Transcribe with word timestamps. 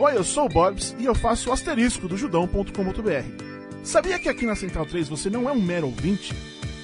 Oi, 0.00 0.16
eu 0.16 0.22
sou 0.22 0.46
o 0.46 0.48
Borbs 0.48 0.94
e 0.96 1.06
eu 1.06 1.14
faço 1.14 1.50
o 1.50 1.52
asterisco 1.52 2.06
do 2.06 2.16
judão.com.br. 2.16 3.44
Sabia 3.82 4.16
que 4.16 4.28
aqui 4.28 4.46
na 4.46 4.54
Central 4.54 4.86
3 4.86 5.08
você 5.08 5.28
não 5.28 5.48
é 5.48 5.52
um 5.52 5.60
mero 5.60 5.86
ouvinte? 5.86 6.32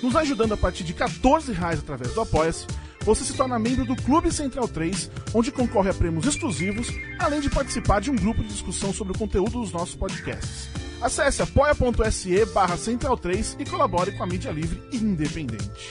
Nos 0.02 0.16
ajudando 0.16 0.54
a 0.54 0.56
partir 0.56 0.82
de 0.82 0.92
14 0.92 1.52
reais 1.52 1.78
através 1.78 2.12
do 2.12 2.20
Apoia-se, 2.20 2.66
você 3.02 3.22
se 3.22 3.34
torna 3.34 3.56
membro 3.56 3.84
do 3.84 3.94
Clube 3.94 4.32
Central 4.32 4.66
3, 4.66 5.08
onde 5.32 5.52
concorre 5.52 5.90
a 5.90 5.94
prêmios 5.94 6.26
exclusivos, 6.26 6.88
além 7.20 7.40
de 7.40 7.48
participar 7.48 8.00
de 8.00 8.10
um 8.10 8.16
grupo 8.16 8.42
de 8.42 8.48
discussão 8.48 8.92
sobre 8.92 9.12
o 9.14 9.18
conteúdo 9.18 9.60
dos 9.60 9.70
nossos 9.70 9.94
podcasts. 9.94 10.68
Acesse 11.00 11.40
apoia.se 11.40 12.44
barra 12.46 12.76
Central 12.76 13.16
3 13.16 13.58
e 13.60 13.64
colabore 13.64 14.10
com 14.10 14.24
a 14.24 14.26
mídia 14.26 14.50
livre 14.50 14.82
e 14.90 14.96
independente. 14.96 15.90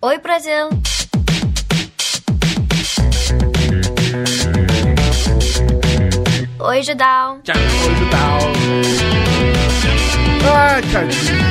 Oi, 0.00 0.18
Brasil! 0.18 0.70
Oi, 6.64 6.82
Judal! 6.82 7.40
Tchau. 7.42 7.54
Oi, 7.56 7.94
Judal. 7.96 8.38
Ai, 10.54 10.82
Cardinho. 10.92 11.42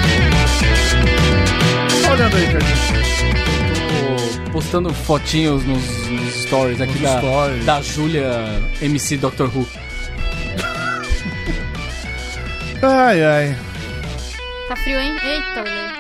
Olhando 2.11 2.35
aí, 2.38 2.47
Cardinho. 2.52 2.81
Tô 4.45 4.52
postando 4.52 4.93
fotinhos 4.93 5.63
nos, 5.66 6.07
nos 6.09 6.33
stories 6.43 6.79
aqui 6.81 6.93
Nos 6.93 7.02
da, 7.02 7.17
stories. 7.19 7.66
da 7.66 7.81
Júlia 7.81 8.61
MC 8.81 9.17
Dr. 9.17 9.43
Who. 9.53 9.67
Ai, 12.81 13.23
ai. 13.23 13.55
Tá 14.67 14.75
frio, 14.77 14.99
hein? 14.99 15.13
Eita, 15.23 15.61
olha. 15.61 15.91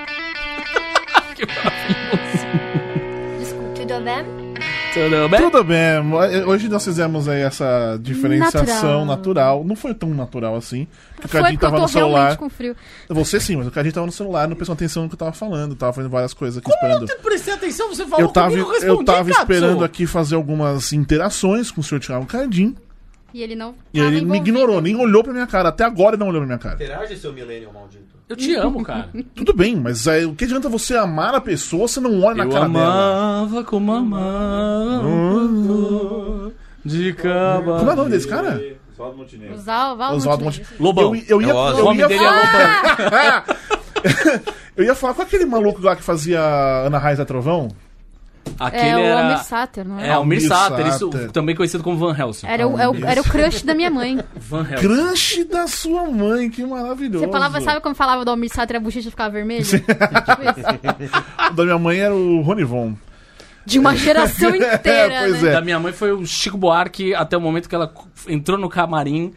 Desculpa, 3.39 3.73
tudo 3.75 4.01
bem? 4.03 4.50
Tudo 4.93 5.29
bem? 5.29 5.41
Tudo 5.41 5.63
bem. 5.63 6.43
Hoje 6.45 6.67
nós 6.67 6.83
fizemos 6.83 7.27
aí 7.27 7.41
essa 7.41 7.97
diferenciação 8.01 9.05
natural. 9.05 9.05
Natural. 9.05 9.63
Não 9.63 9.75
foi 9.75 9.93
tão 9.93 10.09
natural 10.09 10.55
assim. 10.55 10.87
Porque 11.15 11.27
o 11.27 11.29
Foi 11.29 11.41
porque 11.41 11.55
eu 11.55 11.59
tava 11.59 11.75
tô 11.77 11.81
no 11.83 11.87
celular. 11.87 12.37
com 12.37 12.49
frio. 12.49 12.75
Você 13.09 13.39
sim, 13.39 13.55
mas 13.55 13.67
o 13.67 13.71
Cardinho 13.71 13.93
tava 13.93 14.05
no 14.05 14.11
celular, 14.11 14.47
não 14.47 14.55
prestou 14.55 14.73
atenção 14.73 15.03
no 15.03 15.09
que 15.09 15.15
eu 15.15 15.19
tava 15.19 15.31
falando. 15.33 15.75
Tava 15.75 15.93
fazendo 15.93 16.11
várias 16.11 16.33
coisas 16.33 16.57
aqui 16.57 16.69
esperando. 16.69 17.05
Prestei 17.21 17.53
atenção, 17.53 17.87
você 17.89 18.05
falou 18.05 18.19
Eu 18.25 18.27
tava, 18.29 18.49
comigo, 18.49 18.71
eu 18.73 18.81
eu 18.97 19.03
tava 19.05 19.25
Katsu. 19.29 19.41
esperando 19.41 19.83
aqui 19.83 20.05
fazer 20.07 20.35
algumas 20.35 20.91
interações 20.93 21.71
com 21.71 21.81
o 21.81 21.83
senhor 21.83 22.01
Thiago 22.01 22.25
Cardim. 22.25 22.75
E 23.33 23.41
ele 23.41 23.55
não. 23.55 23.73
E 23.93 23.99
ele 23.99 24.09
me 24.09 24.17
envolvido. 24.23 24.35
ignorou, 24.49 24.81
nem 24.81 24.95
olhou 24.95 25.23
pra 25.23 25.31
minha 25.31 25.47
cara. 25.47 25.69
Até 25.69 25.85
agora 25.85 26.15
ele 26.15 26.19
não 26.19 26.27
olhou 26.27 26.41
pra 26.41 26.47
minha 26.47 26.57
cara. 26.59 26.75
Interage, 26.75 27.15
seu 27.17 27.31
millennial 27.31 27.71
maldito. 27.71 28.11
Eu 28.31 28.35
te 28.37 28.55
amo, 28.55 28.81
cara. 28.83 29.09
Tudo 29.35 29.53
bem, 29.53 29.75
mas 29.75 30.07
é, 30.07 30.25
o 30.25 30.33
que 30.33 30.45
adianta 30.45 30.69
você 30.69 30.95
amar 30.95 31.35
a 31.35 31.41
pessoa 31.41 31.87
se 31.87 31.99
não 31.99 32.23
olha 32.23 32.37
na 32.37 32.43
Eu 32.45 32.49
cara 32.49 32.69
dela? 32.69 32.85
amava 32.85 33.63
como 33.63 33.91
amava 33.91 35.01
de 36.85 37.13
cama. 37.13 37.79
Como 37.79 37.89
é 37.89 37.93
o 37.93 37.95
nome 37.95 38.09
desse 38.11 38.27
cara? 38.27 38.61
Oswaldo 38.93 39.17
Montenegro. 39.17 39.55
Oswaldo 39.55 40.43
Montenegro. 40.45 40.75
Lobão. 40.79 41.15
Eu, 41.15 41.23
eu 41.27 41.41
ia, 41.41 41.49
É 41.49 41.53
o 41.53 41.69
eu 41.77 41.85
nome 41.85 42.07
dele 42.07 42.13
é 42.13 42.17
falar... 42.17 43.45
eu 44.77 44.83
ia 44.85 44.95
falar 44.95 45.13
com 45.13 45.21
aquele 45.23 45.45
maluco 45.45 45.81
lá 45.81 45.95
que 45.95 46.03
fazia 46.03 46.39
Ana 46.85 46.97
Raiz 46.97 47.17
da 47.17 47.25
Trovão. 47.25 47.69
Aquele 48.59 48.89
É 48.89 48.95
o 48.95 48.99
era... 48.99 49.21
Almir 49.23 49.43
Sater, 49.43 49.87
não 49.87 49.99
é? 49.99 50.07
É, 50.07 50.11
Almir 50.11 50.37
Almir 50.37 50.47
Sater, 50.47 50.87
isso, 50.87 51.09
também 51.31 51.55
conhecido 51.55 51.83
como 51.83 51.97
Van 51.97 52.15
Helsing. 52.17 52.45
Era, 52.47 52.67
o, 52.67 52.77
é 52.79 52.87
o- 52.87 53.05
era 53.05 53.19
o 53.21 53.23
crush 53.23 53.63
da 53.63 53.73
minha 53.73 53.89
mãe. 53.89 54.19
Van 54.35 54.61
Helsing. 54.69 54.75
Crush 54.87 55.43
da 55.45 55.67
sua 55.67 56.03
mãe, 56.09 56.49
que 56.49 56.63
maravilhoso. 56.63 57.25
Você 57.25 57.31
falava, 57.31 57.59
sabe 57.61 57.81
como 57.81 57.95
falava 57.95 58.23
do 58.23 58.29
Almir 58.31 58.51
Sater 58.51 58.77
a 58.77 58.79
bochecha 58.79 59.09
ficava 59.09 59.29
vermelha? 59.31 59.63
Tipo 59.63 59.85
da 61.55 61.63
minha 61.63 61.77
mãe 61.79 61.99
era 61.99 62.13
o 62.13 62.41
Ronivon. 62.41 62.93
De 63.65 63.77
uma 63.79 63.95
geração 63.95 64.49
inteira, 64.55 65.19
pois 65.21 65.41
né? 65.41 65.49
é. 65.49 65.53
Da 65.53 65.61
minha 65.61 65.79
mãe 65.79 65.93
foi 65.93 66.11
o 66.11 66.25
Chico 66.25 66.57
Buarque 66.57 67.13
até 67.13 67.37
o 67.37 67.41
momento 67.41 67.69
que 67.69 67.75
ela 67.75 67.93
entrou 68.27 68.57
no 68.57 68.67
camarim, 68.69 69.33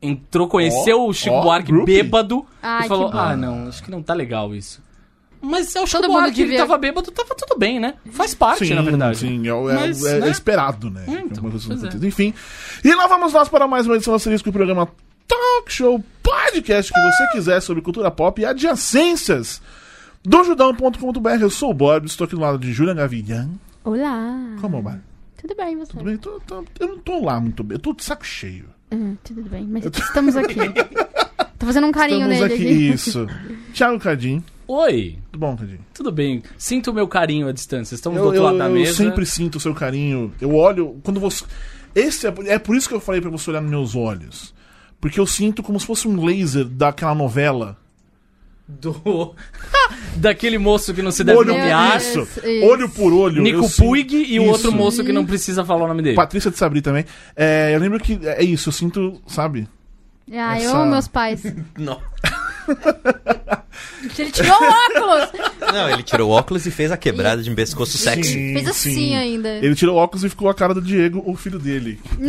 entrou, 0.00 0.48
conheceu 0.48 1.00
Ó, 1.02 1.08
o 1.08 1.14
Chico 1.14 1.36
ó, 1.36 1.42
Buarque 1.42 1.70
groupie. 1.70 2.02
bêbado 2.02 2.44
Ai, 2.62 2.86
e 2.86 2.88
falou. 2.88 3.10
Ah, 3.12 3.36
não, 3.36 3.68
acho 3.68 3.82
que 3.82 3.90
não 3.90 4.02
tá 4.02 4.14
legal 4.14 4.54
isso. 4.54 4.82
Mas 5.42 5.74
é 5.74 5.80
o 5.82 5.86
Todo 5.88 6.02
mundo 6.04 6.12
Buarque, 6.20 6.40
ele 6.40 6.50
devia- 6.50 6.58
tava 6.60 6.78
bêbado, 6.78 7.10
tava 7.10 7.34
tudo 7.34 7.58
bem, 7.58 7.80
né? 7.80 7.94
Faz 8.12 8.32
parte, 8.34 8.72
na 8.72 8.80
verdade. 8.82 9.18
Sim, 9.18 9.42
é, 9.46 9.50
é- 9.50 9.74
Mas, 9.74 10.04
é 10.04 10.20
né? 10.20 10.28
esperado, 10.30 10.88
né? 10.88 11.04
É, 11.08 11.10
então, 11.20 11.42
Uma 11.42 11.50
coisa 11.50 11.66
pois 11.66 11.82
é. 12.02 12.06
Enfim. 12.06 12.32
E 12.84 12.94
lá 12.94 13.06
vamos 13.08 13.32
nós 13.32 13.48
para 13.48 13.66
mais 13.66 13.84
uma 13.86 13.96
edição 13.96 14.12
do 14.12 14.16
Asterisco, 14.16 14.48
o 14.50 14.52
programa 14.52 14.88
Talk 15.26 15.72
Show 15.72 16.02
Podcast 16.22 16.92
que 16.92 17.00
você 17.00 17.26
quiser 17.32 17.60
sobre 17.60 17.82
cultura 17.82 18.10
pop 18.10 18.40
e 18.40 18.44
adjacências 18.44 19.60
do 20.22 20.44
judão.com.br. 20.44 21.28
Eu 21.40 21.50
sou 21.50 21.70
o 21.70 21.74
Bob, 21.74 22.06
estou 22.06 22.24
aqui 22.24 22.34
do 22.36 22.40
lado 22.40 22.58
de 22.58 22.72
Julian 22.72 22.94
Gavigan. 22.94 23.50
Olá. 23.84 24.56
Como 24.60 24.80
vai? 24.80 25.00
Tudo 25.40 25.56
bem, 25.56 25.76
você? 25.76 25.90
Tudo 25.90 26.04
bem? 26.04 26.16
Tô- 26.18 26.38
tô- 26.46 26.64
eu 26.78 26.86
não 26.86 26.98
tô 26.98 27.20
lá 27.24 27.40
muito 27.40 27.64
bem, 27.64 27.74
eu 27.76 27.80
tô 27.80 27.92
de 27.92 28.04
saco 28.04 28.24
cheio. 28.24 28.66
Hum, 28.92 29.16
tudo 29.24 29.42
bem, 29.42 29.66
mas 29.66 29.84
estamos 29.86 30.36
aqui. 30.36 30.54
Tô 31.58 31.66
fazendo 31.66 31.86
um 31.86 31.92
carinho 31.92 32.22
Estamos 32.30 32.40
nele 32.40 32.54
aqui, 32.54 32.64
aqui. 32.74 32.88
isso. 32.92 33.26
Thiago 33.72 33.98
Cardim. 34.00 34.42
Oi, 34.68 35.18
Tudo 35.30 35.40
bom, 35.40 35.56
Cardim? 35.56 35.78
tudo 35.92 36.12
bem. 36.12 36.42
Sinto 36.56 36.90
o 36.90 36.94
meu 36.94 37.06
carinho 37.08 37.48
à 37.48 37.52
distância. 37.52 37.94
Estamos 37.94 38.18
do 38.18 38.22
Eu, 38.22 38.26
outro 38.26 38.38
eu- 38.40 38.44
lado 38.44 38.58
da 38.58 38.66
eu 38.68 38.72
mesa. 38.72 38.94
sempre 38.94 39.26
sinto 39.26 39.56
o 39.56 39.60
seu 39.60 39.74
carinho. 39.74 40.32
Eu 40.40 40.54
olho. 40.54 40.96
Quando 41.02 41.18
você. 41.20 41.44
Esse 41.94 42.26
é, 42.26 42.34
é 42.46 42.58
por 42.58 42.74
isso 42.76 42.88
que 42.88 42.94
eu 42.94 43.00
falei 43.00 43.20
pra 43.20 43.30
você 43.30 43.50
olhar 43.50 43.60
nos 43.60 43.70
meus 43.70 43.94
olhos. 43.96 44.54
Porque 45.00 45.18
eu 45.20 45.26
sinto 45.26 45.62
como 45.62 45.78
se 45.80 45.84
fosse 45.86 46.06
um 46.08 46.24
laser 46.24 46.64
daquela 46.64 47.14
novela. 47.14 47.76
Do... 48.68 49.34
Daquele 50.16 50.56
moço 50.56 50.94
que 50.94 51.02
não 51.02 51.10
se 51.10 51.24
deve 51.24 51.38
olho 51.38 51.48
nomear. 51.52 51.96
isso, 51.98 52.20
Isso, 52.20 52.46
isso. 52.46 52.66
Olho 52.66 52.88
por 52.88 53.12
olho. 53.12 53.42
Nico 53.42 53.64
eu 53.64 53.68
Puig 53.70 54.14
e 54.14 54.38
o 54.38 54.44
outro 54.44 54.70
moço 54.72 55.04
que 55.04 55.12
não 55.12 55.26
precisa 55.26 55.64
falar 55.64 55.84
o 55.84 55.88
nome 55.88 56.02
dele. 56.02 56.16
Patrícia 56.16 56.50
de 56.50 56.56
Sabri 56.56 56.80
também. 56.80 57.04
É, 57.36 57.74
eu 57.74 57.80
lembro 57.80 57.98
que 57.98 58.18
é 58.22 58.42
isso, 58.42 58.68
eu 58.68 58.72
sinto, 58.72 59.20
sabe? 59.26 59.68
Ah, 60.32 60.58
eu 60.58 60.68
Essa- 60.68 60.78
amo 60.78 60.90
meus 60.92 61.08
pais. 61.08 61.42
Não. 61.76 62.00
Ele 64.18 64.30
tirou 64.30 64.56
o 64.60 64.64
óculos! 64.64 65.28
Não, 65.72 65.88
ele 65.90 66.02
tirou 66.02 66.30
o 66.30 66.32
óculos 66.32 66.66
e 66.66 66.70
fez 66.70 66.90
a 66.90 66.96
quebrada 66.96 67.42
de 67.42 67.50
um 67.50 67.54
pescoço 67.54 67.96
sexy. 67.96 68.32
Sim, 68.32 68.54
Fez 68.54 68.68
assim 68.68 68.94
sim. 68.94 69.14
ainda. 69.14 69.48
Ele 69.48 69.74
tirou 69.74 69.96
o 69.96 69.98
óculos 69.98 70.24
e 70.24 70.28
ficou 70.28 70.48
a 70.48 70.54
cara 70.54 70.74
do 70.74 70.82
Diego, 70.82 71.22
o 71.24 71.36
filho 71.36 71.58
dele. 71.58 71.98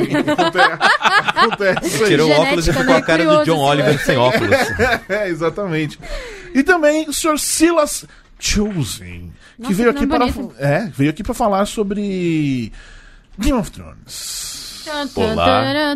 Acontece- 1.36 2.04
aí. 2.04 2.10
Tirou 2.10 2.30
o 2.30 2.32
óculos 2.32 2.68
e 2.68 2.72
ficou 2.72 2.86
né? 2.86 2.96
a 2.98 3.02
cara 3.02 3.26
do 3.26 3.44
John 3.44 3.60
Oliver 3.60 4.00
sem 4.04 4.18
óculos. 4.18 4.54
É, 5.10 5.28
exatamente. 5.28 6.00
E 6.54 6.64
também 6.64 7.08
o 7.10 7.14
Sr. 7.14 7.38
Silas 7.38 8.06
Chosen, 8.40 9.32
que 9.58 9.64
Nossa, 9.64 9.74
veio 9.76 9.90
aqui 9.90 10.08
para 10.08 10.26
é, 10.60 10.92
veio 10.96 11.10
aqui 11.10 11.24
para 11.24 11.34
falar 11.34 11.66
sobre 11.66 12.72
Game 13.38 13.58
of 13.58 13.72
Thrones. 13.72 14.63
Olá. 15.16 15.96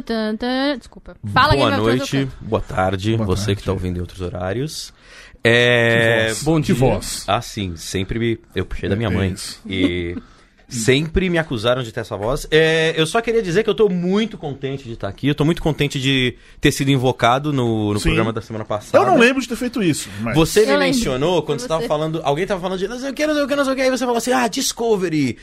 Desculpa. 0.77 1.15
Fala, 1.33 1.55
boa 1.55 1.69
Game 1.71 1.81
noite, 1.81 2.27
boa 2.39 2.61
tarde, 2.61 3.17
Boa 3.17 3.25
você 3.25 3.47
tarde. 3.47 3.61
que 3.61 3.65
tá 3.65 3.71
ouvindo 3.71 3.97
em 3.97 4.01
outros 4.01 4.21
horários. 4.21 4.93
É. 5.43 6.27
voz. 6.27 6.43
bom 6.43 6.59
que 6.61 6.73
dia. 6.73 6.75
voz. 6.75 7.23
Ah, 7.27 7.41
sim, 7.41 7.75
sempre 7.75 8.19
me... 8.19 8.39
eu 8.55 8.65
puxei 8.65 8.89
da 8.89 8.95
minha 8.95 9.09
mãe. 9.09 9.35
E 9.65 10.15
sempre 10.67 11.29
me 11.29 11.37
acusaram 11.37 11.81
de 11.83 11.91
ter 11.91 12.01
essa 12.01 12.17
voz. 12.17 12.47
É, 12.51 12.93
eu 12.97 13.05
só 13.05 13.21
queria 13.21 13.41
dizer 13.41 13.63
que 13.63 13.69
eu 13.69 13.75
tô 13.75 13.87
muito 13.87 14.37
contente 14.37 14.83
de 14.83 14.93
estar 14.93 15.07
aqui. 15.07 15.27
Eu 15.27 15.35
tô 15.35 15.45
muito 15.45 15.61
contente 15.61 15.99
de 15.99 16.35
ter 16.59 16.71
sido 16.71 16.91
invocado 16.91 17.53
no, 17.53 17.93
no 17.93 18.01
programa 18.01 18.33
da 18.33 18.41
semana 18.41 18.65
passada. 18.65 19.03
Eu 19.03 19.09
não 19.09 19.17
lembro 19.17 19.41
de 19.41 19.47
ter 19.47 19.55
feito 19.55 19.81
isso, 19.81 20.09
mas 20.21 20.35
Você 20.35 20.65
me 20.65 20.77
mencionou 20.77 21.41
quando 21.43 21.59
você 21.59 21.67
tava 21.67 21.81
você. 21.81 21.87
falando. 21.87 22.21
Alguém 22.23 22.45
tava 22.45 22.61
falando 22.61 22.79
de 22.79 22.87
não 22.87 22.99
sei 22.99 23.11
o 23.11 23.13
que, 23.13 23.25
não 23.25 23.33
sei 23.33 23.43
o 23.43 23.47
que, 23.47 23.55
não 23.55 23.63
sei 23.63 23.73
o 23.73 23.75
que. 23.75 23.81
Aí 23.83 23.89
você 23.89 24.05
falou 24.05 24.17
assim: 24.17 24.31
ah, 24.31 24.47
Discovery. 24.47 25.37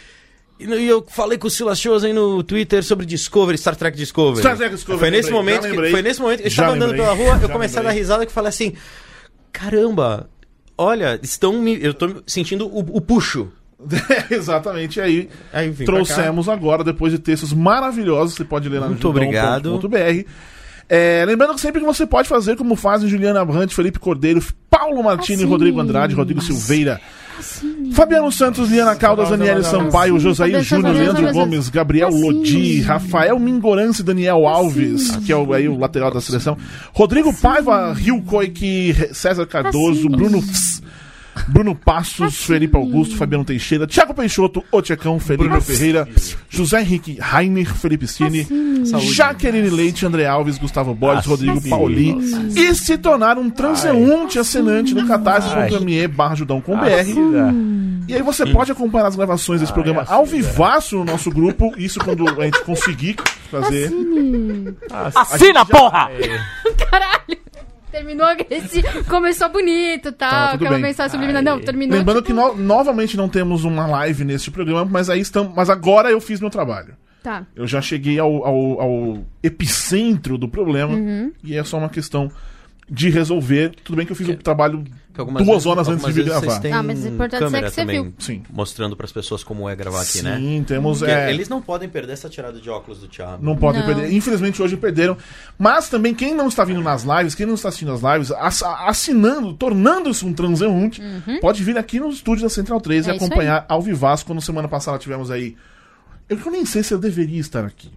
E 0.58 0.66
no- 0.66 0.74
eu 0.76 1.04
falei 1.08 1.36
com 1.36 1.48
o 1.48 1.50
Silas 1.50 1.80
Chosen 1.80 2.12
no 2.12 2.42
Twitter 2.42 2.82
sobre 2.84 3.04
Discovery, 3.06 3.58
Star 3.58 3.74
Trek 3.76 3.96
Discovery. 3.96 4.38
Star 4.40 4.56
Trek 4.56 4.74
Discovery, 4.74 5.00
Foi 5.00 5.10
nesse 5.10 5.30
lembrei, 5.30 5.38
momento 5.54 5.62
que, 5.62 5.68
lembrei. 5.72 5.90
foi 5.90 6.02
nesse 6.02 6.20
momento 6.20 6.38
que 6.40 6.44
eu 6.46 6.48
estava 6.48 6.72
andando 6.74 6.90
lembrei, 6.92 7.02
pela 7.06 7.14
rua, 7.14 7.38
eu 7.42 7.48
comecei 7.48 7.78
a 7.78 7.82
dar 7.82 7.88
lembrei. 7.88 8.02
risada 8.02 8.24
que 8.26 8.32
falei 8.32 8.48
assim: 8.50 8.72
caramba, 9.52 10.28
olha, 10.76 11.18
estão 11.22 11.60
me, 11.60 11.78
eu 11.82 11.92
tô 11.94 12.22
sentindo 12.26 12.66
o, 12.66 12.78
o 12.80 13.00
puxo. 13.00 13.48
exatamente. 14.30 14.98
E 14.98 15.02
aí 15.02 15.28
Aí 15.52 15.72
trouxemos 15.72 16.48
agora, 16.48 16.82
depois 16.84 17.12
de 17.12 17.18
textos 17.18 17.52
maravilhosos, 17.52 18.34
você 18.34 18.44
pode 18.44 18.68
ler 18.68 18.78
lá 18.78 18.86
no 18.86 18.92
Muito 18.92 19.08
obrigado. 19.08 19.64
judão.com.br. 19.72 20.24
É, 20.88 21.24
lembrando 21.26 21.54
que 21.54 21.60
sempre 21.60 21.80
que 21.80 21.86
você 21.86 22.06
pode 22.06 22.28
fazer, 22.28 22.56
como 22.56 22.76
fazem 22.76 23.08
Juliana 23.08 23.44
Brandt, 23.44 23.74
Felipe 23.74 23.98
Cordeiro, 23.98 24.42
Paulo 24.68 25.02
Martini, 25.02 25.36
Assine. 25.38 25.50
Rodrigo 25.50 25.80
Andrade, 25.80 26.14
Rodrigo 26.14 26.42
Silveira, 26.42 27.00
Fabiano 27.92 28.30
Santos, 28.30 28.70
Liana 28.70 28.94
Caldas, 28.96 29.30
Daniele 29.30 29.64
Sampaio, 29.64 30.18
Josair 30.18 30.56
Assine. 30.56 30.82
Júnior. 30.82 30.94
Leandro. 30.94 31.32
Gomes, 31.32 31.68
Gabriel. 31.68 32.10
Lodi, 32.10 32.80
Rafael 32.80 33.38
Mingorance, 33.38 34.02
Daniel 34.02 34.46
Alves, 34.46 35.16
que 35.24 35.32
é 35.32 35.36
o, 35.36 35.52
aí, 35.52 35.68
o 35.68 35.78
lateral 35.78 36.10
da 36.10 36.20
seleção, 36.20 36.56
Rodrigo 36.92 37.32
Paiva, 37.40 37.92
Rio 37.92 38.22
Coic, 38.22 38.94
César 39.12 39.46
Cardoso, 39.46 40.00
Assine. 40.00 40.16
Bruno 40.16 40.40
Fs, 40.40 40.82
Bruno 41.48 41.74
Passos, 41.74 42.44
Felipe 42.44 42.76
Augusto, 42.76 43.16
Fabiano 43.16 43.44
Teixeira, 43.44 43.86
Thiago 43.86 44.14
Peixoto, 44.14 44.62
Otchecão, 44.72 45.18
Felipe 45.18 45.60
Ferreira, 45.60 46.08
José 46.48 46.80
Henrique 46.80 47.18
Rainer, 47.20 47.72
Felipe 47.74 48.06
Cine, 48.06 48.46
Jaqueline 49.12 49.70
Leite, 49.70 50.06
André 50.06 50.26
Alves, 50.26 50.58
Gustavo 50.58 50.94
Borges, 50.94 51.26
Rodrigo 51.26 51.60
Pauli 51.68 52.16
e 52.56 52.74
se 52.74 52.96
tornar 52.98 53.38
um 53.38 53.50
transeunte 53.50 54.38
assinante 54.38 54.94
no 54.94 55.06
catarse.me 55.06 56.06
barra 56.08 56.34
judão 56.34 56.60
com 56.60 56.76
BR 56.76 58.04
E 58.08 58.14
aí 58.14 58.22
você 58.22 58.46
pode 58.46 58.72
acompanhar 58.72 59.06
as 59.06 59.16
gravações 59.16 59.60
desse 59.60 59.72
programa 59.72 60.02
é 60.02 60.12
ao 60.12 60.26
vivaço 60.26 60.96
no 60.96 61.04
nosso 61.04 61.30
grupo. 61.30 61.72
Isso 61.76 61.98
quando 62.00 62.28
a 62.28 62.44
gente 62.44 62.60
conseguir 62.62 63.16
fazer. 63.50 63.90
Assina, 65.14 65.64
porra! 65.64 66.10
Caralho! 66.90 67.43
Terminou 67.94 68.26
agressivo. 68.26 69.04
Começou 69.08 69.48
bonito, 69.50 70.10
Tá, 70.12 70.28
tal. 70.30 70.50
tudo 70.52 70.62
aquela 70.64 70.70
bem. 70.78 70.82
mensagem 70.82 71.10
subliminar. 71.12 71.42
Não, 71.42 71.60
terminou. 71.60 71.96
Lembrando 71.96 72.22
tipo... 72.22 72.26
que 72.28 72.32
no- 72.32 72.56
novamente 72.56 73.16
não 73.16 73.28
temos 73.28 73.62
uma 73.64 73.86
live 73.86 74.24
neste 74.24 74.50
programa, 74.50 74.84
mas 74.84 75.08
aí 75.08 75.20
estamos. 75.20 75.54
Mas 75.54 75.70
agora 75.70 76.10
eu 76.10 76.20
fiz 76.20 76.40
meu 76.40 76.50
trabalho. 76.50 76.96
Tá. 77.22 77.46
Eu 77.54 77.66
já 77.66 77.80
cheguei 77.80 78.18
ao, 78.18 78.44
ao- 78.44 78.80
ao 78.80 79.24
epicentro 79.42 80.36
do 80.36 80.48
problema 80.48 80.94
Uhum. 80.94 81.32
e 81.42 81.56
é 81.56 81.62
só 81.64 81.78
uma 81.78 81.88
questão 81.88 82.30
de 82.88 83.08
resolver. 83.10 83.74
Tudo 83.82 83.96
bem 83.96 84.04
que 84.06 84.12
eu 84.12 84.16
fiz 84.16 84.28
o 84.28 84.36
trabalho 84.36 84.84
Que 85.14 85.20
algumas 85.20 85.42
duas 85.44 85.54
vezes- 85.56 85.66
horas 85.66 85.88
antes 85.88 86.14
de 86.14 86.22
gravar. 86.22 86.60
Ah, 86.72 86.82
mas 86.82 87.04
o 87.04 87.08
importante 87.08 87.36
é 87.42 87.44
câmera 87.46 87.66
que 87.68 87.74
você 87.74 87.80
também, 87.80 88.02
viu. 88.02 88.14
Sim. 88.18 88.42
Mostrando 88.50 88.96
pras 88.96 89.10
pessoas 89.12 89.42
como 89.44 89.68
é 89.68 89.74
gravar 89.76 90.02
aqui, 90.02 90.20
né? 90.22 90.36
Sim, 90.36 90.64
temos. 90.66 91.02
É, 91.02 91.32
Eles 91.32 91.48
não 91.48 91.62
podem 91.62 91.88
perder 91.88 92.12
essa 92.12 92.28
tirada 92.28 92.60
de 92.60 92.68
óculos 92.68 93.00
do 93.00 93.08
Thiago. 93.08 93.42
Não 93.44 93.56
podem 93.56 93.80
Não. 93.80 93.86
perder. 93.86 94.12
Infelizmente 94.12 94.60
hoje 94.60 94.76
perderam. 94.76 95.16
Mas 95.58 95.88
também 95.88 96.14
quem 96.14 96.34
não 96.34 96.48
está 96.48 96.64
vindo 96.64 96.82
nas 96.82 97.04
lives, 97.04 97.34
quem 97.34 97.46
não 97.46 97.54
está 97.54 97.68
assistindo 97.68 97.92
as 97.92 98.00
lives, 98.02 98.30
ass- 98.32 98.62
assinando, 98.62 99.54
tornando-se 99.54 100.24
um 100.26 100.32
transeunte, 100.32 101.00
pode 101.40 101.62
vir 101.64 101.78
aqui 101.78 101.98
no 102.00 102.08
estúdio 102.10 102.42
da 102.42 102.50
Central 102.50 102.80
3 102.80 103.06
Uhum. 103.06 103.12
É 103.12 103.14
e 103.14 103.16
acompanhar 103.16 103.64
ao 103.68 103.80
vivaço, 103.80 104.26
quando 104.26 104.40
semana 104.42 104.68
passada 104.68 104.98
tivemos 104.98 105.30
aí. 105.30 105.56
Eu 106.28 106.36
que 106.38 106.46
eu 106.48 106.52
nem 106.52 106.64
sei 106.64 106.82
se 106.82 106.92
eu 106.92 106.98
deveria 106.98 107.40
estar 107.40 107.64
aqui. 107.64 107.90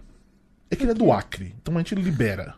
É 0.70 0.76
que 0.76 0.82
ele 0.84 0.90
é 0.90 0.94
do 0.94 1.10
Acre, 1.10 1.54
então 1.62 1.74
a 1.74 1.78
gente 1.78 1.94
libera. 1.94 2.54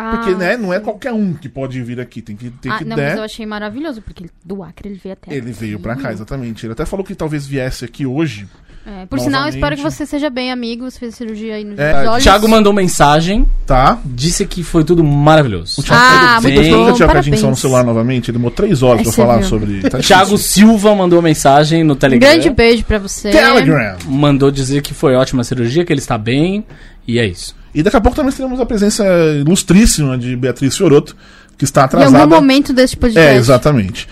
Ah, 0.00 0.16
Porque, 0.16 0.32
né, 0.36 0.56
não 0.56 0.72
é 0.72 0.78
qualquer 0.78 1.12
um 1.12 1.34
que 1.34 1.48
pode 1.48 1.82
vir 1.82 1.98
aqui. 1.98 2.22
Tem 2.22 2.36
que, 2.36 2.50
tem 2.50 2.70
Ah, 2.70 2.78
que 2.78 2.84
não, 2.84 2.96
né, 2.96 3.08
mas 3.08 3.18
eu 3.18 3.24
achei 3.24 3.44
maravilhoso, 3.44 4.00
porque 4.00 4.26
do 4.44 4.62
Acre 4.62 4.88
ele 4.90 5.00
veio 5.02 5.12
até 5.14 5.32
Ele 5.34 5.50
aqui. 5.50 5.58
veio 5.60 5.80
pra 5.80 5.96
cá, 5.96 6.12
exatamente. 6.12 6.64
Ele 6.64 6.72
até 6.72 6.86
falou 6.86 7.04
que 7.04 7.16
talvez 7.16 7.44
viesse 7.46 7.84
aqui 7.84 8.06
hoje. 8.06 8.46
É, 8.90 9.04
por 9.04 9.20
sinal, 9.20 9.42
eu 9.42 9.48
espero 9.50 9.76
que 9.76 9.82
você 9.82 10.06
seja 10.06 10.30
bem 10.30 10.50
amigo. 10.50 10.90
Você 10.90 10.98
fez 10.98 11.14
cirurgia 11.14 11.56
aí 11.56 11.64
nos 11.64 11.78
É, 11.78 12.08
olhos. 12.08 12.22
Thiago 12.22 12.48
mandou 12.48 12.72
mensagem, 12.72 13.46
Tá? 13.66 13.98
disse 14.02 14.46
que 14.46 14.62
foi 14.62 14.82
tudo 14.82 15.04
maravilhoso. 15.04 15.84
Ah, 15.90 16.38
Sim. 16.40 16.42
muito 16.42 16.48
Depois 16.54 16.66
que 16.66 16.72
bom, 16.72 16.88
eu 16.88 16.94
tinha 16.94 17.06
parabéns. 17.06 17.26
Parkinson 17.26 17.50
no 17.50 17.56
celular 17.56 17.84
novamente, 17.84 18.30
ele 18.30 18.38
demorou 18.38 18.56
três 18.56 18.82
horas 18.82 19.00
Aí 19.00 19.04
pra 19.04 19.12
você 19.12 19.20
falar 19.20 19.36
viu. 19.40 19.46
sobre. 19.48 19.80
Tá 19.90 19.98
Thiago. 19.98 20.38
Silva 20.38 20.94
mandou 20.94 21.20
mensagem 21.20 21.84
no 21.84 21.94
Telegram. 21.96 22.30
Grande 22.30 22.48
beijo 22.48 22.82
pra 22.84 22.98
você. 22.98 23.30
Telegram. 23.30 23.96
Mandou 24.06 24.50
dizer 24.50 24.80
que 24.80 24.94
foi 24.94 25.14
ótima 25.14 25.42
a 25.42 25.44
cirurgia, 25.44 25.84
que 25.84 25.92
ele 25.92 26.00
está 26.00 26.16
bem. 26.16 26.64
E 27.06 27.18
é 27.18 27.26
isso. 27.26 27.54
E 27.74 27.82
daqui 27.82 27.96
a 27.96 28.00
pouco 28.00 28.16
também 28.16 28.32
teremos 28.32 28.58
a 28.58 28.64
presença 28.64 29.04
ilustríssima 29.38 30.16
de 30.16 30.34
Beatriz 30.34 30.74
Fioroto, 30.74 31.14
que 31.58 31.64
está 31.64 31.82
Em 31.82 31.84
atrasada. 31.84 32.18
algum 32.22 32.34
momento 32.36 32.72
deste 32.72 32.96
podcast. 32.96 33.28
É, 33.34 33.36
exatamente. 33.36 34.08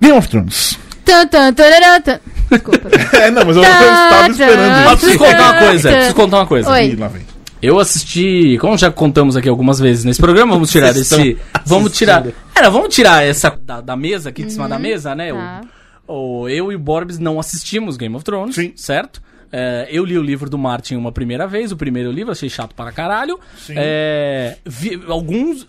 Game 0.00 0.18
of 0.18 0.28
Thrones. 0.28 0.78
Tan, 1.04 1.26
tan, 1.26 1.52
tarará, 1.52 2.00
tan. 2.00 2.20
Desculpa. 2.50 2.88
É, 3.18 3.30
não, 3.30 3.44
mas 3.44 3.56
eu, 3.56 3.62
estava 3.62 4.28
esperando 4.28 4.84
Mas 4.84 4.86
isso. 4.86 4.96
preciso 5.06 5.18
contar 5.18 5.50
uma 5.52 5.58
coisa, 5.60 5.92
preciso 5.92 6.14
contar 6.14 6.36
uma 6.38 6.46
coisa. 6.46 6.70
Oi. 6.72 6.86
Ih, 6.88 6.96
lá 6.96 7.08
vem. 7.08 7.22
Eu 7.62 7.78
assisti, 7.78 8.58
como 8.60 8.76
já 8.76 8.90
contamos 8.90 9.36
aqui 9.36 9.48
algumas 9.48 9.78
vezes 9.78 10.04
nesse 10.04 10.20
programa, 10.20 10.52
vamos 10.52 10.70
tirar 10.70 10.92
Vocês 10.92 11.10
esse. 11.12 11.38
Vamos 11.64 11.92
tirar. 11.96 12.26
Era, 12.54 12.68
vamos 12.68 12.94
tirar 12.94 13.24
essa 13.24 13.50
da, 13.50 13.80
da 13.80 13.96
mesa 13.96 14.28
aqui 14.28 14.42
de 14.44 14.52
cima 14.52 14.68
da 14.68 14.78
mesa, 14.78 15.14
né? 15.14 15.32
Tá. 15.32 15.62
O, 16.06 16.42
o- 16.42 16.48
eu 16.48 16.70
e 16.70 16.74
o 16.74 16.78
Borbs 16.78 17.18
não 17.18 17.40
assistimos 17.40 17.96
Game 17.96 18.14
of 18.14 18.22
Thrones, 18.24 18.54
Sim. 18.54 18.72
certo? 18.76 19.22
É, 19.50 19.86
eu 19.90 20.04
li 20.04 20.18
o 20.18 20.22
livro 20.22 20.50
do 20.50 20.58
Martin 20.58 20.96
uma 20.96 21.12
primeira 21.12 21.46
vez, 21.46 21.72
o 21.72 21.76
primeiro 21.76 22.10
livro, 22.12 22.32
achei 22.32 22.50
chato 22.50 22.74
para 22.74 22.92
caralho. 22.92 23.38
Sim. 23.56 23.74
É, 23.76 24.56
vi- 24.66 25.00
alguns. 25.08 25.66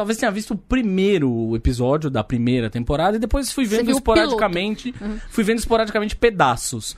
Talvez 0.00 0.16
tenha 0.18 0.32
visto 0.32 0.52
o 0.54 0.56
primeiro 0.56 1.54
episódio 1.54 2.08
da 2.08 2.24
primeira 2.24 2.70
temporada 2.70 3.16
e 3.18 3.20
depois 3.20 3.52
fui 3.52 3.66
vendo 3.66 3.90
esporadicamente. 3.90 4.94
Fui 5.28 5.44
vendo 5.44 5.58
esporadicamente 5.58 6.16
pedaços. 6.16 6.96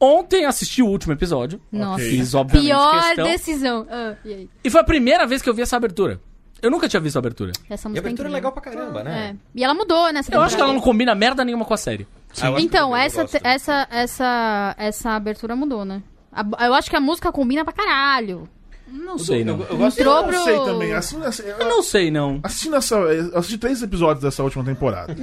Ontem 0.00 0.46
assisti 0.46 0.82
o 0.82 0.86
último 0.86 1.12
episódio. 1.12 1.60
Nossa. 1.70 2.02
Fiz, 2.02 2.32
obviamente, 2.32 2.68
Pior 2.70 3.02
questão. 3.04 3.24
decisão. 3.24 3.86
Ah, 3.90 4.14
e 4.24 4.32
aí? 4.32 4.50
E 4.64 4.70
foi 4.70 4.80
a 4.80 4.84
primeira 4.84 5.26
vez 5.26 5.42
que 5.42 5.50
eu 5.50 5.54
vi 5.54 5.60
essa 5.60 5.76
abertura. 5.76 6.18
Eu 6.62 6.70
nunca 6.70 6.88
tinha 6.88 7.00
visto 7.00 7.16
a 7.16 7.18
abertura. 7.18 7.52
Essa 7.68 7.86
E 7.86 7.88
a 7.88 7.90
música 7.90 8.06
abertura 8.08 8.28
é 8.28 8.32
legal 8.32 8.52
pra 8.52 8.62
caramba, 8.62 9.04
né? 9.04 9.36
É. 9.36 9.36
E 9.54 9.62
ela 9.62 9.74
mudou 9.74 10.10
nessa 10.12 10.34
Eu 10.34 10.40
acho 10.40 10.56
que 10.56 10.60
ela 10.62 10.68
temporada. 10.70 10.72
não 10.72 10.80
combina 10.80 11.14
merda 11.14 11.44
nenhuma 11.44 11.66
com 11.66 11.74
a 11.74 11.76
série. 11.76 12.06
Ah, 12.40 12.54
Então, 12.58 12.96
essa, 12.96 13.26
essa, 13.44 13.86
essa, 13.90 14.74
essa 14.78 15.10
abertura 15.10 15.54
mudou, 15.54 15.84
né? 15.84 16.02
A- 16.32 16.66
eu 16.66 16.72
acho 16.72 16.88
que 16.88 16.96
a 16.96 17.00
música 17.00 17.30
combina 17.30 17.64
pra 17.64 17.72
caralho. 17.74 18.48
Não 18.92 19.18
sei, 19.18 19.44
não. 19.44 19.58
Eu, 19.60 19.66
eu 19.70 19.76
gosto 19.76 19.98
Entrou 20.00 20.16
Eu 20.16 20.22
não 20.22 20.28
pro- 20.28 20.44
sei 20.44 20.58
também. 20.64 20.92
Assim, 20.92 21.22
assim, 21.24 21.42
Eu 21.58 21.68
não 21.68 21.82
sei, 21.82 22.10
não. 22.10 22.40
assistindo 22.42 22.76
essa, 22.76 22.94
eu 22.96 23.38
assisti 23.38 23.58
três 23.58 23.82
episódios 23.82 24.22
dessa 24.22 24.42
última 24.42 24.64
temporada. 24.64 25.14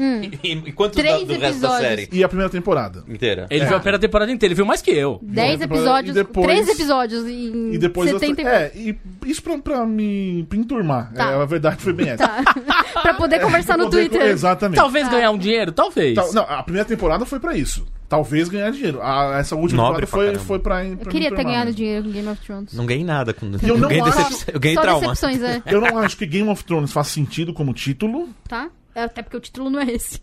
E, 0.43 0.51
e 0.65 0.71
quantos 0.71 0.95
da, 0.97 1.03
Três 1.03 1.27
do 1.27 1.33
resto 1.33 1.41
da 1.41 1.49
episódios. 1.49 1.79
série 1.89 2.09
E 2.11 2.23
a 2.23 2.27
primeira 2.27 2.49
temporada. 2.49 3.03
inteira? 3.07 3.47
Ele 3.49 3.65
viu 3.65 3.75
a 3.75 3.79
primeira 3.79 3.99
temporada 3.99 4.31
inteira, 4.31 4.49
ele 4.51 4.55
viu 4.55 4.65
mais 4.65 4.81
que 4.81 4.91
eu. 4.91 5.19
Dez 5.21 5.61
episódios, 5.61 6.15
e 6.15 6.19
depois- 6.19 6.45
três 6.47 6.67
episódios 6.69 7.25
em 7.25 7.73
E 7.73 7.77
depois. 7.77 8.11
eu- 8.11 8.19
70 8.19 8.41
é, 8.41 8.71
e 8.75 8.97
isso 9.25 9.41
pra, 9.43 9.57
pra 9.57 9.85
me 9.85 10.45
pra 10.49 10.57
enturmar. 10.57 11.13
Tá. 11.13 11.31
É, 11.31 11.35
a 11.41 11.45
verdade 11.45 11.81
foi 11.81 11.93
bem 11.93 12.09
essa. 12.11 12.27
pra 13.01 13.13
poder 13.13 13.39
conversar 13.41 13.75
Pra 13.75 13.83
no 13.85 13.89
poder- 13.89 14.09
Twitter. 14.09 14.27
Exatamente. 14.29 14.77
Talvez 14.77 15.07
ganhar 15.09 15.31
um 15.31 15.37
dinheiro, 15.37 15.71
talvez. 15.71 16.15
Tal- 16.15 16.33
não, 16.33 16.43
a 16.43 16.63
primeira 16.63 16.87
temporada 16.87 17.25
foi 17.25 17.39
pra 17.39 17.55
isso. 17.55 17.85
Talvez 18.09 18.47
ganhar 18.47 18.71
dinheiro. 18.71 19.01
A- 19.01 19.37
essa 19.39 19.55
última 19.55 19.83
Nobre 19.83 20.05
temporada 20.05 20.07
pra 20.07 20.07
foi, 20.07 20.25
caramba. 20.27 20.45
foi 20.45 20.59
pra, 20.59 20.75
pra 20.97 21.09
Eu 21.09 21.11
queria 21.11 21.29
ter 21.35 21.43
ganhado 21.43 21.65
mesmo. 21.65 21.75
dinheiro 21.77 22.03
com 22.05 22.11
Game 22.11 22.27
of 22.29 22.41
Thrones. 22.45 22.73
Não 22.73 22.85
ganhei 22.85 23.03
nada. 23.03 23.33
Com... 23.33 23.45
Eu 23.61 23.77
não 23.77 23.89
ganhei 23.89 24.01
acho- 24.01 24.29
decep- 24.29 24.53
Eu 24.55 24.59
ganhei 24.61 24.75
Só 24.77 24.81
trauma. 24.81 25.07
decepções, 25.13 25.41
é. 25.43 25.61
Eu 25.65 25.81
não 25.81 25.97
acho 25.97 26.15
que 26.17 26.25
Game 26.25 26.49
of 26.49 26.63
Thrones 26.63 26.93
faz 26.93 27.07
sentido 27.07 27.53
como 27.53 27.73
título. 27.73 28.29
Tá? 28.47 28.69
É, 28.95 29.03
Até 29.03 29.21
porque 29.21 29.35
o 29.37 29.39
título 29.41 29.69
não 29.69 29.79
é 29.81 29.91
esse. 29.91 30.21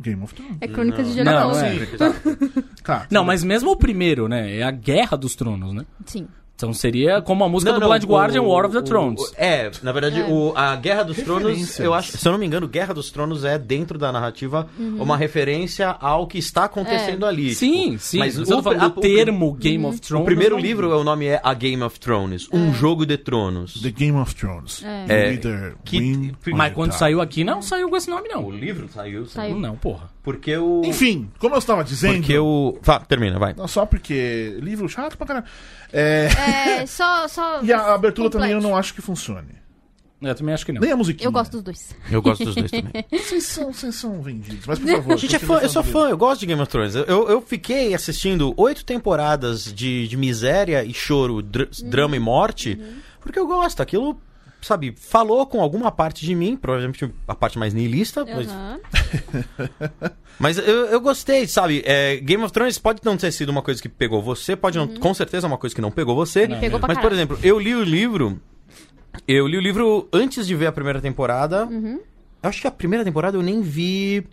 Game 0.00 0.22
of 0.22 0.32
Thrones. 0.34 0.56
É 0.60 0.68
Crônicas 0.68 1.08
de 1.14 1.22
Não, 1.24 1.54
Geração. 1.54 1.66
é. 1.66 2.62
Tá. 2.82 3.06
Não, 3.10 3.24
mas 3.24 3.42
mesmo 3.44 3.70
o 3.72 3.76
primeiro, 3.76 4.28
né? 4.28 4.56
É 4.58 4.62
a 4.62 4.70
Guerra 4.70 5.16
dos 5.16 5.34
Tronos, 5.36 5.72
né? 5.74 5.84
Sim. 6.06 6.26
Então 6.62 6.72
seria 6.72 7.20
como 7.20 7.42
a 7.42 7.48
música 7.48 7.72
Não, 7.72 7.80
do 7.80 7.82
não, 7.82 7.90
Blind 7.90 8.04
Guardian, 8.04 8.42
o- 8.42 8.48
War 8.48 8.64
of 8.66 8.72
the 8.72 8.78
o- 8.78 8.82
Thrones. 8.84 9.20
o- 9.20 9.32
é, 9.36 9.68
na 9.82 9.90
verdade, 9.90 10.20
É. 10.20 10.24
O, 10.26 10.52
a 10.54 10.76
Guerra 10.76 11.02
dos 11.02 11.16
Tronos, 11.16 11.80
eu 11.80 11.92
acho, 11.92 12.16
se 12.16 12.26
eu 12.28 12.30
não 12.30 12.38
me 12.38 12.46
engano, 12.46 12.68
Guerra 12.68 12.94
dos 12.94 13.10
Tronos 13.10 13.44
é 13.44 13.58
dentro 13.58 13.98
da 13.98 14.12
narrativa 14.12 14.68
uma 14.78 15.16
referência 15.16 15.88
ao 16.00 16.26
que 16.28 16.38
está 16.38 16.64
acontecendo 16.64 17.26
ali. 17.26 17.52
Sim, 17.52 17.90
tipo, 17.92 17.98
sim. 17.98 18.18
Mas 18.18 18.38
Mas 18.38 18.48
o, 18.48 18.58
o, 18.58 18.62
falando 18.62 18.98
a- 18.98 19.00
termo 19.02 19.52
Game 19.54 19.84
of 19.84 19.96
o 19.98 20.00
Thrones. 20.00 20.24
primeiro 20.24 20.54
não- 20.54 20.62
livro, 20.62 20.96
o 20.96 21.02
nome 21.02 21.26
é 21.26 21.40
A 21.42 21.52
Game 21.52 21.82
of 21.82 21.98
Thrones, 21.98 22.48
um 22.52 22.72
jogo 22.72 23.04
de 23.04 23.16
tronos. 23.18 23.80
The 23.82 23.90
Game 23.90 24.16
of 24.18 24.32
Thrones. 24.36 24.84
É. 24.84 25.30
Leader, 25.30 25.74
Que- 25.84 26.32
Mas 26.54 26.72
quando 26.74 26.92
tá. 26.92 26.98
saiu 26.98 27.20
aqui, 27.20 27.42
não 27.42 27.60
saiu 27.60 27.88
com 27.90 27.96
esse 27.96 28.08
nome, 28.08 28.28
O 28.28 28.34
não. 28.34 28.50
livro 28.52 28.88
saiu, 28.94 29.26
Saiu. 29.26 29.58
Não, 29.58 29.76
porra. 29.76 30.10
porque 30.22 30.56
o 30.56 30.82
Enfim, 30.84 31.28
como 31.40 31.56
eu 31.56 31.58
estava 31.58 31.82
dizendo. 31.82 32.18
porque 32.18 32.38
o, 32.38 32.78
Vá, 32.82 33.00
termina, 33.00 33.38
vai. 33.38 33.52
Não, 33.54 33.66
só 33.66 33.84
porque. 33.84 34.56
Livro 34.60 34.88
chato 34.88 35.16
pra 35.18 35.26
caralho. 35.26 35.46
É, 35.92 36.28
É, 36.80 36.86
só. 36.86 37.28
só 37.28 37.62
e 37.64 37.72
a 37.72 37.94
abertura 37.94 38.30
também 38.30 38.52
eu 38.52 38.60
não 38.60 38.76
acho 38.76 38.94
que 38.94 39.02
funcione. 39.02 39.60
Eu 40.20 40.34
também 40.36 40.54
acho 40.54 40.64
que 40.64 40.70
não. 40.72 40.80
Nem 40.80 40.92
a 40.92 40.96
musiquinha. 40.96 41.26
Eu 41.26 41.32
gosto 41.32 41.50
dos 41.52 41.62
dois. 41.62 41.96
Eu 42.08 42.22
gosto 42.22 42.44
dos 42.44 42.54
dois 42.54 42.70
também. 42.70 43.04
Vocês 43.10 43.44
são, 43.44 43.72
vocês 43.72 43.94
são 43.96 44.22
vendidos. 44.22 44.64
Mas 44.68 44.78
por 44.78 44.88
favor. 44.88 45.12
A 45.14 45.16
gente 45.16 45.34
é 45.34 45.38
fã, 45.40 45.58
eu 45.58 45.68
sou 45.68 45.82
fã, 45.82 46.08
eu 46.10 46.16
gosto 46.16 46.40
de 46.40 46.46
Game 46.46 46.62
of 46.62 46.70
Thrones. 46.70 46.94
Eu, 46.94 47.28
eu, 47.28 47.40
fiquei 47.42 47.92
assistindo 47.92 48.54
oito 48.56 48.84
temporadas 48.84 49.64
de, 49.64 50.06
de 50.06 50.16
miséria 50.16 50.84
e 50.84 50.94
choro, 50.94 51.42
dr- 51.42 51.68
drama 51.86 52.14
e 52.14 52.20
morte, 52.20 52.80
porque 53.20 53.36
eu 53.36 53.48
gosto. 53.48 53.80
Aquilo, 53.82 54.16
sabe, 54.62 54.94
falou 54.96 55.46
com 55.46 55.60
alguma 55.60 55.90
parte 55.90 56.24
de 56.24 56.34
mim, 56.34 56.56
provavelmente 56.56 57.12
a 57.26 57.34
parte 57.34 57.58
mais 57.58 57.74
niilista, 57.74 58.24
mas, 58.24 58.48
Aham. 58.48 58.80
mas 60.38 60.58
eu, 60.58 60.86
eu 60.86 61.00
gostei, 61.00 61.46
sabe? 61.46 61.82
É, 61.84 62.16
Game 62.16 62.42
of 62.42 62.52
Thrones 62.52 62.78
pode 62.78 63.00
não 63.04 63.16
ter 63.16 63.32
sido 63.32 63.48
uma 63.50 63.62
coisa 63.62 63.82
que 63.82 63.88
pegou 63.88 64.22
você, 64.22 64.56
pode 64.56 64.78
não, 64.78 64.86
com 64.86 65.12
certeza 65.12 65.46
é 65.46 65.48
uma 65.48 65.58
coisa 65.58 65.74
que 65.74 65.80
não 65.80 65.90
pegou 65.90 66.14
você. 66.14 66.46
Me 66.46 66.56
pegou 66.56 66.80
Mas, 66.80 66.98
por 66.98 67.12
exemplo, 67.12 67.38
eu 67.42 67.58
li 67.58 67.74
o 67.74 67.82
livro. 67.82 68.40
Eu 69.28 69.46
li 69.46 69.58
o 69.58 69.60
livro 69.60 70.08
antes 70.12 70.46
de 70.46 70.54
ver 70.54 70.66
a 70.66 70.72
primeira 70.72 71.00
temporada. 71.00 71.66
Uhum. 71.66 72.00
Eu 72.42 72.48
acho 72.48 72.60
que 72.60 72.66
a 72.66 72.70
primeira 72.70 73.04
temporada 73.04 73.36
eu 73.36 73.42
nem 73.42 73.60
vi 73.60 74.26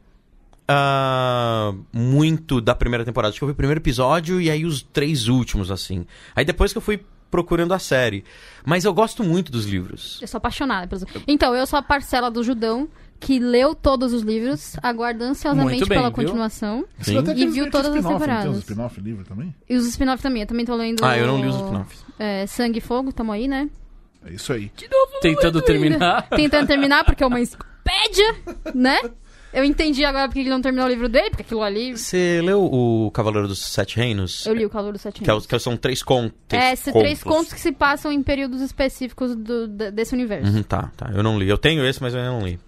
ah, 0.67 1.74
muito 1.91 2.62
da 2.62 2.75
primeira 2.75 3.03
temporada. 3.03 3.31
Acho 3.31 3.39
que 3.39 3.43
eu 3.43 3.48
vi 3.48 3.53
o 3.53 3.55
primeiro 3.55 3.81
episódio 3.81 4.39
e 4.39 4.51
aí 4.51 4.65
os 4.65 4.83
três 4.83 5.27
últimos, 5.27 5.71
assim. 5.71 6.05
Aí 6.36 6.45
depois 6.45 6.71
que 6.71 6.77
eu 6.77 6.81
fui 6.81 7.03
procurando 7.29 7.74
a 7.74 7.79
série. 7.79 8.24
Mas 8.65 8.86
eu 8.86 8.93
gosto 8.93 9.24
muito 9.24 9.51
dos 9.51 9.65
livros. 9.65 10.19
Eu 10.21 10.27
sou 10.27 10.38
apaixonada 10.38 10.88
pelos. 10.88 11.05
Então, 11.27 11.55
eu 11.55 11.65
sou 11.65 11.77
a 11.77 11.81
parcela 11.81 12.29
do 12.29 12.43
Judão 12.43 12.88
que 13.19 13.38
leu 13.38 13.75
todos 13.75 14.13
os 14.13 14.21
livros, 14.21 14.77
aguarda 14.81 15.25
ansiosamente 15.25 15.79
bem, 15.79 15.98
pela 15.98 16.09
viu? 16.09 16.15
continuação. 16.15 16.86
Até 17.00 17.33
E 17.36 17.45
viu 17.48 17.69
todas 17.69 17.88
as 17.88 17.93
Tem 17.93 18.01
temporadas. 18.03 18.51
uns 18.51 18.57
spin-off 18.59 19.01
livro 19.01 19.25
também? 19.25 19.53
E 19.69 19.75
os 19.75 19.86
spin-off 19.88 20.24
também. 20.24 20.43
Eu 20.43 20.48
também 20.48 20.65
tô 20.65 20.74
lendo. 20.75 21.03
Ah, 21.03 21.17
eu 21.17 21.27
não 21.27 21.41
li 21.41 21.48
os 21.48 21.55
spin-offs. 21.55 22.05
É, 22.17 22.48
Sangue 22.48 22.77
e 22.77 22.81
Fogo, 22.81 23.12
tamo 23.12 23.31
aí, 23.33 23.48
né? 23.48 23.69
É 24.25 24.33
isso 24.33 24.51
aí. 24.53 24.71
Tentando 25.21 25.62
terminar. 25.62 26.29
Tentando 26.29 26.67
terminar, 26.67 27.03
porque 27.03 27.24
é 27.24 27.27
uma 27.27 27.39
enciclopédia, 27.39 28.36
né? 28.74 28.98
Eu 29.51 29.63
entendi 29.63 30.06
agora 30.06 30.27
porque 30.27 30.39
ele 30.41 30.50
não 30.50 30.62
terminou 30.62 30.86
o 30.86 30.89
livro 30.89 31.10
dele, 31.10 31.32
porque 31.32 31.41
aquilo 31.41 31.63
ali. 31.63 31.98
Você 31.98 32.39
leu 32.44 32.63
o 32.63 33.10
Cavaleiro 33.12 33.48
dos 33.48 33.60
Sete 33.60 33.98
Reinos? 33.98 34.46
Eu 34.46 34.53
li 34.53 34.63
o 34.65 34.70
Calor 34.70 34.91
dos 34.94 35.01
Sete 35.01 35.22
Que, 35.22 35.24
é 35.24 35.27
Reinos. 35.34 35.48
que 35.48 35.58
são 35.60 35.75
três 35.75 36.03
contos. 36.03 36.36
É, 36.51 36.72
esses 36.74 36.94
três 36.94 37.24
contos 37.24 37.51
que 37.53 37.60
se 37.60 37.72
passam 37.72 38.12
em 38.12 38.22
períodos 38.22 38.62
específicos 38.62 39.36
do- 39.36 39.68
de- 39.68 39.89
desse 39.91 40.13
universo. 40.13 40.51
Uhum, 40.51 40.62
tá, 40.62 40.91
tá. 40.96 41.10
Eu 41.15 41.24
não 41.24 41.39
li. 41.39 41.50
Eu 41.50 41.58
tenho 41.58 41.84
esse, 41.86 42.00
mas 42.01 42.13
eu 42.13 42.20
ainda 42.20 42.32
não 42.32 42.46
li. 42.46 42.60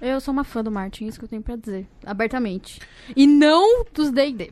Eu 0.00 0.20
sou 0.20 0.32
uma 0.32 0.44
fã 0.44 0.62
do 0.62 0.70
Martin, 0.70 1.06
isso 1.06 1.18
que 1.18 1.24
eu 1.24 1.28
tenho 1.28 1.42
pra 1.42 1.56
dizer. 1.56 1.86
Abertamente. 2.06 2.80
E 3.16 3.26
não 3.26 3.84
dos 3.92 4.10
D&D. 4.10 4.50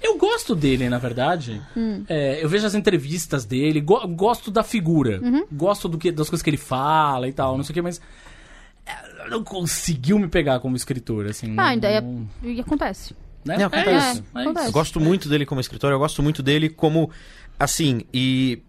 Eu 0.00 0.16
gosto 0.16 0.54
dele, 0.54 0.88
na 0.88 0.98
verdade. 0.98 1.60
Hum. 1.76 2.04
É, 2.08 2.42
eu 2.42 2.48
vejo 2.48 2.64
as 2.64 2.74
entrevistas 2.76 3.44
dele, 3.44 3.80
go- 3.80 4.06
gosto 4.08 4.48
da 4.52 4.62
figura. 4.62 5.20
Uhum. 5.20 5.44
Gosto 5.50 5.88
do 5.88 5.98
que, 5.98 6.12
das 6.12 6.28
coisas 6.30 6.42
que 6.44 6.50
ele 6.50 6.56
fala 6.56 7.26
e 7.28 7.32
tal, 7.32 7.56
não 7.56 7.64
sei 7.64 7.72
o 7.72 7.74
que, 7.74 7.82
mas. 7.82 8.00
É, 9.28 9.30
Não 9.30 9.44
conseguiu 9.44 10.18
me 10.18 10.28
pegar 10.28 10.60
como 10.60 10.76
escritor, 10.76 11.26
assim. 11.26 11.52
Ah, 11.52 11.54
não- 11.54 11.64
ainda 11.64 11.88
é... 11.88 12.00
não- 12.00 12.28
E 12.42 12.60
acontece. 12.60 13.14
né? 13.44 13.56
É, 13.60 13.64
acontece. 13.64 14.10
isso, 14.18 14.24
É, 14.34 14.40
acontece. 14.40 14.66
Eu 14.66 14.72
gosto 14.72 15.00
muito 15.00 15.28
dele 15.28 15.46
como 15.46 15.60
escritor, 15.60 15.90
eu 15.92 15.98
gosto 15.98 16.22
muito 16.22 16.42
dele 16.42 16.68
como. 16.68 17.10
Assim, 17.58 18.02
e. 18.12 18.60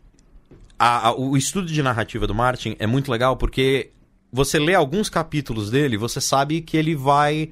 a- 0.78 1.10
a- 1.10 1.16
o 1.16 1.36
estudo 1.38 1.68
de 1.68 1.82
narrativa 1.84 2.26
do 2.26 2.34
Martin 2.36 2.76
é 2.80 2.88
muito 2.88 3.12
legal 3.12 3.36
porque 3.38 3.92
você 4.32 4.58
lê 4.60 4.76
alguns 4.76 5.10
capítulos 5.10 5.70
dele, 5.70 5.98
você 5.98 6.22
sabe 6.22 6.62
que 6.62 6.78
ele 6.78 6.96
vai. 6.96 7.52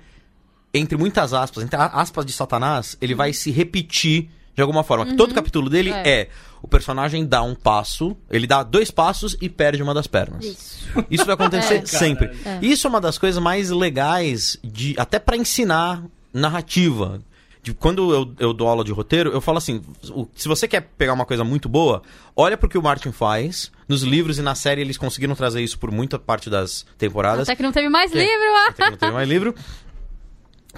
Entre 0.73 0.97
muitas 0.97 1.33
aspas, 1.33 1.63
entre 1.63 1.75
aspas 1.79 2.25
de 2.25 2.31
Satanás, 2.31 2.97
ele 3.01 3.15
vai 3.15 3.33
se 3.33 3.49
repetir 3.51 4.29
de 4.57 4.61
alguma 4.61 4.83
forma. 4.83 5.05
Que 5.05 5.15
Todo 5.15 5.33
capítulo 5.35 5.69
dele 5.69 5.91
É. 5.91 6.09
é. 6.21 6.29
o 6.63 6.67
personagem 6.67 7.23
dá 7.25 7.43
um 7.43 7.53
passo, 7.53 8.17
ele 8.29 8.47
dá 8.47 8.63
dois 8.63 8.89
passos 8.89 9.37
e 9.39 9.47
perde 9.47 9.83
uma 9.83 9.93
das 9.93 10.07
pernas. 10.07 10.43
Isso. 10.43 10.87
Isso 11.11 11.23
vai 11.25 11.35
acontecer 11.35 11.75
É. 11.83 11.85
sempre. 11.85 12.31
É. 12.43 12.57
Isso 12.61 12.87
é 12.87 12.89
uma 12.89 12.99
das 12.99 13.19
coisas 13.19 13.41
mais 13.41 13.69
legais 13.69 14.57
de 14.63 14.95
até 14.97 15.19
pra 15.19 15.37
ensinar 15.37 16.03
narrativa. 16.33 17.21
De, 17.61 17.73
quando 17.73 18.13
eu, 18.13 18.33
eu 18.39 18.53
dou 18.53 18.67
aula 18.67 18.83
de 18.83 18.91
roteiro, 18.91 19.29
eu 19.31 19.41
falo 19.41 19.57
assim: 19.59 19.81
o- 20.09 20.27
se 20.35 20.47
você 20.47 20.67
quer 20.67 20.81
pegar 20.97 21.13
uma 21.13 21.25
coisa 21.25 21.43
muito 21.43 21.67
boa, 21.69 22.01
olha 22.35 22.57
pro 22.57 22.69
que 22.69 22.77
o 22.77 22.81
Martin 22.81 23.11
faz. 23.11 23.71
Nos 23.89 24.01
livros 24.03 24.37
e 24.37 24.41
na 24.41 24.53
série 24.55 24.81
eles 24.81 24.97
conseguiram 24.97 25.33
trazer 25.35 25.61
isso 25.61 25.77
por 25.79 25.91
muita 25.91 26.17
parte 26.19 26.49
das 26.49 26.85
temporadas. 26.97 27.43
Até 27.47 27.55
que 27.55 27.63
não 27.63 27.71
teve 27.71 27.87
mais 27.89 28.11
Que- 28.11 28.17
livro, 28.19 28.55
Até 28.67 28.83
que 28.85 28.91
não 28.91 28.97
teve 28.97 29.11
mais 29.13 29.29
livro. 29.29 29.53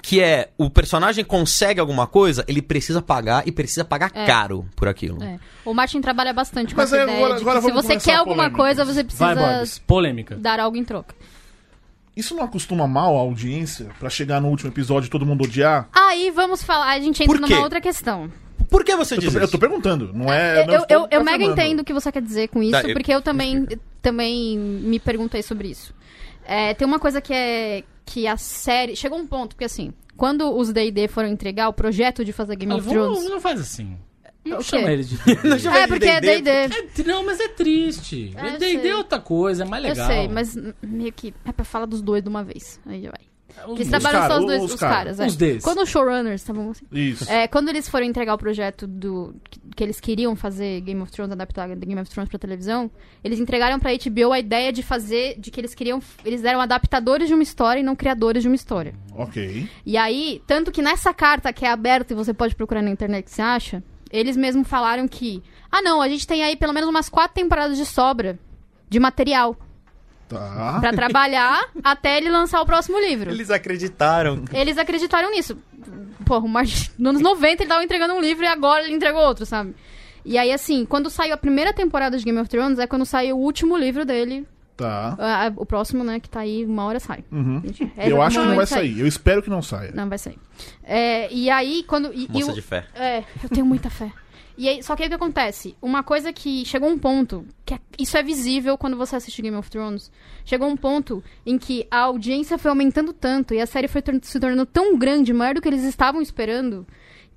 Que 0.02 0.20
é, 0.20 0.50
o 0.56 0.70
personagem 0.70 1.24
consegue 1.24 1.78
alguma 1.80 2.06
coisa, 2.06 2.44
ele 2.48 2.62
precisa 2.62 3.02
pagar 3.02 3.46
e 3.46 3.52
precisa 3.52 3.84
pagar 3.84 4.10
É. 4.14 4.24
caro 4.26 4.66
por 4.74 4.88
aquilo. 4.88 5.22
É. 5.22 5.38
O 5.64 5.74
Martin 5.74 6.00
trabalha 6.00 6.32
bastante 6.32 6.74
com 6.74 6.80
Mas 6.80 6.92
essa 6.92 7.02
aí 7.02 7.08
ideia 7.08 7.18
agora- 7.18 7.34
de 7.36 7.42
agora 7.42 7.60
que 7.60 7.66
se 7.66 7.72
você 7.72 7.96
quer 7.98 8.14
alguma 8.16 8.50
coisa, 8.50 8.84
você 8.84 9.02
Vai, 9.02 9.04
precisa 9.04 9.34
Boris. 9.34 9.78
Polêmica. 9.80 10.36
dar 10.36 10.58
algo 10.58 10.76
em 10.76 10.84
troca. 10.84 11.14
Isso 12.16 12.34
não 12.34 12.42
acostuma 12.44 12.86
mal 12.88 13.16
a 13.16 13.20
audiência 13.20 13.88
pra 13.98 14.10
chegar 14.10 14.40
no 14.40 14.48
último 14.48 14.70
episódio 14.70 15.06
e 15.06 15.10
todo 15.10 15.24
mundo 15.24 15.44
odiar? 15.44 15.88
Aí 15.92 16.30
vamos 16.30 16.62
falar, 16.62 16.90
a 16.92 16.98
gente 17.00 17.22
entra 17.22 17.38
numa 17.38 17.60
outra 17.60 17.80
questão. 17.80 18.30
Por 18.68 18.84
que 18.84 18.94
você 18.96 19.14
Eu 19.14 19.18
diz 19.18 19.32
tô, 19.32 19.38
eu 19.38 19.42
isso? 19.44 19.52
tô 19.52 19.58
perguntando, 19.58 20.12
não 20.12 20.32
é. 20.32 20.66
não 20.66 20.74
eu, 20.74 20.80
estou 20.82 20.96
eu, 21.02 21.08
eu 21.10 21.24
mega 21.24 21.44
entendo 21.44 21.80
o 21.80 21.84
que 21.84 21.92
você 21.92 22.10
quer 22.12 22.22
dizer 22.22 22.48
com 22.48 22.62
isso, 22.62 22.72
Tá, 22.72 22.82
eu- 22.82 22.94
porque 22.94 23.12
eu 23.12 23.20
também, 23.22 23.66
também 24.02 24.58
me 24.58 24.98
perguntei 24.98 25.42
sobre 25.42 25.68
isso. 25.68 25.94
É, 26.44 26.74
tem 26.74 26.86
uma 26.86 26.98
coisa 26.98 27.20
que 27.20 27.32
é 27.32 27.84
que 28.12 28.26
a 28.26 28.36
série. 28.36 28.96
Chegou 28.96 29.18
um 29.18 29.26
ponto, 29.26 29.50
porque 29.54 29.64
assim, 29.64 29.92
quando 30.16 30.50
os 30.56 30.72
DD 30.72 31.08
foram 31.08 31.28
entregar 31.28 31.68
o 31.68 31.72
projeto 31.72 32.24
de 32.24 32.32
fazer 32.32 32.56
Game 32.56 32.72
Olha, 32.72 32.80
of 32.82 32.88
vamos- 32.94 33.12
Thrones. 33.14 33.30
não 33.30 33.40
faz 33.40 33.60
assim. 33.60 33.96
Não 34.44 34.62
chama 34.62 34.86
quê? 34.86 34.92
ele 34.92 35.04
de. 35.04 35.16
Não 35.46 35.58
chama 35.58 35.78
É, 35.78 35.86
porque 35.86 36.06
é 36.06 36.18
D&D. 36.20 36.48
É 36.50 36.68
tri- 36.68 37.04
não, 37.04 37.22
mas 37.26 37.38
é 37.40 37.48
triste. 37.48 38.32
É, 38.34 38.54
eu 38.54 38.58
D&D 38.58 38.80
sei. 38.80 38.90
é 38.90 38.96
outra 38.96 39.20
coisa, 39.20 39.64
é 39.64 39.66
mais 39.68 39.84
Eu 39.84 39.90
legal. 39.90 40.06
sei, 40.08 40.28
mas 40.28 40.56
meio 40.82 41.12
que 41.12 41.34
é 41.44 41.52
pra 41.52 41.62
falar 41.64 41.84
dos 41.84 42.00
dois 42.00 42.22
de 42.22 42.28
uma 42.30 42.42
vez. 42.42 42.80
Aí 42.86 43.02
vai. 43.02 43.20
Os 43.68 43.76
dois. 43.76 43.88
trabalham 43.88 44.20
cara- 44.20 44.34
só 44.34 44.40
os 44.40 44.46
dois, 44.46 44.62
os 44.64 44.74
os, 44.74 44.80
cara- 44.80 44.94
caras. 44.94 45.20
é. 45.20 45.26
os. 45.26 45.64
Quando 45.64 45.82
os 45.82 45.88
showrunners 45.88 46.40
estavam 46.40 46.70
assim. 46.70 46.84
Isso. 46.92 47.30
É, 47.30 47.46
quando 47.48 47.68
eles 47.68 47.88
foram 47.88 48.06
entregar 48.06 48.34
o 48.34 48.38
projeto 48.38 48.86
do 48.86 49.34
que, 49.50 49.60
que 49.76 49.84
eles 49.84 50.00
queriam 50.00 50.34
fazer 50.36 50.80
Game 50.82 51.00
of 51.00 51.10
Thrones, 51.12 51.32
adaptar 51.32 51.68
Game 51.76 52.00
of 52.00 52.10
Thrones 52.10 52.28
pra 52.28 52.38
televisão, 52.38 52.90
eles 53.22 53.38
entregaram 53.38 53.78
pra 53.78 53.90
HBO 53.92 54.32
a 54.32 54.38
ideia 54.38 54.72
de 54.72 54.82
fazer, 54.82 55.38
de 55.38 55.50
que 55.50 55.60
eles 55.60 55.74
queriam, 55.74 56.00
eles 56.24 56.44
eram 56.44 56.60
adaptadores 56.60 57.28
de 57.28 57.34
uma 57.34 57.42
história 57.42 57.80
e 57.80 57.82
não 57.82 57.94
criadores 57.96 58.42
de 58.42 58.48
uma 58.48 58.54
história. 58.56 58.94
Ok. 59.14 59.68
E 59.84 59.96
aí, 59.96 60.42
tanto 60.46 60.70
que 60.72 60.82
nessa 60.82 61.12
carta 61.12 61.52
que 61.52 61.64
é 61.64 61.70
aberta 61.70 62.12
e 62.12 62.16
você 62.16 62.32
pode 62.34 62.54
procurar 62.54 62.82
na 62.82 62.90
internet 62.90 63.24
que 63.24 63.30
você 63.30 63.42
acha, 63.42 63.82
eles 64.12 64.36
mesmos 64.36 64.66
falaram 64.66 65.06
que, 65.06 65.42
ah 65.70 65.80
não, 65.82 66.00
a 66.02 66.08
gente 66.08 66.26
tem 66.26 66.42
aí 66.42 66.56
pelo 66.56 66.72
menos 66.72 66.88
umas 66.88 67.08
quatro 67.08 67.34
temporadas 67.34 67.76
de 67.76 67.86
sobra 67.86 68.38
de 68.88 68.98
material 68.98 69.56
Tá. 70.30 70.78
pra 70.80 70.92
trabalhar 70.92 71.68
até 71.82 72.16
ele 72.18 72.30
lançar 72.30 72.60
o 72.62 72.66
próximo 72.66 72.98
livro. 73.00 73.30
Eles 73.30 73.50
acreditaram. 73.50 74.44
Eles 74.52 74.78
acreditaram 74.78 75.30
nisso. 75.32 75.58
Porra, 76.24 76.44
o 76.44 76.48
Martin, 76.48 76.88
nos 76.98 77.10
anos 77.10 77.22
90 77.22 77.62
ele 77.64 77.68
tava 77.68 77.82
entregando 77.82 78.14
um 78.14 78.20
livro 78.20 78.44
e 78.44 78.46
agora 78.46 78.84
ele 78.84 78.94
entregou 78.94 79.20
outro, 79.22 79.44
sabe? 79.44 79.74
E 80.24 80.38
aí, 80.38 80.52
assim, 80.52 80.84
quando 80.84 81.10
saiu 81.10 81.34
a 81.34 81.36
primeira 81.36 81.72
temporada 81.72 82.16
de 82.16 82.24
Game 82.24 82.38
of 82.38 82.48
Thrones, 82.48 82.78
é 82.78 82.86
quando 82.86 83.04
saiu 83.04 83.36
o 83.36 83.40
último 83.40 83.76
livro 83.76 84.04
dele. 84.04 84.46
Tá. 84.76 85.16
Ah, 85.18 85.46
ah, 85.48 85.52
o 85.56 85.66
próximo, 85.66 86.04
né, 86.04 86.20
que 86.20 86.28
tá 86.28 86.40
aí, 86.40 86.64
uma 86.64 86.84
hora 86.84 87.00
sai. 87.00 87.24
Uhum. 87.32 87.60
É 87.96 88.10
Eu 88.10 88.22
acho 88.22 88.36
que 88.36 88.38
não 88.38 88.44
vai 88.46 88.54
momento 88.54 88.68
sair. 88.68 89.00
Eu 89.00 89.06
espero 89.06 89.42
que 89.42 89.50
não 89.50 89.60
saia. 89.60 89.90
Não 89.94 90.08
vai 90.08 90.16
sair. 90.18 90.38
É, 90.84 91.30
e 91.32 91.50
aí, 91.50 91.82
quando. 91.86 92.12
E, 92.14 92.24
e 92.26 92.28
Moça 92.32 92.52
o- 92.52 92.54
de 92.54 92.62
fé. 92.62 92.86
É, 92.94 93.24
eu 93.42 93.48
tenho 93.48 93.66
muita 93.66 93.90
fé. 93.90 94.10
E 94.60 94.68
aí, 94.68 94.82
só 94.82 94.94
que 94.94 95.02
aí 95.02 95.06
o 95.06 95.08
que 95.10 95.14
acontece? 95.14 95.74
Uma 95.80 96.02
coisa 96.02 96.34
que 96.34 96.66
chegou 96.66 96.90
um 96.90 96.98
ponto, 96.98 97.46
que 97.64 97.72
é- 97.72 97.80
isso 97.98 98.14
é 98.18 98.22
visível 98.22 98.76
quando 98.76 98.94
você 98.94 99.16
assiste 99.16 99.40
Game 99.40 99.56
of 99.56 99.70
Thrones. 99.70 100.12
Chegou 100.44 100.68
um 100.68 100.76
ponto 100.76 101.24
em 101.46 101.56
que 101.56 101.86
a 101.90 102.00
audiência 102.00 102.58
foi 102.58 102.68
aumentando 102.68 103.14
tanto 103.14 103.54
e 103.54 103.60
a 103.62 103.64
série 103.64 103.88
foi 103.88 104.02
se 104.20 104.38
tornando 104.38 104.66
tão 104.66 104.98
grande, 104.98 105.32
maior 105.32 105.54
do 105.54 105.62
que 105.62 105.68
eles 105.68 105.82
estavam 105.82 106.20
esperando, 106.20 106.86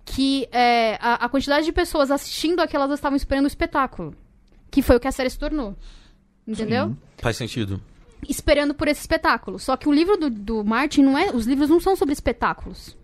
que 0.03 0.49
é, 0.51 0.97
a, 0.99 1.23
a 1.23 1.29
quantidade 1.29 1.65
de 1.65 1.71
pessoas 1.71 2.11
assistindo 2.11 2.59
aquelas 2.59 2.91
estavam 2.91 3.15
esperando 3.15 3.45
o 3.45 3.47
espetáculo. 3.47 4.13
Que 4.69 4.81
foi 4.81 4.97
o 4.97 4.99
que 4.99 5.07
a 5.07 5.11
série 5.13 5.29
se 5.29 5.39
tornou. 5.39 5.77
Entendeu? 6.45 6.93
Faz 7.19 7.37
sentido. 7.37 7.81
Esperando 8.27 8.73
por 8.73 8.89
esse 8.89 8.99
espetáculo. 8.99 9.57
Só 9.59 9.77
que 9.77 9.87
o 9.87 9.93
livro 9.93 10.17
do, 10.17 10.29
do 10.29 10.61
Martin 10.65 11.03
não 11.03 11.17
é. 11.17 11.31
Os 11.31 11.45
livros 11.45 11.69
não 11.69 11.79
são 11.79 11.95
sobre 11.95 12.11
espetáculos. 12.11 12.97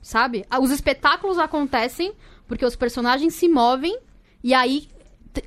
Sabe? 0.00 0.46
Os 0.60 0.70
espetáculos 0.70 1.40
acontecem 1.40 2.12
porque 2.46 2.64
os 2.64 2.76
personagens 2.76 3.34
se 3.34 3.48
movem 3.48 3.98
e 4.42 4.54
aí 4.54 4.88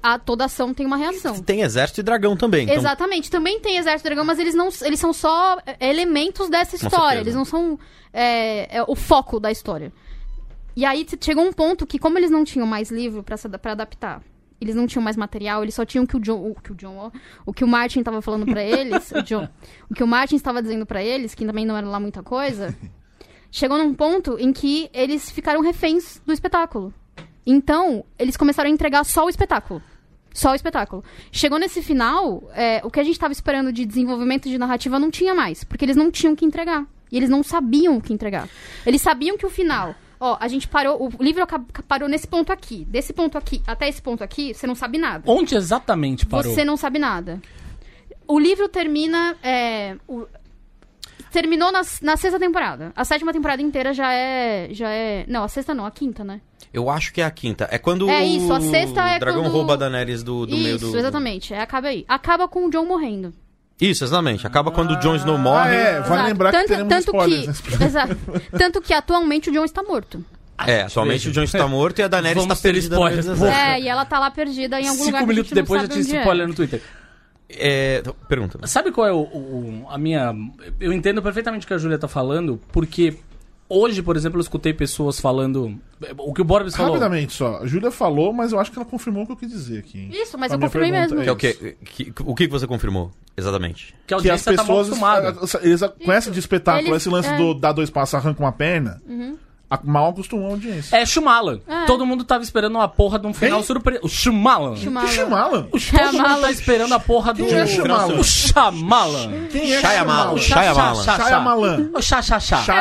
a, 0.02 0.20
toda 0.20 0.46
ação 0.46 0.74
tem 0.74 0.86
uma 0.86 0.98
reação. 0.98 1.42
Tem 1.42 1.62
exército 1.62 2.02
e 2.02 2.04
dragão 2.04 2.36
também. 2.36 2.64
Então, 2.64 2.76
Exatamente, 2.76 3.30
também 3.30 3.60
tem 3.60 3.78
Exército 3.78 4.08
Dragão, 4.08 4.26
mas 4.26 4.40
eles 4.40 4.54
não 4.54 4.70
eles 4.82 5.00
são 5.00 5.14
só 5.14 5.58
é, 5.66 5.90
elementos 5.90 6.50
dessa 6.50 6.76
história. 6.76 7.20
Eles 7.20 7.36
não 7.36 7.46
são 7.46 7.80
é, 8.14 8.78
é, 8.78 8.84
o 8.88 8.96
foco 8.96 9.40
da 9.40 9.52
história. 9.52 9.92
E 10.76 10.86
aí 10.86 11.06
chegou 11.20 11.44
um 11.44 11.52
ponto 11.52 11.86
que, 11.86 12.00
como 12.00 12.18
eles 12.18 12.32
não 12.32 12.44
tinham 12.44 12.68
mais 12.68 12.92
livro 12.92 13.24
pra 13.24 13.36
adaptar, 13.72 14.22
eles 14.62 14.76
não 14.76 14.86
tinham 14.86 15.04
mais 15.04 15.18
material, 15.18 15.64
eles 15.64 15.76
só 15.76 15.86
tinham 15.86 16.04
o 16.04 16.08
que 16.08 16.16
o 16.16 16.20
John, 16.20 16.52
o 16.52 16.62
que 16.62 16.72
o 16.72 16.76
John, 16.76 16.96
ó, 16.98 17.12
o 17.46 17.54
que 17.54 17.64
o 17.64 17.68
Martin 17.68 18.04
tava 18.04 18.22
falando 18.22 18.46
pra 18.46 18.64
eles, 18.64 19.12
o 19.16 19.22
John, 19.24 19.48
o 19.90 19.94
que 19.94 20.04
o 20.04 20.08
Martin 20.08 20.36
estava 20.36 20.62
dizendo 20.62 20.86
pra 20.86 21.04
eles, 21.04 21.34
que 21.34 21.46
também 21.46 21.66
não 21.66 21.76
era 21.76 21.88
lá 21.88 22.00
muita 22.00 22.22
coisa. 22.22 22.76
Chegou 23.52 23.78
num 23.78 23.94
ponto 23.94 24.38
em 24.40 24.54
que 24.54 24.90
eles 24.94 25.30
ficaram 25.32 25.62
reféns 25.62 26.22
do 26.26 26.32
espetáculo. 26.34 26.94
Então, 27.46 28.04
eles 28.18 28.38
começaram 28.38 28.70
a 28.70 28.74
entregar 28.74 29.04
só 29.04 29.26
o 29.26 29.30
espetáculo. 29.30 29.82
Só 30.34 30.52
o 30.52 30.56
espetáculo. 30.56 31.04
Chegou 31.32 31.58
nesse 31.58 31.82
final, 31.82 32.44
é, 32.54 32.80
o 32.84 32.92
que 32.92 33.00
a 33.00 33.04
gente 33.04 33.14
estava 33.14 33.34
esperando 33.34 33.74
de 33.74 33.84
desenvolvimento 33.86 34.48
de 34.48 34.58
narrativa 34.58 35.00
não 35.00 35.10
tinha 35.10 35.34
mais. 35.34 35.64
Porque 35.64 35.84
eles 35.84 35.96
não 35.96 36.12
tinham 36.12 36.34
o 36.34 36.36
que 36.36 36.46
entregar. 36.46 36.86
E 37.12 37.18
eles 37.18 37.30
não 37.30 37.42
sabiam 37.42 37.98
o 37.98 38.02
que 38.02 38.14
entregar. 38.14 38.48
Eles 38.86 39.02
sabiam 39.02 39.36
que 39.36 39.46
o 39.46 39.50
final. 39.50 39.96
Ó, 40.20 40.38
a 40.40 40.48
gente 40.48 40.68
parou. 40.68 41.10
O 41.18 41.24
livro 41.24 41.44
parou 41.88 42.08
nesse 42.08 42.28
ponto 42.28 42.52
aqui. 42.54 42.86
Desse 42.86 43.12
ponto 43.14 43.36
aqui 43.38 43.64
até 43.66 43.90
esse 43.90 44.02
ponto 44.02 44.24
aqui, 44.24 44.54
você 44.54 44.68
não 44.68 44.76
sabe 44.76 45.00
nada. 45.00 45.24
Onde 45.26 45.56
exatamente 45.56 46.28
parou? 46.28 46.54
Você 46.54 46.64
não 46.64 46.78
sabe 46.78 47.00
nada. 47.00 47.42
O 48.28 48.38
livro 48.38 48.70
termina. 48.70 49.36
é, 49.42 49.96
o- 50.08 50.28
terminou 51.32 51.72
na, 51.72 51.82
na 52.02 52.18
sexta 52.18 52.40
temporada. 52.40 52.92
A 52.96 53.04
sétima 53.06 53.32
temporada 53.34 53.62
inteira 53.62 53.94
já 53.94 54.12
é. 54.14 54.70
Já 54.72 54.90
é. 54.90 55.26
Não, 55.28 55.44
a 55.44 55.48
sexta 55.48 55.74
não, 55.74 55.86
a 55.86 55.92
quinta, 55.92 56.24
né? 56.24 56.42
Eu 56.74 56.90
acho 56.90 57.12
que 57.14 57.22
é 57.22 57.26
a 57.26 57.32
quinta. 57.32 57.68
É 57.72 57.78
quando 57.78 58.10
É 58.10 58.24
isso, 58.24 58.52
a 58.54 58.62
sexta 58.62 59.02
é 59.10 59.18
o 59.18 59.20
dragão 59.20 59.42
quando- 59.44 59.52
rouba 59.54 59.74
a 59.74 59.78
Daenerys 59.78 60.22
do, 60.24 60.46
do 60.46 60.56
meio 60.56 60.76
Isso, 60.76 60.92
do... 60.92 60.98
exatamente. 60.98 61.54
É, 61.54 61.62
acaba 61.62 61.88
aí. 61.88 62.06
Acaba 62.08 62.48
com 62.48 62.66
o 62.66 62.70
John 62.70 62.86
morrendo. 62.86 63.34
Isso, 63.82 64.04
exatamente. 64.04 64.46
Acaba 64.46 64.72
quando 64.72 64.92
o 64.92 65.00
Jon 65.00 65.16
Snow 65.16 65.36
Ah, 65.36 65.40
morre. 65.40 65.76
é. 65.76 65.94
Vale 66.02 66.06
Exato. 66.14 66.28
lembrar 66.28 66.52
tanto, 66.52 66.62
que 66.64 66.68
teremos 66.68 66.90
tanto 66.90 67.06
spoilers. 67.08 67.62
que? 67.62 67.84
Exato. 67.84 68.18
Tanto 68.58 68.82
que 68.82 68.94
atualmente 68.94 69.50
o 69.50 69.54
John 69.54 69.64
está 69.64 69.82
morto. 69.82 70.24
É, 70.68 70.82
atualmente 70.82 71.30
o 71.30 71.32
Jon 71.32 71.44
está 71.44 71.66
morto 71.66 72.00
e 72.00 72.02
a 72.04 72.08
Daenerys 72.10 72.44
está 72.44 72.56
perdida 72.58 73.00
meio. 73.00 73.46
É, 73.48 73.80
e 73.80 73.88
ela 73.88 74.04
tá 74.04 74.20
lá 74.20 74.30
perdida 74.30 74.80
em 74.82 74.88
algum 74.90 75.06
lugar 75.06 75.06
Cinco 75.06 75.18
que 75.18 75.24
a 75.24 75.28
minutos 75.28 75.52
depois 75.54 75.82
já 75.84 75.88
tinha 75.88 76.18
é. 76.18 76.20
spoiler 76.20 76.48
no 76.48 76.54
Twitter. 76.54 76.82
É, 77.50 78.04
pergunta. 78.28 78.60
Sabe 78.68 78.92
qual 78.92 79.08
é 79.08 79.12
o, 79.12 79.22
o- 79.22 79.86
a 79.90 79.98
minha. 79.98 80.36
Eu 80.80 80.94
entendo 80.94 81.22
perfeitamente 81.22 81.66
o 81.66 81.68
que 81.68 81.74
a 81.74 81.78
Júlia 81.78 81.98
tá 81.98 82.08
falando, 82.08 82.60
porque 82.72 83.18
hoje, 83.68 84.02
por 84.04 84.16
exemplo, 84.16 84.38
eu 84.38 84.42
escutei 84.42 84.74
pessoas 84.74 85.20
falando. 85.20 85.80
O 86.20 86.34
que 86.34 86.42
o 86.42 86.46
Borbs 86.46 86.76
falou. 86.76 86.94
Rapidamente 86.94 87.34
só. 87.34 87.58
A 87.58 87.66
Júlia 87.66 87.90
falou, 87.92 88.32
mas 88.32 88.52
eu 88.52 88.60
acho 88.60 88.72
que 88.72 88.78
ela 88.78 88.86
confirmou 88.86 89.24
o 89.24 89.26
que 89.26 89.32
eu 89.32 89.36
quis 89.38 89.50
dizer 89.50 89.80
aqui. 89.80 90.10
Isso, 90.12 90.38
mas 90.38 90.52
A 90.52 90.56
eu 90.56 90.60
confirmei 90.60 90.92
pergunta 90.92 91.16
mesmo. 91.16 91.24
Que 91.24 91.30
é 91.48 91.52
o 91.52 91.56
quê? 91.56 91.78
Que- 91.84 92.14
o 92.24 92.36
que 92.36 92.46
que 92.46 92.52
você 92.52 92.68
confirmou? 92.68 93.12
Exatamente. 93.36 93.96
Que 94.06 94.14
a 94.14 94.18
Que 94.18 94.30
as 94.30 94.48
audiência 94.48 94.56
tá 94.56 94.64
mal 94.64 94.84
pessoas. 94.86 94.88
acostumada. 94.88 95.66
Eles 95.68 95.82
conhecem 96.06 96.32
de 96.34 96.40
espetáculo, 96.40 96.90
Eles- 96.94 97.02
esse 97.02 97.10
lance 97.10 97.30
é. 97.30 97.38
do 97.38 97.54
dar 97.56 97.72
dois 97.72 97.90
passos, 97.90 98.14
arranca 98.16 98.40
uma 98.44 98.52
perna. 98.52 99.02
A- 99.70 99.80
Mal 99.84 100.10
acostumou 100.10 100.48
a 100.48 100.52
audiência. 100.52 100.98
É 100.98 101.06
Shyamalan. 101.06 101.60
É. 101.68 101.86
Todo 101.86 102.04
mundo 102.06 102.24
tava 102.24 102.42
esperando 102.44 102.76
uma 102.76 102.88
porra 102.88 103.20
de 103.20 103.28
um 103.28 103.34
final 103.34 103.62
surpresa. 103.62 104.00
O 104.04 104.10
Shyamalan. 104.10 104.76
Shyamalan. 104.76 105.06
Que 105.06 105.10
Shyamalan? 105.10 105.64
Todo 105.64 105.72
mundo 105.72 105.80
Shyamalan. 105.80 106.42
tá 106.42 106.52
esperando 106.52 106.94
a 106.94 107.00
porra 107.00 107.34
do... 107.34 107.46
Quem 107.46 107.56
é 107.58 107.68
Shyamalan? 107.68 108.16
O 108.20 108.24
Shyamalan. 108.24 109.32
Quem 109.52 109.74
é 109.74 109.80
Shyamalan. 109.82 110.38
Shyamalan? 110.40 111.04
Shyamalan. 111.04 111.90
O. 111.94 111.96
É 111.96 112.00
o 112.00 112.02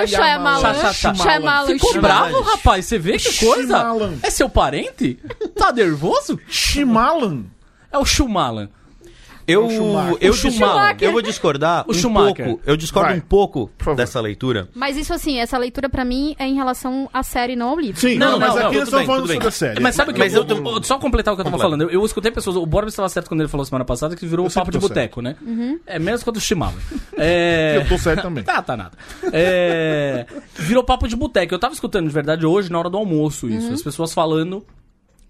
Shyamalan. 0.09 0.95
Shyamalan. 0.95 1.67
Ficou 1.67 2.01
bravo, 2.01 2.41
rapaz? 2.43 2.87
Você 2.87 2.99
vê 2.99 3.19
que 3.19 3.33
coisa? 3.47 3.85
É 4.23 4.31
seu 4.31 4.49
parente? 4.49 5.19
Tá 5.57 5.71
nervoso? 5.73 6.39
Shyamalan. 6.49 7.45
É 7.93 7.99
o 7.99 8.05
Shyamalan. 8.05 8.69
Eu, 9.49 9.67
O 9.67 9.71
Schumacher. 9.71 10.17
eu, 10.21 10.31
O 10.31 10.35
Schumacher. 10.35 10.97
eu 11.09 11.13
vou 11.13 11.23
discordar 11.23 11.85
O 11.89 11.91
um 11.91 11.95
Schumacher. 11.95 12.45
pouco. 12.47 12.63
Eu 12.67 12.77
discordo 12.77 13.09
Vai. 13.09 13.19
um 13.19 13.23
pouco 13.23 13.71
dessa 13.97 14.21
leitura. 14.21 14.69
Mas 14.75 14.97
isso, 14.97 15.13
assim, 15.15 15.39
essa 15.39 15.57
leitura 15.57 15.89
pra 15.89 16.05
mim 16.05 16.37
é 16.39 16.47
em 16.47 16.55
relação 16.55 17.09
à 17.13 17.23
série, 17.23 17.57
não 17.57 17.71
ao 17.71 17.81
livro. 17.81 17.99
Sim, 18.01 18.17
Não, 18.19 18.33
não, 18.33 18.39
não, 18.39 18.47
mas 18.47 18.55
não, 18.57 18.67
aqui 18.67 18.75
nós 18.77 18.85
estamos 18.85 18.99
bem, 18.99 19.07
falando 19.07 19.27
sobre 19.33 19.49
a 19.49 19.51
série. 19.51 19.81
Mas 19.81 19.95
sabe 19.95 20.11
o 20.11 20.15
que 20.15 20.21
Mas 20.21 20.35
eu, 20.35 20.43
eu 20.43 20.47
tô- 20.47 20.77
eu- 20.77 20.83
só 20.83 20.99
completar 20.99 21.33
o 21.33 21.37
que 21.37 21.41
eu 21.41 21.45
tava 21.45 21.59
falando. 21.59 21.83
Eu, 21.83 21.91
eu 21.91 22.05
escutei 22.05 22.31
pessoas. 22.31 22.57
O 22.57 22.67
Borbs 22.67 22.93
estava 22.93 23.09
certo 23.09 23.29
quando 23.29 23.41
ele 23.41 23.49
falou 23.49 23.65
semana 23.65 23.85
passada 23.85 24.15
que 24.15 24.27
virou 24.27 24.45
Eu 24.45 24.51
um 24.51 24.53
papo 24.55 24.71
de 24.71 24.79
boteco, 24.79 25.23
né? 25.23 25.35
É 25.87 25.99
mesmo 25.99 26.25
quando 26.25 26.37
o 26.37 26.41
Shyamalan. 26.41 26.75
É... 27.17 27.79
Eu 27.83 27.89
tô 27.89 27.97
certo 27.99 28.23
também. 28.23 28.45
Tá, 28.45 28.61
tá 28.61 28.77
nada. 28.77 28.93
É, 29.33 30.27
Virou 30.57 30.85
papo 30.85 31.09
de 31.09 31.17
boteco. 31.17 31.55
Eu 31.55 31.59
tava 31.59 31.73
escutando 31.75 32.07
de 32.07 32.13
verdade 32.13 32.45
hoje, 32.45 32.71
na 32.71 32.79
hora 32.79 32.91
do 32.91 32.97
almoço, 32.99 33.49
isso. 33.49 33.73
As 33.73 33.83
pessoas 33.83 34.13
falando 34.13 34.65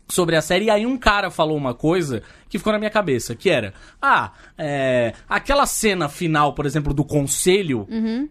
sobre 0.08 0.34
a 0.36 0.40
série. 0.42 0.64
E 0.66 0.70
aí 0.70 0.86
um 0.86 0.96
cara 0.96 1.30
falou 1.30 1.56
uma 1.56 1.74
coisa 1.74 2.22
que 2.48 2.58
ficou 2.58 2.72
na 2.72 2.78
minha 2.78 2.90
cabeça, 2.90 3.34
que 3.34 3.50
era... 3.50 3.72
Ah, 4.00 4.32
é, 4.56 5.12
aquela 5.28 5.66
cena 5.66 6.08
final, 6.08 6.52
por 6.52 6.66
exemplo, 6.66 6.94
do 6.94 7.04
conselho, 7.04 7.86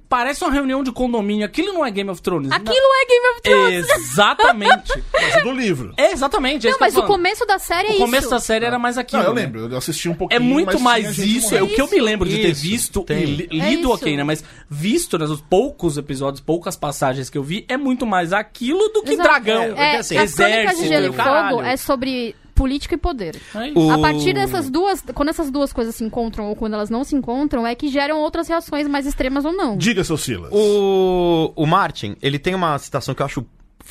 parece 0.09 0.43
uma 0.43 0.51
reunião 0.51 0.83
de 0.83 0.91
condomínio. 0.91 1.45
Aquilo 1.45 1.73
não 1.73 1.85
é 1.85 1.91
Game 1.91 2.09
of 2.09 2.21
Thrones. 2.21 2.51
Aquilo 2.51 2.75
é 2.75 3.05
Game 3.05 3.27
of 3.33 3.41
Thrones. 3.41 3.89
Exatamente. 3.89 5.03
Mas 5.13 5.43
do 5.43 5.51
livro. 5.51 5.93
É 5.97 6.11
exatamente. 6.11 6.67
é 6.67 6.69
Não, 6.69 6.75
isso 6.77 6.79
mas 6.79 6.97
o 6.97 7.03
começo 7.03 7.45
da 7.45 7.59
série 7.59 7.87
é 7.87 7.91
O 7.91 7.93
isso. 7.93 8.01
começo 8.01 8.29
da 8.29 8.39
série 8.39 8.65
era 8.65 8.79
mais 8.79 8.97
aquilo. 8.97 9.21
Não, 9.21 9.29
eu 9.29 9.35
né? 9.35 9.41
lembro, 9.41 9.59
eu 9.71 9.77
assisti 9.77 10.09
um 10.09 10.13
pouquinho. 10.15 10.37
É 10.37 10.39
muito 10.39 10.79
mais 10.79 11.17
isso, 11.17 11.55
é 11.55 11.61
o 11.61 11.67
que 11.67 11.81
eu 11.81 11.89
me 11.89 11.99
lembro 11.99 12.27
de 12.27 12.37
ter 12.37 12.49
Isso, 12.51 12.61
visto 12.61 13.03
tem. 13.03 13.23
e 13.23 13.25
li- 13.25 13.47
É 13.51 13.69
lido, 13.69 13.81
isso. 13.81 13.91
ok, 13.93 14.17
né? 14.17 14.23
Mas 14.23 14.43
visto 14.69 15.17
nos 15.17 15.41
poucos 15.41 15.97
episódios, 15.97 16.41
poucas 16.41 16.75
passagens 16.75 17.29
que 17.29 17.37
eu 17.37 17.43
vi, 17.43 17.65
é 17.67 17.77
muito 17.77 18.05
mais 18.05 18.33
aquilo 18.33 18.89
do 18.89 19.01
que 19.03 19.13
Exato. 19.13 19.27
dragão, 19.29 19.63
É, 19.77 19.97
assim, 19.97 20.17
as 20.17 20.33
Crônicas 20.33 20.77
de 20.77 20.87
Gelo 20.87 21.13
e. 21.13 21.17
Fogo 21.17 21.61
é 21.61 21.77
sobre 21.77 22.35
política 22.57 22.95
e 22.95 22.97
poder. 22.97 23.35
É 23.55 23.69
isso. 23.69 23.79
O- 23.79 23.91
A 23.91 23.97
partir 23.99 24.33
dessas 24.33 24.69
duas, 24.69 25.03
quando 25.13 25.29
essas 25.29 25.49
duas 25.51 25.71
coisas 25.71 25.95
se 25.95 26.03
encontram 26.03 26.47
ou 26.49 26.55
quando 26.55 26.73
elas 26.73 26.89
não 26.89 27.03
se 27.03 27.15
encontram, 27.15 27.65
é 27.65 27.75
que 27.75 27.87
geram 27.87 28.19
outras 28.19 28.47
reações 28.47 28.87
mais 28.87 29.05
extremas 29.05 29.45
ou 29.45 29.53
não. 29.53 29.77
Diga, 29.77 30.03
seu 30.03 30.17
Silas. 30.17 30.49
O, 30.51 31.53
o 31.55 31.65
Martin, 31.65 32.15
ele 32.21 32.39
tem 32.39 32.55
uma 32.55 32.77
citação 32.79 33.13
que 33.15 33.21
eu 33.21 33.25
acho 33.25 33.45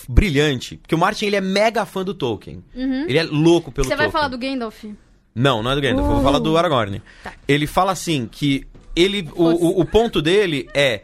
brilhante, 0.09 0.77
porque 0.77 0.95
o 0.95 0.99
Martin 0.99 1.27
ele 1.27 1.37
é 1.37 1.41
mega 1.41 1.87
fã 1.87 2.05
do 2.05 2.13
Tolkien. 2.15 2.63
Ele 2.75 3.19
é 3.19 3.23
louco 3.23 3.73
pelo 3.73 3.87
Uhum. 3.87 3.91
Você 3.91 3.97
vai 3.97 4.07
Tolkien. 4.07 4.11
falar 4.13 4.29
do 4.29 4.39
Gandalf? 4.39 4.85
Não, 5.35 5.63
não 5.63 5.71
é 5.71 5.75
do 5.75 5.81
Gandalf, 5.81 6.07
eu 6.07 6.13
vou 6.13 6.21
Uh. 6.21 6.25
falar 6.25 6.39
do 6.39 6.57
Aragorn. 6.57 7.03
Tá. 7.23 7.33
Ele 7.49 7.67
fala 7.67 7.93
assim 7.93 8.29
que 8.31 8.67
ele 8.95 9.29
o, 9.35 9.45
o, 9.45 9.81
o 9.81 9.85
ponto 9.85 10.21
dele 10.23 10.69
é 10.75 11.03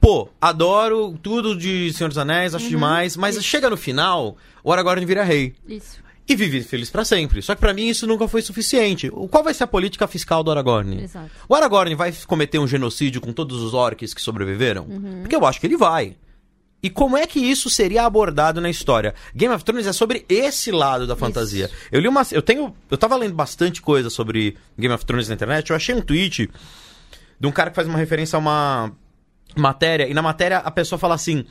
pô, 0.00 0.28
adoro 0.40 1.18
tudo 1.22 1.56
de 1.56 1.92
Senhor 1.92 2.08
dos 2.08 2.18
Anéis, 2.18 2.52
Uhum. 2.52 2.56
acho 2.58 2.68
demais, 2.68 3.16
mas 3.16 3.42
chega 3.44 3.68
no 3.70 3.76
final, 3.76 4.36
o 4.62 4.72
Aragorn 4.72 5.04
vira 5.04 5.24
rei. 5.24 5.54
Isso. 5.66 5.98
E 6.28 6.34
vive 6.34 6.62
feliz 6.62 6.90
pra 6.90 7.04
sempre. 7.04 7.40
Só 7.40 7.54
que 7.54 7.60
pra 7.60 7.72
mim 7.72 7.86
isso 7.86 8.06
nunca 8.06 8.26
foi 8.26 8.42
suficiente. 8.42 9.08
Qual 9.30 9.44
vai 9.44 9.54
ser 9.54 9.64
a 9.64 9.66
política 9.66 10.06
fiscal 10.08 10.42
do 10.42 10.50
Aragorn? 10.50 11.04
Exato. 11.04 11.30
O 11.48 11.54
Aragorn 11.54 11.94
vai 11.94 12.12
cometer 12.26 12.58
um 12.58 12.66
genocídio 12.66 13.20
com 13.20 13.32
todos 13.32 13.62
os 13.62 13.74
orcs 13.74 14.12
que 14.12 14.20
sobreviveram? 14.20 14.84
Uhum. 14.84 15.20
Porque 15.20 15.36
eu 15.36 15.46
acho 15.46 15.60
que 15.60 15.66
ele 15.66 15.76
vai. 15.76 16.16
E 16.82 16.90
como 16.90 17.16
é 17.16 17.26
que 17.26 17.40
isso 17.40 17.70
seria 17.70 18.04
abordado 18.04 18.60
na 18.60 18.68
história? 18.68 19.14
Game 19.34 19.54
of 19.54 19.64
Thrones 19.64 19.86
é 19.86 19.92
sobre 19.92 20.24
esse 20.28 20.70
lado 20.70 21.06
da 21.06 21.16
fantasia. 21.16 21.70
Eu 21.90 22.00
li 22.00 22.08
uma. 22.08 22.22
Eu 22.30 22.42
tenho. 22.42 22.74
Eu 22.90 22.98
tava 22.98 23.16
lendo 23.16 23.34
bastante 23.34 23.80
coisa 23.80 24.10
sobre 24.10 24.56
Game 24.78 24.94
of 24.94 25.04
Thrones 25.04 25.28
na 25.28 25.34
internet. 25.34 25.70
Eu 25.70 25.76
achei 25.76 25.94
um 25.94 26.00
tweet 26.02 26.50
de 27.40 27.46
um 27.46 27.52
cara 27.52 27.70
que 27.70 27.76
faz 27.76 27.88
uma 27.88 27.98
referência 27.98 28.36
a 28.36 28.40
uma 28.40 28.92
matéria. 29.56 30.08
E 30.08 30.14
na 30.14 30.22
matéria 30.22 30.58
a 30.58 30.70
pessoa 30.70 30.98
fala 30.98 31.14
assim: 31.14 31.44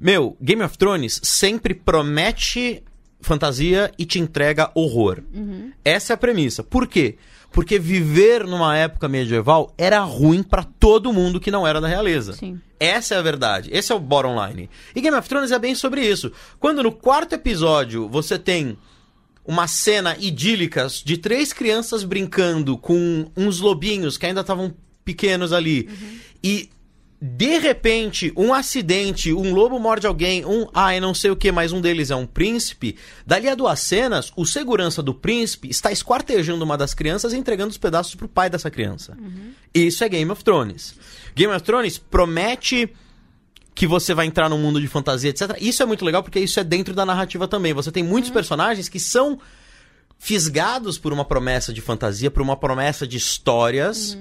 Meu, 0.00 0.36
Game 0.40 0.62
of 0.62 0.76
Thrones 0.76 1.20
sempre 1.22 1.72
promete 1.72 2.82
fantasia 3.26 3.92
e 3.98 4.04
te 4.04 4.18
entrega 4.18 4.70
horror. 4.74 5.22
Essa 5.84 6.12
é 6.12 6.14
a 6.14 6.18
premissa. 6.18 6.62
Por 6.62 6.86
quê? 6.86 7.16
Porque 7.52 7.78
viver 7.78 8.46
numa 8.46 8.76
época 8.76 9.08
medieval 9.08 9.72
era 9.78 10.00
ruim 10.00 10.42
pra 10.42 10.62
todo 10.62 11.12
mundo 11.12 11.40
que 11.40 11.50
não 11.50 11.66
era 11.66 11.80
da 11.80 11.88
realeza. 11.88 12.34
Sim. 12.34 12.60
Essa 12.78 13.14
é 13.14 13.18
a 13.18 13.22
verdade. 13.22 13.70
Esse 13.72 13.92
é 13.92 13.94
o 13.94 14.00
bottom 14.00 14.36
line. 14.46 14.68
E 14.94 15.00
Game 15.00 15.16
of 15.16 15.28
Thrones 15.28 15.50
é 15.50 15.58
bem 15.58 15.74
sobre 15.74 16.06
isso. 16.06 16.30
Quando 16.60 16.82
no 16.82 16.92
quarto 16.92 17.34
episódio 17.34 18.08
você 18.08 18.38
tem 18.38 18.76
uma 19.44 19.66
cena 19.66 20.16
idílica 20.18 20.86
de 21.04 21.16
três 21.16 21.52
crianças 21.52 22.04
brincando 22.04 22.76
com 22.76 23.30
uns 23.36 23.60
lobinhos 23.60 24.18
que 24.18 24.26
ainda 24.26 24.40
estavam 24.40 24.74
pequenos 25.04 25.52
ali. 25.52 25.88
E 26.42 26.68
de 27.20 27.58
repente, 27.58 28.32
um 28.36 28.52
acidente, 28.52 29.32
um 29.32 29.54
lobo 29.54 29.78
morde 29.78 30.06
alguém, 30.06 30.44
um, 30.44 30.66
ai, 30.74 31.00
não 31.00 31.14
sei 31.14 31.30
o 31.30 31.36
que, 31.36 31.50
mas 31.50 31.72
um 31.72 31.80
deles 31.80 32.10
é 32.10 32.16
um 32.16 32.26
príncipe. 32.26 32.96
Dali 33.26 33.48
a 33.48 33.54
duas 33.54 33.80
cenas, 33.80 34.32
o 34.36 34.44
segurança 34.44 35.02
do 35.02 35.14
príncipe 35.14 35.68
está 35.68 35.90
esquartejando 35.90 36.62
uma 36.64 36.76
das 36.76 36.92
crianças 36.92 37.32
e 37.32 37.36
entregando 37.36 37.70
os 37.70 37.78
pedaços 37.78 38.14
pro 38.14 38.28
pai 38.28 38.50
dessa 38.50 38.70
criança. 38.70 39.16
Isso 39.72 40.04
é 40.04 40.08
Game 40.08 40.30
of 40.30 40.44
Thrones. 40.44 40.94
Game 41.34 41.52
of 41.52 41.64
Thrones 41.64 41.96
promete 41.96 42.92
que 43.74 43.86
você 43.86 44.14
vai 44.14 44.26
entrar 44.26 44.48
num 44.48 44.58
mundo 44.58 44.80
de 44.80 44.88
fantasia, 44.88 45.30
etc. 45.30 45.56
Isso 45.60 45.82
é 45.82 45.86
muito 45.86 46.04
legal 46.04 46.22
porque 46.22 46.40
isso 46.40 46.58
é 46.60 46.64
dentro 46.64 46.94
da 46.94 47.04
narrativa 47.04 47.48
também. 47.48 47.72
Você 47.74 47.92
tem 47.92 48.02
muitos 48.02 48.30
personagens 48.30 48.88
que 48.88 48.98
são 49.00 49.38
fisgados 50.18 50.98
por 50.98 51.12
uma 51.12 51.24
promessa 51.24 51.72
de 51.72 51.80
fantasia, 51.80 52.30
por 52.30 52.42
uma 52.42 52.56
promessa 52.56 53.06
de 53.06 53.16
histórias. 53.16 54.16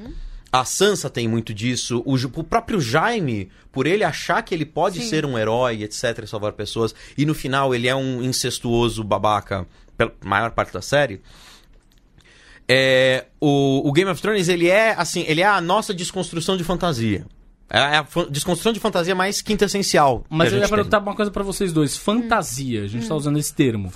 A 0.56 0.64
Sansa 0.64 1.10
tem 1.10 1.28
muito 1.28 1.54
disso. 1.54 2.02
O, 2.06 2.16
o 2.16 2.44
próprio 2.44 2.80
Jaime, 2.80 3.50
por 3.74 3.86
ele 3.86 4.06
achar 4.06 4.42
que 4.42 4.56
ele 4.56 4.66
pode 4.66 5.02
Sim. 5.02 5.10
ser 5.10 5.26
um 5.26 5.38
herói, 5.38 5.84
etc., 5.84 6.20
e 6.24 6.28
salvar 6.28 6.54
pessoas, 6.54 6.96
e 7.18 7.26
no 7.26 7.34
final 7.34 7.76
ele 7.76 7.90
é 7.90 7.96
um 7.96 8.24
incestuoso 8.24 9.04
babaca, 9.04 9.68
pela 9.98 10.14
maior 10.24 10.52
parte 10.52 10.72
da 10.72 10.82
série. 10.82 11.22
É, 12.68 13.26
o, 13.40 13.88
o 13.88 13.92
Game 13.92 14.10
of 14.10 14.22
Thrones, 14.22 14.48
ele 14.48 14.70
é, 14.70 14.94
assim, 14.94 15.26
ele 15.28 15.42
é 15.42 15.46
a 15.46 15.60
nossa 15.60 15.94
desconstrução 15.94 16.56
de 16.56 16.64
fantasia. 16.64 17.26
É 17.70 17.80
a 17.98 18.06
fa- 18.06 18.28
desconstrução 18.30 18.72
de 18.72 18.80
fantasia 18.80 19.14
mais 19.14 19.42
quintessencial. 19.42 20.24
Mas 20.30 20.54
a 20.54 20.56
eu 20.56 20.62
ia 20.62 20.70
perguntar 20.70 21.00
uma 21.00 21.16
coisa 21.16 21.32
pra 21.32 21.44
vocês 21.44 21.74
dois. 21.74 21.98
Fantasia, 21.98 22.84
a 22.84 22.88
gente 22.88 23.08
tá 23.08 23.16
usando 23.16 23.38
esse 23.38 23.54
termo. 23.54 23.92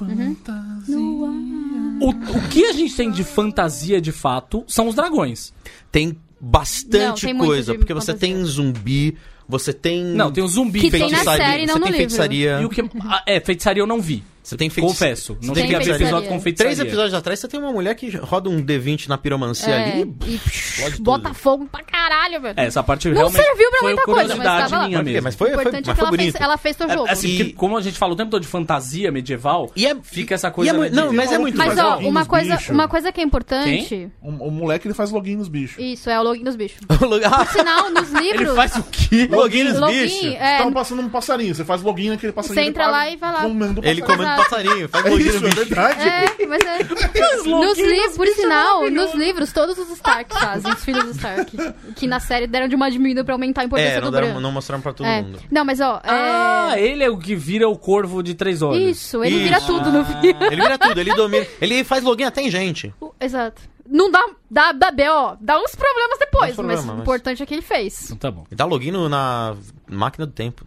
O, 2.02 2.10
o 2.10 2.48
que 2.50 2.66
a 2.66 2.74
gente 2.74 2.96
tem 2.96 3.12
de 3.12 3.24
fantasia 3.24 4.02
de 4.02 4.12
fato 4.12 4.66
são 4.68 4.88
os 4.88 4.96
dragões. 4.96 5.54
Tem 5.92 6.18
bastante 6.40 7.32
Não, 7.34 7.46
coisa, 7.46 7.74
porque 7.76 7.94
você 7.94 8.14
fantasia. 8.14 8.36
tem 8.36 8.44
zumbi, 8.46 9.18
você 9.48 9.74
tem. 9.74 10.04
Não, 10.04 10.32
tem 10.32 10.44
o 10.44 10.48
zumbi. 10.48 10.80
Que 10.82 10.92
tem 10.92 11.02
na 11.02 11.08
feitiçaria, 11.10 11.46
série, 11.46 11.66
não 11.66 11.74
você 11.74 11.80
no 11.80 11.86
tem 11.86 11.92
livro. 11.92 11.98
feitiçaria. 11.98 12.60
E 12.62 12.66
o 12.66 12.70
que. 12.70 12.82
ah, 13.02 13.24
É, 13.26 13.40
feitiçaria 13.40 13.82
eu 13.82 13.88
não 13.88 14.00
vi. 14.02 14.24
Você 14.44 14.58
tem 14.58 14.70
feitiçaria. 14.70 15.16
Confesso. 15.16 15.38
Não 15.44 15.54
Tem 15.54 15.72
episódio 15.72 16.30
com 16.30 16.40
feitiçaria. 16.40 16.76
Três 16.76 16.80
episódios 16.80 17.14
atrás 17.14 17.40
você 17.40 17.48
tem 17.48 17.60
uma 17.60 17.72
mulher 17.72 17.94
que 17.96 18.10
roda 18.18 18.50
um 18.50 18.64
D20 18.64 19.08
na 19.08 19.18
piromancia 19.18 19.74
É, 19.74 19.92
ali. 19.94 20.16
e 20.28 21.02
bota 21.02 21.34
fogo 21.34 21.68
pra 21.72 21.84
caralho, 21.84 22.42
velho. 22.42 22.54
É, 22.60 22.66
essa 22.66 22.82
parte 22.82 23.08
Não 23.10 23.16
realmente 23.16 23.42
serviu 23.44 23.70
pra 23.70 23.80
foi 23.80 23.88
muita 23.94 24.04
coisa, 24.06 24.36
mas 24.36 24.70
tava 24.70 24.88
minha 24.88 25.04
mesmo. 25.04 25.22
mas 25.24 25.36
foi, 25.36 25.50
o 25.50 25.54
foi, 25.54 25.62
importante 25.64 25.86
mas 25.88 25.98
é 25.98 26.00
que 26.00 26.02
ela 26.02 26.10
fez, 26.10 26.20
bonito. 26.32 26.44
ela 26.44 26.58
fez 26.58 26.76
teu 26.76 26.90
É, 26.90 26.94
jogo. 26.94 27.10
assim, 27.10 27.28
E- 27.42 27.54
como 27.54 27.78
a 27.78 27.82
gente 27.82 27.98
fala 27.98 28.14
o 28.14 28.16
tempo 28.16 28.32
todo 28.32 28.42
de 28.42 28.48
fantasia 28.48 29.12
medieval, 29.12 29.72
E 29.76 29.86
é, 29.86 29.96
fica 30.02 30.36
essa 30.36 30.48
e 30.48 30.52
coisa. 30.52 30.72
é 30.86 30.90
não, 30.90 31.14
mas 31.14 31.32
é 31.32 31.38
muito 31.38 31.58
Mas, 31.58 31.78
ó, 31.78 31.98
uma 32.00 32.20
nos 32.22 32.28
coisa, 32.28 32.58
uma 32.70 32.88
coisa 32.88 33.12
que 33.12 33.22
é 33.22 33.24
importante... 33.24 34.10
O, 34.22 34.30
o 34.48 34.52
moleque 34.52 34.88
ele 34.88 34.94
faz 34.94 35.12
login 35.12 35.36
nos 35.36 35.48
bichos. 35.48 35.78
Isso, 35.84 36.10
é 36.10 36.20
o 36.20 36.24
login 36.24 36.44
dos 36.44 36.56
bichos. 36.56 36.80
Por 36.88 37.48
sinal, 37.52 37.90
nos 37.92 38.10
livros... 38.20 38.42
Ele 38.42 38.56
faz 38.56 38.76
o 38.78 38.84
quê? 38.84 39.28
login 39.30 39.64
nos 39.66 39.80
bichos. 39.92 40.24
é, 40.36 40.58
Tava 40.58 40.72
passando 40.72 41.02
um 41.02 41.10
passarinho, 41.10 41.54
você 41.54 41.64
faz 41.66 41.82
login 41.82 42.10
naquele 42.10 42.32
passarinho. 42.32 42.64
Você 42.64 42.70
entra 42.70 42.84
ele 42.84 42.92
lá 42.92 43.10
e 43.12 43.18
vai 43.18 43.32
lá. 43.34 43.42
Comendo 43.42 43.82
Ele 43.84 44.02
passarinho. 44.02 44.29
Comendo 44.36 44.50
passarinho, 44.50 44.90
faz 44.90 45.06
É 45.06 45.10
login 45.10 45.24
isso, 45.28 45.40
no 45.42 45.48
é 45.48 45.50
bicho. 45.50 45.66
verdade. 45.66 46.10
É, 46.10 46.46
mas 46.48 46.62
é. 46.64 46.80
nos 47.50 47.78
livros, 47.78 48.18
por 48.18 48.28
sinal, 48.28 48.90
nos 48.90 49.14
livros, 49.14 49.52
todos 49.54 49.78
os 49.78 49.90
Stark 49.92 50.34
fazem, 50.34 50.72
os 50.72 50.84
filhos 50.84 51.04
dos 51.06 51.16
Stark. 51.16 51.52
Que 51.96 52.08
na 52.08 52.20
série 52.20 52.48
deram 52.48 52.68
de 52.68 52.76
uma 52.76 52.90
diminuída 52.90 53.24
pra 53.24 53.34
aumentar 53.34 53.62
a 53.62 53.66
importância 53.66 53.94
É, 53.94 54.02
não, 54.02 54.10
do 54.10 54.12
deram- 54.12 54.32
Bran. 54.34 54.40
não 54.42 54.52
mostraram 54.52 54.82
pra 54.82 54.94
todo 54.94 55.06
É. 55.08 55.22
mundo. 55.22 55.40
Não, 55.52 55.66
mas 55.66 55.80
ó. 55.80 55.98
é- 56.04 56.10
Ah, 56.10 56.74
ele 56.78 57.04
é 57.04 57.10
o 57.10 57.18
que 57.18 57.36
vira 57.36 57.68
o 57.68 57.78
corvo 57.78 58.22
de 58.24 58.34
três 58.36 58.62
olhos. 58.62 58.98
Isso, 58.98 59.24
ele 59.24 59.40
vira 59.40 59.58
Isso. 59.58 59.68
tudo 59.68 59.92
no 59.92 60.06
filme. 60.06 60.20
Ele 60.52 60.62
vira 60.62 60.78
tudo, 60.78 61.00
ele 61.00 61.14
domina. 61.16 61.46
Ele 61.62 61.84
faz 61.84 62.04
login 62.04 62.24
até 62.24 62.42
em 62.42 62.50
gente. 62.50 62.94
Exato. 63.20 63.62
Não 63.88 64.12
dá, 64.12 64.24
dá, 64.50 64.72
dá 64.72 64.92
B.O., 64.92 65.36
dá 65.42 65.60
uns 65.60 65.74
problemas 65.76 66.20
depois, 66.20 66.48
Dá 66.48 66.52
uns 66.52 66.56
problemas, 66.56 66.86
mas 66.86 66.94
o 66.94 66.98
mas- 66.98 67.02
importante 67.02 67.42
é 67.42 67.46
que 67.46 67.54
ele 67.56 67.62
fez. 67.62 68.06
Então 68.06 68.18
tá 68.18 68.30
bom. 68.32 68.42
Ele 68.50 68.56
dá 68.56 68.66
login 68.66 68.92
na 69.10 69.56
máquina 69.90 70.26
do 70.28 70.32
tempo. 70.32 70.64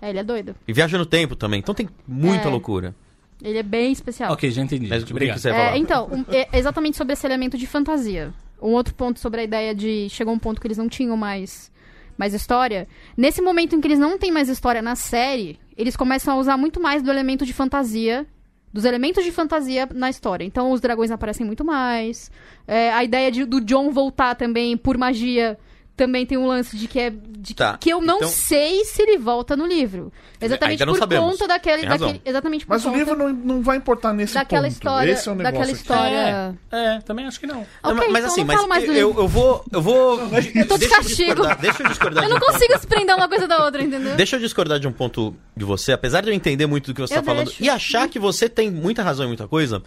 É, 0.00 0.10
ele 0.10 0.18
é 0.18 0.24
doido. 0.24 0.54
E 0.66 0.72
viaja 0.72 0.98
no 0.98 1.06
tempo 1.06 1.34
também. 1.36 1.60
Então 1.60 1.74
tem 1.74 1.88
muita 2.06 2.48
É. 2.48 2.50
loucura. 2.50 2.94
Ele 3.42 3.58
é 3.58 3.62
bem 3.62 3.92
especial. 3.92 4.32
Ok, 4.32 4.50
já 4.50 4.62
entendi. 4.62 4.86
Mas 4.88 5.02
o 5.02 5.06
que 5.06 5.12
Obrigado. 5.12 5.38
você 5.38 5.48
ia 5.48 5.54
falar? 5.54 5.74
É, 5.74 5.78
então, 5.78 6.08
um- 6.10 6.24
é 6.32 6.48
exatamente 6.58 6.96
sobre 6.96 7.12
esse 7.12 7.26
elemento 7.26 7.58
de 7.58 7.66
fantasia. 7.66 8.32
Um 8.60 8.70
outro 8.70 8.94
ponto 8.94 9.20
sobre 9.20 9.40
a 9.40 9.44
ideia 9.44 9.74
de. 9.74 10.08
Chegou 10.08 10.32
um 10.32 10.38
ponto 10.38 10.60
que 10.60 10.66
eles 10.66 10.78
não 10.78 10.88
tinham 10.88 11.16
mais 11.16 11.70
mais 12.16 12.32
história. 12.32 12.88
Nesse 13.14 13.42
momento 13.42 13.76
em 13.76 13.80
que 13.80 13.86
eles 13.86 13.98
não 13.98 14.16
têm 14.16 14.32
mais 14.32 14.48
história 14.48 14.80
na 14.80 14.94
série, 14.96 15.58
eles 15.76 15.94
começam 15.96 16.32
a 16.34 16.38
usar 16.38 16.56
muito 16.56 16.80
mais 16.80 17.02
do 17.02 17.10
elemento 17.10 17.44
de 17.44 17.52
fantasia. 17.52 18.26
Dos 18.72 18.86
elementos 18.86 19.22
de 19.22 19.30
fantasia 19.30 19.86
na 19.94 20.08
história. 20.08 20.42
Então, 20.44 20.70
os 20.72 20.80
dragões 20.80 21.10
aparecem 21.10 21.44
muito 21.46 21.62
mais. 21.64 22.30
É, 22.66 22.90
a 22.92 23.04
ideia 23.04 23.30
de- 23.30 23.44
do 23.44 23.60
John 23.60 23.90
voltar 23.90 24.34
também 24.34 24.76
por 24.78 24.96
magia 24.96 25.58
também 25.96 26.26
tem 26.26 26.36
um 26.36 26.46
lance 26.46 26.76
de 26.76 26.86
que 26.86 26.98
é. 27.00 27.10
De 27.10 27.54
Tá, 27.54 27.78
que 27.78 27.88
eu 27.90 28.00
não 28.00 28.16
então- 28.16 28.28
sei 28.28 28.84
se 28.84 29.00
ele 29.02 29.18
volta 29.18 29.56
no 29.56 29.64
livro. 29.66 30.12
Exatamente 30.40 30.72
Ainda 30.72 30.86
não 30.86 30.92
por 30.94 30.98
sabemos. 30.98 31.30
conta 31.30 31.46
daquele. 31.46 31.86
Daquele 31.86 32.20
exatamente 32.24 32.66
por 32.66 32.72
Mas 32.74 32.84
o 32.84 32.90
livro 32.94 33.16
não, 33.16 33.32
não 33.32 33.62
vai 33.62 33.76
importar 33.76 34.12
nesse 34.12 34.34
daquela 34.34 34.62
ponto. 34.64 34.72
história. 34.72 35.10
Esse 35.12 35.28
é 35.28 35.32
o 35.32 35.34
negócio 35.36 35.52
daquela 35.54 35.72
aqui. 35.72 35.80
história. 35.80 36.58
É, 36.72 36.96
é, 36.96 37.00
também 37.02 37.24
acho 37.26 37.38
que 37.38 37.46
não. 37.46 37.60
Ok, 37.82 37.94
Não, 37.94 37.94
mas 37.94 38.06
então 38.08 38.26
assim, 38.26 38.40
não 38.40 38.46
mas 38.48 38.56
falo 38.56 38.68
mais 38.68 38.84
do 38.84 38.92
eu, 38.92 39.08
livro. 39.08 39.22
eu 39.22 39.28
vou. 39.28 39.64
Eu 39.72 39.80
vou. 39.82 40.18
Eu 40.54 40.66
tô 40.66 40.74
de 40.74 40.80
deixa 40.80 40.96
castigo. 40.96 41.24
discordar, 41.30 41.60
deixa 41.60 41.82
eu 41.82 41.88
discordar 41.88 42.24
Eu 42.24 42.28
de 42.28 42.30
não 42.30 42.36
um 42.36 42.40
ponto. 42.40 42.52
consigo 42.52 42.74
desprender 42.74 43.16
uma 43.16 43.28
coisa 43.28 43.46
da 43.48 43.64
outra, 43.64 43.82
entendeu? 43.82 44.16
Deixa 44.16 44.36
eu 44.36 44.40
discordar 44.40 44.80
de 44.80 44.88
um 44.88 44.92
ponto 44.92 45.34
de 45.56 45.64
você, 45.64 45.92
apesar 45.92 46.20
de 46.22 46.30
eu 46.30 46.34
entender 46.34 46.66
muito 46.66 46.86
do 46.88 46.94
que 46.94 47.00
você 47.00 47.14
Eu 47.14 47.20
está 47.20 47.32
falando 47.32 47.52
e 47.60 47.68
achar 47.68 48.08
que 48.08 48.18
você 48.18 48.48
tem 48.48 48.70
muita 48.70 49.02
razão 49.04 49.24
em 49.24 49.28
muita 49.28 49.46
coisa, 49.46 49.82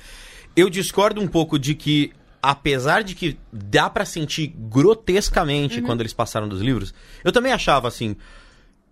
eu 0.55 0.69
discordo 0.69 1.21
um 1.21 1.27
pouco 1.27 1.59
de 1.59 1.75
que, 1.75 2.11
apesar 2.41 3.03
de 3.03 3.15
que 3.15 3.37
dá 3.51 3.89
pra 3.89 4.05
sentir 4.05 4.47
grotescamente 4.57 5.79
Uhum. 5.79 5.85
quando 5.85 6.01
eles 6.01 6.13
passaram 6.13 6.47
dos 6.47 6.61
livros, 6.61 6.93
eu 7.23 7.31
também 7.31 7.51
achava 7.51 7.87
assim, 7.87 8.15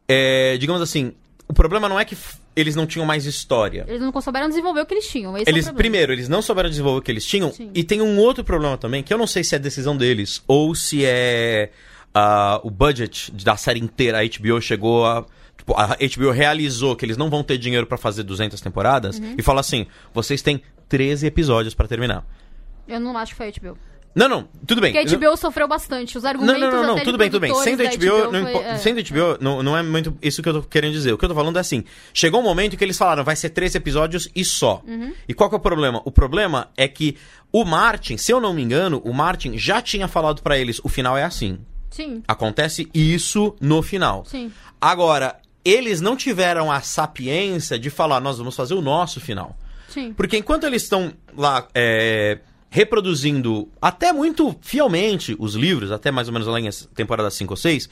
é, 0.08 0.58
digamos 0.58 0.82
assim, 0.82 1.14
o 1.48 1.54
problema 1.54 1.88
não 1.88 2.00
é 2.00 2.06
que 2.06 2.18
eles 2.56 2.76
não 2.76 2.86
tinham 2.88 3.06
mais 3.06 3.26
história. 3.26 3.86
Eles 3.88 4.02
não 4.02 4.20
souberam 4.22 4.50
desenvolver 4.50 4.82
o 4.82 4.86
que 4.86 4.94
eles 4.94 5.08
tinham. 5.08 5.38
É 5.38 5.42
Eles, 5.42 5.54
problema. 5.66 5.78
primeiro, 5.78 6.12
eles 6.12 6.28
não 6.28 6.42
souberam 6.42 6.70
desenvolver 6.70 7.00
o 7.00 7.02
que 7.02 7.12
eles 7.12 7.26
tinham. 7.26 7.52
Sim. 7.52 7.70
E 7.74 7.84
tem 7.84 8.02
um 8.02 8.18
outro 8.18 8.44
problema 8.44 8.78
também, 8.78 9.04
que 9.04 9.14
eu 9.14 9.18
não 9.18 9.28
sei 9.28 9.44
se 9.44 9.56
é 9.56 9.60
decisão 9.60 9.96
deles 9.96 10.42
ou 10.48 10.74
se 10.74 11.06
é 11.06 11.70
ah, 12.14 12.60
o 12.64 12.72
budget 12.72 13.32
da 13.32 13.56
série 13.56 13.80
inteira. 13.80 14.20
A 14.20 14.24
HBO 14.26 14.60
chegou 14.60 15.06
a. 15.06 15.26
Tipo, 15.56 15.74
a 15.78 15.96
HBO 15.98 16.32
realizou 16.32 16.96
que 16.96 17.06
eles 17.06 17.16
não 17.18 17.30
vão 17.30 17.44
ter 17.44 17.58
dinheiro 17.58 17.86
pra 17.86 17.98
fazer 17.98 18.24
200 18.24 18.60
temporadas 18.60 19.20
Uhum. 19.20 19.36
e 19.38 19.42
fala 19.44 19.60
assim: 19.62 19.86
vocês 20.14 20.42
têm 20.42 20.62
13 20.90 21.28
episódios 21.28 21.74
pra 21.76 21.88
terminar. 21.88 22.26
Eu 22.88 23.00
não 23.00 23.18
acho 23.18 23.32
que 23.34 23.38
foi 23.38 23.48
a 23.48 23.52
HBO. 23.52 23.78
Não, 24.16 24.28
não, 24.28 24.48
tudo 24.66 24.82
bem. 24.82 24.92
Porque 24.94 25.14
a 25.16 25.18
HBO 25.18 25.38
sofreu 25.38 25.68
bastante. 25.68 26.18
Os 26.18 26.24
Não, 26.24 26.30
argumentos 26.32 26.60
não, 26.60 26.72
não, 26.72 26.84
não, 26.88 26.96
de 26.96 27.04
tudo 27.04 27.20
bem, 27.20 27.30
tudo 27.30 27.40
bem. 27.40 27.54
Sendo 27.54 27.84
da 27.84 27.90
HBO, 27.92 28.32
não, 28.32 28.42
foi- 28.52 28.64
é. 28.64 28.78
sendo 28.78 29.00
HBO 29.04 29.38
não, 29.40 29.62
não 29.62 29.78
é 29.78 29.84
muito 29.84 30.18
isso 30.24 30.42
que 30.42 30.50
eu 30.50 30.54
tô 30.56 30.64
querendo 30.64 30.94
dizer. 30.94 31.14
O 31.14 31.20
que 31.20 31.26
eu 31.26 31.30
tô 31.30 31.36
falando 31.36 31.56
é 31.58 31.60
assim: 31.60 31.84
chegou 32.12 32.40
um 32.40 32.44
momento 32.44 32.76
que 32.76 32.84
eles 32.84 32.98
falaram, 32.98 33.24
vai 33.24 33.36
ser 33.36 33.50
três 33.52 33.76
episódios 33.76 34.28
e 34.36 34.44
só. 34.44 34.82
Uhum. 34.88 35.14
E 35.28 35.36
qual 35.36 35.50
que 35.50 35.56
é 35.56 35.60
o 35.60 35.62
problema? 35.62 36.02
O 36.04 36.12
problema 36.12 36.70
é 36.76 36.88
que 36.88 37.16
o 37.52 37.64
Martin, 37.64 38.18
se 38.18 38.32
eu 38.32 38.42
não 38.42 38.56
me 38.56 38.64
engano, 38.64 39.00
o 39.06 39.14
Martin 39.14 39.56
já 39.56 39.84
tinha 39.84 40.08
falado 40.08 40.42
pra 40.42 40.58
eles: 40.58 40.82
o 40.84 40.90
final 40.90 41.16
é 41.16 41.24
assim. 41.24 41.60
Sim, 41.92 42.24
Acontece 42.28 42.90
isso 42.96 43.56
no 43.62 43.84
final. 43.84 44.24
sim. 44.26 44.52
Agora, 44.82 45.36
eles 45.64 46.02
não 46.02 46.16
tiveram 46.16 46.72
a 46.72 46.82
sapiência 46.82 47.78
de 47.78 47.90
falar, 47.92 48.20
nós 48.20 48.38
vamos 48.40 48.56
fazer 48.56 48.74
o 48.74 48.82
nosso 48.82 49.20
final. 49.20 49.56
Sim. 49.90 50.12
Porque 50.14 50.38
enquanto 50.38 50.64
eles 50.66 50.84
estão 50.84 51.14
lá 51.36 51.68
é, 51.74 52.40
reproduzindo 52.78 53.68
até 53.82 54.14
muito 54.14 54.56
fielmente 54.62 55.36
os 55.40 55.56
livros, 55.56 55.92
até 55.92 56.12
mais 56.12 56.28
ou 56.28 56.34
menos 56.34 56.48
lá 56.48 56.60
em 56.60 56.70
temporada 56.94 57.32
5 57.32 57.52
ou 57.52 57.58
6, 57.58 57.90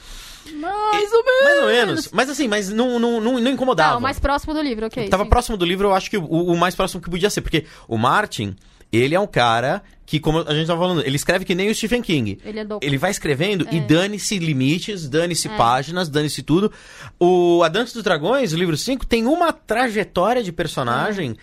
Mais 0.53 1.11
ou 1.11 1.23
menos. 1.25 1.43
mais 1.43 1.59
ou 1.59 1.67
menos, 1.67 2.09
mas 2.11 2.29
assim, 2.29 2.47
mas 2.47 2.69
não, 2.69 2.99
não, 2.99 3.19
não, 3.19 3.39
não 3.39 3.51
incomodava. 3.51 3.93
Tá, 3.93 3.97
o 3.97 4.01
mais 4.01 4.19
próximo 4.19 4.53
do 4.53 4.61
livro, 4.61 4.85
ok. 4.85 5.09
Tava 5.09 5.23
sim. 5.23 5.29
próximo 5.29 5.57
do 5.57 5.65
livro, 5.65 5.87
eu 5.87 5.93
acho 5.93 6.07
que 6.07 6.17
o, 6.17 6.23
o 6.23 6.55
mais 6.55 6.75
próximo 6.75 7.01
que 7.01 7.09
podia 7.09 7.31
ser, 7.31 7.41
porque 7.41 7.65
o 7.87 7.97
Martin, 7.97 8.55
ele 8.93 9.15
é 9.15 9.19
um 9.19 9.25
cara 9.25 9.81
que, 10.05 10.19
como 10.19 10.39
a 10.47 10.53
gente 10.53 10.67
tava 10.67 10.79
falando, 10.79 11.01
ele 11.03 11.15
escreve 11.15 11.43
que 11.45 11.55
nem 11.55 11.67
o 11.67 11.73
Stephen 11.73 12.03
King. 12.03 12.37
Ele 12.45 12.59
é. 12.59 12.65
Ele 12.79 12.97
vai 12.99 13.09
escrevendo 13.09 13.67
e 13.71 13.77
É. 13.77 13.81
dane-se 13.81 14.37
limites, 14.37 15.09
dane-se 15.09 15.49
páginas, 15.49 16.09
dane-se 16.09 16.43
tudo. 16.43 16.71
O 17.19 17.63
A 17.63 17.69
Dança 17.69 17.95
dos 17.95 18.03
Dragões, 18.03 18.53
o 18.53 18.55
livro 18.55 18.77
5, 18.77 19.03
tem 19.07 19.25
uma 19.25 19.51
trajetória 19.51 20.43
de 20.43 20.51
personagem 20.51 21.35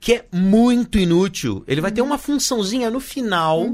que 0.00 0.14
é 0.14 0.24
muito 0.32 0.98
inútil. 0.98 1.62
Ele 1.68 1.80
vai 1.80 1.92
ter 1.92 2.00
uma 2.00 2.16
funçãozinha 2.16 2.90
no 2.90 3.00
final. 3.00 3.66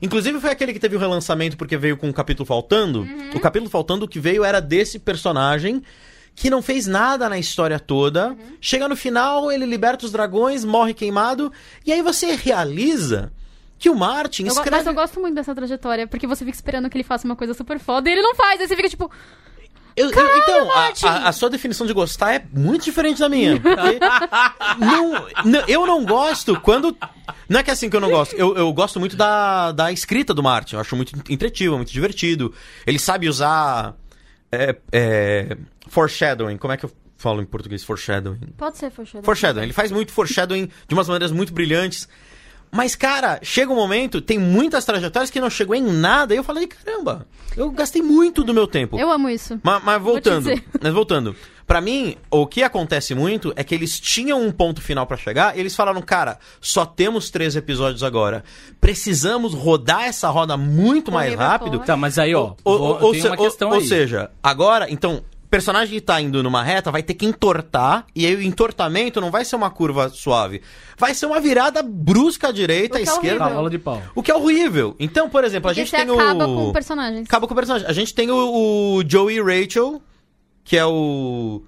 Inclusive 0.00 0.40
foi 0.40 0.50
aquele 0.50 0.72
que 0.72 0.80
teve 0.80 0.96
o 0.96 0.98
relançamento 0.98 1.56
porque 1.56 1.76
veio 1.76 1.96
com 1.96 2.08
um 2.08 2.12
capítulo 2.12 2.46
faltando. 2.46 3.06
O 3.34 3.40
capítulo 3.40 3.70
faltando 3.70 4.08
que 4.08 4.18
veio 4.18 4.42
era 4.42 4.60
desse 4.60 4.98
personagem 4.98 5.82
que 6.34 6.50
não 6.50 6.60
fez 6.60 6.86
nada 6.86 7.28
na 7.28 7.38
história 7.38 7.78
toda. 7.78 8.36
Chega 8.60 8.88
no 8.88 8.96
final, 8.96 9.52
ele 9.52 9.66
liberta 9.66 10.04
os 10.04 10.10
dragões, 10.10 10.64
morre 10.64 10.94
queimado, 10.94 11.52
e 11.86 11.92
aí 11.92 12.02
você 12.02 12.34
realiza 12.34 13.32
que 13.78 13.90
o 13.90 13.94
Martin 13.94 14.44
Eu 14.44 14.48
escreve 14.48 14.76
Mas 14.76 14.86
eu 14.86 14.94
gosto 14.94 15.20
muito 15.20 15.34
dessa 15.34 15.54
trajetória, 15.54 16.06
porque 16.06 16.26
você 16.26 16.44
fica 16.44 16.56
esperando 16.56 16.88
que 16.88 16.96
ele 16.96 17.04
faça 17.04 17.26
uma 17.26 17.36
coisa 17.36 17.54
super 17.54 17.78
foda 17.78 18.08
e 18.08 18.12
ele 18.12 18.22
não 18.22 18.34
faz. 18.34 18.60
Aí 18.60 18.66
você 18.66 18.74
fica 18.74 18.88
tipo, 18.88 19.10
Eu- 19.96 20.10
eu- 20.10 20.38
então, 20.38 20.70
a, 20.72 20.92
a- 21.04 21.28
a 21.28 21.32
sua 21.32 21.48
definição 21.48 21.86
de 21.86 21.92
gostar 21.92 22.34
é 22.34 22.44
muito 22.52 22.84
diferente 22.84 23.20
da 23.20 23.28
minha. 23.28 23.60
não, 24.78 25.26
não- 25.44 25.64
eu 25.68 25.86
não 25.86 26.04
gosto 26.04 26.58
quando. 26.60 26.96
Não 27.48 27.60
é 27.60 27.62
que 27.62 27.70
é 27.70 27.72
assim 27.72 27.88
que 27.88 27.96
eu 27.96 28.00
não 28.00 28.10
gosto. 28.10 28.34
Eu, 28.34 28.56
eu 28.56 28.72
gosto 28.72 28.98
muito 28.98 29.16
da, 29.16 29.72
da 29.72 29.92
escrita 29.92 30.32
do 30.34 30.42
Martin. 30.42 30.74
Eu 30.76 30.80
acho 30.80 30.96
muito 30.96 31.14
entretido, 31.30 31.76
muito 31.76 31.92
divertido. 31.92 32.52
Ele 32.86 32.98
sabe 32.98 33.28
usar. 33.28 33.94
É, 34.50 34.76
é, 34.92 35.56
foreshadowing. 35.88 36.56
Como 36.56 36.72
é 36.72 36.76
que 36.76 36.84
eu 36.84 36.90
falo 37.16 37.40
em 37.42 37.44
português? 37.44 37.82
Foreshadowing. 37.84 38.38
pode 38.56 38.76
ser 38.78 38.90
foreshadowing. 38.90 39.24
Foreshadowing. 39.24 39.64
Ele 39.64 39.72
faz 39.72 39.90
muito 39.92 40.12
foreshadowing 40.12 40.68
de 40.88 40.94
umas 40.94 41.08
maneiras 41.08 41.32
muito 41.32 41.52
brilhantes. 41.52 42.08
Mas, 42.74 42.96
cara, 42.96 43.38
chega 43.40 43.72
um 43.72 43.76
momento, 43.76 44.20
tem 44.20 44.36
muitas 44.36 44.84
trajetórias 44.84 45.30
que 45.30 45.40
não 45.40 45.48
chegou 45.48 45.76
em 45.76 45.82
nada, 45.82 46.34
e 46.34 46.36
eu 46.36 46.42
falei, 46.42 46.66
caramba, 46.66 47.24
eu 47.56 47.70
gastei 47.70 48.02
muito 48.02 48.42
do 48.42 48.52
meu 48.52 48.66
tempo. 48.66 48.98
Eu 48.98 49.12
amo 49.12 49.28
isso. 49.28 49.60
Ma- 49.62 49.78
Mas, 49.78 50.02
voltando, 50.02 50.50
mas 50.82 50.92
voltando. 50.92 51.36
Pra 51.66 51.80
mim, 51.80 52.16
o 52.30 52.46
que 52.46 52.62
acontece 52.64 53.14
muito 53.14 53.52
é 53.56 53.62
que 53.64 53.74
eles 53.74 53.98
tinham 54.00 54.42
um 54.42 54.50
ponto 54.50 54.82
final 54.82 55.06
pra 55.06 55.16
chegar, 55.16 55.56
e 55.56 55.60
eles 55.60 55.74
falaram, 55.76 56.02
cara, 56.02 56.38
só 56.60 56.84
temos 56.84 57.30
três 57.30 57.54
episódios 57.56 58.02
agora. 58.02 58.42
Precisamos 58.80 59.54
rodar 59.54 60.02
essa 60.02 60.28
roda 60.28 60.56
muito 60.56 61.10
Correr 61.12 61.28
mais 61.28 61.38
rápido. 61.38 61.78
Tá, 61.78 61.96
mas 61.96 62.18
aí, 62.18 62.34
ó, 62.34 62.54
Ou, 62.64 63.00
ou 63.02 63.12
tem 63.12 63.20
se- 63.22 63.28
uma 63.28 63.36
ou- 63.40 63.74
ou 63.74 63.80
seja, 63.80 64.30
agora, 64.42 64.90
então, 64.90 65.22
personagem 65.54 65.94
que 65.94 66.00
tá 66.00 66.20
indo 66.20 66.42
numa 66.42 66.62
reta 66.62 66.90
vai 66.90 67.02
ter 67.02 67.14
que 67.14 67.24
entortar, 67.24 68.06
e 68.14 68.26
aí 68.26 68.34
o 68.34 68.42
entortamento 68.42 69.20
não 69.20 69.30
vai 69.30 69.44
ser 69.44 69.54
uma 69.56 69.70
curva 69.70 70.08
suave. 70.08 70.60
Vai 70.98 71.14
ser 71.14 71.26
uma 71.26 71.40
virada 71.40 71.82
brusca 71.82 72.48
à 72.48 72.52
direita, 72.52 72.96
à 72.96 72.98
O 72.98 73.00
é 73.00 73.02
esquerda. 73.04 73.38
Cavalo 73.38 73.70
de 73.70 73.78
pau. 73.78 74.02
O 74.14 74.22
que 74.22 74.30
é 74.30 74.34
horrível. 74.34 74.96
Então, 74.98 75.28
por 75.28 75.44
exemplo, 75.44 75.70
a 75.70 75.74
Porque 75.74 75.80
gente 75.86 75.90
você 75.90 76.04
tem 76.04 76.14
acaba 76.14 76.46
o. 76.46 76.54
com 76.66 76.72
personagens. 76.72 77.26
Acaba 77.28 77.46
com 77.46 77.52
o 77.52 77.56
personagem. 77.56 77.86
A 77.88 77.92
gente 77.92 78.12
tem 78.14 78.30
o, 78.30 78.36
o 78.98 79.02
Joey 79.08 79.40
Rachel, 79.40 80.02
que 80.64 80.76
é 80.76 80.84
o. 80.84 81.62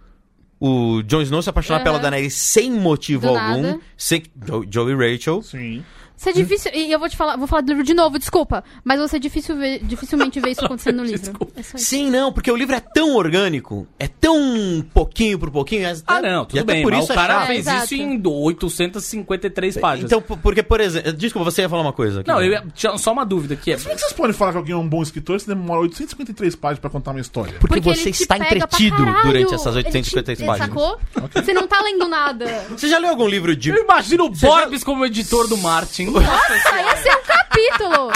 O 0.59 1.03
Jon 1.03 1.21
Snow 1.21 1.43
se 1.43 1.51
apaixonar 1.51 1.77
Aham. 1.81 1.85
pela 1.85 1.99
Daenerys 1.99 2.33
sem 2.35 2.71
motivo 2.73 3.23
Do 3.23 3.29
algum. 3.29 3.63
nada. 3.63 3.79
Sem, 3.97 4.23
Jo- 4.45 4.65
Joey 4.71 4.95
Rachel. 4.97 5.43
Sim. 5.43 5.85
Isso 6.17 6.29
é 6.29 6.33
difícil. 6.33 6.71
E 6.75 6.91
eu 6.91 6.99
vou 6.99 7.09
te 7.09 7.17
falar, 7.17 7.37
vou 7.37 7.47
falar 7.47 7.61
do 7.63 7.69
livro 7.69 7.85
de 7.85 7.93
novo, 7.95 8.19
desculpa. 8.19 8.65
Mas 8.85 8.99
você 9.01 9.19
difícil 9.19 9.57
ver- 9.57 9.81
dificilmente 9.85 10.41
vê 10.41 10.51
isso 10.51 10.65
acontecendo 10.65 10.97
no 10.99 11.05
livro. 11.09 11.49
É. 11.57 11.63
Sim, 11.63 12.11
não, 12.11 12.33
porque 12.33 12.51
o 12.51 12.57
livro 12.57 12.75
é 12.75 12.81
tão 12.81 13.15
orgânico, 13.17 13.87
é 13.99 14.09
tão 14.09 14.85
pouquinho 14.95 15.39
por 15.39 15.51
pouquinho. 15.51 15.87
é- 15.87 15.95
Ah, 16.07 16.21
não, 16.23 16.45
tudo 16.45 16.65
bem, 16.65 16.83
por 16.83 16.93
mas 16.93 17.05
isso 17.05 17.13
o 17.13 17.15
é 17.15 17.17
cara 17.17 17.35
chato. 17.41 17.47
fez 17.49 17.67
É, 17.67 17.85
isso 17.85 17.95
em 17.95 18.21
853 18.27 19.77
páginas. 19.77 20.11
Então, 20.11 20.21
porque, 20.23 20.63
por 20.63 20.81
exemplo. 20.81 21.13
Desculpa, 21.13 21.51
você 21.51 21.63
ia 21.63 21.69
falar 21.69 21.83
uma 21.83 21.93
coisa. 21.93 22.21
aqui. 22.21 22.29
não, 22.31 22.41
eu 22.43 22.53
ia- 22.53 22.65
tinha 22.75 22.97
só 22.99 23.13
uma 23.13 23.25
dúvida 23.25 23.57
que 23.57 23.73
é. 23.73 23.77
Como 23.77 23.91
é 23.91 23.95
que 23.95 24.01
vocês 24.01 24.13
podem 24.13 24.33
falar 24.33 24.53
que 24.53 24.59
alguém 24.59 24.73
é 24.75 24.77
um 24.79 24.89
bom 24.89 25.03
escritor 25.03 25.41
se 25.41 25.47
demora 25.47 25.81
853 25.81 26.55
páginas 26.57 26.79
pra 26.81 26.91
contar 26.91 27.11
uma 27.13 27.21
história? 27.21 27.53
Porque, 27.61 27.81
Porque 27.81 27.95
você 27.95 28.11
está 28.11 28.37
entretido 28.37 28.97
durante 29.23 29.55
essas 29.55 29.75
Ele 29.77 29.85
853 29.87 30.39
te- 30.39 30.45
páginas. 30.47 30.69
Sacou? 30.69 30.99
Você 31.35 31.53
não 31.53 31.67
tá 31.67 31.81
lendo 31.83 32.09
nada. 32.09 32.47
Você 32.71 32.89
já 32.89 32.99
leu 32.99 33.11
algum 33.11 33.29
livro 33.29 33.55
de. 33.55 33.71
Eu 33.71 33.83
imagino 33.85 34.27
o 34.27 34.35
Você 34.35 34.47
já- 34.47 34.53
Borbs 34.53 34.83
como 34.85 35.05
editor 35.05 35.49
do 35.49 35.57
Martin. 35.59 36.06
Nossa, 36.13 36.55
esse 36.95 37.09
é 37.09 37.17
um 37.17 37.23
capítulo. 37.23 38.13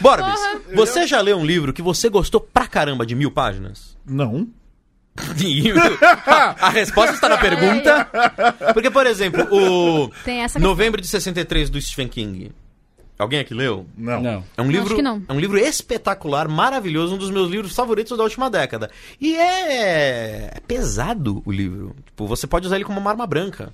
Borbis, 0.00 0.40
você 0.74 1.06
já 1.06 1.20
leu 1.20 1.38
um 1.38 1.44
livro 1.44 1.72
que 1.72 1.82
você 1.82 2.08
gostou 2.08 2.40
pra 2.40 2.66
caramba 2.66 3.06
de 3.06 3.14
mil 3.14 3.30
páginas? 3.30 3.96
Não. 4.04 4.48
a 6.60 6.68
resposta 6.68 7.14
está 7.14 7.28
na 7.28 7.38
pergunta. 7.38 8.06
Porque, 8.74 8.90
por 8.90 9.06
exemplo, 9.06 9.46
o 9.50 10.10
Tem 10.24 10.42
essa 10.42 10.58
Novembro 10.58 11.00
de 11.00 11.08
63 11.08 11.70
do 11.70 11.80
Stephen 11.80 12.08
King. 12.08 12.52
Alguém 13.18 13.40
aqui 13.40 13.54
leu? 13.54 13.86
Não. 13.96 14.20
Não. 14.20 14.44
É 14.56 14.60
um 14.60 14.70
livro, 14.70 14.88
acho 14.88 14.96
que 14.96 15.02
não. 15.02 15.22
é 15.26 15.32
um 15.32 15.40
livro 15.40 15.56
espetacular, 15.56 16.48
maravilhoso, 16.48 17.14
um 17.14 17.18
dos 17.18 17.30
meus 17.30 17.50
livros 17.50 17.74
favoritos 17.74 18.16
da 18.16 18.22
última 18.22 18.50
década. 18.50 18.90
E 19.18 19.34
é, 19.34 20.50
é 20.54 20.60
pesado 20.66 21.42
o 21.46 21.50
livro. 21.50 21.96
Tipo, 22.04 22.26
você 22.26 22.46
pode 22.46 22.66
usar 22.66 22.76
ele 22.76 22.84
como 22.84 23.00
uma 23.00 23.10
arma 23.10 23.26
branca. 23.26 23.72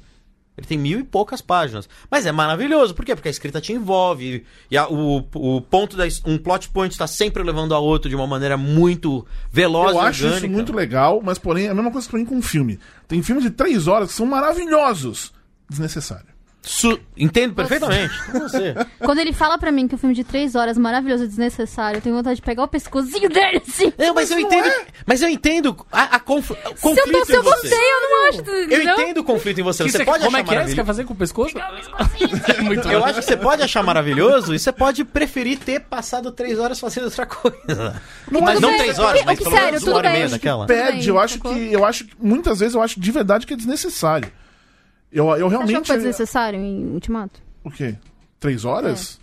Ele 0.62 0.68
tem 0.68 0.78
mil 0.78 1.00
e 1.00 1.04
poucas 1.04 1.40
páginas. 1.40 1.88
Mas 2.10 2.24
é 2.24 2.30
maravilhoso. 2.32 2.94
Por 2.94 3.04
quê? 3.04 3.14
Porque 3.16 3.26
a 3.28 3.30
escrita 3.30 3.60
te 3.60 3.72
envolve. 3.72 4.44
E 4.70 4.76
a- 4.78 4.88
o, 4.88 5.26
o 5.34 5.60
ponto 5.60 5.96
da. 5.96 6.04
Um 6.24 6.38
plot 6.38 6.68
point 6.70 6.92
está 6.92 7.06
sempre 7.08 7.42
levando 7.42 7.74
a 7.74 7.78
outro 7.80 8.08
de 8.08 8.14
uma 8.14 8.26
maneira 8.26 8.56
muito 8.56 9.26
veloz 9.50 9.92
Eu 9.92 10.00
acho 10.00 10.24
orgânica. 10.24 10.46
isso 10.46 10.54
muito 10.54 10.72
legal, 10.72 11.20
mas 11.22 11.38
porém 11.38 11.66
é 11.66 11.70
a 11.70 11.74
mesma 11.74 11.90
coisa 11.90 12.08
pra 12.08 12.18
mim 12.18 12.24
com 12.24 12.36
um 12.36 12.42
filme. 12.42 12.78
Tem 13.08 13.20
filmes 13.22 13.44
de 13.44 13.50
três 13.50 13.88
horas 13.88 14.08
que 14.10 14.14
são 14.14 14.24
maravilhosos. 14.26 15.32
Desnecessário. 15.68 16.31
Su- 16.64 17.00
Entendo 17.16 17.54
perfeitamente. 17.54 18.14
Você. 18.32 18.74
Quando 19.04 19.18
ele 19.18 19.32
fala 19.32 19.58
pra 19.58 19.72
mim 19.72 19.88
que 19.88 19.96
um 19.96 19.98
filme 19.98 20.14
de 20.14 20.22
três 20.22 20.54
horas 20.54 20.78
maravilhoso 20.78 21.24
e 21.24 21.26
desnecessário, 21.26 21.98
eu 21.98 22.00
tenho 22.00 22.14
vontade 22.14 22.36
de 22.36 22.42
pegar 22.42 22.62
o 22.62 22.68
pescozinho 22.68 23.28
dele 23.28 23.60
assim. 23.66 23.92
Não, 23.98 24.14
mas 24.14 24.30
eu 24.30 24.38
entendo. 24.38 24.70
Mas 25.04 25.20
eu 25.22 25.28
entendo 25.28 25.76
a, 25.90 26.16
a 26.16 26.20
conf- 26.20 26.50
o 26.52 26.54
Se 26.54 26.60
eu, 26.60 26.74
conflito 26.76 27.18
tô, 27.18 27.24
se 27.26 27.32
eu 27.34 27.40
em 27.40 27.44
você. 27.44 27.68
gostei, 27.68 27.78
eu 27.78 28.00
não 28.00 28.28
acho. 28.28 28.50
Eu 28.72 28.82
entendo 28.82 29.18
o 29.18 29.24
conflito 29.24 29.58
em 29.58 29.62
você. 29.64 29.82
Que 29.84 29.90
Você 29.90 29.98
você- 29.98 30.04
pode 30.04 30.24
como 30.24 30.36
é 30.36 30.40
achar 30.40 30.48
que 30.48 30.54
é? 30.54 30.58
Você 30.62 30.74
quer 30.74 30.82
maravilhoso. 30.84 30.86
fazer 30.86 31.04
com 31.04 31.12
o 31.12 31.16
pescoço? 31.16 31.54
Muito 32.62 32.88
Eu 32.88 33.04
acho 33.04 33.14
que 33.18 33.24
você 33.24 33.36
pode 33.36 33.62
achar 33.62 33.82
maravilhoso 33.82 34.54
e 34.54 34.58
você 34.58 34.70
pode 34.72 35.04
preferir 35.04 35.58
ter 35.58 35.80
passado 35.80 36.30
três 36.30 36.58
horas 36.60 36.78
fazendo 36.78 37.04
outra 37.04 37.26
coisa. 37.26 38.00
mas 38.30 38.54
tudo 38.54 38.60
não 38.60 38.68
bem, 38.70 38.78
três 38.78 38.98
o 38.98 39.02
horas, 39.02 39.20
que- 39.20 39.26
mas 39.26 39.34
o 39.34 39.38
que- 39.38 39.44
pelo 39.44 39.56
sério, 39.56 39.70
menos 39.72 39.82
uma 39.88 39.96
hora 39.96 40.08
e 40.08 40.12
meia 40.12 40.28
daquela. 40.28 40.66
Pede, 40.66 41.08
eu 41.08 41.18
acho 41.18 41.40
que. 41.40 41.72
Eu 41.72 41.84
acho 41.84 42.04
que. 42.04 42.12
Muitas 42.20 42.60
vezes 42.60 42.74
eu 42.76 42.82
acho 42.82 43.00
de 43.00 43.10
verdade 43.10 43.46
que 43.46 43.52
é 43.52 43.56
desnecessário. 43.56 44.30
Eu, 45.12 45.24
eu 45.26 45.30
Você 45.30 45.34
achou 45.36 45.48
realmente. 45.50 45.80
que 45.82 45.86
foi 45.88 45.96
desnecessário 45.96 46.58
em 46.60 46.86
Ultimato? 46.92 47.40
O 47.62 47.70
quê? 47.70 47.94
Três 48.40 48.64
horas? 48.64 49.20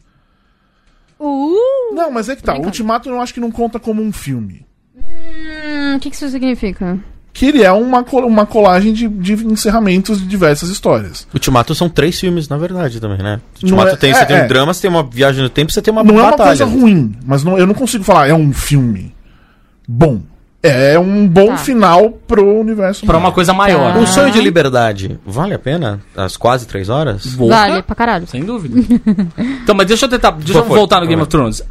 Uh! 1.20 1.94
Não, 1.94 2.12
mas 2.12 2.30
é 2.30 2.36
que 2.36 2.44
tá. 2.44 2.52
O 2.52 2.56
Brincando. 2.56 2.68
Ultimato 2.70 3.10
eu 3.10 3.20
acho 3.20 3.34
que 3.34 3.40
não 3.40 3.52
conta 3.52 3.80
como 3.80 4.02
um 4.02 4.12
filme. 4.12 4.66
Hum, 4.96 5.96
o 5.96 6.00
que, 6.00 6.10
que 6.10 6.16
isso 6.16 6.30
significa? 6.30 6.98
Que 7.34 7.46
ele 7.48 7.64
é 7.64 7.72
uma, 7.72 8.02
uma 8.24 8.46
colagem 8.46 8.92
de, 8.94 9.08
de 9.08 9.34
encerramentos 9.46 10.20
de 10.20 10.28
diversas 10.28 10.70
histórias. 10.70 11.28
Ultimato 11.34 11.74
são 11.76 11.90
três 11.90 12.20
filmes, 12.20 12.48
na 12.50 12.58
verdade, 12.58 13.00
também, 13.00 13.18
né? 13.20 13.40
Não 13.62 13.70
Ultimato 13.70 13.94
é- 13.94 13.98
tem, 13.98 14.12
é, 14.12 14.14
você 14.14 14.26
tem 14.26 14.38
é. 14.38 14.44
um 14.44 14.48
drama, 14.48 14.74
você 14.74 14.82
tem 14.82 14.90
uma 14.90 15.04
viagem 15.04 15.42
no 15.44 15.50
tempo, 15.50 15.72
você 15.72 15.82
tem 15.82 15.92
uma 15.92 16.04
não 16.04 16.20
é 16.20 16.22
uma 16.24 16.32
batalha. 16.32 16.50
coisa 16.50 16.66
ruim, 16.66 17.16
mas 17.26 17.44
não- 17.44 17.58
eu 17.58 17.68
não 17.68 17.74
consigo 17.74 18.04
falar, 18.04 18.28
é 18.28 18.34
um 18.34 18.52
filme 18.54 19.14
bom. 19.88 20.22
É 20.62 21.00
um 21.00 21.26
bom 21.26 21.48
Tá. 21.48 21.58
final 21.58 22.10
pro 22.28 22.60
universo. 22.60 23.06
Pra 23.06 23.18
uma 23.18 23.32
coisa 23.32 23.54
maior. 23.54 23.94
Tá. 23.94 24.00
Um 24.00 24.06
sonho 24.06 24.30
de 24.32 24.42
liberdade, 24.42 25.18
vale 25.26 25.54
a 25.54 25.60
pena? 25.60 26.02
As 26.18 26.36
quase 26.36 26.68
três 26.68 26.90
horas? 26.90 27.26
Vale, 27.26 27.82
pra 27.82 27.96
caralho. 27.96 28.28
Sem 28.28 28.44
dúvida. 28.44 28.78
então, 29.64 29.74
mas 29.74 29.88
deixa 29.88 30.06
eu 30.06 30.10
tentar. 30.10 30.32
Deixa 30.32 30.52
eu 30.52 30.56
Por 30.56 30.64
favor, 30.64 30.76
voltar 30.78 31.00
no 31.00 31.08
Game 31.08 31.22
of 31.22 31.30
Thrones. 31.30 31.62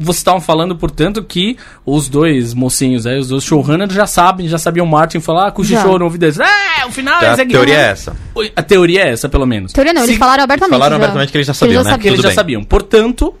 Vocês 0.00 0.18
estavam 0.18 0.40
falando, 0.40 0.76
portanto, 0.76 1.22
que 1.24 1.56
os 1.84 2.08
dois 2.08 2.54
mocinhos 2.54 3.04
aí, 3.04 3.18
os 3.18 3.28
dois 3.28 3.42
showrunners 3.42 3.92
já 3.92 4.06
sabem, 4.06 4.46
já 4.48 4.56
sabiam 4.56 4.86
o 4.86 4.88
Martin 4.88 5.18
falar, 5.18 5.48
ah, 5.48 5.50
cochichou 5.50 5.92
Já. 5.92 5.98
no 5.98 6.04
ouvido 6.04 6.20
deles. 6.20 6.38
É, 6.38 6.86
o 6.86 6.90
final 6.92 7.20
esse 7.20 7.42
a 7.42 7.46
teoria 7.46 7.74
é 7.76 7.90
essa. 7.90 8.16
A 8.54 8.62
teoria 8.62 9.02
é 9.02 9.08
essa, 9.10 9.28
pelo 9.28 9.44
menos. 9.44 9.72
Teoria 9.72 9.92
não, 9.92 10.02
eles 10.04 10.14
Se- 10.14 10.18
falaram 10.20 10.44
abertamente. 10.44 10.72
Falaram 10.78 10.96
já. 10.98 11.02
abertamente 11.02 11.32
que 11.32 11.36
eles 11.38 11.46
já 11.48 11.52
sabiam, 11.54 11.82
né? 11.82 11.98
que 11.98 12.06
eles 12.08 12.20
já 12.22 12.30
sabiam. 12.30 12.62
Portanto, 12.62 13.34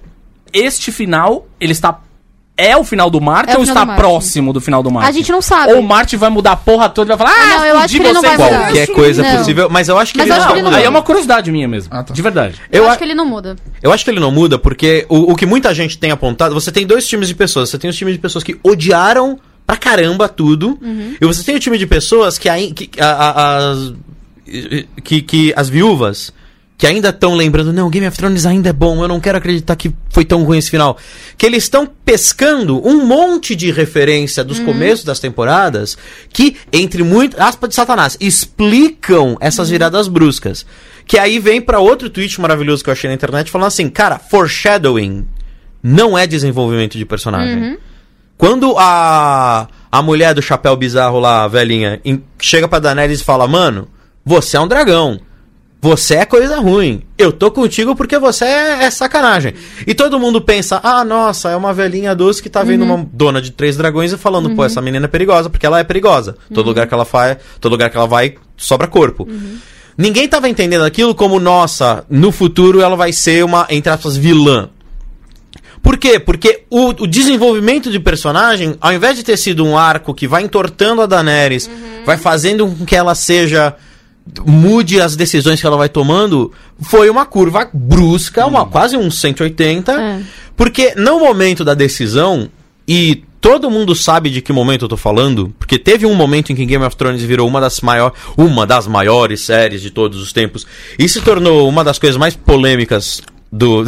este 0.52 0.90
final, 0.90 1.46
ele 1.60 1.70
está. 1.72 2.00
É 2.60 2.76
o 2.76 2.82
final 2.82 3.08
do 3.08 3.20
Martin 3.20 3.52
É 3.52 3.56
ou 3.56 3.62
está 3.62 3.82
do 3.82 3.86
Martin. 3.86 4.02
próximo 4.02 4.52
do 4.52 4.60
final 4.60 4.82
do 4.82 4.90
Martin? 4.90 5.08
A 5.08 5.12
gente 5.12 5.30
não 5.30 5.40
sabe. 5.40 5.72
Ou 5.74 5.78
o 5.78 5.82
Martin 5.82 6.16
vai 6.16 6.28
mudar 6.28 6.52
a 6.52 6.56
porra 6.56 6.88
toda 6.88 7.14
e 7.14 7.16
vai 7.16 7.26
falar, 7.28 7.40
ah, 7.40 7.58
não, 7.58 7.64
eu 7.64 7.78
acho 7.78 7.94
que 7.94 8.02
ele 8.02 8.12
não 8.12 8.20
vai 8.20 8.32
mudar. 8.36 8.48
Qualquer 8.64 8.86
coisa 8.88 9.22
Não. 9.22 9.36
possível, 9.38 9.68
mas 9.70 9.88
eu 9.88 9.96
acho 9.96 10.12
que 10.12 10.18
Mas 10.18 10.26
ele 10.26 10.32
eu 10.32 10.36
acho 10.38 10.46
não 10.46 10.52
que 10.54 10.58
ele 10.58 10.64
muda. 10.66 10.76
Aí 10.78 10.84
é 10.84 10.88
uma 10.88 11.02
curiosidade 11.02 11.52
minha 11.52 11.68
mesmo. 11.68 11.88
Ah, 11.94 12.02
tá. 12.02 12.12
De 12.12 12.20
verdade. 12.20 12.56
Eu, 12.72 12.82
Eu, 12.82 12.84
acho 12.88 12.94
a- 12.94 12.98
que 12.98 13.04
ele 13.04 13.14
não 13.14 13.24
muda. 13.24 13.54
eu 13.80 13.92
acho 13.92 14.04
que 14.04 14.10
ele 14.10 14.18
não 14.18 14.32
muda 14.32 14.58
porque 14.58 15.06
o, 15.08 15.32
o 15.32 15.36
que 15.36 15.46
muita 15.46 15.72
gente 15.72 15.96
tem 15.98 16.10
apontado. 16.10 16.52
Você 16.52 16.72
tem 16.72 16.84
dois 16.84 17.06
times 17.06 17.28
de 17.28 17.34
pessoas. 17.36 17.70
Você 17.70 17.78
tem 17.78 17.88
os 17.88 17.96
times 17.96 18.14
de 18.14 18.20
pessoas 18.20 18.42
que 18.42 18.58
odiaram 18.64 19.38
pra 19.64 19.76
caramba 19.76 20.28
tudo. 20.28 20.76
Uhum. 20.82 21.14
E 21.20 21.24
você 21.26 21.44
tem 21.44 21.54
o 21.54 21.60
time 21.60 21.78
de 21.78 21.86
pessoas 21.86 22.38
que, 22.38 22.48
ai- 22.48 22.72
que, 22.74 22.90
a- 23.00 23.70
a- 23.72 23.92
que, 25.04 25.22
que 25.22 25.52
as 25.56 25.68
viúvas. 25.68 26.32
Que 26.78 26.86
ainda 26.86 27.08
estão 27.08 27.34
lembrando, 27.34 27.72
não, 27.72 27.90
Game 27.90 28.06
of 28.06 28.16
Thrones 28.16 28.46
ainda 28.46 28.68
é 28.68 28.72
bom, 28.72 29.02
eu 29.02 29.08
não 29.08 29.18
quero 29.18 29.36
acreditar 29.36 29.74
que 29.74 29.92
foi 30.10 30.24
tão 30.24 30.44
ruim 30.44 30.58
esse 30.58 30.70
final. 30.70 30.96
Que 31.36 31.44
eles 31.44 31.64
estão 31.64 31.90
pescando 32.04 32.80
um 32.86 33.04
monte 33.04 33.56
de 33.56 33.72
referência 33.72 34.44
dos 34.44 34.60
começos 34.60 35.04
das 35.04 35.18
temporadas 35.18 35.98
que, 36.32 36.56
entre 36.72 37.02
muitas 37.02 37.40
aspas 37.40 37.70
de 37.70 37.74
Satanás, 37.74 38.16
explicam 38.20 39.36
essas 39.40 39.68
viradas 39.70 40.06
bruscas. 40.06 40.64
Que 41.04 41.18
aí 41.18 41.40
vem 41.40 41.60
pra 41.60 41.80
outro 41.80 42.08
tweet 42.08 42.40
maravilhoso 42.40 42.84
que 42.84 42.90
eu 42.90 42.92
achei 42.92 43.08
na 43.08 43.14
internet 43.14 43.50
falando 43.50 43.66
assim, 43.68 43.88
cara, 43.90 44.16
foreshadowing 44.18 45.26
não 45.82 46.16
é 46.16 46.28
desenvolvimento 46.28 46.96
de 46.96 47.04
personagem. 47.04 47.60
Quando 48.36 48.76
a, 48.78 49.66
a 49.90 50.00
mulher 50.02 50.32
do 50.32 50.40
chapéu 50.42 50.76
bizarro 50.76 51.18
lá, 51.18 51.42
a 51.42 51.48
velhinha, 51.48 52.00
em- 52.04 52.22
chega 52.38 52.68
pra 52.68 52.78
Daenerys 52.78 53.20
e 53.20 53.24
fala, 53.24 53.48
mano, 53.48 53.88
você 54.24 54.56
é 54.56 54.60
um 54.60 54.68
dragão. 54.68 55.18
Você 55.80 56.16
é 56.16 56.24
coisa 56.24 56.58
ruim. 56.58 57.04
Eu 57.16 57.32
tô 57.32 57.50
contigo 57.52 57.94
porque 57.94 58.18
você 58.18 58.44
é, 58.44 58.84
é 58.84 58.90
sacanagem. 58.90 59.54
E 59.86 59.94
todo 59.94 60.18
mundo 60.18 60.40
pensa, 60.40 60.80
ah, 60.82 61.04
nossa, 61.04 61.50
é 61.50 61.56
uma 61.56 61.72
velhinha 61.72 62.16
doce 62.16 62.42
que 62.42 62.50
tá 62.50 62.64
vendo 62.64 62.82
uma 62.84 63.06
dona 63.12 63.40
de 63.40 63.52
três 63.52 63.76
dragões 63.76 64.12
e 64.12 64.16
falando, 64.16 64.50
pô, 64.56 64.64
essa 64.64 64.80
menina 64.82 65.04
é 65.04 65.08
perigosa, 65.08 65.48
porque 65.48 65.64
ela 65.64 65.78
é 65.78 65.84
perigosa. 65.84 66.36
Todo 66.52 66.66
lugar 66.66 66.88
que 66.88 66.94
ela 66.94 67.04
faz, 67.04 67.38
todo 67.60 67.70
lugar 67.72 67.90
que 67.90 67.96
ela 67.96 68.06
vai, 68.08 68.34
sobra 68.56 68.88
corpo. 68.88 69.28
Ninguém 69.96 70.28
tava 70.28 70.48
entendendo 70.48 70.84
aquilo 70.84 71.14
como, 71.14 71.38
nossa, 71.38 72.04
no 72.08 72.32
futuro 72.32 72.80
ela 72.80 72.96
vai 72.96 73.12
ser 73.12 73.44
uma, 73.44 73.66
entre 73.70 73.90
aspas, 73.90 74.16
vilã. 74.16 74.70
Por 75.82 75.96
quê? 75.96 76.18
Porque 76.18 76.64
o, 76.70 76.88
o 76.88 77.06
desenvolvimento 77.06 77.90
de 77.90 78.00
personagem, 78.00 78.76
ao 78.80 78.92
invés 78.92 79.16
de 79.16 79.22
ter 79.22 79.36
sido 79.36 79.64
um 79.64 79.78
arco 79.78 80.12
que 80.12 80.26
vai 80.26 80.42
entortando 80.42 81.02
a 81.02 81.06
Daenerys, 81.06 81.70
vai 82.04 82.16
fazendo 82.16 82.66
com 82.66 82.84
que 82.84 82.96
ela 82.96 83.14
seja. 83.14 83.74
Mude 84.46 85.00
as 85.00 85.16
decisões 85.16 85.60
que 85.60 85.66
ela 85.66 85.76
vai 85.76 85.88
tomando, 85.88 86.52
foi 86.80 87.08
uma 87.10 87.24
curva 87.24 87.68
brusca, 87.72 88.46
uma, 88.46 88.66
quase 88.66 88.96
um 88.96 89.10
180. 89.10 89.92
É. 89.92 90.20
Porque 90.56 90.94
no 90.96 91.18
momento 91.18 91.64
da 91.64 91.74
decisão, 91.74 92.50
e 92.86 93.22
todo 93.40 93.70
mundo 93.70 93.94
sabe 93.94 94.30
de 94.30 94.40
que 94.40 94.52
momento 94.52 94.84
eu 94.84 94.88
tô 94.88 94.96
falando, 94.96 95.54
porque 95.58 95.78
teve 95.78 96.06
um 96.06 96.14
momento 96.14 96.52
em 96.52 96.56
que 96.56 96.64
Game 96.64 96.84
of 96.84 96.96
Thrones 96.96 97.22
virou 97.22 97.46
uma 97.46 97.60
das, 97.60 97.80
maior, 97.80 98.12
uma 98.36 98.66
das 98.66 98.86
maiores 98.86 99.42
séries 99.42 99.80
de 99.80 99.90
todos 99.90 100.20
os 100.20 100.32
tempos, 100.32 100.66
e 100.98 101.08
se 101.08 101.20
tornou 101.20 101.68
uma 101.68 101.84
das 101.84 101.98
coisas 101.98 102.16
mais 102.16 102.34
polêmicas 102.34 103.22
do. 103.50 103.84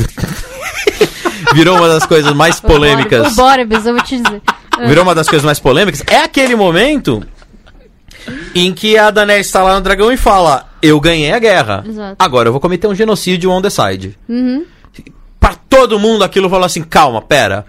virou 1.54 1.76
uma 1.76 1.88
das 1.88 2.06
coisas 2.06 2.32
mais 2.32 2.58
polêmicas. 2.60 3.36
O 3.36 3.42
eu 3.50 3.94
vou 3.94 4.02
te 4.02 4.20
dizer. 4.20 4.42
Virou 4.86 5.04
uma 5.04 5.14
das 5.14 5.28
coisas 5.28 5.44
mais 5.44 5.58
polêmicas. 5.58 6.02
É 6.06 6.22
aquele 6.22 6.54
momento 6.54 7.22
em 8.54 8.72
que 8.72 8.96
a 8.96 9.10
Daenerys 9.10 9.46
está 9.46 9.62
lá 9.62 9.74
no 9.74 9.80
dragão 9.80 10.10
e 10.12 10.16
fala: 10.16 10.68
Eu 10.82 10.98
ganhei 11.00 11.32
a 11.32 11.38
guerra. 11.38 11.84
Exato. 11.86 12.16
Agora 12.18 12.48
eu 12.48 12.52
vou 12.52 12.60
cometer 12.60 12.86
um 12.86 12.94
genocídio 12.94 13.50
on 13.50 13.60
the 13.62 13.70
side. 13.70 14.18
Uhum. 14.28 14.64
Pra 15.38 15.54
todo 15.68 15.98
mundo 15.98 16.22
aquilo 16.24 16.48
falou 16.50 16.66
assim: 16.66 16.82
calma, 16.82 17.22
pera. 17.22 17.64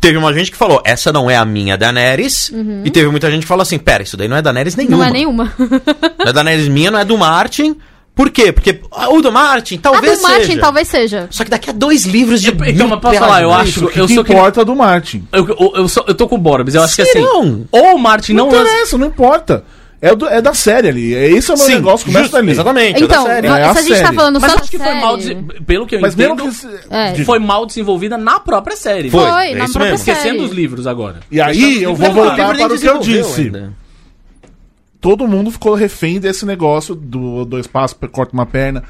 Teve 0.00 0.18
uma 0.18 0.32
gente 0.34 0.50
que 0.50 0.56
falou, 0.58 0.82
essa 0.84 1.10
não 1.10 1.30
é 1.30 1.36
a 1.36 1.44
minha 1.44 1.76
Daenerys. 1.76 2.52
E 2.84 2.90
teve 2.90 3.08
muita 3.08 3.30
gente 3.30 3.42
que 3.42 3.48
falou 3.48 3.62
assim: 3.62 3.78
pera, 3.78 4.02
isso 4.02 4.16
daí 4.16 4.28
não 4.28 4.36
é 4.36 4.42
Daenerys 4.42 4.76
nenhuma. 4.76 4.96
Não 4.98 5.04
é 5.04 5.10
nenhuma. 5.10 5.52
Não 6.18 6.26
é 6.30 6.32
Daenerys 6.32 6.68
minha, 6.68 6.90
não 6.90 6.98
é 6.98 7.04
do 7.04 7.16
Martin. 7.16 7.76
Por 8.14 8.30
quê? 8.30 8.50
Porque 8.50 8.80
ah, 8.92 9.10
o 9.10 9.20
do 9.20 9.30
Martin 9.30 9.76
A 9.76 9.80
talvez 9.80 10.16
do 10.18 10.22
Martin 10.22 10.46
seja. 10.46 10.60
talvez 10.60 10.88
seja. 10.88 11.26
Só 11.30 11.44
que 11.44 11.50
daqui 11.50 11.68
a 11.70 11.72
dois 11.72 12.04
livros 12.06 12.40
de. 12.42 12.48
Então, 12.50 12.88
mas 12.88 12.98
posso 13.00 13.18
falar, 13.18 13.42
eu 13.42 13.52
acho- 13.52 13.86
que, 13.88 13.98
eu 14.00 14.06
que 14.06 14.14
sou 14.14 14.24
que- 14.24 14.32
importa 14.32 14.64
do 14.64 14.74
Martin? 14.74 15.26
Eu, 15.32 15.46
eu, 15.48 15.72
eu, 15.76 15.88
sou- 15.88 16.04
eu 16.08 16.14
tô 16.14 16.26
com 16.26 16.34
o 16.36 16.38
Borbs, 16.38 16.74
eu 16.74 16.82
acho 16.82 16.96
que 16.96 17.04
Se 17.04 17.10
assim. 17.10 17.20
não. 17.20 17.66
Ou 17.70 17.94
o 17.94 17.98
Martin 17.98 18.32
Não, 18.32 18.46
não 18.46 18.52
lança. 18.54 18.70
interessa, 18.70 18.98
não 18.98 19.06
importa. 19.06 19.64
É, 20.00 20.14
do- 20.14 20.26
é 20.28 20.42
da 20.42 20.52
série 20.52 20.88
ali. 20.88 21.14
É, 21.14 21.26
esse 21.30 21.50
é 21.50 21.54
o 21.54 21.56
meu 21.56 21.66
Sim, 21.66 21.74
negócio, 21.76 22.04
começa 22.06 22.24
justo, 22.24 22.36
ali. 22.36 22.50
Exatamente, 22.50 23.00
é 23.00 23.04
Então, 23.04 23.24
da 23.24 23.30
série. 23.30 23.46
É 23.46 23.50
a 23.50 23.72
se 23.72 23.78
a 23.78 23.82
gente 23.82 23.90
tá 23.92 24.04
série. 24.04 24.16
falando 24.16 24.40
Mas 24.40 24.52
só 24.52 24.58
acho 24.58 24.70
que 24.70 24.78
da 24.78 24.84
foi 24.84 24.94
mal. 24.94 25.20
série- 25.20 25.34
des- 25.36 25.60
Pelo 25.66 25.86
que 25.86 25.94
eu 25.96 26.00
Mas 26.00 26.14
entendo, 26.14 26.42
que. 26.42 26.52
se- 26.52 26.68
É. 26.90 27.14
Foi 27.24 27.38
mal 27.38 27.64
desenvolvida 27.64 28.18
na 28.18 28.38
própria 28.38 28.76
série. 28.76 29.08
Foi, 29.10 29.20
Foi, 29.28 29.52
é 29.52 29.54
na 29.54 29.64
isso 29.64 29.72
própria 29.72 29.92
mesmo. 29.92 30.04
série. 30.04 30.18
Esquecendo 30.18 30.44
os 30.44 30.50
livros 30.52 30.86
agora. 30.86 31.20
E 31.30 31.40
aí 31.40 31.82
eu 31.82 31.94
vou 31.94 32.12
voltar 32.12 32.54
para 32.56 32.74
o 32.74 32.78
que 32.78 32.86
eu 32.86 32.98
disse. 32.98 33.40
ainda. 33.42 33.72
Todo 35.00 35.26
mundo 35.28 35.50
ficou 35.50 35.74
refém 35.74 36.18
desse 36.18 36.44
negócio 36.44 36.94
do 36.94 37.44
dois 37.44 37.66
passos, 37.66 37.96
corta 38.10 38.32
uma 38.32 38.46
perna. 38.46 38.82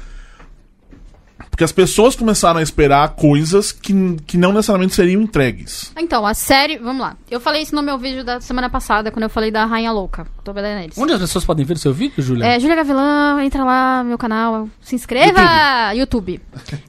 Porque 1.57 1.63
as 1.63 1.71
pessoas 1.71 2.15
começaram 2.15 2.59
a 2.59 2.61
esperar 2.61 3.15
coisas 3.15 3.71
que, 3.71 3.91
que 4.27 4.37
não 4.37 4.53
necessariamente 4.53 4.93
seriam 4.93 5.19
entregues. 5.23 5.91
Então, 5.97 6.23
a 6.23 6.35
série. 6.35 6.77
Vamos 6.77 7.01
lá. 7.01 7.17
Eu 7.31 7.39
falei 7.39 7.63
isso 7.63 7.73
no 7.73 7.81
meu 7.81 7.97
vídeo 7.97 8.23
da 8.23 8.39
semana 8.39 8.69
passada, 8.69 9.09
quando 9.09 9.23
eu 9.23 9.29
falei 9.29 9.49
da 9.49 9.65
Rainha 9.65 9.91
Louca, 9.91 10.27
do 10.45 10.53
Daenerys. 10.53 10.95
Onde 10.95 11.13
as 11.13 11.19
pessoas 11.19 11.43
podem 11.43 11.65
ver 11.65 11.73
o 11.73 11.79
seu 11.79 11.91
vídeo, 11.91 12.21
Julia? 12.21 12.45
É, 12.45 12.59
Júlia 12.59 12.75
Gavilã, 12.75 13.43
entra 13.43 13.63
lá 13.63 14.03
no 14.03 14.09
meu 14.09 14.19
canal, 14.19 14.69
se 14.79 14.93
inscreva! 14.93 15.41
YouTube. 15.95 16.39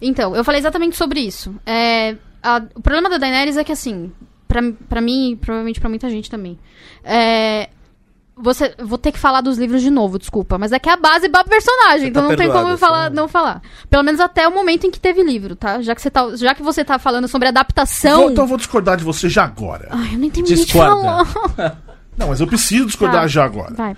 Então, 0.03 0.37
eu 0.37 0.45
falei 0.45 0.61
exatamente 0.61 0.99
sobre 0.99 1.21
isso. 1.21 1.55
É, 1.65 2.17
a- 2.43 2.61
o 2.75 2.83
problema 2.83 3.09
da 3.09 3.17
Daenerys 3.17 3.57
é 3.57 3.65
que, 3.65 3.73
assim, 3.73 4.13
pra, 4.47 4.61
pra 4.87 5.01
mim 5.01 5.31
e 5.31 5.37
provavelmente 5.37 5.81
pra 5.81 5.89
muita 5.89 6.11
gente 6.11 6.29
também, 6.31 6.59
é, 7.03 7.71
você, 8.41 8.75
vou 8.79 8.97
ter 8.99 9.13
que 9.13 9.19
falar 9.19 9.41
dos 9.41 9.59
livros 9.59 9.83
de 9.83 9.91
novo, 9.91 10.19
desculpa, 10.19 10.57
mas 10.59 10.73
é 10.73 10.79
que 10.79 10.89
é 10.89 10.93
a 10.93 10.97
base 10.97 11.29
pra 11.29 11.45
personagem, 11.45 12.09
então 12.09 12.23
tá 12.23 12.29
não 12.31 12.37
tem 12.37 12.51
como 12.51 12.69
eu 12.69 12.79
falar, 12.79 13.05
só- 13.09 13.15
não 13.15 13.29
falar. 13.29 13.63
Pelo 13.91 14.03
menos 14.03 14.21
até 14.21 14.47
o 14.47 14.53
momento 14.55 14.87
em 14.87 14.91
que 14.91 15.01
teve 15.01 15.23
livro, 15.23 15.55
tá? 15.57 15.81
Já 15.83 15.95
que 15.95 16.01
você 16.03 16.11
tá, 16.11 16.37
já 16.37 16.55
que 16.55 16.63
você 16.63 16.85
tá 16.85 16.99
falando 16.99 17.29
sobre 17.29 17.49
adaptação... 17.49 18.21
Vou- 18.23 18.31
então 18.31 18.45
eu 18.45 18.49
vou 18.49 18.57
discordar 18.59 18.97
de 18.97 19.05
você 19.05 19.29
já 19.29 19.45
agora. 19.45 19.89
Ai, 19.91 20.15
eu 20.15 20.19
nem 20.19 20.31
de 20.31 20.43
Discorda. 20.43 21.25
falar. 21.25 21.79
Não, 22.19 22.29
mas 22.29 22.41
eu 22.41 22.47
preciso 22.49 22.87
discordar 22.87 23.23
Tá. 23.23 23.29
já 23.29 23.45
agora. 23.45 23.75
Vai. 23.75 23.97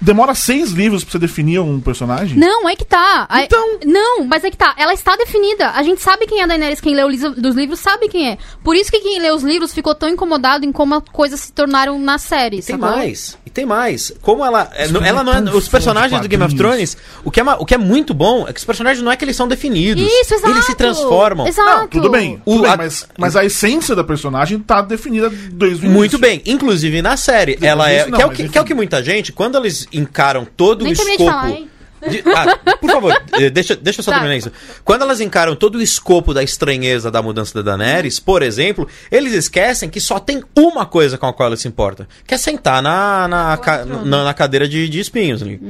Demora 0.00 0.34
seis 0.34 0.70
livros 0.70 1.04
pra 1.04 1.12
você 1.12 1.18
definir 1.18 1.60
um 1.60 1.80
personagem? 1.80 2.38
Não, 2.38 2.68
é 2.68 2.74
que 2.74 2.84
tá. 2.84 3.26
A- 3.28 3.42
Então. 3.44 3.78
Não, 3.84 4.24
mas 4.24 4.42
é 4.44 4.50
que 4.50 4.56
tá. 4.56 4.74
Ela 4.78 4.94
está 4.94 5.14
definida. 5.16 5.70
A 5.70 5.82
gente 5.82 6.00
sabe 6.00 6.26
quem 6.26 6.40
é 6.40 6.44
a 6.44 6.46
Daenerys, 6.46 6.80
quem 6.80 6.94
lê 6.94 7.04
o 7.04 7.08
liso- 7.08 7.34
dos 7.40 7.54
livros 7.54 7.80
sabe 7.80 8.08
quem 8.08 8.30
é. 8.30 8.38
Por 8.64 8.74
isso 8.74 8.90
que 8.90 9.00
quem 9.00 9.18
lê 9.20 9.30
os 9.30 9.42
livros 9.42 9.74
ficou 9.74 9.94
tão 9.94 10.08
incomodado 10.08 10.64
em 10.64 10.72
como 10.72 10.94
as 10.94 11.02
coisas 11.12 11.40
se 11.40 11.52
tornaram 11.52 11.98
na 11.98 12.16
série. 12.18 12.62
Tem 12.62 12.76
sacou? 12.76 12.96
mais. 12.96 13.36
E 13.50 13.52
tem 13.52 13.66
mais. 13.66 14.12
Como 14.22 14.44
ela. 14.44 14.70
é, 14.74 14.84
Isso 14.84 14.96
ela 14.98 15.20
é 15.20 15.24
não 15.24 15.32
é. 15.32 15.40
Os 15.56 15.68
personagens 15.68 16.20
do 16.20 16.28
Game 16.28 16.44
of. 16.44 16.54
Thrones, 16.54 16.96
o 17.24 17.30
que, 17.30 17.40
é, 17.40 17.42
o 17.58 17.64
que 17.66 17.74
é 17.74 17.78
muito 17.78 18.14
bom 18.14 18.46
é 18.46 18.52
que 18.52 18.58
os 18.60 18.64
personagens 18.64 19.02
não 19.04 19.10
é 19.10 19.16
que 19.16 19.24
eles 19.24 19.34
são 19.34 19.48
definidos. 19.48 20.02
Isso, 20.04 20.34
exato. 20.34 20.50
Eles 20.52 20.66
se 20.66 20.74
transformam. 20.76 21.46
Exato. 21.48 21.68
Não, 21.80 21.88
tudo 21.88 22.10
bem. 22.10 22.40
O- 22.44 22.52
tudo 22.52 22.62
bem, 22.62 22.70
a- 22.72 22.76
mas, 22.76 23.06
mas 23.18 23.34
a 23.36 23.44
essência 23.44 23.96
da 23.96 24.04
personagem 24.04 24.58
tá 24.60 24.80
definida 24.82 25.28
desde 25.30 25.56
o 25.58 25.86
início. 25.86 25.90
Muito 25.90 26.18
bem. 26.18 26.42
Inclusive 26.46 27.02
na 27.02 27.16
série, 27.16 27.54
Dizer, 27.54 27.66
ela 27.66 27.90
é. 27.90 28.00
isso 28.02 28.10
não, 28.10 28.18
que, 28.18 28.22
é 28.22 28.26
o 28.26 28.30
que, 28.30 28.48
que 28.48 28.58
é 28.58 28.60
o 28.60 28.64
que 28.64 28.74
muita 28.74 29.02
gente, 29.02 29.32
quando 29.32 29.58
eles 29.58 29.88
encaram 29.92 30.46
todo 30.56 30.84
Nem 30.84 30.92
o 30.92 30.94
escopo. 30.94 31.24
falar, 31.26 31.50
hein? 31.50 31.70
De- 32.08 32.22
ah, 32.34 32.76
por 32.76 32.90
favor, 32.90 33.22
eh, 33.32 33.50
deixa, 33.50 33.74
deixa 33.76 34.00
eu 34.00 34.04
só 34.04 34.10
Tá. 34.10 34.18
terminar 34.18 34.36
isso. 34.36 34.50
Quando 34.84 35.02
elas 35.02 35.20
encaram 35.20 35.54
todo 35.56 35.76
o 35.76 35.82
escopo 35.82 36.32
da 36.32 36.42
estranheza 36.42 37.10
da 37.10 37.20
mudança 37.22 37.62
da 37.62 37.76
Daenerys, 37.76 38.18
por 38.20 38.42
exemplo, 38.42 38.86
eles 39.10 39.32
esquecem 39.34 39.88
que 39.88 40.00
só 40.00 40.18
tem 40.18 40.42
uma 40.56 40.86
coisa 40.86 41.18
com 41.18 41.26
a 41.26 41.32
qual 41.32 41.48
ela 41.48 41.56
se 41.56 41.68
importa, 41.68 42.08
que 42.26 42.34
é 42.34 42.38
sentar 42.38 42.82
na, 42.82 43.28
na, 43.28 43.56
ca- 43.56 43.84
na, 43.84 44.24
na 44.24 44.34
cadeira 44.34 44.68
de, 44.68 44.88
de 44.88 45.00
espinhos 45.00 45.42
ali. 45.42 45.60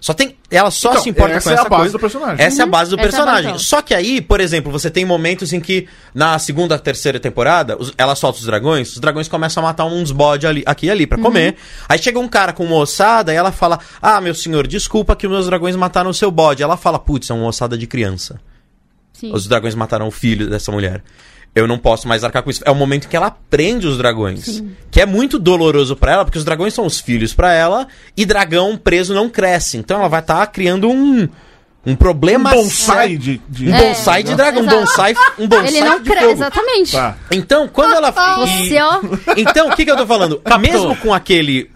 Só 0.00 0.12
tem. 0.12 0.36
Ela 0.50 0.70
só 0.70 0.92
Então, 0.92 1.02
se 1.02 1.10
importa 1.10 1.34
essa 1.34 1.44
com 1.44 1.50
é 1.50 1.52
a 1.52 1.60
essa 1.60 1.68
base 1.68 1.80
coisa. 1.82 1.92
do 1.92 2.00
personagem. 2.00 2.44
Essa 2.46 2.62
é 2.62 2.64
a 2.64 2.66
base 2.66 2.90
do 2.90 2.94
Essa 2.96 3.02
é 3.02 3.08
personagem. 3.10 3.34
base 3.34 3.46
dela. 3.48 3.58
Só 3.58 3.82
que 3.82 3.94
aí, 3.94 4.18
por 4.22 4.40
exemplo, 4.40 4.72
você 4.72 4.90
tem 4.90 5.04
momentos 5.04 5.52
em 5.52 5.60
que 5.60 5.86
na 6.14 6.38
segunda, 6.38 6.78
terceira 6.78 7.20
temporada, 7.20 7.76
os- 7.78 7.92
ela 7.98 8.14
solta 8.14 8.38
os 8.38 8.46
dragões, 8.46 8.92
os 8.92 8.98
dragões 8.98 9.28
começam 9.28 9.62
a 9.62 9.66
matar 9.66 9.84
uns 9.84 10.10
bode 10.10 10.46
ali, 10.46 10.62
aqui 10.64 10.86
e 10.86 10.90
ali 10.90 11.06
pra 11.06 11.18
comer. 11.18 11.56
Aí 11.86 11.98
chega 11.98 12.18
um 12.18 12.26
cara 12.26 12.54
com 12.54 12.64
uma 12.64 12.76
ossada 12.76 13.30
e 13.30 13.36
ela 13.36 13.52
fala: 13.52 13.78
Ah, 14.00 14.22
meu 14.22 14.34
senhor, 14.34 14.66
desculpa 14.66 15.14
que 15.14 15.28
meus 15.28 15.44
dragões 15.46 15.76
mataram 15.78 16.10
o 16.10 16.14
seu 16.14 16.30
bode. 16.30 16.62
Ela 16.62 16.76
fala: 16.76 16.98
Putz, 16.98 17.30
é 17.30 17.34
uma 17.34 17.46
ossada 17.46 17.78
de 17.78 17.86
criança. 17.86 18.40
Sim. 19.12 19.32
Os 19.32 19.46
dragões 19.46 19.74
mataram 19.74 20.06
o 20.06 20.10
filho 20.10 20.48
dessa 20.48 20.70
mulher. 20.70 21.02
Eu 21.54 21.66
não 21.66 21.78
posso 21.78 22.06
mais 22.06 22.22
arcar 22.22 22.42
com 22.42 22.50
isso. 22.50 22.62
É 22.64 22.70
o 22.70 22.74
momento 22.74 23.06
em 23.06 23.08
que 23.08 23.16
ela 23.16 23.30
prende 23.30 23.86
os 23.86 23.96
dragões. 23.98 24.62
Que 24.90 25.00
é 25.00 25.06
muito 25.06 25.38
doloroso 25.38 25.96
pra 25.96 26.12
ela, 26.12 26.24
porque 26.24 26.38
os 26.38 26.44
dragões 26.44 26.74
são 26.74 26.84
os 26.86 27.00
filhos 27.00 27.32
pra 27.34 27.52
ela, 27.52 27.88
e 28.16 28.24
dragão 28.26 28.76
preso 28.76 29.14
não 29.14 29.28
cresce. 29.28 29.76
Então 29.76 29.98
ela 29.98 30.08
vai 30.08 30.20
estar 30.20 30.46
criando 30.48 30.88
um, 30.88 31.22
um 31.22 31.28
Um 31.86 31.96
problema 31.96 32.50
bonsai 32.50 32.96
sério. 33.08 33.18
de. 33.18 33.40
de... 33.48 33.68
Um 33.70 33.76
bonsai 33.76 34.22
de 34.22 34.34
dragão, 34.36 34.62
um 34.62 34.66
bonsai, 34.66 35.14
um 35.38 35.48
bonsai 35.48 35.68
Ele 35.68 35.80
não 35.80 35.98
de 36.00 36.04
cresce, 36.04 36.20
fogo. 36.26 36.32
exatamente. 36.34 36.92
Tá. 36.92 37.16
Então, 37.32 37.66
quando 37.66 37.94
ela. 37.94 38.10
e- 38.46 38.66
Você, 38.68 38.78
ó. 38.80 39.00
Então, 39.36 39.68
o 39.70 39.74
que, 39.74 39.84
que 39.84 39.90
eu 39.90 39.96
tô 39.96 40.06
falando? 40.06 40.40
Mesmo 40.60 40.94
com 40.96 41.12
aquele. 41.12 41.70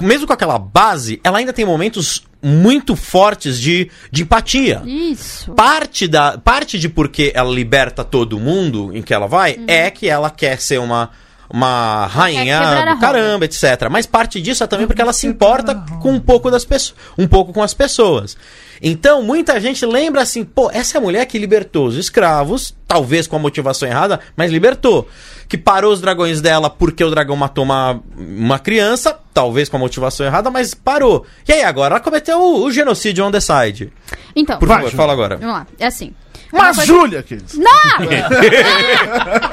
Mesmo 0.00 0.26
com 0.26 0.32
aquela 0.32 0.58
base, 0.58 1.20
ela 1.24 1.38
ainda 1.38 1.52
tem 1.52 1.64
momentos 1.64 2.22
muito 2.42 2.94
fortes 2.94 3.58
de, 3.58 3.90
de 4.10 4.22
empatia. 4.22 4.82
Isso. 4.84 5.52
Parte, 5.52 6.06
da, 6.06 6.38
parte 6.38 6.78
de 6.78 6.88
porque 6.88 7.32
ela 7.34 7.50
liberta 7.50 8.04
todo 8.04 8.38
mundo 8.38 8.90
em 8.94 9.02
que 9.02 9.12
ela 9.12 9.26
vai 9.26 9.56
Uhum. 9.56 9.64
é 9.68 9.90
que 9.90 10.08
ela 10.08 10.30
quer 10.30 10.60
ser 10.60 10.78
uma, 10.78 11.10
uma 11.48 12.06
rainha 12.06 12.60
do 12.94 13.00
caramba, 13.00 13.44
etc. 13.44 13.88
Mas 13.90 14.06
parte 14.06 14.40
disso 14.40 14.64
é 14.64 14.66
também 14.66 14.86
porque 14.86 15.02
ela 15.02 15.12
se 15.12 15.26
importa 15.26 15.74
com 16.00 16.12
um 16.12 16.20
pouco 16.20 16.50
das 16.50 16.64
pessoas, 16.64 16.98
um 17.16 17.26
pouco 17.26 17.52
com 17.52 17.62
as 17.62 17.74
pessoas. 17.74 18.36
Então, 18.82 19.22
muita 19.22 19.58
gente 19.58 19.86
lembra 19.86 20.22
assim, 20.22 20.44
pô, 20.44 20.70
essa 20.70 20.96
é 20.96 20.98
a 20.98 21.02
mulher 21.02 21.24
que 21.26 21.38
libertou 21.38 21.86
os 21.86 21.96
escravos, 21.96 22.74
talvez 22.86 23.26
com 23.26 23.36
a 23.36 23.38
motivação 23.38 23.88
errada, 23.88 24.20
mas 24.36 24.50
libertou. 24.50 25.08
Que 25.48 25.56
parou 25.56 25.92
os 25.92 26.00
dragões 26.00 26.40
dela 26.40 26.68
porque 26.68 27.02
o 27.02 27.10
dragão 27.10 27.36
matou 27.36 27.64
uma, 27.64 28.00
uma 28.16 28.58
criança, 28.58 29.18
talvez 29.36 29.68
com 29.68 29.76
a 29.76 29.80
motivação 29.80 30.24
errada, 30.24 30.50
mas 30.50 30.72
parou. 30.72 31.26
E 31.46 31.52
aí 31.52 31.62
agora 31.62 31.96
ela 31.96 32.00
cometeu 32.02 32.40
o, 32.40 32.64
o 32.64 32.70
genocídio 32.72 33.22
on 33.22 33.30
the 33.30 33.38
side. 33.38 33.92
Então, 34.34 34.58
Por 34.58 34.66
Vai, 34.66 34.78
favor, 34.78 34.90
Júlia. 34.90 34.96
fala 35.02 35.12
agora. 35.12 35.36
vamos 35.36 35.54
lá. 35.54 35.66
É 35.78 35.86
assim. 35.86 36.14
Mas, 36.50 36.76
Júlia, 36.86 37.22
queridos. 37.22 37.58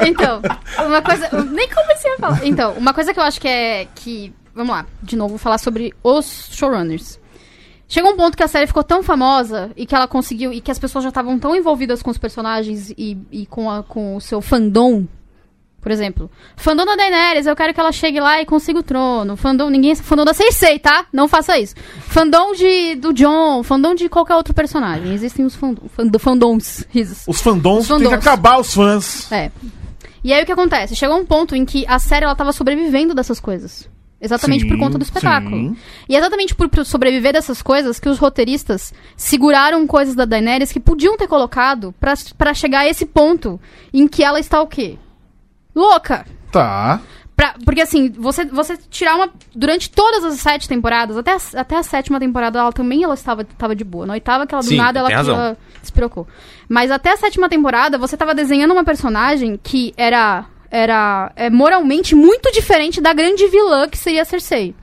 Então, 0.07 0.41
uma 0.85 1.01
coisa. 1.01 1.27
eu 1.31 1.43
Nem 1.43 1.67
comecei 1.69 2.13
a 2.13 2.17
falar. 2.17 2.45
Então, 2.45 2.73
uma 2.73 2.93
coisa 2.93 3.13
que 3.13 3.19
eu 3.19 3.23
acho 3.23 3.39
que 3.41 3.47
é. 3.47 3.87
que 3.93 4.33
Vamos 4.55 4.71
lá, 4.73 4.85
de 5.01 5.15
novo, 5.15 5.29
vou 5.31 5.37
falar 5.39 5.57
sobre 5.57 5.93
os 6.03 6.49
showrunners. 6.51 7.19
Chegou 7.87 8.11
um 8.11 8.17
ponto 8.17 8.37
que 8.37 8.43
a 8.43 8.47
série 8.47 8.67
ficou 8.67 8.83
tão 8.83 9.01
famosa 9.03 9.71
e 9.75 9.85
que 9.85 9.93
ela 9.95 10.07
conseguiu. 10.07 10.53
e 10.53 10.61
que 10.61 10.71
as 10.71 10.79
pessoas 10.79 11.03
já 11.03 11.09
estavam 11.09 11.37
tão 11.39 11.55
envolvidas 11.55 12.01
com 12.03 12.09
os 12.11 12.17
personagens 12.17 12.91
e, 12.97 13.17
e 13.31 13.45
com, 13.47 13.69
a- 13.69 13.83
com 13.83 14.15
o 14.15 14.21
seu 14.21 14.41
fandom. 14.41 15.05
Por 15.83 15.91
exemplo, 15.91 16.31
fandom 16.55 16.85
da 16.85 16.95
Daenerys, 16.95 17.45
eu 17.45 17.55
quero 17.55 17.73
que 17.73 17.79
ela 17.79 17.91
chegue 17.91 18.17
lá 18.19 18.41
e 18.41 18.45
consiga 18.45 18.79
o 18.79 18.83
trono. 18.83 19.35
Fandom, 19.35 19.69
ninguém. 19.69 19.93
Fandom 19.95 20.23
da 20.23 20.33
Cersei, 20.33 20.79
tá? 20.79 21.05
Não 21.11 21.27
faça 21.27 21.59
isso. 21.59 21.75
Fandom 22.07 22.53
de, 22.53 22.95
do 22.95 23.11
John, 23.13 23.61
fandom 23.63 23.93
de 23.93 24.07
qualquer 24.07 24.35
outro 24.35 24.53
personagem. 24.53 25.13
Existem 25.13 25.43
os 25.45 25.53
fandom, 25.55 25.81
fand- 25.93 26.17
fandoms. 26.19 26.87
risos. 26.89 27.25
Os 27.27 27.41
fandoms, 27.41 27.81
Os 27.81 27.87
tem 27.89 27.97
que 27.97 28.03
fandoms. 28.05 28.25
acabar 28.27 28.59
os 28.59 28.73
fãs. 28.73 29.29
É. 29.31 29.51
E 30.23 30.31
aí 30.31 30.41
o 30.41 30.45
que 30.45 30.53
acontece? 30.53 30.95
Chegou 30.95 31.17
um 31.19 31.25
ponto 31.25 31.53
em 31.53 31.65
que 31.65 31.85
a 31.85 31.99
série 31.99 32.23
ela 32.23 32.33
tava 32.33 32.53
sobrevivendo 32.53 33.13
dessas 33.13 33.41
coisas. 33.41 33.89
Exatamente 34.21 34.61
Sim, 34.61 34.69
por 34.69 34.79
conta 34.79 34.97
do 34.97 35.03
espetáculo. 35.03 35.53
sim. 35.53 35.75
E 36.07 36.15
é 36.15 36.17
exatamente 36.19 36.55
por 36.55 36.69
sobreviver 36.85 37.33
dessas 37.33 37.61
coisas 37.61 37.99
que 37.99 38.07
os 38.07 38.17
roteiristas 38.19 38.93
seguraram 39.17 39.85
coisas 39.85 40.15
da 40.15 40.23
Daenerys 40.23 40.71
que 40.71 40.79
podiam 40.79 41.17
ter 41.17 41.27
colocado 41.27 41.93
pra 41.99 42.53
chegar 42.53 42.79
a 42.79 42.87
esse 42.87 43.05
ponto 43.05 43.59
em 43.93 44.07
que 44.07 44.23
ela 44.23 44.39
está 44.39 44.61
o 44.61 44.67
quê? 44.67 44.97
Louca! 45.75 46.25
Tá. 46.51 47.01
Pra- 47.35 47.55
porque 47.65 47.81
assim, 47.81 48.11
você, 48.11 48.45
você 48.45 48.77
tirar 48.89 49.15
uma. 49.15 49.29
Durante 49.55 49.89
todas 49.89 50.23
as 50.23 50.39
sete 50.39 50.67
temporadas, 50.67 51.17
até 51.17 51.31
a, 51.31 51.37
até 51.61 51.77
a 51.77 51.83
sétima 51.83 52.19
temporada, 52.19 52.59
ela 52.59 52.71
também 52.71 53.03
ela 53.03 53.15
estava, 53.15 53.41
estava 53.41 53.75
de 53.75 53.83
boa. 53.83 54.05
Na 54.05 54.13
oitava, 54.13 54.45
que 54.45 54.53
ela 54.53 54.61
do 54.61 54.69
Sim, 54.69 54.77
nada 54.77 54.99
ela, 54.99 55.11
ela 55.11 55.57
despirocou. 55.81 56.27
Mas 56.69 56.91
até 56.91 57.11
a 57.11 57.17
sétima 57.17 57.49
temporada, 57.49 57.97
você 57.97 58.15
estava 58.15 58.35
desenhando 58.35 58.71
uma 58.71 58.83
personagem 58.83 59.59
que 59.61 59.93
era. 59.97 60.45
Era 60.69 61.31
é, 61.35 61.51
moralmente 61.51 62.15
muito 62.15 62.51
diferente 62.51 62.99
da 62.99 63.13
grande 63.13 63.47
vilã 63.47 63.87
que 63.87 63.97
seria 63.97 64.23
a 64.23 64.25
Cersei. 64.25 64.73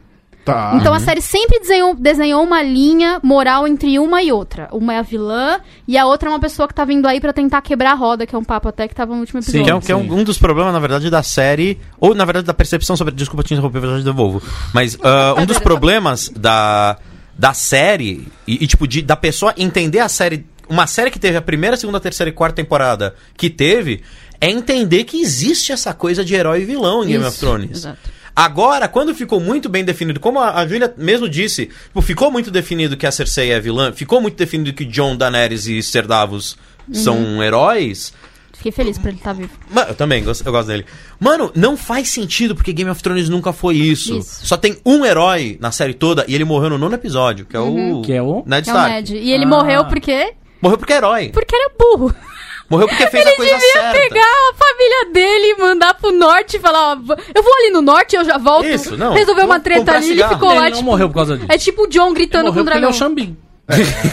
Tá. 0.44 0.72
Então 0.74 0.92
a 0.94 0.98
série 1.00 1.20
sempre 1.20 1.60
desenhou, 1.60 1.94
desenhou 1.94 2.42
uma 2.42 2.62
linha 2.62 3.20
moral 3.22 3.68
entre 3.68 3.98
uma 3.98 4.22
e 4.22 4.32
outra. 4.32 4.68
Uma 4.72 4.94
é 4.94 4.98
a 4.98 5.02
vilã 5.02 5.60
e 5.86 5.98
a 5.98 6.06
outra 6.06 6.28
é 6.28 6.32
uma 6.32 6.40
pessoa 6.40 6.66
que 6.66 6.74
tá 6.74 6.84
vindo 6.84 7.06
aí 7.06 7.20
pra 7.20 7.32
tentar 7.32 7.60
quebrar 7.60 7.92
a 7.92 7.94
roda, 7.94 8.26
que 8.26 8.34
é 8.34 8.38
um 8.38 8.42
papo 8.44 8.66
até 8.68 8.88
que 8.88 8.94
tava 8.94 9.12
no 9.14 9.20
último 9.20 9.40
episódio. 9.40 9.64
Que 9.64 9.70
é, 9.70 9.74
um- 9.74 9.80
que 9.80 9.92
é 9.92 9.96
um, 9.96 10.02
Sim. 10.02 10.10
um 10.12 10.24
dos 10.24 10.38
problemas, 10.38 10.72
na 10.72 10.78
verdade, 10.80 11.10
da 11.10 11.22
série. 11.22 11.78
Ou, 12.00 12.14
na 12.14 12.24
verdade, 12.24 12.46
da 12.46 12.54
percepção 12.54 12.96
sobre. 12.96 13.14
Desculpa 13.14 13.42
te 13.42 13.52
interromper, 13.52 13.84
eu 13.84 13.90
já 13.92 13.98
te 13.98 14.04
devolvo. 14.04 14.42
Mas 14.72 14.96
ah, 15.02 15.34
um 15.38 15.44
dos 15.44 15.58
problemas 15.58 16.30
da, 16.34 16.96
da 17.38 17.52
série. 17.52 18.26
E, 18.46 18.64
e, 18.64 18.66
tipo, 18.66 18.88
de, 18.88 19.02
da 19.02 19.16
pessoa 19.16 19.52
entender 19.58 19.98
a 20.00 20.08
série. 20.08 20.46
Uma 20.68 20.86
série 20.86 21.10
que 21.10 21.18
teve 21.18 21.36
a 21.36 21.42
primeira, 21.42 21.76
segunda, 21.76 22.00
terceira 22.00 22.30
e 22.30 22.32
quarta 22.32 22.56
temporada 22.56 23.14
que 23.36 23.50
teve. 23.50 24.02
É 24.40 24.48
entender 24.48 25.04
que 25.04 25.20
existe 25.20 25.70
essa 25.70 25.92
coisa 25.92 26.24
de 26.24 26.34
herói 26.34 26.62
e 26.62 26.64
vilão 26.64 27.04
em 27.04 27.08
Game 27.08 27.24
of 27.24 27.28
Isso, 27.36 27.40
Thrones. 27.44 27.70
exato. 27.72 27.98
Agora, 28.34 28.88
quando 28.88 29.14
ficou 29.14 29.40
muito 29.40 29.68
bem 29.68 29.84
definido, 29.84 30.20
como 30.20 30.38
a, 30.38 30.58
a 30.60 30.66
Julia 30.66 30.92
mesmo 30.96 31.28
disse, 31.28 31.66
tipo, 31.66 32.00
ficou 32.02 32.30
muito 32.30 32.50
definido 32.50 32.96
que 32.96 33.06
a 33.06 33.12
Cersei 33.12 33.50
é 33.52 33.60
vilã, 33.60 33.92
ficou 33.92 34.20
muito 34.20 34.36
definido 34.36 34.72
que 34.72 34.84
Jon, 34.84 35.16
Daenerys 35.16 35.66
e 35.66 35.82
Ser 35.82 36.06
Davos 36.06 36.56
Uhum. 36.88 36.94
são 36.94 37.42
heróis. 37.42 38.12
Fiquei 38.54 38.72
feliz 38.72 38.98
por 38.98 39.08
ele 39.08 39.16
estar 39.18 39.32
vivo. 39.32 39.50
Mano, 39.70 39.90
eu 39.90 39.94
também, 39.94 40.22
gosto- 40.24 40.44
eu 40.44 40.50
gosto 40.52 40.68
dele. 40.68 40.84
Mano, 41.18 41.50
não 41.54 41.76
faz 41.76 42.08
sentido 42.10 42.54
porque 42.54 42.72
Game 42.72 42.90
of 42.90 43.02
Thrones 43.02 43.28
nunca 43.28 43.52
foi 43.52 43.76
isso. 43.76 44.18
Isso. 44.18 44.44
Só 44.46 44.56
tem 44.56 44.76
um 44.84 45.04
herói 45.04 45.56
na 45.60 45.70
série 45.70 45.94
toda 45.94 46.24
e 46.28 46.34
ele 46.34 46.44
morreu 46.44 46.70
no 46.70 46.78
nono 46.78 46.94
episódio, 46.94 47.46
que 47.46 47.56
é 47.56 47.60
o. 47.60 48.02
Que 48.02 48.12
é 48.12 48.22
o? 48.22 48.42
Ned 48.46 48.64
Que 48.64 48.70
é 48.70 48.72
o 48.72 48.76
Stark. 48.76 48.92
Ned. 48.94 49.16
E 49.16 49.30
ele 49.32 49.44
Ah. 49.44 49.48
morreu 49.48 49.84
porque. 49.86 50.34
Morreu 50.60 50.76
porque 50.78 50.92
é 50.92 50.96
herói. 50.96 51.28
Porque 51.30 51.54
era 51.56 51.70
burro. 51.78 52.14
Morreu 52.70 52.86
porque 52.88 53.06
fez 53.08 53.26
a 53.26 53.28
Ele 53.30 53.36
coisa 53.36 53.52
devia 53.54 53.72
certa. 53.72 53.98
pegar 53.98 54.22
a 54.22 54.54
família 54.54 55.12
dele 55.12 55.46
e 55.46 55.60
mandar 55.60 55.94
pro 55.94 56.12
norte 56.12 56.56
e 56.56 56.60
falar, 56.60 56.92
ó, 56.92 57.14
eu 57.34 57.42
vou 57.42 57.54
ali 57.58 57.70
no 57.70 57.82
norte, 57.82 58.14
eu 58.14 58.24
já 58.24 58.38
volto. 58.38 58.66
Isso, 58.66 58.96
não. 58.96 59.12
Resolver 59.12 59.42
uma 59.44 59.58
treta 59.58 59.92
ali 59.96 60.04
e 60.06 60.08
cigarro. 60.10 60.34
ficou 60.34 60.50
Ele 60.50 60.58
lá, 60.60 60.64
não 60.66 60.76
tipo... 60.76 60.84
morreu 60.84 61.08
por 61.08 61.14
causa 61.16 61.36
disso. 61.36 61.50
É 61.52 61.58
tipo 61.58 61.82
o 61.82 61.86
John 61.88 62.12
gritando 62.14 62.52
com 62.52 62.60
o 62.60 62.64
porque 62.64 62.68
ele 62.70 62.78
é 62.78 62.80
dragão. 62.80 62.90
o 62.90 62.92
Xambin. 62.94 63.36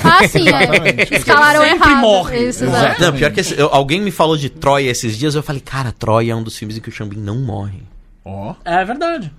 Ah, 0.04 0.28
sim, 0.28 0.46
é. 0.50 1.16
Escalaram 1.18 1.62
Sempre 1.62 1.90
errado. 1.90 2.02
morre. 2.02 2.38
Isso, 2.50 2.64
exato. 2.66 3.02
Não, 3.02 3.14
pior 3.14 3.32
que 3.32 3.40
esse- 3.40 3.60
eu- 3.60 3.70
alguém 3.72 4.00
me 4.02 4.12
falou 4.12 4.38
de 4.38 4.50
Troia 4.50 4.90
esses 4.90 5.18
dias, 5.18 5.34
eu 5.36 5.42
falei, 5.44 5.62
cara, 5.62 5.92
Troia 5.92 6.32
é 6.32 6.36
um 6.36 6.44
dos 6.44 6.56
filmes 6.58 6.78
em 6.78 6.82
que 6.82 6.90
o 6.90 6.92
Xambin 6.92 7.18
não 7.20 7.36
morre. 7.38 7.82
Ó. 8.26 8.54
É 8.66 8.84
verdade. 8.86 9.32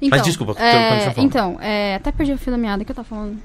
Então, 0.00 0.20
desculpa, 0.20 0.52
é, 0.52 0.90
continua 0.90 1.12
falando. 1.14 1.26
Então, 1.26 1.58
é, 1.60 1.96
até 1.96 2.12
perdi 2.12 2.32
o 2.32 2.38
fio 2.38 2.52
da 2.52 2.58
meada 2.58 2.84
que 2.84 2.90
eu 2.92 2.94
tava 2.96 3.08
falando. 3.08 3.36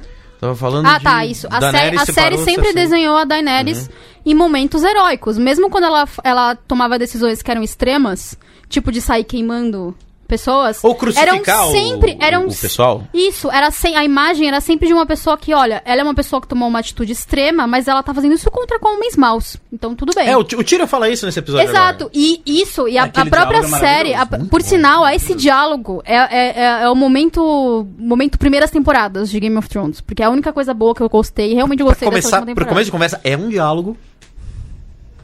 Tava 0.44 0.56
falando 0.58 0.86
Ah, 0.88 0.98
de 0.98 1.04
tá, 1.06 1.26
isso. 1.26 1.48
A, 1.50 1.62
série, 1.62 1.72
Daenerys 1.72 2.02
a 2.10 2.14
série 2.14 2.38
sempre 2.40 2.54
Cersei. 2.66 2.74
desenhou 2.74 3.16
a 3.16 3.24
Daenerys 3.24 3.90
em 4.26 4.36
momentos 4.36 4.84
heróicos. 4.84 5.38
Mesmo 5.38 5.70
quando 5.70 5.86
ela, 5.86 6.06
ela 6.22 6.54
tomava 6.54 7.00
decisões 7.00 7.42
que 7.42 7.50
eram 7.50 7.64
extremas, 7.64 8.38
tipo 8.68 8.92
de 8.92 9.00
sair 9.00 9.24
queimando 9.24 9.96
pessoas. 10.38 10.84
Ou 10.84 10.96
crucificar 10.96 11.36
eram 11.56 11.68
o- 11.68 11.72
sempre, 11.72 12.12
o- 12.14 12.24
eram 12.24 12.46
o 12.48 12.56
pessoal. 12.56 13.04
Isso, 13.14 13.52
era 13.52 13.70
sem, 13.72 13.96
a 13.96 14.04
imagem 14.04 14.48
era 14.48 14.60
sempre 14.60 14.88
de 14.88 14.94
uma 14.94 15.06
pessoa 15.06 15.38
que, 15.38 15.54
olha, 15.54 15.82
ela 15.86 16.02
é 16.02 16.04
uma 16.04 16.16
pessoa 16.16 16.42
que 16.42 16.48
tomou 16.48 16.68
uma 16.68 16.80
atitude 16.80 17.12
extrema, 17.12 17.68
mas 17.68 17.88
ela 17.88 18.02
tá 18.02 18.14
fazendo 18.14 18.34
isso 18.34 18.50
contra 18.50 18.78
homens 18.82 19.16
maus. 19.16 19.58
Então 19.72 19.96
tudo 19.96 20.12
bem. 20.16 20.28
É, 20.28 20.36
o, 20.36 20.42
o 20.42 20.64
Tyrion 20.64 20.88
fala 20.88 21.10
isso 21.10 21.26
nesse 21.26 21.40
episódio 21.40 21.70
Exato, 21.70 22.04
agora. 22.06 22.12
e 22.14 22.42
isso, 22.46 22.88
e 22.88 22.98
a, 22.98 23.04
a 23.04 23.26
própria 23.26 23.58
é 23.60 23.64
série, 23.64 24.14
a- 24.14 24.26
por 24.26 24.62
sinal, 24.62 25.08
esse 25.10 25.34
diálogo 25.36 26.02
é, 26.06 26.16
é, 26.16 26.54
é- 26.56 26.84
é 26.84 26.90
o 26.90 26.96
momento, 26.96 27.88
momento 27.98 28.38
primeiras 28.40 28.72
temporadas 28.72 29.30
de 29.30 29.40
Game 29.40 29.56
of 29.58 29.70
Thrones, 29.70 30.02
porque 30.02 30.22
é 30.24 30.26
a 30.26 30.30
única 30.30 30.52
coisa 30.52 30.74
boa 30.74 30.94
que 30.96 31.02
eu 31.02 31.10
gostei, 31.10 31.54
realmente 31.54 31.80
eu 31.82 31.86
Pra 31.86 31.94
gostei 31.94 32.10
dessa 32.10 32.22
começar, 32.22 32.38
última 32.38 32.48
temporada. 32.52 32.70
começo 32.72 32.86
de 32.86 32.92
conversa, 32.92 33.22
é 33.24 33.38
um 33.38 33.50
diálogo. 33.50 33.96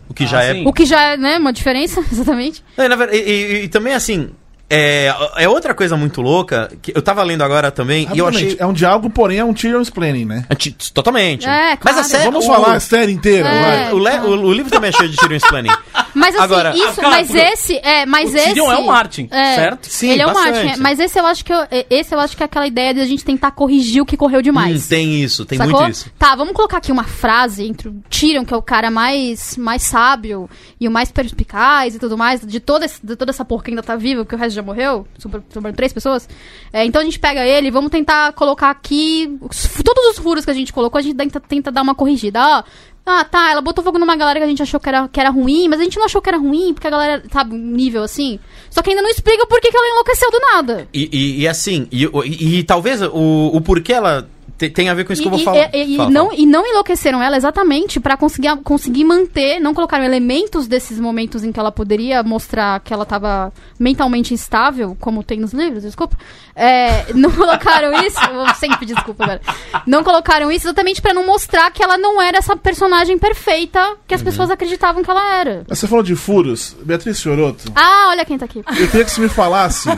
O 0.09 0.13
que 0.13 0.23
Ah, 0.23 0.27
já 0.27 0.43
é 0.43 0.53
sim. 0.55 0.65
O 0.65 0.73
que 0.73 0.85
já 0.85 0.99
é, 1.01 1.17
né, 1.17 1.37
uma 1.37 1.53
diferença, 1.53 2.01
exatamente. 2.11 2.63
Na 2.75 2.87
verdade, 2.95 3.15
e, 3.15 3.21
e- 3.29 3.63
e 3.65 3.67
também 3.69 3.93
assim, 3.93 4.31
É, 4.69 5.11
é 5.37 5.49
outra 5.49 5.73
coisa 5.73 5.97
muito 5.97 6.21
louca, 6.21 6.71
que 6.81 6.91
eu 6.95 7.01
tava 7.01 7.23
lendo 7.23 7.41
agora 7.43 7.71
também, 7.71 8.07
e 8.13 8.19
eu 8.19 8.27
achei... 8.27 8.55
É 8.59 8.65
um 8.65 8.73
diálogo, 8.73 9.09
porém 9.09 9.39
é 9.39 9.43
um 9.43 9.53
Tyrion 9.53 9.81
explaining, 9.81 10.25
né? 10.25 10.45
Anti- 10.49 10.75
Totalmente. 10.93 11.47
É, 11.47 11.71
Mas 11.83 11.97
a 11.97 12.01
claro. 12.01 12.03
série... 12.07 12.23
Vamos 12.25 12.45
o- 12.45 12.47
falar 12.47 12.75
a 12.75 12.79
série 12.79 13.11
inteira, 13.11 13.49
É. 13.49 13.61
vai. 13.61 13.93
O, 13.93 13.97
le- 13.97 14.19
o- 14.27 14.45
o 14.47 14.53
livro 14.53 14.71
também 14.71 14.89
é 14.89 14.91
cheio 14.93 15.09
de 15.09 15.17
Tyrion 15.17 15.37
explaining. 15.37 15.69
Mas 16.13 16.35
assim, 16.35 16.43
Agora- 16.43 16.75
isso, 16.75 16.85
Ah, 16.87 16.95
cara, 16.95 17.09
mas 17.09 17.33
esse, 17.35 17.77
é, 17.77 18.05
mas 18.05 18.33
o 18.33 18.37
esse... 18.37 18.47
Tyrion 18.49 18.71
é 18.71 18.77
o 18.77 18.85
Martin, 18.87 19.27
é, 19.31 19.55
certo? 19.55 19.85
Sim, 19.87 20.09
ele 20.09 20.21
é 20.21 20.25
o 20.25 20.33
bastante. 20.33 20.53
Martin, 20.65 20.79
é, 20.79 20.83
mas 20.83 20.99
esse 20.99 21.19
eu 21.19 21.25
acho 21.25 21.45
que 21.45 21.53
eu- 21.53 21.67
é, 21.71 21.85
esse 21.89 22.13
eu 22.13 22.19
acho 22.19 22.35
que 22.35 22.43
é 22.43 22.45
aquela 22.45 22.67
ideia 22.67 22.93
de 22.93 22.99
a 22.99 23.05
gente 23.05 23.23
tentar 23.23 23.51
corrigir 23.51 24.01
o 24.01 24.05
que 24.05 24.17
correu 24.17 24.41
demais. 24.41 24.85
Hum, 24.85 24.89
tem 24.89 25.21
isso, 25.23 25.45
tem 25.45 25.57
Sacou? 25.57 25.79
muito 25.81 25.91
isso. 25.93 26.11
Tá, 26.17 26.35
vamos 26.35 26.53
colocar 26.53 26.77
aqui 26.77 26.91
uma 26.91 27.03
frase 27.03 27.63
entre 27.65 27.87
o 27.89 27.93
Tyrion, 28.09 28.43
que 28.43 28.53
é 28.53 28.57
o 28.57 28.61
cara 28.61 28.89
mais, 28.91 29.55
mais 29.55 29.83
sábio 29.83 30.49
e 30.79 30.87
o 30.87 30.91
mais 30.91 31.11
perspicaz 31.11 31.95
e 31.95 31.99
tudo 31.99 32.17
mais, 32.17 32.41
de 32.45 32.59
toda, 32.59 32.85
esse- 32.85 32.99
de 33.05 33.15
toda 33.15 33.31
essa 33.31 33.45
porra 33.45 33.63
que 33.63 33.69
ainda 33.71 33.83
tá 33.83 33.95
viva, 33.95 34.23
porque 34.25 34.35
o 34.35 34.37
resto 34.39 34.58
já 34.59 34.65
morreu, 34.65 35.07
sobra- 35.17 35.43
sobraram 35.49 35.75
três 35.75 35.91
pessoas. 35.93 36.27
É, 36.71 36.85
então 36.85 37.01
a 37.01 37.05
gente 37.05 37.19
pega 37.19 37.45
ele 37.45 37.71
vamos 37.71 37.89
tentar 37.91 38.33
colocar 38.33 38.69
aqui 38.69 39.37
os- 39.41 39.81
todos 39.83 40.03
os 40.11 40.19
furos 40.19 40.45
que 40.45 40.51
a 40.51 40.53
gente 40.53 40.71
colocou, 40.73 40.99
a 40.99 41.01
gente 41.01 41.15
tenta, 41.15 41.39
tenta 41.39 41.71
dar 41.71 41.81
uma 41.81 41.95
corrigida. 41.95 42.39
Ó, 42.39 42.63
ah, 43.05 43.23
tá, 43.25 43.49
ela 43.51 43.61
botou 43.61 43.83
fogo 43.83 43.97
numa 43.97 44.15
galera 44.15 44.39
que 44.39 44.45
a 44.45 44.47
gente 44.49 44.61
achou 44.61 44.79
que 44.79 44.87
era, 44.87 45.07
que 45.07 45.19
era 45.19 45.29
ruim, 45.31 45.67
mas 45.67 45.79
a 45.79 45.83
gente 45.83 45.97
não 45.97 46.05
achou 46.05 46.21
que 46.21 46.29
era 46.29 46.37
ruim, 46.37 46.73
porque 46.73 46.85
a 46.87 46.91
galera, 46.91 47.23
sabe, 47.31 47.55
nível 47.55 48.03
assim. 48.03 48.39
Só 48.69 48.83
que 48.83 48.91
ainda 48.91 49.01
não 49.01 49.09
explica 49.09 49.47
por 49.47 49.59
que, 49.59 49.71
que 49.71 49.75
ela 49.77 49.87
enlouqueceu 49.89 50.29
do 50.29 50.39
nada. 50.39 50.87
E, 50.93 51.09
e- 51.11 51.41
e 51.41 51.47
assim, 51.47 51.87
e, 51.91 52.05
e- 52.05 52.59
e 52.59 52.63
talvez 52.63 53.01
o, 53.01 53.51
o 53.53 53.61
porquê 53.61 53.93
ela 53.93 54.29
te- 54.59 54.69
tem 54.69 54.89
a 54.89 54.93
ver 54.93 55.05
com 55.05 55.13
isso 55.13 55.21
que 55.21 55.27
eu 55.27 55.31
vou 55.31 55.39
E- 55.39 55.43
falar. 55.43 55.69
E, 55.73 55.77
e- 55.77 55.93
e 55.93 55.97
Fala, 55.97 56.09
não, 56.11 56.25
fala. 56.27 56.39
e 56.39 56.45
não 56.45 56.67
enlouqueceram 56.67 57.23
ela 57.23 57.37
exatamente 57.37 57.99
pra 57.99 58.17
conseguir, 58.17 58.55
conseguir 58.63 59.05
manter, 59.05 59.59
não 59.59 59.73
colocaram 59.73 60.03
elementos 60.03 60.67
desses 60.67 60.99
momentos 60.99 61.43
em 61.43 61.51
que 61.51 61.59
ela 61.59 61.71
poderia 61.71 62.21
mostrar 62.21 62.79
que 62.81 62.93
ela 62.93 63.05
tava 63.05 63.51
mentalmente 63.79 64.33
instável, 64.33 64.95
como 64.99 65.23
tem 65.23 65.39
nos 65.39 65.53
livros, 65.53 65.83
desculpa. 65.83 66.17
É, 66.55 67.13
não 67.13 67.31
colocaram 67.33 67.93
isso, 68.05 68.19
eu 68.25 68.33
vou 68.45 68.53
sempre 68.55 68.77
pedir 68.79 68.93
desculpa 68.93 69.23
agora. 69.23 69.41
Não 69.87 70.03
colocaram 70.03 70.51
isso 70.51 70.67
exatamente 70.67 71.01
pra 71.01 71.13
não 71.13 71.25
mostrar 71.25 71.71
que 71.71 71.81
ela 71.81 71.97
não 71.97 72.21
era 72.21 72.37
essa 72.37 72.55
personagem 72.55 73.17
perfeita 73.17 73.95
que 74.05 74.13
as 74.13 74.21
pessoas 74.21 74.51
acreditavam 74.51 75.01
que 75.03 75.09
ela 75.09 75.35
era. 75.39 75.63
Mas 75.67 75.79
Você 75.79 75.87
falou 75.87 76.03
de 76.03 76.15
furos, 76.15 76.75
Beatriz 76.83 77.21
Fioroto. 77.21 77.71
Ah, 77.75 78.07
olha 78.09 78.25
quem 78.25 78.37
tá 78.37 78.43
aqui. 78.45 78.59
Eu 78.59 78.87
queria 78.89 79.05
que 79.05 79.11
você 79.11 79.21
me 79.21 79.29
falasse 79.29 79.89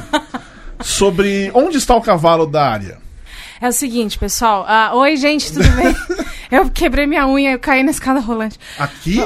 sobre 0.84 1.51
onde 1.53 1.78
está 1.78 1.95
o 1.95 2.01
cavalo 2.01 2.45
da 2.45 2.70
área. 2.70 2.97
É 3.62 3.68
o 3.68 3.72
seguinte, 3.72 4.18
pessoal. 4.18 4.66
Ah, 4.68 4.91
Oi, 4.95 5.16
gente, 5.16 5.53
tudo 5.53 5.70
bem? 5.74 5.95
eu 6.49 6.68
quebrei 6.72 7.05
minha 7.05 7.28
unha, 7.28 7.51
eu 7.51 7.59
caí 7.59 7.84
na 7.84 7.91
escada 7.91 8.20
rolante. 8.20 8.59
Aqui? 8.80 9.18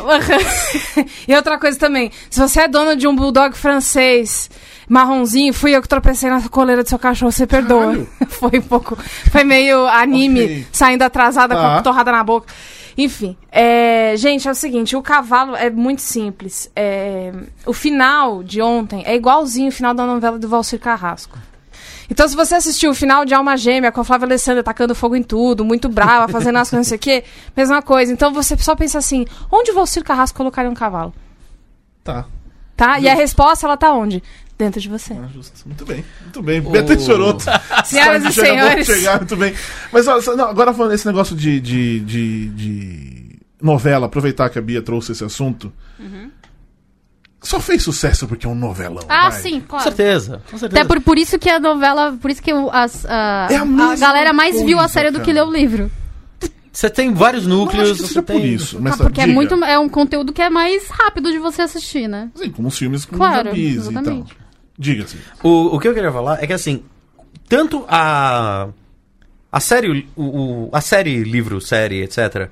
e 1.26 1.34
outra 1.34 1.58
coisa 1.58 1.80
também, 1.80 2.12
se 2.30 2.38
você 2.40 2.62
é 2.62 2.68
dono 2.68 2.98
de 2.98 3.08
um 3.08 3.16
bulldog 3.16 3.56
francês 3.56 4.50
marronzinho, 4.90 5.54
fui 5.54 5.72
eu 5.76 5.82
que 5.82 5.88
tropecei 5.88 6.30
na 6.30 6.42
coleira 6.50 6.84
do 6.84 6.90
seu 6.90 7.00
cachorro, 7.00 7.32
você 7.32 7.48
perdoa. 7.48 8.06
Foi 8.28 8.60
um 8.60 8.62
pouco. 8.62 8.96
Foi 9.32 9.44
meio 9.44 9.88
anime, 9.88 10.44
Ok. 10.44 10.68
saindo 10.72 11.02
atrasada 11.04 11.56
com 11.56 11.62
Tá. 11.62 11.78
a 11.78 11.82
torrada 11.82 12.12
na 12.12 12.24
boca. 12.24 12.54
Enfim, 12.98 13.36
é, 13.52 14.14
gente, 14.18 14.48
é 14.48 14.52
o 14.52 14.56
seguinte, 14.56 14.96
o 14.96 15.02
cavalo 15.02 15.56
é 15.56 15.70
muito 15.70 16.02
simples. 16.02 16.70
É, 16.76 17.32
o 17.66 17.74
final 17.74 18.44
de 18.44 18.62
ontem 18.62 19.02
é 19.06 19.16
igualzinho 19.16 19.70
o 19.70 19.72
final 19.72 19.94
da 19.94 20.06
novela 20.06 20.38
do 20.38 20.48
Valcir 20.48 20.80
Carrasco. 20.80 21.38
Então, 22.10 22.28
se 22.28 22.36
você 22.36 22.56
assistiu 22.56 22.92
o 22.92 22.94
final 22.96 23.26
de 23.26 23.34
Alma 23.34 23.58
Gêmea 23.58 23.92
com 23.92 24.02
a 24.02 24.04
Flávia 24.04 24.26
Alessandra 24.28 24.64
tacando 24.64 24.94
fogo 24.96 25.16
em 25.16 25.24
tudo, 25.24 25.66
muito 25.66 25.90
brava, 25.90 26.28
fazendo 26.32 26.58
as 26.58 26.70
coisas, 26.70 26.86
não 26.86 26.90
sei 26.90 26.98
o 26.98 27.00
quê, 27.00 27.24
mesma 27.58 27.82
coisa. 27.82 28.12
Então, 28.14 28.34
você 28.34 28.56
só 28.58 28.76
pensa 28.76 28.98
assim: 29.00 29.26
onde 29.52 29.72
o 29.72 29.74
Valcir 29.74 30.04
Carrasco 30.04 30.38
colocaria 30.38 30.70
um 30.70 30.76
cavalo? 30.76 31.14
Tá. 32.04 32.26
Tá? 32.78 33.00
E 33.00 33.08
a 33.08 33.16
resposta, 33.16 33.66
ela 33.66 33.78
tá 33.78 33.92
onde? 33.94 34.22
Dentro 34.58 34.80
de 34.80 34.88
você. 34.88 35.14
Ah, 35.14 35.28
justo. 35.34 35.68
Muito 35.68 35.86
bem, 35.86 36.06
muito 36.22 36.42
bem. 36.42 36.62
Beatriz 36.62 37.06
Fioroto. 37.06 37.44
Senhoras 37.84 38.24
e 38.24 38.32
Chega- 38.32 38.48
senhores. 38.48 38.86
Chegar, 38.88 39.18
muito 39.18 39.36
bem. 39.36 39.54
Mas 39.92 40.08
ó, 40.08 40.18
não, 40.36 40.48
agora 40.48 40.74
falando 40.74 40.94
esse 40.94 41.06
negócio 41.06 41.36
de, 41.36 41.60
de, 41.60 42.00
de, 42.02 42.50
de 42.50 43.40
novela, 43.62 44.06
aproveitar 44.06 44.50
que 44.50 44.58
a 44.58 44.62
Bia 44.62 44.82
trouxe 44.82 45.12
esse 45.12 45.24
assunto. 45.26 45.74
Só 47.46 47.60
fez 47.60 47.84
sucesso 47.84 48.28
porque 48.28 48.46
é 48.46 48.50
um 48.50 48.56
novelão. 48.56 49.04
Ah, 49.08 49.30
vai. 49.30 49.40
sim, 49.40 49.60
Com 49.62 49.68
claro. 49.68 49.84
certeza, 49.84 50.42
com 50.50 50.58
certeza. 50.58 50.82
Até 50.82 50.88
por, 50.88 51.00
por 51.02 51.18
isso 51.18 51.38
que 51.38 51.48
a 51.50 51.60
novela, 51.60 52.18
por 52.20 52.32
isso 52.32 52.42
que 52.42 52.52
as, 52.72 53.06
a, 53.06 53.48
É 53.52 53.56
a 53.58 53.62
a 53.62 53.96
galera 53.96 54.34
mais 54.34 54.56
viu 54.62 54.78
a 54.78 54.82
coisa, 54.82 54.88
série 54.94 55.12
do 55.12 55.20
que 55.20 55.28
cara. 55.34 55.44
leu 55.44 55.48
o 55.48 55.54
livro. 55.54 55.92
Você 56.72 56.90
tem 56.90 57.14
vários 57.14 57.46
Não 57.48 57.56
acho 57.58 57.66
núcleos, 57.66 57.92
que 57.92 57.98
você 58.02 58.08
seja 58.08 58.22
por 58.24 58.34
tem... 58.42 58.54
isso. 58.54 58.78
Mas 58.82 58.96
Ah, 59.00 59.04
porque 59.04 59.22
é 59.22 59.26
diga. 59.26 59.34
muito 59.34 59.54
é 59.64 59.78
um 59.80 59.88
conteúdo 59.88 60.34
que 60.34 60.42
é 60.42 60.50
mais 60.50 60.88
rápido 60.90 61.32
de 61.32 61.38
você 61.40 61.62
assistir, 61.62 62.08
né? 62.10 62.30
Sim, 62.36 62.50
como 62.52 62.68
os 62.68 62.78
filmes 62.78 63.06
com 63.06 63.16
Claro, 63.16 63.50
zumbis 63.50 63.88
e 63.88 63.94
tal. 63.94 64.26
Diga-se. 64.78 65.18
O, 65.42 65.76
o 65.76 65.80
que 65.80 65.88
eu 65.88 65.94
queria 65.94 66.12
falar 66.12 66.44
é 66.44 66.48
que 66.48 66.52
assim, 66.54 66.84
tanto 67.48 67.86
a 67.88 68.68
a 69.52 69.60
série, 69.62 70.06
o, 70.18 70.24
o- 70.24 70.70
a 70.74 70.82
série, 70.82 71.24
livro, 71.24 71.62
série, 71.62 72.02
etc. 72.02 72.50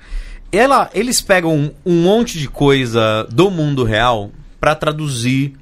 Ela, 0.50 0.88
eles 0.94 1.20
pegam 1.20 1.54
um, 1.54 1.70
um 1.84 2.02
monte 2.02 2.38
de 2.38 2.48
coisa 2.48 3.26
do 3.30 3.50
mundo 3.50 3.84
real 3.84 4.30
pra 4.64 4.74
traduzir 4.74 5.52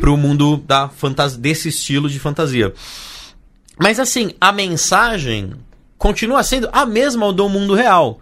pro 0.00 0.18
mundo 0.18 0.58
da 0.58 0.86
fantasia, 0.86 1.38
desse 1.38 1.70
estilo 1.70 2.10
de 2.10 2.18
fantasia. 2.18 2.74
Mas 3.78 3.98
assim, 3.98 4.32
a 4.38 4.52
mensagem 4.52 5.54
continua 5.96 6.42
sendo 6.42 6.68
a 6.70 6.84
mesma 6.84 7.32
do 7.32 7.48
mundo 7.48 7.72
real. 7.74 8.20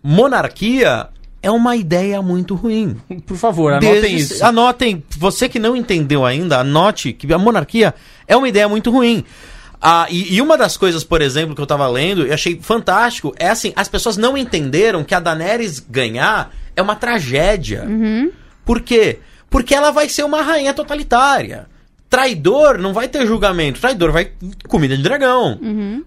Monarquia 0.00 1.08
é 1.42 1.50
uma 1.50 1.74
ideia 1.74 2.22
muito 2.22 2.54
ruim. 2.54 2.96
Por 3.26 3.36
favor, 3.36 3.72
anotem 3.72 4.00
Desde- 4.02 4.34
isso. 4.34 4.44
Anotem. 4.44 5.02
Você 5.18 5.48
que 5.48 5.58
não 5.58 5.74
entendeu 5.74 6.24
ainda, 6.24 6.60
anote 6.60 7.12
que 7.12 7.32
a 7.34 7.36
monarquia 7.38 7.92
é 8.28 8.36
uma 8.36 8.48
ideia 8.48 8.68
muito 8.68 8.88
ruim. 8.92 9.24
Ah, 9.82 10.06
e, 10.08 10.36
e 10.36 10.40
uma 10.40 10.56
das 10.56 10.76
coisas, 10.76 11.02
por 11.02 11.20
exemplo, 11.20 11.56
que 11.56 11.60
eu 11.60 11.66
tava 11.66 11.88
lendo 11.88 12.24
e 12.24 12.32
achei 12.32 12.56
fantástico 12.62 13.34
é 13.36 13.48
assim: 13.48 13.72
as 13.74 13.88
pessoas 13.88 14.16
não 14.16 14.36
entenderam 14.36 15.02
que 15.02 15.12
a 15.12 15.18
Daenerys 15.18 15.80
ganhar 15.80 16.54
é 16.76 16.80
uma 16.80 16.94
tragédia. 16.94 17.84
Por 18.64 18.80
quê? 18.80 19.18
Porque 19.18 19.18
ela 19.74 19.90
vai 19.90 20.08
ser 20.08 20.24
uma 20.24 20.42
rainha 20.42 20.72
totalitária. 20.74 21.66
Traidor 22.08 22.78
não 22.78 22.92
vai 22.92 23.08
ter 23.08 23.26
julgamento. 23.26 23.80
Traidor 23.80 24.12
vai 24.12 24.30
comida 24.68 24.96
de 24.96 25.02
dragão. 25.02 25.58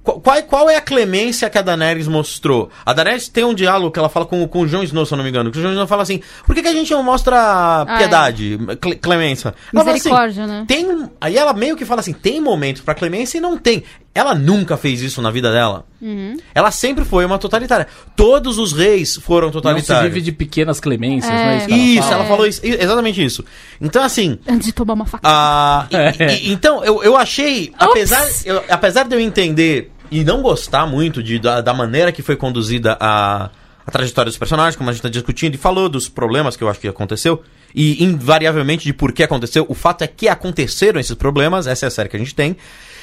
Qu- 0.01 0.21
Qual, 0.21 0.43
qual 0.43 0.69
é 0.69 0.77
a 0.77 0.81
clemência 0.81 1.49
que 1.49 1.57
a 1.57 1.61
Daenerys 1.61 2.07
mostrou? 2.07 2.69
A 2.85 2.93
Daenerys 2.93 3.27
tem 3.27 3.43
um 3.43 3.53
diálogo 3.53 3.91
que 3.91 3.99
ela 3.99 4.07
fala 4.07 4.25
com, 4.25 4.47
com 4.47 4.61
o 4.61 4.65
Jon 4.67 4.81
Snow, 4.83 5.05
se 5.05 5.13
eu 5.13 5.17
não 5.17 5.25
me 5.25 5.29
engano. 5.29 5.51
Que 5.51 5.59
o 5.59 5.61
Jon 5.61 5.71
Snow 5.71 5.85
fala 5.87 6.03
assim: 6.03 6.21
por 6.45 6.55
que, 6.55 6.61
que 6.61 6.69
a 6.69 6.73
gente 6.73 6.89
não 6.91 7.03
mostra 7.03 7.35
Ah, 7.81 7.97
piedade, 7.97 8.57
cle- 8.79 8.95
clemência? 8.95 9.53
Ela 9.73 9.81
assim, 9.83 9.93
Misericórdia, 9.93 10.47
né? 10.47 10.63
tem 10.65 11.09
Aí 11.19 11.37
ela 11.37 11.51
meio 11.51 11.75
que 11.75 11.83
fala 11.83 11.99
assim: 11.99 12.13
tem 12.13 12.39
momentos 12.39 12.81
pra 12.81 12.95
clemência 12.95 13.37
e 13.37 13.41
não 13.41 13.57
tem. 13.57 13.83
Ela 14.19 14.35
nunca 14.35 14.75
fez 14.75 15.01
isso 15.01 15.21
na 15.21 15.31
vida 15.31 15.49
dela. 15.51 15.85
Uhum. 16.01 16.35
Ela 16.53 16.71
sempre 16.71 17.05
foi 17.05 17.23
uma 17.23 17.37
totalitária. 17.37 17.87
Todos 18.15 18.57
os 18.57 18.73
reis 18.73 19.15
foram 19.15 19.47
Não 19.47 19.53
se 19.53 19.57
totalitários. 19.61 20.13
vive 20.13 20.21
de 20.25 20.31
pequenas 20.33 20.79
clemências, 20.81 21.31
É. 21.31 21.35
não 21.35 21.51
é 21.51 21.57
isso? 21.57 21.67
que 21.67 21.73
ela 21.73 21.81
Isso, 21.83 22.01
fala? 22.03 22.15
ela 22.15 22.25
falou 22.25 22.45
isso, 22.47 22.61
exatamente 22.63 23.23
isso. 23.23 23.45
Então, 23.79 24.03
assim, 24.03 24.37
Antes 24.47 24.65
de 24.67 24.73
tomar 24.73 24.93
uma 24.93 25.05
faca. 25.05 25.21
ah, 25.25 25.87
e- 25.89 25.95
É. 26.23 26.39
então, 26.49 26.83
eu, 26.83 27.01
eu 27.03 27.15
achei, 27.15 27.71
apesar, 27.79 28.27
eu- 28.43 28.63
apesar 28.69 29.03
de 29.07 29.15
eu 29.15 29.19
entender 29.21 29.91
e 30.11 30.23
não 30.23 30.41
gostar 30.41 30.85
muito 30.85 31.23
de, 31.23 31.39
da, 31.39 31.61
da 31.61 31.73
maneira 31.73 32.11
que 32.11 32.21
foi 32.21 32.35
conduzida 32.35 32.97
a, 32.99 33.49
a 33.87 33.91
trajetória 33.91 34.29
dos 34.29 34.37
personagens, 34.37 34.75
como 34.75 34.89
a 34.89 34.93
gente 34.93 34.99
está 34.99 35.09
discutindo, 35.09 35.55
e 35.55 35.57
falou 35.57 35.87
dos 35.87 36.09
problemas 36.09 36.57
que 36.57 36.63
eu 36.63 36.67
acho 36.69 36.79
que 36.79 36.87
aconteceu, 36.87 37.41
e 37.73 38.03
invariavelmente 38.03 38.83
de 38.83 38.91
por 38.93 39.11
que 39.11 39.21
aconteceu, 39.21 39.65
o 39.69 39.75
fato 39.75 40.03
é 40.03 40.07
que 40.07 40.27
aconteceram 40.27 40.99
esses 40.99 41.13
problemas, 41.13 41.67
essa 41.67 41.85
é 41.85 41.87
a 41.87 41.91
série 41.91 42.09
que 42.09 42.15
a 42.15 42.19
gente 42.19 42.33
tem. 42.33 42.57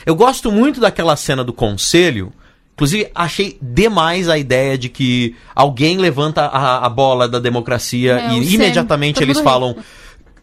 Eu 0.07 0.15
gosto 0.15 0.51
muito 0.53 0.81
daquela 0.81 1.17
cena 1.17 1.43
do 1.45 1.53
conselho. 1.53 2.33
Inclusive, 2.75 3.11
achei 3.15 3.59
demais 3.61 4.29
a 4.29 4.39
ideia 4.39 4.79
de 4.79 4.89
que 4.89 5.35
alguém 5.55 5.99
levanta 5.99 6.43
a, 6.43 6.87
a 6.87 6.89
bola 6.89 7.27
da 7.29 7.39
democracia 7.39 8.19
É, 8.21 8.29
e 8.39 8.55
imediatamente 8.55 9.15
todo 9.17 9.25
eles 9.25 9.39
falam: 9.41 9.77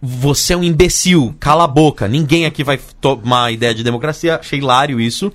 você 0.01 0.53
é 0.53 0.57
um 0.57 0.63
imbecil, 0.63 1.33
cala 1.39 1.63
a 1.63 1.67
boca. 1.67 2.07
Ninguém 2.07 2.45
aqui 2.45 2.63
vai 2.63 2.79
tomar 2.99 3.45
a 3.45 3.51
ideia 3.51 3.73
de 3.73 3.83
democracia. 3.83 4.35
Achei 4.37 4.59
hilário 4.59 4.99
isso. 4.99 5.31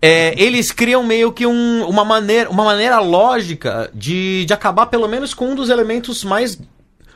É, 0.00 0.34
eles 0.40 0.70
criam 0.70 1.02
meio 1.02 1.32
que 1.32 1.46
um- 1.46 1.88
uma, 1.88 2.04
maneira, 2.04 2.50
uma 2.50 2.64
maneira 2.64 3.00
lógica 3.00 3.90
de, 3.94 4.44
de 4.44 4.52
acabar, 4.52 4.86
pelo 4.86 5.08
menos, 5.08 5.32
com 5.32 5.52
um 5.52 5.54
dos 5.54 5.70
elementos 5.70 6.22
mais 6.22 6.60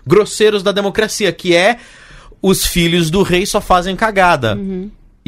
grosseiros 0.07 0.63
da 0.63 0.73
democracia, 0.73 1.31
que 1.31 1.55
é 1.55 1.79
os 2.41 2.65
filhos 2.65 3.11
do 3.11 3.23
rei 3.23 3.45
só 3.45 3.61
fazem 3.61 3.95
cagada. 3.95 4.59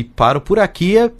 E 0.00 0.04
paro 0.04 0.40
por 0.40 0.58
aqui, 0.58 0.96
é, 0.96 1.10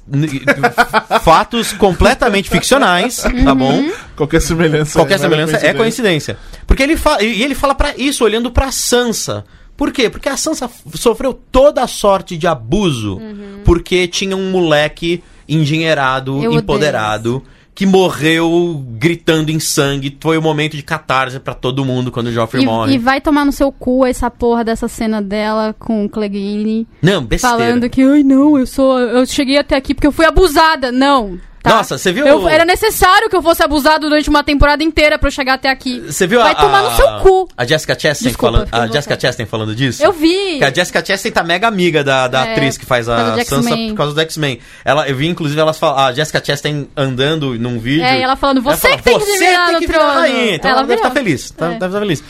fatos 1.21 1.73
completamente 1.75 2.49
ficcionais, 2.49 3.23
tá 3.45 3.55
bom? 3.55 3.85
Qualquer 4.17 4.41
semelhança. 4.41 4.99
Qualquer 4.99 5.19
não 5.19 5.25
semelhança 5.25 5.67
é 5.67 5.75
coincidência. 5.75 6.39
Porque 6.67 6.83
ele 6.83 6.97
fala, 6.97 7.23
e 7.23 7.43
ele 7.43 7.55
fala 7.55 7.75
para 7.75 7.95
isso 7.99 8.25
olhando 8.25 8.51
pra 8.51 8.73
Sansa. 8.73 9.45
Por 9.77 9.93
quê? 9.93 10.09
Porque 10.09 10.31
a 10.31 10.37
Sansa 10.37 10.71
sofreu 10.95 11.35
toda 11.35 11.83
a 11.83 11.87
sorte 11.87 12.39
de 12.39 12.47
abuso 12.47 13.21
porque 13.65 14.09
tinha 14.09 14.35
um 14.37 14.51
moleque 14.51 15.23
endinheirado, 15.47 16.33
Eu 16.33 16.51
odeio 16.51 16.59
empoderado 16.61 17.43
que 17.75 17.87
morreu 17.87 18.85
gritando 18.99 19.51
em 19.51 19.59
sangue. 19.59 20.17
Foi 20.21 20.37
o 20.37 20.43
momento 20.43 20.77
de 20.77 20.83
catarse 20.83 21.39
pra 21.41 21.55
todo 21.55 21.85
mundo 21.85 22.11
quando 22.11 22.27
o 22.27 22.33
Joffrey 22.33 22.65
morre. 22.65 22.93
E, 22.93 22.95
e 22.97 22.99
vai 22.99 23.21
tomar 23.21 23.45
no 23.45 23.53
seu 23.53 23.73
cu 23.73 24.05
essa 24.05 24.31
porra 24.31 24.65
dessa 24.65 24.89
cena 24.89 25.23
dela 25.23 25.75
com 25.79 26.05
o 26.05 26.09
Clegane 26.09 26.87
Não, 27.01 27.25
besteira. 27.25 27.57
falando 27.57 27.89
que, 27.89 28.03
ai 28.03 28.23
não, 28.23 28.59
eu 28.59 28.67
sou. 28.67 28.99
Eu 28.99 29.25
cheguei 29.27 29.59
até 29.59 29.77
aqui 29.77 29.95
porque 29.95 30.07
eu 30.07 30.13
fui 30.13 30.27
abusada. 30.27 30.93
Não. 30.93 31.39
Tá? 31.63 31.71
Nossa, 31.77 31.99
você 31.99 32.13
viu 32.13 32.27
Eu- 32.27 32.49
Era 32.49 32.65
necessário 32.65 33.29
que 33.29 33.37
eu 33.37 33.43
fosse 33.43 33.63
abusado 33.63 34.09
durante 34.09 34.29
uma 34.29 34.43
temporada 34.45 34.83
inteira 34.83 35.19
pra 35.19 35.29
eu 35.29 35.33
chegar 35.33 35.55
até 35.55 35.69
aqui. 35.71 36.01
Você 36.01 36.27
viu 36.27 36.41
Vai 36.41 36.53
a, 36.53 36.55
tomar 36.55 36.83
no 36.83 36.97
seu 36.97 37.07
cu. 37.21 37.49
A 37.57 37.65
Jessica 37.67 37.95
Chastain 37.99 38.29
Desculpa, 38.31 38.67
falando, 38.67 38.91
a 38.91 38.93
Jessica. 38.93 39.19
Chastain 39.21 39.47
falando 39.47 39.75
disso? 39.75 40.03
Eu 40.03 40.13
vi. 40.13 40.59
Que 40.59 40.65
a 40.65 40.73
Jessica 40.73 41.05
Chastain 41.05 41.33
tá 41.33 41.43
mega 41.43 41.69
amiga 41.69 42.03
da, 42.05 42.29
da 42.29 42.47
É, 42.47 42.53
atriz 42.53 42.77
que 42.79 42.87
faz 42.87 43.09
a 43.09 43.43
Sansa 43.45 43.77
por 43.77 43.95
causa 43.95 44.15
do 44.15 44.21
X-Men. 44.21 44.61
Ela, 44.85 45.09
eu 45.09 45.17
vi, 45.17 45.29
inclusive, 45.29 45.61
elas 45.61 45.79
falam, 45.79 45.99
a 46.07 46.13
Jessica 46.13 46.43
Chastain 46.45 46.89
andando 46.97 47.59
num 47.59 47.79
vídeo. 47.79 48.05
É, 48.05 48.19
e 48.19 48.23
ela 48.23 48.37
falando, 48.37 48.63
"Você 48.63 48.77
fala, 48.89 48.97
que 48.97 49.03
tem 49.03 49.19
que 49.19 49.25
"Você 49.27 49.39
virar 49.39 49.73
no 49.73 49.81
trono." 49.81 50.13
rainha." 50.21 50.55
Então 50.57 50.71
Ela 50.71 50.81
ela, 50.81 50.89
deve 50.89 51.01
estar 51.01 51.11
feliz. 51.11 51.51
Tá, 51.51 51.67
É. 51.67 51.69
Deve 51.71 51.87
estar 51.87 52.01
feliz. 52.01 52.25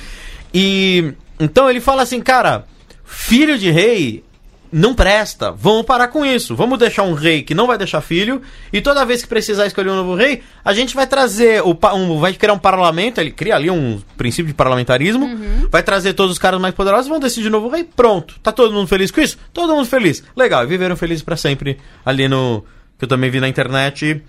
E 0.53 1.15
então 1.39 1.71
ele 1.71 1.81
fala 1.81 2.03
assim, 2.03 2.21
cara, 2.21 2.65
filho 3.05 3.59
de 3.59 3.71
rei 3.71 4.25
não 4.73 4.95
presta. 4.95 5.51
Vamos 5.51 5.85
parar 5.85 6.09
com 6.09 6.25
isso. 6.25 6.55
Vamos 6.55 6.79
deixar 6.79 7.03
um 7.03 7.13
rei 7.15 7.43
que 7.43 7.55
não 7.55 7.67
vai 7.67 7.77
deixar 7.77 8.01
filho. 8.01 8.41
E 8.73 8.81
toda 8.81 9.05
vez 9.05 9.23
que 9.23 9.29
precisar 9.29 9.67
escolher 9.67 9.91
um 9.91 9.97
novo 9.97 10.15
rei, 10.15 10.43
a 10.65 10.73
gente 10.73 10.95
vai 10.95 11.07
trazer 11.07 11.63
o 11.63 11.77
um, 11.95 12.19
vai 12.21 12.33
criar 12.35 12.53
um 12.53 12.59
parlamento. 12.59 13.19
Ele 13.21 13.31
cria 13.33 13.57
ali 13.57 13.71
um 13.71 14.01
princípio 14.17 14.47
de 14.49 14.55
parlamentarismo. 14.55 15.27
Uhum. 15.27 15.69
Vai 15.71 15.83
trazer 15.83 16.13
todos 16.15 16.33
os 16.33 16.39
caras 16.39 16.61
mais 16.61 16.75
poderosos. 16.75 17.09
Vão 17.09 17.19
decidir 17.19 17.49
o 17.49 17.51
novo 17.51 17.69
rei. 17.69 17.85
Pronto. 17.85 18.37
Tá 18.43 18.53
todo 18.53 18.73
mundo 18.73 18.87
feliz 18.87 19.11
com 19.11 19.21
isso? 19.21 19.37
Todo 19.53 19.75
mundo 19.75 19.87
feliz. 19.87 20.23
Legal. 20.37 20.63
E 20.65 20.67
viveram 20.67 20.97
felizes 20.97 21.23
pra 21.23 21.37
sempre 21.37 21.79
ali 22.05 22.29
no 22.29 22.65
que 22.99 23.05
eu 23.05 23.09
também 23.09 23.31
vi 23.31 23.41
na 23.41 23.49
internet, 23.49 24.23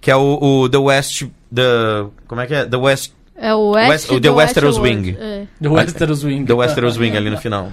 que 0.00 0.10
é 0.10 0.16
o, 0.16 0.38
o 0.62 0.68
The 0.68 0.78
West, 0.78 1.24
the 1.54 1.62
como 2.26 2.40
é 2.40 2.46
que 2.46 2.54
é? 2.54 2.64
The 2.64 2.76
West, 2.78 3.12
É 3.36 3.52
o 3.54 3.72
West, 3.72 3.90
West- 3.90 4.10
o 4.10 4.14
The 4.14 4.28
do 4.28 4.34
Westeros 4.36 4.78
Westworld. 4.78 5.10
Wing. 5.10 5.16
É. 5.20 5.46
The 5.60 5.68
Westeros 5.68 6.24
Wing. 6.24 6.44
The 6.46 6.52
Westeros 6.54 6.96
Wing 6.96 7.16
ali 7.16 7.28
no 7.30 7.36
final. 7.36 7.70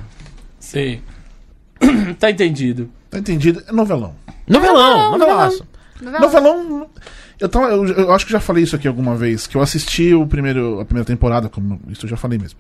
Sei. 0.59 1.01
Tá 2.21 2.29
entendido. 2.29 2.89
Tá 3.09 3.17
entendido? 3.17 3.63
É 3.67 3.71
novelão. 3.71 4.15
Novelão, 4.47 5.11
novelaço. 5.17 5.65
Novelão. 6.01 6.87
Eu, 7.39 7.49
tava, 7.49 7.69
eu, 7.69 7.85
eu 7.87 8.13
acho 8.13 8.25
que 8.27 8.31
já 8.31 8.39
falei 8.39 8.63
isso 8.63 8.75
aqui 8.75 8.87
alguma 8.87 9.15
vez, 9.15 9.47
que 9.47 9.57
eu 9.57 9.61
assisti 9.61 10.13
o 10.13 10.27
primeiro, 10.27 10.79
a 10.79 10.85
primeira 10.85 11.05
temporada, 11.05 11.49
como 11.49 11.81
isso 11.89 12.05
eu 12.05 12.09
já 12.09 12.15
falei 12.15 12.37
mesmo. 12.37 12.59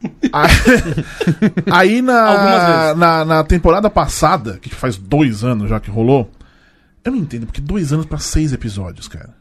Aí, 1.70 2.00
na, 2.00 2.94
na, 2.94 3.24
na 3.24 3.44
temporada 3.44 3.90
passada, 3.90 4.58
que 4.58 4.72
faz 4.72 4.96
dois 4.96 5.42
anos 5.42 5.68
já 5.68 5.80
que 5.80 5.90
rolou, 5.90 6.30
eu 7.04 7.10
não 7.10 7.18
entendo, 7.18 7.46
porque 7.46 7.60
dois 7.60 7.92
anos 7.92 8.06
pra 8.06 8.18
seis 8.18 8.52
episódios, 8.52 9.08
cara. 9.08 9.39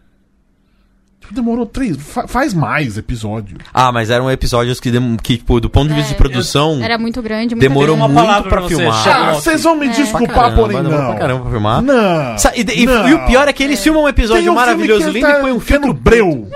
Tipo, 1.19 1.33
demorou 1.33 1.65
três. 1.65 1.97
fa- 1.97 2.27
faz 2.27 2.53
mais 2.53 2.97
episódio. 2.97 3.57
Ah, 3.73 3.91
mas 3.91 4.09
eram 4.09 4.31
episódios 4.31 4.79
que, 4.79 4.89
que 5.21 5.37
tipo, 5.37 5.59
do 5.59 5.69
ponto 5.69 5.89
de 5.89 5.93
vista 5.93 6.09
de 6.11 6.15
produção, 6.17 6.79
Era 6.81 6.97
muito 6.97 7.21
grande, 7.21 7.53
muito 7.55 7.61
demorou 7.67 7.95
Uma 7.95 8.07
muito 8.07 8.25
palavra 8.25 8.49
pra 8.49 8.61
filmar. 8.67 9.07
Ah, 9.07 9.33
vocês 9.33 9.61
vão 9.63 9.75
me 9.75 9.87
É. 9.87 9.89
desculpar, 9.89 10.35
Caramba, 10.35 10.55
porém 10.55 10.77
demorou 10.77 10.99
não. 11.01 11.09
pra 11.11 11.19
caramba 11.19 11.41
pra 11.41 11.51
filmar. 11.51 11.81
Não. 11.81 12.35
E, 12.55 12.81
e- 12.81 12.85
não. 12.85 13.09
e 13.09 13.13
o 13.13 13.25
pior 13.25 13.47
é 13.47 13.53
que 13.53 13.63
eles 13.63 13.81
filmam 13.83 14.03
um 14.03 14.07
episódio 14.07 14.51
um 14.51 14.55
maravilhoso, 14.55 15.09
lindo, 15.09 15.27
tá 15.27 15.39
e 15.39 15.41
põe 15.41 15.51
um 15.51 15.59
filtro 15.59 15.93
Breu. 15.93 16.47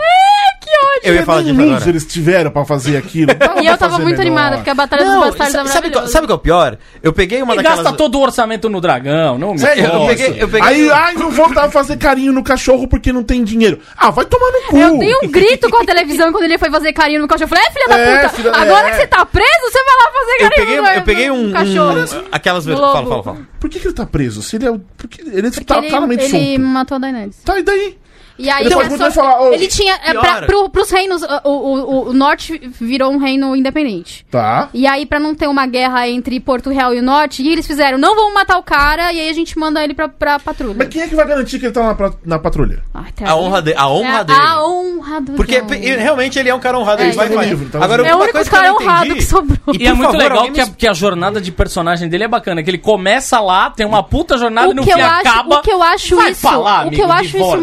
Eu 1.03 1.15
ia 1.15 1.23
falar 1.25 1.41
disso 1.43 1.61
agora. 1.61 1.89
eles 1.89 2.05
tiveram 2.05 2.51
pra 2.51 2.65
fazer 2.65 2.97
aquilo. 2.97 3.33
Dava 3.33 3.61
E 3.61 3.65
eu 3.67 3.77
tava 3.77 3.91
fazer 3.91 4.03
muito 4.03 4.17
melhor. 4.17 4.21
animada, 4.31 4.55
porque 4.57 4.69
a 4.69 4.75
Batalha 4.75 5.03
Não, 5.05 5.19
dos 5.21 5.35
Bastardos 5.35 5.53
sa- 5.53 5.59
é 5.61 5.65
sabe, 5.65 5.71
qual- 5.71 5.81
maravilhosa. 5.81 6.11
sabe 6.11 6.27
qual 6.27 6.35
é 6.35 6.39
o 6.39 6.41
pior? 6.43 6.77
Eu 7.01 7.13
peguei 7.13 7.41
uma 7.41 7.53
E 7.53 7.57
daquelas... 7.57 7.79
gasta 7.79 7.97
todo 7.97 8.15
o 8.17 8.21
orçamento 8.21 8.69
no 8.69 8.79
dragão, 8.79 9.37
não 9.37 9.53
me 9.53 9.59
Sério, 9.59 9.85
eu 9.85 10.07
peguei- 10.07 10.43
eu 10.43 10.47
peguei- 10.47 10.61
Aí, 10.69 10.89
ai, 10.91 11.13
não 11.15 11.29
vou 11.31 11.53
dar 11.53 11.69
fazer 11.69 11.97
carinho 11.97 12.31
no 12.31 12.43
cachorro 12.43 12.87
porque 12.87 13.11
não 13.11 13.23
tem 13.23 13.43
dinheiro. 13.43 13.79
Ah, 13.97 14.09
vai 14.11 14.25
tomar 14.25 14.51
no 14.51 14.61
cu. 14.67 14.77
Eu 14.77 14.97
dei 14.99 15.15
um 15.23 15.27
grito 15.29 15.69
com 15.69 15.77
a 15.81 15.85
televisão 15.85 16.31
quando 16.31 16.43
ele 16.45 16.57
foi 16.57 16.69
fazer 16.69 16.93
carinho 16.93 17.21
no 17.21 17.27
cachorro. 17.27 17.45
Eu 17.45 17.49
falei, 17.49 17.63
é, 17.67 17.71
filha 17.71 17.87
da 17.87 17.97
É, 17.99 18.15
puta, 18.17 18.29
filha- 18.35 18.51
agora 18.55 18.87
é. 18.87 18.91
que 18.91 18.95
você 18.97 19.07
tá 19.07 19.25
preso, 19.25 19.49
você 19.71 19.83
vai 19.83 19.95
lá 19.95 20.11
fazer 20.11 20.31
Eu 20.31 20.37
carinho 20.49 20.55
peguei, 20.65 20.81
no, 20.81 20.87
eu 20.87 21.01
peguei 21.03 21.27
no 21.29 21.33
um, 21.35 21.51
cachorro. 21.51 21.99
um- 22.23 22.27
aquelas 22.31 22.65
vezes. 22.65 22.79
Fala, 22.79 23.05
fala, 23.05 23.23
fala. 23.23 23.37
Por 23.59 23.69
que, 23.69 23.79
que 23.79 23.87
ele 23.87 23.93
tá 23.93 24.05
preso? 24.05 24.41
Se 24.41 24.55
ele 24.57 24.65
é. 24.67 24.71
o- 24.71 24.79
Porque 24.97 25.21
ele 25.21 25.49
Porque 25.49 25.63
tá 25.65 25.77
ele, 25.77 25.89
claramente 25.89 26.23
ele 26.35 26.55
solto. 26.55 26.59
matou 26.61 26.95
a 26.95 26.99
Daenerys. 26.99 27.37
Tá, 27.43 27.59
e 27.59 27.63
daí? 27.63 27.97
E 28.37 28.49
aí 28.49 28.65
Ele 28.65 28.73
ele, 28.73 29.11
falar, 29.11 29.41
ô, 29.41 29.53
ele 29.53 29.67
tinha. 29.67 29.93
É, 30.03 30.13
pra, 30.13 30.41
pro, 30.43 30.69
pros 30.69 30.89
reinos. 30.89 31.21
O, 31.43 31.49
o, 31.49 31.51
o- 31.51 32.09
o 32.09 32.13
norte 32.13 32.59
virou 32.79 33.11
um 33.11 33.17
reino 33.17 33.55
independente. 33.55 34.25
Tá. 34.31 34.69
E 34.73 34.87
aí, 34.87 35.05
pra 35.05 35.19
não 35.19 35.35
ter 35.35 35.47
uma 35.47 35.65
guerra 35.67 36.07
entre 36.07 36.39
Porto 36.39 36.69
Real 36.69 36.93
e 36.93 36.99
o 36.99 37.03
norte, 37.03 37.41
o 37.41 37.45
que 37.45 37.51
eles 37.51 37.67
fizeram? 37.67 37.97
Não 37.97 38.15
vamos 38.15 38.33
matar 38.33 38.57
o 38.57 38.63
cara, 38.63 39.13
e 39.13 39.19
aí 39.19 39.29
a 39.29 39.33
gente 39.33 39.57
manda 39.57 39.83
ele 39.83 39.93
pra, 39.93 40.07
pra 40.09 40.39
patrulha. 40.39 40.75
Mas 40.77 40.87
quem 40.89 41.01
é 41.03 41.07
que 41.07 41.15
vai 41.15 41.27
garantir 41.27 41.59
que 41.59 41.65
ele 41.67 41.73
tá 41.73 41.83
na, 41.93 42.11
na 42.25 42.39
patrulha? 42.39 42.83
Ah, 42.93 43.03
até 43.07 43.27
A 43.27 43.35
honra, 43.35 43.61
de, 43.61 43.73
a 43.75 43.87
honra 43.87 44.19
é, 44.19 44.23
dele. 44.23 44.39
A 44.41 44.65
honra 44.67 45.21
do 45.21 45.33
Porque 45.33 45.55
e- 45.79 45.95
realmente 45.95 46.39
ele 46.39 46.49
é 46.49 46.55
um 46.55 46.59
cara 46.59 46.79
honrado. 46.79 47.01
É, 47.03 47.07
ele 47.07 47.15
vai 47.15 47.27
tá 47.27 47.31
no 47.33 47.37
vai. 47.39 47.49
livro, 47.49 47.69
tá 47.69 47.77
no 47.77 47.83
Agora, 47.83 48.01
livro. 48.01 48.11
É 48.11 48.15
o 48.15 48.19
único 48.19 48.33
coisa 48.33 48.49
que 48.49 48.55
eu 48.55 48.59
cara 48.61 48.73
honrado 48.73 49.05
entendi- 49.05 49.19
que 49.19 49.25
sobrou. 49.25 49.57
E, 49.73 49.83
E 49.83 49.87
é 49.87 49.93
muito 49.93 50.11
favor, 50.11 50.17
legal 50.23 50.51
que 50.51 50.61
a, 50.61 50.67
que 50.67 50.87
a 50.87 50.93
jornada 50.93 51.39
de 51.39 51.51
personagem 51.51 52.09
dele 52.09 52.23
é 52.23 52.27
bacana, 52.27 52.63
que 52.63 52.69
ele 52.69 52.77
começa 52.77 53.39
lá, 53.39 53.69
tem 53.69 53.85
uma 53.85 54.01
puta 54.03 54.37
jornada 54.37 54.69
e 54.71 54.73
no 54.73 54.81
o 54.81 54.85
fim 54.85 54.91
acaba. 54.91 55.57
o 55.57 55.61
que 55.61 55.71
eu 55.71 55.83
acho 55.83 56.19
isso, 56.29 56.47
o 56.47 56.89
que 56.89 57.01
eu 57.01 57.11
acho 57.11 57.25
isso 57.29 57.37
volta. 57.37 57.61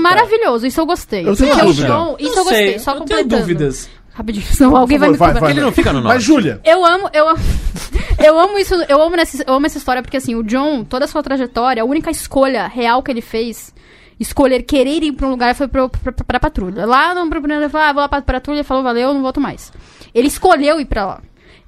Maravilhoso, 0.60 0.66
isso 0.66 0.80
eu 0.80 0.86
gostei. 0.86 1.20
Eu 1.28 1.36
tenho 1.36 1.50
Porque 1.50 1.64
dúvida. 1.66 1.86
o 1.86 1.88
Jon- 1.88 2.16
isso 2.18 2.30
Não 2.30 2.38
eu 2.38 2.44
gostei, 2.44 2.68
sei, 2.70 2.78
só 2.78 2.94
eu 2.94 3.00
tenho 3.02 3.26
dúvidas. 3.26 3.90
Rapidinho, 4.12 4.44
senão 4.46 4.76
alguém 4.76 4.98
vai 4.98 5.08
me 5.08 5.16
Vai, 5.16 5.32
vai, 5.34 5.50
Ele 5.52 5.60
não 5.60 5.72
fica 5.72 5.92
no 5.92 6.02
Mas, 6.02 6.04
norte. 6.12 6.24
Júlia, 6.24 6.60
Eu 6.64 6.84
amo, 6.84 7.08
eu 7.12 7.28
amo, 7.28 7.38
eu 8.24 8.38
amo 8.38 8.58
isso, 8.58 8.74
eu 8.88 9.00
amo, 9.02 9.16
nessa, 9.16 9.44
eu 9.46 9.54
amo 9.54 9.66
essa 9.66 9.78
história 9.78 10.02
porque 10.02 10.16
assim, 10.16 10.34
o 10.34 10.42
John, 10.42 10.84
toda 10.84 11.04
a 11.04 11.08
sua 11.08 11.22
trajetória, 11.22 11.82
a 11.82 11.86
única 11.86 12.10
escolha 12.10 12.66
real 12.66 13.02
que 13.02 13.10
ele 13.10 13.20
fez, 13.22 13.72
escolher 14.18 14.62
querer 14.64 15.02
ir 15.02 15.12
pra 15.12 15.26
um 15.26 15.30
lugar 15.30 15.54
foi 15.54 15.68
pro, 15.68 15.88
pra, 15.88 16.12
pra, 16.12 16.24
pra 16.24 16.40
patrulha. 16.40 16.84
Lá 16.86 17.14
no 17.14 17.30
primeiro 17.30 17.62
ele 17.62 17.68
falou, 17.70 17.86
ah, 17.86 17.92
vou 17.92 18.02
lá 18.02 18.08
pra 18.08 18.20
patrulha, 18.20 18.64
falou, 18.64 18.82
valeu, 18.82 19.14
não 19.14 19.22
volto 19.22 19.40
mais. 19.40 19.72
Ele 20.14 20.26
escolheu 20.26 20.80
ir 20.80 20.84
pra 20.86 21.06
lá. 21.06 21.20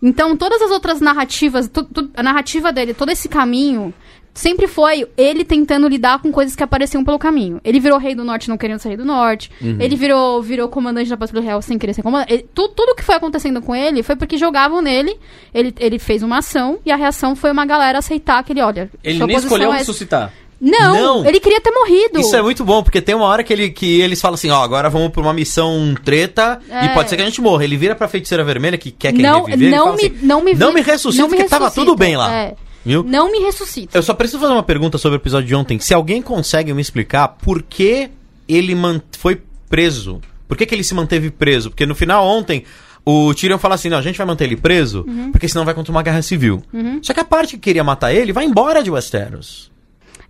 Então, 0.02 0.36
todas 0.36 0.60
as 0.60 0.70
outras 0.72 1.00
narrativas, 1.00 1.68
tu- 1.68 1.84
tu- 1.84 2.10
a 2.16 2.22
narrativa 2.24 2.72
dele, 2.72 2.92
todo 2.92 3.10
esse 3.12 3.28
caminho, 3.28 3.94
sempre 4.34 4.66
foi 4.66 5.06
ele 5.16 5.44
tentando 5.44 5.86
lidar 5.88 6.20
com 6.20 6.32
coisas 6.32 6.56
que 6.56 6.62
apareciam 6.62 7.04
pelo 7.04 7.18
caminho. 7.18 7.60
Ele 7.64 7.78
virou 7.78 7.98
rei 7.98 8.14
do 8.14 8.24
norte 8.24 8.48
não 8.48 8.56
querendo 8.56 8.78
ser 8.78 8.88
rei 8.88 8.96
do 8.96 9.04
norte. 9.04 9.50
Ele 9.60 9.94
virou, 9.96 10.42
virou 10.42 10.68
comandante 10.68 11.10
da 11.10 11.16
patrulha 11.16 11.42
real 11.44 11.60
sem 11.62 11.78
querer 11.78 11.94
ser 11.94 12.02
comandante. 12.02 12.32
Ele- 12.32 12.46
tu- 12.54 12.68
tudo 12.68 12.94
que 12.94 13.02
foi 13.02 13.14
acontecendo 13.16 13.60
com 13.60 13.74
ele 13.76 14.02
foi 14.02 14.16
porque 14.16 14.36
jogavam 14.38 14.80
nele. 14.80 15.16
Ele, 15.52 15.74
ele 15.78 15.98
fez 15.98 16.22
uma 16.22 16.38
ação 16.38 16.78
e 16.84 16.90
a 16.90 16.96
reação 16.96 17.36
foi 17.36 17.50
uma 17.50 17.66
galera 17.66 17.98
aceitar 17.98 18.42
que 18.42 18.52
ele, 18.52 18.62
olha. 18.62 18.90
Ele 19.04 19.24
nem 19.26 19.36
escolheu 19.36 19.72
é- 19.72 19.78
ressuscitar. 19.78 20.32
Não, 20.64 20.94
Não. 21.22 21.26
ele 21.26 21.40
queria 21.40 21.60
ter 21.60 21.72
morrido. 21.72 22.20
Isso 22.20 22.36
é 22.36 22.40
muito 22.40 22.64
bom, 22.64 22.84
porque 22.84 23.02
tem 23.02 23.16
uma 23.16 23.24
hora 23.26 23.42
que, 23.42 23.52
ele, 23.52 23.70
que 23.70 24.00
eles 24.00 24.20
falam 24.20 24.34
assim, 24.34 24.48
ó, 24.48 24.62
agora 24.62 24.88
vamos 24.88 25.08
pra 25.10 25.20
uma 25.20 25.32
missão 25.34 25.92
treta 26.04 26.60
É. 26.70 26.84
e 26.84 26.88
pode 26.90 27.10
ser 27.10 27.16
que 27.16 27.22
a 27.22 27.24
gente 27.24 27.40
morra. 27.40 27.64
Ele 27.64 27.76
vira 27.76 27.96
pra 27.96 28.06
feiticeira 28.06 28.44
vermelha, 28.44 28.78
que 28.78 28.92
quer 28.92 29.12
quem 29.12 29.22
não, 29.22 29.42
reviver, 29.42 29.66
ele 29.68 29.76
não, 29.76 29.84
fala 29.86 29.96
me, 29.96 30.06
assim, 30.06 30.18
não 30.22 30.40
me 30.44 30.54
não 30.54 30.72
me 30.72 30.80
ressuscita, 30.80 31.20
não 31.22 31.28
me 31.28 31.36
porque 31.36 31.50
tava 31.50 31.64
ressuscita. 31.64 31.84
tudo 31.84 31.96
bem 31.98 32.16
lá. 32.16 32.32
É. 32.32 32.54
Viu? 32.84 33.02
Não 33.04 33.30
me 33.30 33.38
ressuscita. 33.40 33.96
Eu 33.96 34.02
só 34.02 34.12
preciso 34.14 34.40
fazer 34.40 34.52
uma 34.52 34.62
pergunta 34.62 34.98
sobre 34.98 35.16
o 35.16 35.20
episódio 35.20 35.46
de 35.46 35.54
ontem. 35.54 35.78
Se 35.78 35.94
alguém 35.94 36.20
consegue 36.20 36.72
me 36.74 36.82
explicar 36.82 37.28
por 37.28 37.62
que 37.62 38.10
ele 38.48 38.76
foi 39.18 39.40
preso. 39.68 40.20
Por 40.48 40.56
que, 40.56 40.66
que 40.66 40.74
ele 40.74 40.84
se 40.84 40.94
manteve 40.94 41.30
preso? 41.30 41.70
Porque 41.70 41.86
no 41.86 41.94
final 41.94 42.26
ontem, 42.26 42.64
o 43.06 43.32
Tyrion 43.34 43.56
fala 43.58 43.76
assim, 43.76 43.88
não, 43.88 43.98
a 43.98 44.02
gente 44.02 44.18
vai 44.18 44.26
manter 44.26 44.44
ele 44.44 44.56
preso, 44.56 45.04
Uhum. 45.08 45.30
porque 45.32 45.48
senão 45.48 45.64
vai 45.64 45.74
contra 45.74 45.90
uma 45.92 46.02
guerra 46.02 46.20
civil. 46.22 46.62
Só 47.02 47.14
que 47.14 47.20
a 47.20 47.24
parte 47.24 47.52
que 47.54 47.58
queria 47.62 47.84
matar 47.84 48.12
ele 48.12 48.32
vai 48.32 48.44
embora 48.44 48.82
de 48.82 48.90
Westeros. 48.90 49.70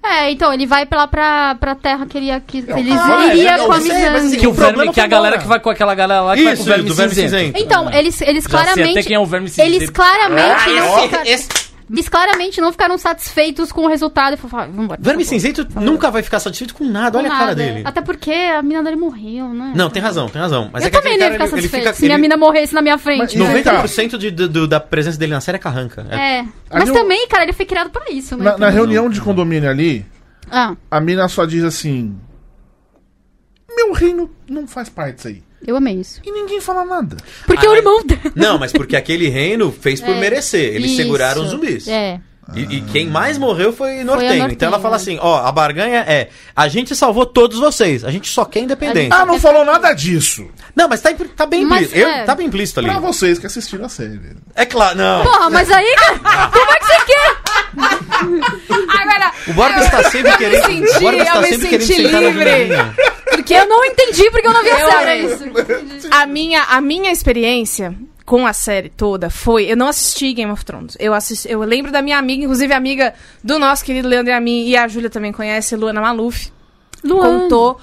É, 0.05 0.30
então, 0.32 0.53
ele 0.53 0.66
vai 0.66 0.84
pra 0.84 0.98
lá 0.98 1.07
pra, 1.07 1.55
pra 1.55 1.74
terra 1.76 2.05
que 2.07 2.18
ele 2.18 2.26
ia. 2.26 2.40
Que 2.40 2.59
ele 2.59 2.90
ah, 2.92 3.26
é, 3.30 3.36
iria 3.36 3.57
eu 3.57 3.66
com 3.66 3.72
a 3.72 3.80
sei, 3.80 3.94
Mizangue. 3.94 4.16
assim, 4.16 4.36
Que 4.40 4.46
o 4.48 4.53
verme, 4.53 4.92
que 4.92 5.00
a 5.00 5.07
galera 5.07 5.38
que 5.38 5.46
vai 5.46 5.61
com 5.61 5.70
aquela 5.70 5.94
galera 5.94 6.22
lá 6.22 6.34
que 6.36 6.42
vai 6.42 6.55
com 6.57 6.61
Isso, 6.61 6.68
o 6.68 6.74
verme 6.74 6.88
do 6.88 6.94
verme 6.94 7.14
cinzento. 7.14 7.30
cinzento. 7.36 7.59
Então, 7.61 7.88
eles, 7.92 8.20
eles 8.20 8.42
Já 8.44 8.50
sei 8.50 8.59
claramente. 8.64 8.98
até 8.98 9.03
quem 9.07 9.14
é 9.16 9.18
o 9.20 9.26
verme 9.26 9.48
cinzento. 9.48 9.68
Eles 9.68 9.90
claramente 9.90 10.66
não 10.70 10.98
esse- 10.98 11.03
ficaram. 11.09 11.24
esse- 11.24 11.48
Eles 11.91 12.09
claramente 12.09 12.61
não 12.61 12.70
ficaram 12.72 12.97
satisfeitos 12.97 13.70
com 13.72 13.83
o 13.83 13.89
resultado 13.89 14.35
e 14.35 14.37
falaram, 14.37 14.72
vambora. 14.72 15.01
Verme 15.03 15.24
cinzento 15.24 15.66
nunca 15.80 16.11
vai 16.11 16.22
ficar 16.22 16.41
satisfeito 16.41 16.74
com 16.74 16.85
nada. 16.85 17.18
Olha 17.18 17.28
Com 17.28 17.35
a 17.35 17.39
cara 17.39 17.51
nada. 17.51 17.62
dele. 17.62 17.83
Até 17.85 18.01
porque 18.01 18.30
a 18.30 18.62
mina 18.62 18.83
dele 18.83 18.97
morreu, 18.97 19.49
né? 19.49 19.72
Não, 19.74 19.91
tem 19.91 20.01
razão, 20.03 20.28
tem 20.28 20.41
razão. 20.41 20.70
Mas 20.72 20.83
eu 20.83 20.89
é 20.89 20.91
que 20.91 20.97
também 20.97 21.18
não 21.18 21.26
ia 21.26 21.33
ficar 21.33 21.45
ele, 21.45 21.53
ele 21.53 21.61
satisfeito 21.62 21.83
fica... 21.85 21.95
se 21.95 22.03
minha 22.03 22.14
ele- 22.14 22.22
mina 22.22 22.37
morresse 22.37 22.72
na 22.74 22.83
minha 22.83 22.97
frente. 22.99 23.18
Mas- 23.18 23.35
né? 23.35 23.53
Vem 23.55 23.62
cá. 23.62 23.83
90% 23.83 24.16
de, 24.18 24.30
do- 24.30 24.49
do- 24.49 24.68
da 24.68 24.80
presença 24.80 25.18
dele 25.18 25.33
na 25.33 25.41
série 25.41 25.57
é 25.57 25.59
carranca. 25.59 26.07
É. 26.11 26.39
É. 26.41 26.45
Mas 26.72 26.89
eu- 26.89 26.95
também, 26.95 27.26
cara, 27.28 27.43
ele 27.43 27.53
foi 27.53 27.66
criado 27.66 27.91
pra 27.91 28.11
isso, 28.11 28.37
né? 28.37 28.45
na, 28.45 28.59
na 28.59 28.68
reunião 28.70 29.11
de 29.11 29.20
condomínio 29.20 29.68
ali, 29.68 30.07
Ah, 30.51 30.74
a 30.91 31.01
mina 31.01 31.28
só 31.28 31.45
diz 31.45 31.64
assim: 31.64 32.16
Meu 33.74 33.93
reino 33.93 34.30
não 34.49 34.66
faz 34.66 34.89
parte 34.89 35.16
disso 35.16 35.28
aí. 35.28 35.43
Eu 35.66 35.76
amei 35.76 35.94
isso. 35.94 36.20
E 36.24 36.30
ninguém 36.30 36.60
fala 36.60 36.84
nada. 36.84 37.16
Porque 37.46 37.66
Ah, 37.66 37.70
o 37.70 37.72
mas- 37.72 37.78
irmão 37.78 38.04
dela. 38.04 38.20
Não, 38.34 38.58
mas 38.58 38.72
porque 38.72 38.96
aquele 38.96 39.28
reino 39.28 39.72
fez 39.72 40.00
por 40.00 40.10
É. 40.14 40.18
merecer. 40.20 40.74
Eles 40.74 40.92
Isso. 40.92 40.96
seguraram 41.02 41.42
os 41.42 41.50
zumbis. 41.50 41.86
É. 41.88 42.20
E, 42.54 42.60
e 42.78 42.80
quem 42.80 43.06
mais 43.06 43.38
morreu 43.38 43.72
foi 43.72 44.02
Nortenho. 44.02 44.30
Nortenho, 44.30 44.50
Então 44.52 44.66
ela 44.68 44.80
fala 44.80 44.96
é. 44.96 44.98
assim: 44.98 45.16
ó, 45.22 45.46
a 45.46 45.52
barganha 45.52 46.00
é: 46.00 46.28
a 46.56 46.66
gente 46.66 46.94
salvou 46.94 47.24
todos 47.24 47.58
vocês, 47.60 48.04
a 48.04 48.10
gente 48.10 48.28
só 48.28 48.44
quer 48.44 48.60
independência. 48.60 49.14
Ah, 49.16 49.24
não 49.24 49.38
falou 49.38 49.64
nada 49.64 49.92
disso. 49.94 50.48
Não, 50.74 50.88
mas 50.88 51.00
tá, 51.00 51.10
tá 51.36 51.46
bem 51.46 51.64
Mas, 51.64 51.82
implícito. 51.86 52.00
Eu- 52.00 52.08
é. 52.08 52.24
Tá 52.24 52.34
bem 52.34 52.48
implícito 52.48 52.80
ali. 52.80 52.88
Pra 52.90 52.98
vocês 52.98 53.38
que 53.38 53.46
assistiram 53.46 53.84
a 53.84 53.88
série. 53.88 54.20
É 54.56 54.66
claro, 54.66 54.98
não. 54.98 55.22
Porra, 55.22 55.50
mas 55.50 55.70
aí, 55.70 55.94
como 56.18 56.72
é 56.72 56.78
que 56.80 56.84
você 56.86 57.04
quer? 57.06 57.36
Agora, 57.76 59.32
O 59.48 59.52
Borba 59.54 59.78
eu- 59.78 59.84
está 59.84 60.02
sempre 60.10 60.28
eu 60.28 60.32
me 60.32 60.38
querendo. 60.38 60.64
senti- 60.64 61.04
o 61.04 61.10
está 61.12 61.40
me 61.40 61.46
sempre 61.48 61.68
querendo 61.68 61.86
senti 61.86 62.02
sentar 62.02 62.20
na 62.20 62.28
livre. 62.28 62.44
janelinha. 62.44 62.94
Porque 63.30 63.54
eu 63.54 63.66
não 63.68 63.84
entendi 63.84 64.30
porque 64.30 64.46
eu 64.46 64.52
não 64.52 64.62
vi 64.62 64.70
a 64.70 64.90
série. 64.90 65.28
A 66.10 66.26
minha, 66.26 66.62
a 66.64 66.80
minha 66.80 67.10
experiência 67.10 67.94
com 68.24 68.46
a 68.46 68.52
série 68.52 68.88
toda 68.90 69.30
foi. 69.30 69.64
Eu 69.64 69.76
não 69.76 69.88
assisti 69.88 70.32
Game 70.32 70.50
of 70.52 70.64
Thrones. 70.64 70.96
Eu, 71.00 71.12
assisti, 71.14 71.50
eu 71.50 71.60
lembro 71.60 71.90
da 71.90 72.02
minha 72.02 72.18
amiga, 72.18 72.44
inclusive 72.44 72.72
amiga 72.72 73.14
do 73.42 73.58
nosso 73.58 73.84
querido 73.84 74.06
Leandro 74.08 74.30
e 74.32 74.34
a 74.36 74.40
mim, 74.40 74.64
e 74.66 74.76
a 74.76 74.86
Júlia 74.86 75.10
também 75.10 75.32
conhece, 75.32 75.74
Luana 75.76 76.00
Maluf. 76.00 76.50
Luana. 77.02 77.40
Contou. 77.40 77.80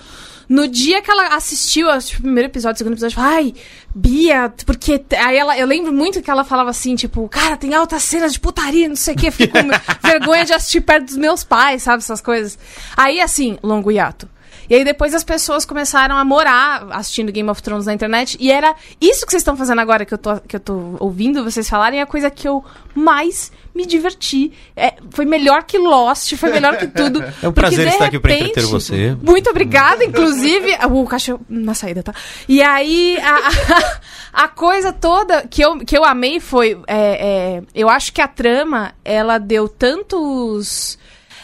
No 0.50 0.68
dia 0.68 1.00
que 1.00 1.12
ela 1.12 1.36
assistiu 1.36 1.88
acho, 1.92 2.18
o 2.18 2.22
primeiro 2.22 2.50
episódio, 2.50 2.74
o 2.74 2.78
segundo 2.80 2.94
episódio, 2.94 3.16
falou, 3.16 3.32
ai, 3.32 3.54
Bia, 3.94 4.52
porque. 4.66 4.98
t-" 4.98 5.16
Aí 5.16 5.38
ela, 5.38 5.56
eu 5.56 5.68
lembro 5.68 5.94
muito 5.94 6.24
que 6.24 6.32
ela 6.32 6.44
falava 6.44 6.72
assim, 6.72 6.96
tipo, 6.96 7.30
cara, 7.30 7.56
tem 7.56 7.76
altas 7.76 8.02
cenas 8.02 8.34
de 8.34 8.40
putaria, 8.40 8.90
não 8.90 8.96
sei 8.96 9.14
o 9.14 9.18
quê. 9.18 9.30
Fico 9.30 9.54
com 9.54 9.70
vergonha 10.08 10.46
de 10.46 10.54
assistir 10.54 10.82
perto 10.82 11.06
dos 11.06 11.18
meus 11.18 11.44
pais, 11.44 11.84
sabe? 11.84 12.00
Essas 12.00 12.20
coisas. 12.20 12.58
Aí, 12.98 13.22
assim, 13.22 13.60
longo 13.62 13.92
hiato. 13.92 14.28
E 14.70 14.76
aí 14.76 14.84
depois 14.84 15.14
as 15.14 15.24
pessoas 15.24 15.66
começaram 15.66 16.18
a 16.18 16.24
morar 16.24 16.88
assistindo 16.92 17.32
Game 17.32 17.50
of 17.50 17.62
Thrones 17.62 17.86
na 17.86 17.94
internet. 17.94 18.38
E 18.40 18.52
era 18.52 18.76
isso 19.02 19.26
que 19.26 19.32
vocês 19.32 19.42
estão 19.42 19.58
fazendo 19.58 19.80
agora, 19.80 20.06
que 20.06 20.14
eu 20.14 20.18
tô, 20.18 20.40
que 20.42 20.56
eu 20.56 20.60
tô 20.60 20.96
ouvindo 21.00 21.44
vocês 21.44 21.68
falarem, 21.68 22.00
é 22.00 22.04
a 22.04 22.06
coisa 22.06 22.30
que 22.30 22.48
eu 22.48 22.64
mais 22.94 23.52
me 23.74 23.86
diverti. 23.86 24.52
É, 24.76 24.96
foi 25.12 25.26
melhor 25.26 25.64
que 25.64 25.78
Lost, 25.78 26.36
foi 26.36 26.52
melhor 26.52 26.78
que 26.78 26.88
tudo. 26.88 27.24
É 27.42 27.48
um 27.48 27.54
prazer 27.54 27.88
estar 27.88 28.06
aqui 28.06 28.20
pra 28.20 28.34
entreter 28.34 28.66
você. 28.66 29.16
Muito 29.22 29.50
obrigada, 29.50 30.04
inclusive. 30.04 30.78
O 30.92 31.06
cachorro 31.06 31.40
na 31.48 31.74
saída, 31.74 32.04
tá? 32.04 32.14
E 32.48 32.62
aí, 32.62 33.18
a, 33.22 33.36
a, 33.38 34.44
a 34.44 34.48
coisa 34.48 34.92
toda 34.92 35.48
que 35.48 35.62
eu, 35.62 35.78
que 35.80 35.98
eu 35.98 36.04
amei 36.04 36.40
foi. 36.40 36.78
é, 36.88 36.98
é, 36.98 37.64
eu 37.74 37.88
acho 37.88 38.12
que 38.12 38.22
a 38.22 38.28
trama, 38.28 38.94
ela 39.06 39.38
deu 39.38 39.70
tantos. 39.70 40.99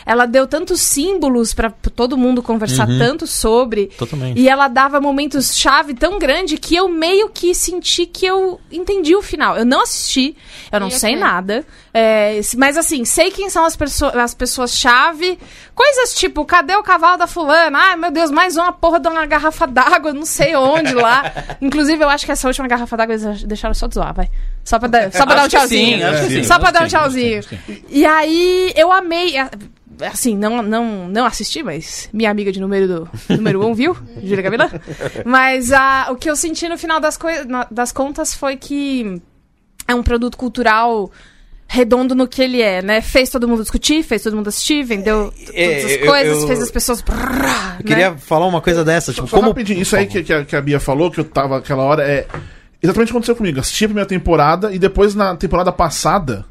Ela 0.05 0.25
deu 0.27 0.45
tantos 0.45 0.81
símbolos 0.81 1.53
pra 1.53 1.71
todo 1.95 2.15
mundo 2.15 2.43
conversar 2.43 2.87
Uhum. 2.87 2.99
tanto 2.99 3.25
sobre. 3.25 3.87
Totalmente. 3.97 4.39
E 4.39 4.47
ela 4.47 4.67
dava 4.67 5.01
momentos-chave 5.01 5.95
tão 5.95 6.19
grande 6.19 6.57
que 6.57 6.75
eu 6.75 6.87
meio 6.87 7.27
que 7.29 7.55
senti 7.55 8.05
que 8.05 8.25
eu 8.25 8.59
entendi 8.71 9.15
o 9.15 9.21
final. 9.23 9.57
Eu 9.57 9.65
não 9.65 9.81
assisti, 9.81 10.37
eu 10.71 10.79
não 10.79 10.89
E 10.89 10.91
sei 10.91 11.11
ok. 11.15 11.19
nada. 11.23 11.65
é, 11.93 12.39
mas 12.57 12.77
assim, 12.77 13.03
sei 13.05 13.31
quem 13.31 13.49
são 13.49 13.65
as, 13.65 13.75
as 14.13 14.33
pessoas-chave. 14.35 15.39
Coisas 15.73 16.13
tipo, 16.13 16.45
cadê 16.45 16.75
o 16.75 16.83
cavalo 16.83 17.17
da 17.17 17.25
fulana? 17.27 17.77
Ai, 17.77 17.95
meu 17.95 18.11
Deus, 18.11 18.29
mais 18.31 18.55
uma 18.57 18.71
porra 18.71 18.99
de 18.99 19.07
uma 19.07 19.25
garrafa 19.25 19.65
d'água, 19.65 20.13
não 20.13 20.25
sei 20.25 20.55
onde 20.55 20.93
lá. 20.93 21.31
Inclusive, 21.61 22.03
eu 22.03 22.09
acho 22.09 22.25
que 22.25 22.31
essa 22.31 22.47
última 22.47 22.67
garrafa 22.67 22.95
d'água 22.95 23.15
eles 23.15 23.43
deixaram 23.43 23.73
só 23.73 23.87
de 23.87 23.95
zoar, 23.95 24.13
vai. 24.13 24.29
Só 24.63 24.77
pra 24.79 24.87
dar, 24.87 25.11
só 25.13 25.25
pra 25.25 25.35
dar 25.35 25.45
um 25.45 25.47
tchauzinho. 25.47 25.99
sim, 26.23 26.29
sim, 26.29 26.43
Só 26.43 26.59
pra 26.59 26.71
dar 26.71 26.83
um 26.83 26.87
tchauzinho. 26.87 27.41
E 27.89 28.05
aí, 28.05 28.71
eu 28.75 28.91
amei. 28.91 29.33
Assim, 30.01 30.35
não, 30.37 30.61
não, 30.61 31.07
não 31.07 31.25
assisti, 31.25 31.61
mas 31.63 32.09
minha 32.11 32.29
amiga 32.31 32.51
de 32.51 32.59
número 32.59 32.87
do 32.87 33.09
número 33.29 33.65
um 33.65 33.73
viu, 33.73 33.95
Júlia 34.23 34.41
Gavilã. 34.41 34.69
Mas 35.25 35.71
ah, 35.71 36.07
o 36.11 36.15
que 36.15 36.29
eu 36.29 36.35
senti 36.35 36.67
no 36.67 36.77
final 36.77 36.99
das, 36.99 37.17
das 37.71 37.91
contas 37.91 38.33
foi 38.33 38.57
que 38.57 39.21
é 39.87 39.93
um 39.95 40.03
produto 40.03 40.37
cultural 40.37 41.11
redondo 41.67 42.13
no 42.13 42.27
que 42.27 42.41
ele 42.41 42.61
é, 42.61 42.81
né? 42.81 43.01
Fez 43.01 43.29
todo 43.29 43.47
mundo 43.47 43.61
discutir, 43.63 44.03
fez 44.03 44.21
todo 44.21 44.35
mundo 44.35 44.47
assistir, 44.47 44.83
vendeu 44.83 45.33
É, 45.53 45.79
todas 45.79 45.85
as 45.85 45.91
eu- 45.97 46.05
coisas, 46.05 46.41
eu- 46.41 46.47
fez 46.47 46.61
as 46.61 46.71
pessoas. 46.71 47.01
brrr, 47.01 47.77
Eu 47.79 47.85
queria 47.85 48.11
né? 48.11 48.17
falar 48.19 48.45
uma 48.45 48.61
coisa 48.61 48.83
dessa, 48.83 49.11
tipo, 49.11 49.27
Só 49.27 49.37
como. 49.37 49.49
rapidinho, 49.49 49.81
isso 49.81 49.95
aí 49.95 50.05
que, 50.05 50.21
que, 50.23 50.31
a, 50.33 50.45
que 50.45 50.55
a 50.55 50.61
Bia 50.61 50.79
falou, 50.79 51.09
que 51.09 51.19
eu 51.19 51.25
tava 51.25 51.57
aquela 51.57 51.83
hora, 51.83 52.03
é. 52.03 52.27
Exatamente 52.83 53.07
o 53.09 53.11
que 53.13 53.17
aconteceu 53.17 53.35
comigo. 53.35 53.59
Assisti 53.59 53.85
a 53.85 53.87
primeira 53.87 54.07
temporada 54.07 54.71
e 54.71 54.77
depois 54.77 55.15
na 55.15 55.35
temporada 55.35 55.71
passada, 55.71 56.45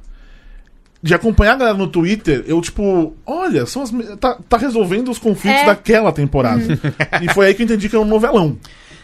de 1.05 1.15
acompanhar 1.15 1.53
a 1.53 1.57
galera 1.57 1.77
no 1.77 1.87
Twitter, 1.87 2.43
eu, 2.47 2.59
tipo, 2.63 3.15
olha, 3.27 3.67
são 3.67 3.83
as, 3.83 3.93
tá, 4.19 4.39
tá 4.49 4.57
resolvendo 4.57 5.11
os 5.11 5.19
conflitos 5.19 5.61
É. 5.61 5.67
daquela 5.67 6.11
temporada. 6.11 6.63
e 7.21 7.31
foi 7.35 7.47
aí 7.49 7.55
que 7.55 7.61
eu 7.61 7.65
entendi 7.67 7.91
que 7.91 7.95
era 7.95 8.03
um 8.03 8.09
novelão. 8.09 8.57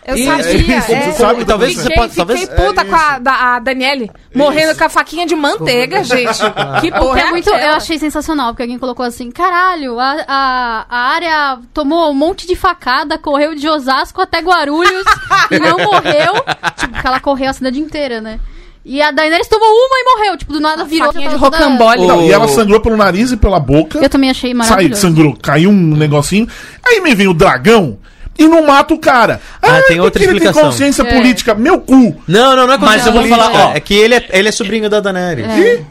Eu 0.07 0.17
E- 0.17 0.25
sabia. 0.25 0.45
é 0.47 0.57
isso, 0.57 0.93
é, 0.93 1.01
você 1.03 1.13
sabe, 1.13 1.41
eu 1.43 1.47
talvez 1.47 1.73
fiquei, 1.75 1.89
você 1.89 1.95
pode- 1.95 2.15
fiquei 2.15 2.25
talvez- 2.47 2.49
puta 2.69 2.81
é 2.81 2.85
com 2.87 2.97
a, 2.97 3.19
da, 3.19 3.33
a 3.35 3.59
Daniele 3.59 4.11
morrendo 4.35 4.75
com 4.79 4.83
a 4.85 4.89
faquinha 4.89 5.27
de 5.27 5.37
manteiga, 5.37 6.03
gente. 6.03 6.39
Que 6.81 6.91
porra 6.91 7.21
é 7.21 7.25
é 7.25 7.31
muito, 7.33 7.51
eu 7.51 7.73
achei 7.75 7.99
sensacional, 7.99 8.49
porque 8.55 8.63
alguém 8.63 8.79
colocou 8.79 9.05
assim, 9.05 9.31
caralho, 9.31 10.01
a, 10.01 10.17
a, 10.27 10.87
a 10.89 10.99
área 11.13 11.59
tomou 11.75 12.11
um 12.11 12.15
monte 12.15 12.47
de 12.47 12.57
facada, 12.57 13.19
correu 13.19 13.55
de 13.55 13.69
Osasco 13.69 14.23
até 14.23 14.39
Guarulhos 14.41 15.05
e 15.53 15.59
não 15.59 15.77
morreu. 15.77 16.33
Tipo, 16.79 16.93
porque 16.95 17.07
ela 17.07 17.21
correu 17.21 17.51
a 17.51 17.53
cidade 17.53 17.79
inteira, 17.79 18.23
né? 18.23 18.41
E 18.85 19.01
a 19.03 19.11
Daenerys 19.11 19.47
tomou 19.47 19.69
uma 19.69 19.97
e 19.99 20.05
morreu. 20.05 20.37
Tipo, 20.39 20.53
do 20.55 20.61
nada 20.61 20.85
virou. 20.85 21.09
faquinha 21.13 21.29
de 21.31 21.39
toda- 21.39 21.57
rocambole. 21.59 22.07
Não, 22.07 22.21
O- 22.21 22.29
e 22.29 22.33
ela 22.33 22.49
sangrou 22.49 22.81
pelo 22.81 22.97
nariz 22.97 23.31
e 23.31 23.37
pela 23.37 23.61
boca. 23.61 23.99
Eu 23.99 24.09
também 24.09 24.31
achei 24.31 24.51
Sai, 24.51 24.57
maravilhoso. 24.69 25.01
sangrou, 25.03 25.37
caiu 25.41 25.71
um 25.71 25.97
negocinho. 25.97 26.49
Aí 26.87 27.01
me 27.01 27.15
vem 27.15 27.29
o 27.29 27.35
dragão 27.35 27.99
e 28.39 28.47
não 28.49 28.67
mata 28.67 28.95
o 28.95 28.99
cara. 28.99 29.41
Ah, 29.61 29.69
tem 29.69 29.81
porque 29.83 30.01
outra 30.01 30.23
ele 30.23 30.33
explicação. 30.33 30.63
tem 30.63 30.71
consciência 30.71 31.03
É. 31.03 31.15
política. 31.15 31.55
Meu 31.55 31.79
cu. 31.79 32.17
Não, 32.27 32.57
não, 32.57 32.67
não 32.67 32.75
é 32.75 32.79
Mas 32.79 33.07
eu 33.07 33.13
vou 33.13 33.27
falar, 33.27 33.51
ó. 33.53 33.73
É 33.75 33.81
que 33.81 33.93
ele 33.95 34.15
é, 34.15 34.27
ele 34.33 34.49
é 34.49 34.53
sobrinho 34.53 34.89
da 34.89 34.99
Daenerys. 35.01 35.47
E 35.47 35.85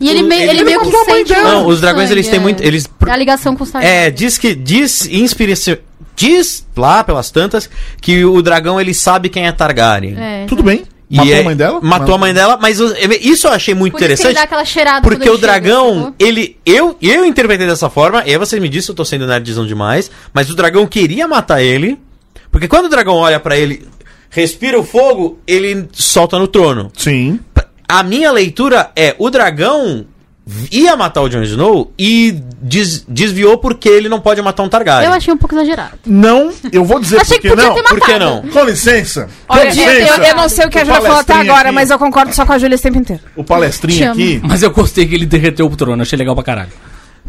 E 0.00 0.08
ele, 0.10 0.22
meio- 0.22 0.42
Ele- 0.42 0.50
ele 0.60 0.64
meio 0.64 0.80
que 0.82 0.96
sente. 1.04 1.32
Não, 1.32 1.66
os 1.66 1.80
dragões 1.80 2.08
sangue, 2.08 2.20
eles 2.20 2.28
têm 2.28 2.38
é. 2.38 2.42
muito. 2.42 2.62
Eles, 2.62 2.88
É 3.06 3.10
a 3.10 3.16
ligação 3.16 3.56
com 3.56 3.64
os 3.64 3.70
É, 3.70 3.72
Targaryen. 3.72 4.12
diz 4.12 4.38
que. 4.38 4.54
Diz 4.54 5.06
inspiração. 5.06 5.76
Diz 6.14 6.66
lá 6.76 7.02
pelas 7.02 7.30
tantas 7.30 7.68
que 8.00 8.24
o 8.24 8.42
dragão 8.42 8.80
ele 8.80 8.92
sabe 8.92 9.28
quem 9.28 9.46
é 9.46 9.52
Targaryen. 9.52 10.14
É, 10.18 10.44
tudo 10.46 10.62
bem. 10.62 10.84
E 11.10 11.16
Matou 11.16 11.32
é- 11.34 11.40
a 11.40 11.44
mãe 11.44 11.56
dela? 11.56 11.80
Matou 11.82 12.14
a 12.14 12.18
mãe 12.18 12.34
dela, 12.34 12.58
mas 12.60 12.80
o- 12.80 12.94
isso 13.20 13.46
eu 13.46 13.52
achei 13.52 13.74
muito 13.74 13.92
Por 13.92 13.98
isso 13.98 14.06
que 14.06 14.12
ele 14.12 14.12
interessante. 14.14 14.34
dá 14.34 14.42
aquela 14.42 14.64
cheirada 14.64 15.00
Porque 15.00 15.28
o 15.28 15.34
chega, 15.36 15.38
dragão, 15.46 15.94
sacou? 15.96 16.14
ele. 16.18 16.56
Eu, 16.66 16.96
eu 17.00 17.24
interpretei 17.24 17.66
dessa 17.66 17.88
forma, 17.88 18.22
e 18.26 18.30
aí 18.32 18.36
você 18.38 18.60
me 18.60 18.68
disse, 18.68 18.90
eu 18.90 18.94
tô 18.94 19.04
sendo 19.06 19.26
nerdzão 19.26 19.66
demais, 19.66 20.10
mas 20.34 20.50
o 20.50 20.54
dragão 20.54 20.86
queria 20.86 21.26
matar 21.26 21.62
ele. 21.62 21.98
Porque 22.50 22.68
quando 22.68 22.86
o 22.86 22.88
dragão 22.90 23.14
olha 23.14 23.40
pra 23.40 23.56
ele, 23.56 23.86
respira 24.28 24.78
o 24.78 24.84
fogo, 24.84 25.38
ele 25.46 25.88
solta 25.92 26.38
no 26.38 26.46
trono. 26.46 26.90
Sim. 26.96 27.40
A 27.88 28.02
minha 28.02 28.30
leitura 28.30 28.90
é: 28.94 29.14
o 29.18 29.30
dragão 29.30 30.04
ia 30.72 30.96
matar 30.96 31.22
o 31.22 31.28
Jon 31.28 31.42
Snow 31.42 31.92
e 31.98 32.32
des- 32.60 33.04
desviou 33.08 33.58
porque 33.58 33.88
ele 33.88 34.08
não 34.08 34.20
pode 34.20 34.40
matar 34.42 34.62
um 34.62 34.68
Targaryen. 34.68 35.08
Eu 35.10 35.14
achei 35.14 35.32
um 35.32 35.36
pouco 35.36 35.54
exagerado. 35.54 35.98
Não, 36.06 36.50
eu 36.72 36.84
vou 36.84 36.98
dizer 37.00 37.20
Achei 37.22 37.38
por 37.40 37.50
que 37.50 37.56
não. 37.56 37.74
ter 37.74 37.82
Por 37.82 38.00
que 38.00 38.18
não? 38.18 38.42
Com 38.48 38.64
licença. 38.64 39.28
Com 39.46 39.54
Olha, 39.56 39.68
licença. 39.70 39.90
eu, 40.18 40.24
eu 40.24 40.36
não 40.36 40.48
sei 40.48 40.66
o 40.66 40.70
que 40.70 40.78
a 40.78 40.84
Júlia 40.84 41.00
falou 41.02 41.18
até 41.18 41.34
agora, 41.34 41.68
aqui. 41.68 41.74
mas 41.74 41.90
eu 41.90 41.98
concordo 41.98 42.34
só 42.34 42.46
com 42.46 42.52
a 42.52 42.58
Júlia 42.58 42.74
esse 42.74 42.82
tempo 42.82 42.98
inteiro. 42.98 43.22
O 43.36 43.44
palestrinho 43.44 44.10
aqui. 44.12 44.40
Mas 44.42 44.62
eu 44.62 44.70
gostei 44.70 45.06
que 45.06 45.14
ele 45.14 45.26
derreteu 45.26 45.66
o 45.66 45.76
trono, 45.76 46.00
achei 46.02 46.16
legal 46.18 46.34
pra 46.34 46.44
caralho. 46.44 46.70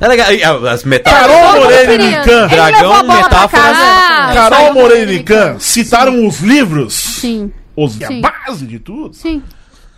É 0.01 0.07
legal. 0.07 0.27
ah, 0.65 0.71
As 0.71 0.85
metáforas. 0.85 1.27
Carol 1.27 1.51
Todo 1.53 1.63
Moreira 1.63 1.93
e 2.03 2.15
a 2.15 2.23
Dragão, 2.47 2.81
bola 2.89 3.03
pra 3.03 3.15
metáfora. 3.23 3.63
casa. 3.63 3.79
Ah, 3.81 4.31
Carol 4.33 4.73
Moreira 4.73 5.03
e 5.03 5.05
do 5.05 5.11
Lican 5.11 5.57
citaram 5.59 6.25
os 6.25 6.39
livros, 6.39 6.93
Sim, 6.93 7.51
os, 7.75 7.93
Sim. 7.95 8.21
a 8.23 8.31
base 8.47 8.65
de 8.65 8.79
tudo, 8.79 9.13
sim. 9.13 9.43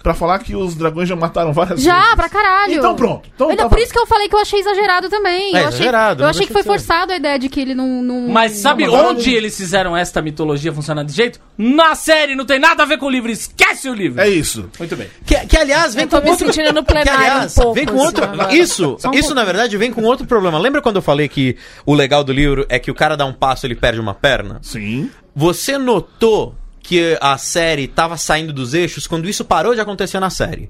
Pra 0.01 0.13
falar 0.13 0.39
que 0.39 0.55
os 0.55 0.75
dragões 0.75 1.07
já 1.07 1.15
mataram 1.15 1.53
várias 1.53 1.81
Já, 1.81 1.99
vezes. 1.99 2.15
pra 2.15 2.29
caralho. 2.29 2.73
Então 2.73 2.95
pronto. 2.95 3.29
Então 3.33 3.49
Ele- 3.49 3.57
tá 3.57 3.69
por 3.69 3.77
isso 3.79 3.91
que 3.93 3.99
eu 3.99 4.07
falei 4.07 4.27
que 4.27 4.35
eu 4.35 4.39
achei 4.39 4.59
exagerado 4.59 5.09
também. 5.09 5.47
É, 5.55 5.63
eu 5.63 5.67
achei, 5.67 5.67
exagerado, 5.79 6.21
eu 6.21 6.23
não 6.23 6.29
achei 6.31 6.45
que 6.47 6.53
foi 6.53 6.61
de 6.61 6.67
forçado 6.67 7.13
a 7.13 7.15
ideia 7.15 7.37
de 7.37 7.49
que 7.49 7.59
ele 7.59 7.75
não. 7.75 8.01
não 8.01 8.27
Mas 8.29 8.53
sabe 8.53 8.83
ela 8.83 9.09
onde 9.09 9.29
não- 9.29 9.37
eles 9.37 9.55
fizeram 9.57 9.95
esta 9.95 10.21
mitologia 10.21 10.73
funcionar 10.73 11.03
desse 11.03 11.17
jeito? 11.17 11.39
Na 11.57 11.93
série, 11.95 12.35
não 12.35 12.45
tem 12.45 12.59
nada 12.59 12.83
a 12.83 12.85
ver 12.85 12.97
com 12.97 13.05
o 13.05 13.09
livro, 13.09 13.31
esquece 13.31 13.87
o 13.89 13.93
livro. 13.93 14.19
É 14.21 14.27
isso. 14.29 14.69
Muito 14.79 14.95
bem. 14.95 15.07
Que, 15.25 15.35
que, 15.45 15.57
aliás, 15.57 15.93
vem 15.93 16.03
Eu 16.05 16.09
tô 16.09 16.17
com 16.17 16.23
me 16.25 16.29
outro... 16.31 16.45
sentindo 16.51 16.73
no 16.73 16.83
Que, 16.83 16.91
plenário 16.93 17.13
aliás, 17.13 17.57
um 17.57 17.61
pouco. 17.61 17.73
vem 17.75 17.85
com 17.85 17.95
assim, 17.95 18.05
outro... 18.05 18.23
agora. 18.23 18.53
Isso, 18.53 18.85
um 19.05 19.11
isso 19.13 19.21
pouco. 19.21 19.33
na 19.35 19.43
verdade 19.43 19.77
vem 19.77 19.91
com 19.91 20.01
outro 20.03 20.25
problema. 20.25 20.57
Lembra 20.57 20.81
quando 20.81 20.95
eu 20.97 21.01
falei 21.01 21.27
que 21.27 21.55
o 21.85 21.93
legal 21.93 22.23
do 22.23 22.33
livro 22.33 22.65
é 22.69 22.79
que 22.79 22.89
o 22.89 22.95
cara 22.95 23.15
dá 23.15 23.25
um 23.25 23.33
passo 23.33 23.65
ele 23.65 23.75
perde 23.75 23.99
uma 23.99 24.13
perna? 24.13 24.59
Sim. 24.63 25.09
Você 25.35 25.77
notou 25.77 26.55
que 26.81 27.17
a 27.21 27.37
série 27.37 27.87
tava 27.87 28.17
saindo 28.17 28.51
dos 28.51 28.73
eixos 28.73 29.07
quando 29.07 29.29
isso 29.29 29.45
parou 29.45 29.73
de 29.73 29.81
acontecer 29.81 30.19
na 30.19 30.29
série? 30.29 30.69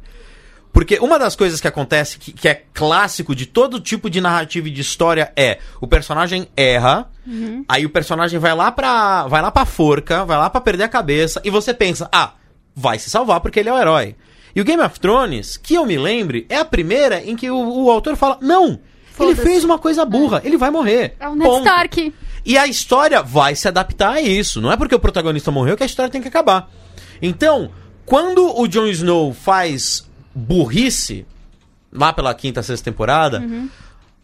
Porque 0.73 0.99
uma 0.99 1.19
das 1.19 1.35
coisas 1.35 1.59
que 1.59 1.67
acontece, 1.67 2.17
que, 2.17 2.31
que 2.31 2.47
é 2.47 2.63
clássico 2.73 3.35
de 3.35 3.45
todo 3.45 3.79
tipo 3.79 4.09
de 4.09 4.21
narrativa 4.21 4.67
e 4.69 4.71
de 4.71 4.81
história, 4.81 5.31
é 5.35 5.59
o 5.81 5.87
personagem 5.87 6.47
erra, 6.55 7.09
aí 7.67 7.85
o 7.85 7.89
personagem 7.89 8.39
vai 8.39 8.55
lá 8.55 8.71
pra. 8.71 9.27
vai 9.27 9.41
lá 9.41 9.51
pra 9.51 9.65
forca, 9.65 10.23
vai 10.23 10.37
lá 10.37 10.49
pra 10.49 10.61
perder 10.61 10.85
a 10.85 10.89
cabeça, 10.89 11.41
e 11.43 11.49
você 11.49 11.73
pensa, 11.73 12.07
ah, 12.11 12.33
vai 12.73 12.97
se 12.97 13.09
salvar 13.09 13.41
porque 13.41 13.59
ele 13.59 13.69
é 13.69 13.73
o 13.73 13.77
herói. 13.77 14.15
E 14.55 14.61
o 14.61 14.63
Game 14.63 14.81
of 14.81 14.99
Thrones, 14.99 15.57
que 15.57 15.75
eu 15.75 15.85
me 15.85 15.97
lembre, 15.97 16.45
é 16.49 16.57
a 16.57 16.65
primeira 16.65 17.21
em 17.23 17.35
que 17.35 17.49
o, 17.49 17.83
o 17.85 17.91
autor 17.91 18.15
fala: 18.15 18.37
não, 18.41 18.79
ele 19.19 19.35
fez 19.35 19.63
uma 19.63 19.77
coisa 19.77 20.05
burra, 20.05 20.41
ele 20.43 20.57
vai 20.57 20.71
morrer. 20.71 21.15
É 21.19 21.27
o 21.27 21.35
Ned. 21.35 21.49
Stark. 21.57 22.13
E 22.45 22.57
a 22.57 22.67
história 22.67 23.21
vai 23.21 23.55
se 23.55 23.67
adaptar 23.67 24.13
a 24.13 24.21
isso. 24.21 24.61
Não 24.61 24.71
é 24.71 24.77
porque 24.77 24.95
o 24.95 24.99
protagonista 24.99 25.51
morreu 25.51 25.77
que 25.77 25.83
a 25.83 25.85
história 25.85 26.11
tem 26.11 26.21
que 26.21 26.27
acabar. 26.27 26.69
Então, 27.21 27.71
quando 28.05 28.59
o 28.59 28.67
Jon 28.67 28.87
Snow 28.87 29.33
faz 29.33 30.09
burrice, 30.33 31.25
lá 31.91 32.11
pela 32.11 32.33
quinta, 32.33 32.63
sexta 32.63 32.85
temporada, 32.85 33.43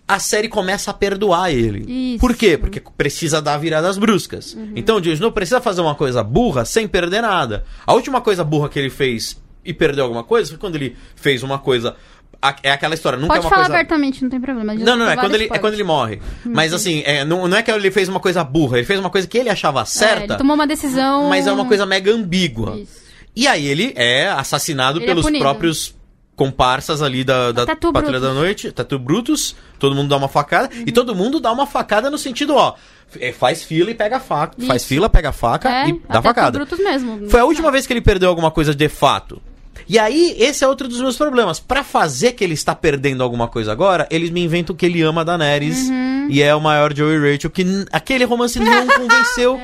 a 0.07 0.19
série 0.19 0.47
começa 0.47 0.91
a 0.91 0.93
perdoar 0.93 1.51
ele. 1.51 2.13
Isso. 2.13 2.19
Por 2.19 2.35
quê? 2.35 2.57
Porque 2.57 2.81
precisa 2.95 3.41
dar 3.41 3.57
viradas 3.57 3.97
bruscas. 3.97 4.57
Então 4.75 4.97
o 4.97 5.01
Jon 5.01 5.11
Snow 5.11 5.31
precisa 5.31 5.59
fazer 5.59 5.81
uma 5.81 5.95
coisa 5.95 6.23
burra 6.23 6.63
sem 6.63 6.87
perder 6.87 7.21
nada. 7.21 7.65
A 7.85 7.93
última 7.93 8.21
coisa 8.21 8.43
burra 8.43 8.69
que 8.69 8.79
ele 8.79 8.89
fez 8.89 9.39
e 9.65 9.73
perdeu 9.73 10.05
alguma 10.05 10.23
coisa 10.23 10.49
foi 10.49 10.57
quando 10.57 10.75
ele 10.75 10.95
fez 11.15 11.43
uma 11.43 11.59
coisa 11.59 11.95
a- 12.41 12.55
é 12.63 12.71
aquela 12.71 12.93
história, 12.93 13.17
nunca 13.17 13.33
Pode 13.33 13.39
é 13.39 13.41
uma 13.43 13.49
falar 13.49 13.63
coisa... 13.65 13.75
abertamente, 13.79 14.21
não 14.23 14.29
tem 14.29 14.39
problema. 14.39 14.73
Não, 14.73 14.85
não, 14.97 15.05
deu 15.05 15.09
é 15.09 15.15
quando, 15.15 15.35
ele, 15.35 15.49
é 15.51 15.59
quando 15.59 15.73
ele 15.73 15.83
morre. 15.83 16.21
Mas 16.45 16.73
assim, 16.73 17.01
é, 17.05 17.23
não, 17.25 17.47
não 17.47 17.57
é 17.57 17.61
que 17.63 17.71
ele 17.71 17.91
fez 17.91 18.07
uma 18.09 18.19
coisa 18.19 18.43
burra, 18.43 18.77
ele 18.77 18.85
fez 18.85 18.99
uma 18.99 19.09
coisa 19.09 19.27
que 19.27 19.37
ele 19.37 19.49
achava 19.49 19.81
É, 19.81 19.85
certa, 19.85 20.23
ele 20.33 20.37
tomou 20.37 20.55
uma 20.55 20.67
decisão. 20.67 21.29
mas 21.29 21.47
é 21.47 21.51
uma 21.51 21.65
coisa 21.65 21.85
mega 21.85 22.11
ambígua. 22.11 22.77
Isso. 22.77 23.07
E 23.35 23.47
aí 23.47 23.67
ele 23.67 23.93
é 23.95 24.27
assassinado 24.29 24.97
Ele 24.97 25.05
é 25.05 25.07
pelos 25.07 25.25
punido. 25.25 25.43
próprios 25.43 25.95
comparsas 26.35 27.01
ali 27.01 27.23
da, 27.23 27.51
da 27.51 27.65
Patrulha 27.65 27.93
Brutus. 27.93 28.21
da 28.21 28.33
Noite, 28.33 28.71
Tatu 28.71 28.99
Brutus, 28.99 29.55
todo 29.79 29.95
mundo 29.95 30.07
dá 30.09 30.17
uma 30.17 30.27
facada, 30.27 30.69
Uhum. 30.73 30.83
e 30.85 30.91
todo 30.91 31.15
mundo 31.15 31.39
dá 31.39 31.51
uma 31.51 31.65
facada 31.65 32.09
no 32.11 32.17
sentido, 32.17 32.55
ó, 32.55 32.75
é, 33.19 33.31
faz 33.31 33.63
fila 33.63 33.89
e 33.89 33.95
pega 33.95 34.17
a 34.17 34.19
faca, 34.19 34.55
faz 34.65 34.85
fila, 34.85 35.09
pega 35.09 35.29
a 35.29 35.31
faca 35.31 35.67
É, 35.69 35.89
e 35.89 36.01
dá 36.07 36.21
facada. 36.21 36.51
Brutus 36.59 36.77
mesmo. 36.79 37.27
Foi 37.29 37.39
a 37.39 37.45
última 37.45 37.71
vez 37.71 37.87
que 37.87 37.93
ele 37.93 38.01
perdeu 38.01 38.29
alguma 38.29 38.51
coisa 38.51 38.73
de 38.75 38.87
fato. 38.89 39.41
E 39.87 39.97
aí, 39.99 40.35
esse 40.39 40.63
é 40.63 40.67
outro 40.67 40.87
dos 40.87 40.99
meus 41.01 41.17
problemas. 41.17 41.59
Pra 41.59 41.83
fazer 41.83 42.33
que 42.33 42.43
ele 42.43 42.53
está 42.53 42.73
perdendo 42.75 43.23
alguma 43.23 43.47
coisa 43.47 43.71
agora, 43.71 44.07
eles 44.09 44.29
me 44.29 44.43
inventam 44.43 44.75
que 44.75 44.85
ele 44.85 45.01
ama 45.01 45.23
Daenerys 45.25 45.89
Uhum. 45.89 46.27
e 46.29 46.41
é 46.41 46.53
o 46.55 46.61
maior 46.61 46.93
Joe 46.95 47.13
e 47.15 47.31
Rachel, 47.33 47.49
que 47.49 47.65
aquele 47.91 48.23
romance 48.25 48.59
não 48.59 48.87
convenceu. 48.87 49.59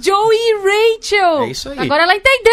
Joey 0.00 0.36
e 0.36 0.54
Rachel! 0.96 1.42
É 1.42 1.50
isso 1.50 1.68
aí. 1.70 1.78
Agora 1.80 2.04
ela 2.04 2.14
entendeu, 2.14 2.52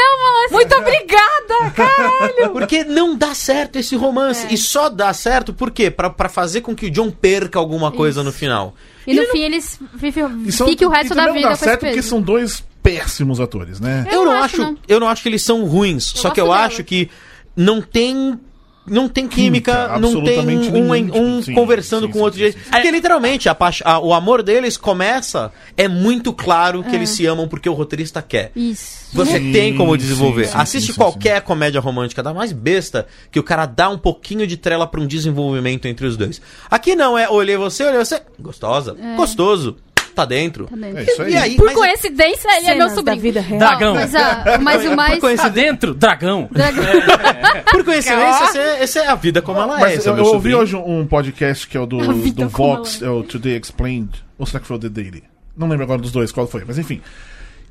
Melissa. 0.49 0.53
Muito 0.55 0.75
obrigada, 0.75 1.71
caralho! 1.75 2.49
Porque 2.51 2.83
não 2.83 3.15
dá 3.15 3.35
certo 3.35 3.75
esse 3.77 3.95
romance. 3.95 4.47
É. 4.47 4.53
E 4.53 4.57
só 4.57 4.89
dá 4.89 5.13
certo 5.13 5.53
por 5.53 5.69
quê? 5.69 5.91
Pra, 5.91 6.09
pra 6.09 6.27
fazer 6.27 6.61
com 6.61 6.75
que 6.75 6.87
o 6.87 6.91
John 6.91 7.11
perca 7.11 7.59
alguma 7.59 7.91
coisa 7.91 8.23
no 8.23 8.31
final. 8.31 8.73
E 9.05 9.13
no 9.13 9.23
fim 9.27 9.41
eles 9.41 9.79
vivem, 9.93 10.25
E 10.47 10.51
são- 10.51 10.67
fiquem 10.67 10.87
o 10.87 10.91
e 10.91 10.95
resto 10.95 11.09
também 11.09 11.25
da 11.25 11.27
não 11.27 11.35
vida 11.35 11.49
dá 11.49 11.57
com 11.57 11.63
certo 11.63 11.79
porque 11.81 12.01
são 12.01 12.19
dois 12.19 12.63
péssimos 12.85 13.39
atores, 13.39 13.79
né? 13.79 14.05
Eu, 14.11 14.19
Eu 14.19 14.25
não 14.25 14.31
acho, 14.33 14.43
acho, 14.43 14.57
não. 14.61 14.77
eu 14.87 14.99
não 14.99 15.07
acho 15.09 15.21
que 15.23 15.29
eles 15.29 15.41
são 15.41 15.65
ruins, 15.65 16.03
só 16.03 16.29
que 16.29 16.39
eu 16.39 16.45
gosto 16.47 16.59
acho 16.61 16.77
dela. 16.77 16.87
que 16.87 17.09
não 17.57 17.81
tem 17.81 18.39
não 18.87 19.09
tem 19.09 19.27
química, 19.27 19.71
Química, 19.89 19.99
não 19.99 20.23
tem 20.23 20.39
um, 20.41 20.45
nenhum, 20.45 21.17
um 21.37 21.41
sim, 21.41 21.55
conversando 21.55 22.05
sim, 22.05 22.11
com 22.11 22.19
o 22.19 22.21
sim, 22.21 22.23
outro 22.25 22.37
sim, 22.37 22.43
jeito. 22.43 22.59
sim, 22.59 22.65
sim. 22.65 22.69
Porque 22.69 22.91
literalmente 22.91 23.49
a 23.49 23.57
a- 23.83 23.99
o 23.99 24.13
amor 24.13 24.43
deles 24.43 24.77
começa, 24.77 25.51
é 25.75 25.87
muito 25.87 26.31
claro 26.31 26.83
que 26.83 26.95
eles 26.95 27.09
se 27.09 27.25
amam 27.25 27.47
porque 27.47 27.67
o 27.67 27.73
roteirista 27.73 28.21
quer. 28.21 28.51
Isso. 28.55 29.07
Você 29.11 29.39
Sim, 29.39 29.51
tem 29.51 29.75
como 29.75 29.97
desenvolver. 29.97 30.51
Assiste 30.53 30.87
sim, 30.87 30.93
sim, 30.93 30.99
qualquer 30.99 31.41
comédia 31.41 31.81
romântica, 31.81 32.21
da 32.21 32.31
mais 32.31 32.51
besta, 32.51 33.07
que 33.31 33.39
o 33.39 33.43
cara 33.43 33.65
dá 33.65 33.89
um 33.89 33.97
pouquinho 33.97 34.45
de 34.45 34.55
trela 34.55 34.85
pra 34.85 35.01
um 35.01 35.07
desenvolvimento 35.07 35.87
entre 35.87 36.05
os 36.05 36.15
dois. 36.15 36.39
Aqui 36.69 36.95
não, 36.95 37.17
é 37.17 37.27
olhei 37.27 37.57
você, 37.57 37.85
olhei 37.85 37.97
você, 37.97 38.21
gostosa, 38.39 38.95
gostoso, 39.17 39.77
tá 40.15 40.25
dentro. 40.25 40.65
Tá 40.67 40.75
dentro. 40.75 40.97
É 40.99 41.03
isso 41.03 41.21
aí. 41.21 41.33
E 41.33 41.37
aí, 41.37 41.55
Por 41.55 41.65
mas- 41.65 41.75
coincidência, 41.75 42.47
ele 42.57 42.67
é 42.67 42.75
meu 42.75 42.89
Cenas 42.89 42.89
da 42.89 42.95
sobrinho. 42.95 43.21
vida 43.21 43.41
real. 43.41 43.59
Dragão. 43.59 43.95
Mas, 43.95 44.15
a, 44.15 44.57
mas 44.61 44.85
o 44.85 44.95
mais... 44.95 45.11
Por 45.15 45.21
coincidência, 45.21 45.49
dentro, 45.71 45.93
dragão. 45.93 46.49
por 47.71 47.83
coincidência, 47.83 48.43
essa 48.45 48.57
é, 48.57 48.83
essa 48.83 48.99
é 48.99 49.07
a 49.07 49.15
vida 49.15 49.41
como 49.41 49.59
ela 49.59 49.77
é. 49.77 49.81
Mas 49.81 49.97
esse 49.99 50.07
é 50.07 50.11
eu, 50.11 50.15
meu 50.15 50.23
eu 50.25 50.31
ouvi 50.33 50.51
sobrinho. 50.51 50.59
hoje 50.59 50.75
um 50.75 51.05
podcast 51.05 51.67
que 51.67 51.77
é 51.77 51.79
o 51.79 51.85
do, 51.85 51.99
A 51.99 52.13
vida 52.13 52.45
do 52.45 52.51
como 52.51 52.75
Vox, 52.77 53.01
é 53.01 53.09
o 53.09 53.23
Today 53.23 53.57
Explained. 53.59 54.23
Ou 54.37 54.45
será 54.45 54.59
que 54.59 54.67
foi 54.67 54.75
o 54.77 54.79
The 54.79 54.89
Daily? 54.89 55.23
Não 55.57 55.67
lembro 55.67 55.83
agora 55.83 56.01
dos 56.01 56.11
dois 56.11 56.31
qual 56.31 56.47
foi, 56.47 56.63
mas 56.65 56.77
enfim. 56.77 57.01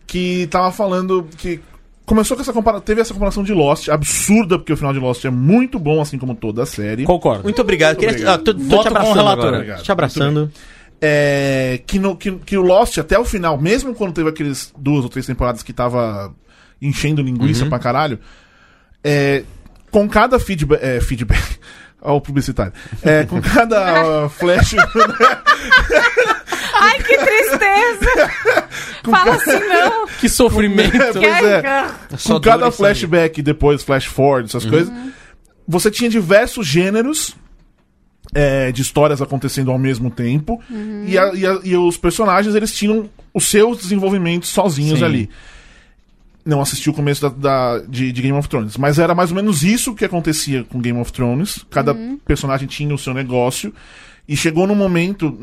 Que 0.06 0.46
tava 0.50 0.70
falando 0.72 1.26
que. 1.36 1.60
Começou 2.06 2.36
com 2.36 2.42
essa 2.42 2.52
comparação. 2.52 2.84
Teve 2.84 3.00
essa 3.00 3.14
comparação 3.14 3.42
de 3.42 3.54
Lost, 3.54 3.88
absurda, 3.88 4.58
porque 4.58 4.70
o 4.74 4.76
final 4.76 4.92
de 4.92 4.98
Lost 4.98 5.24
é 5.24 5.30
muito 5.30 5.78
bom, 5.78 6.02
assim 6.02 6.18
como 6.18 6.34
toda 6.34 6.62
a 6.62 6.66
série. 6.66 7.04
Concordo. 7.04 7.44
Muito 7.44 7.62
obrigado. 7.62 7.96
Queria- 7.96 8.10
obrigado. 8.10 8.34
ah, 8.34 8.44
tô, 8.44 8.52
tô 8.52 8.60
Voto 8.60 8.82
te 8.82 8.82
com 8.82 8.88
abraçando 8.88 9.14
relator. 9.16 9.38
agora. 9.44 9.56
Obrigado. 9.56 9.82
Te 9.82 9.92
abraçando. 9.92 10.52
É, 11.00 11.80
que, 11.86 11.98
no, 11.98 12.16
que, 12.16 12.32
que 12.38 12.56
o 12.56 12.62
Lost, 12.62 12.96
até 12.98 13.18
o 13.18 13.24
final, 13.24 13.60
mesmo 13.60 13.94
quando 13.94 14.14
teve 14.14 14.30
aqueles 14.30 14.72
duas 14.78 15.04
ou 15.04 15.10
três 15.10 15.26
temporadas 15.26 15.62
que 15.62 15.72
tava 15.72 16.34
enchendo 16.80 17.22
linguiça 17.22 17.66
pra 17.66 17.78
caralho, 17.78 18.18
é, 19.02 19.44
com 19.90 20.08
cada 20.08 20.38
feedback. 20.38 20.82
É, 20.82 21.00
feedback. 21.00 21.58
Olha 22.00 22.14
o 22.16 22.20
publicitário. 22.20 22.72
É, 23.02 23.24
com 23.24 23.40
cada 23.40 24.26
uh, 24.26 24.28
flash. 24.38 24.74
Ai, 26.74 26.98
que 26.98 27.16
tristeza! 27.16 28.30
Fala 29.02 29.36
assim, 29.36 29.58
não! 29.58 30.06
Que 30.20 30.28
sofrimento. 30.28 30.92
pois 31.12 31.44
é. 31.44 31.62
Com 32.26 32.40
cada 32.40 32.70
flashback 32.70 33.40
e 33.40 33.42
depois 33.42 33.82
flash 33.82 34.04
forward, 34.04 34.48
essas 34.48 34.66
coisas, 34.66 34.92
você 35.66 35.90
tinha 35.90 36.10
diversos 36.10 36.66
gêneros 36.66 37.34
é, 38.32 38.70
de 38.72 38.82
histórias 38.82 39.20
acontecendo 39.20 39.70
ao 39.70 39.78
mesmo 39.78 40.10
tempo 40.10 40.60
e, 41.06 41.18
a- 41.18 41.32
e 41.34 41.46
a- 41.46 41.60
e 41.64 41.76
os 41.76 41.96
personagens 41.96 42.54
eles 42.54 42.72
tinham 42.72 43.08
os 43.32 43.44
seus 43.46 43.78
desenvolvimentos 43.78 44.48
sozinhos 44.50 45.00
Sim. 45.00 45.04
ali. 45.04 45.30
Não 46.44 46.60
assisti 46.60 46.90
o 46.90 46.92
começo 46.94 47.22
da, 47.22 47.28
da- 47.78 47.84
de, 47.88 48.12
de 48.12 48.22
Game 48.22 48.36
of 48.36 48.48
Thrones, 48.48 48.76
mas 48.76 48.98
era 48.98 49.14
mais 49.14 49.30
ou 49.30 49.36
menos 49.36 49.62
isso 49.62 49.94
que 49.94 50.04
acontecia 50.04 50.62
com 50.64 50.78
Game 50.80 50.98
of 50.98 51.10
Thrones. 51.12 51.64
Cada 51.70 51.94
personagem 52.26 52.68
tinha 52.68 52.94
o 52.94 52.98
seu 52.98 53.14
negócio. 53.14 53.72
E 54.26 54.34
chegou 54.36 54.66
num 54.66 54.74
momento, 54.74 55.38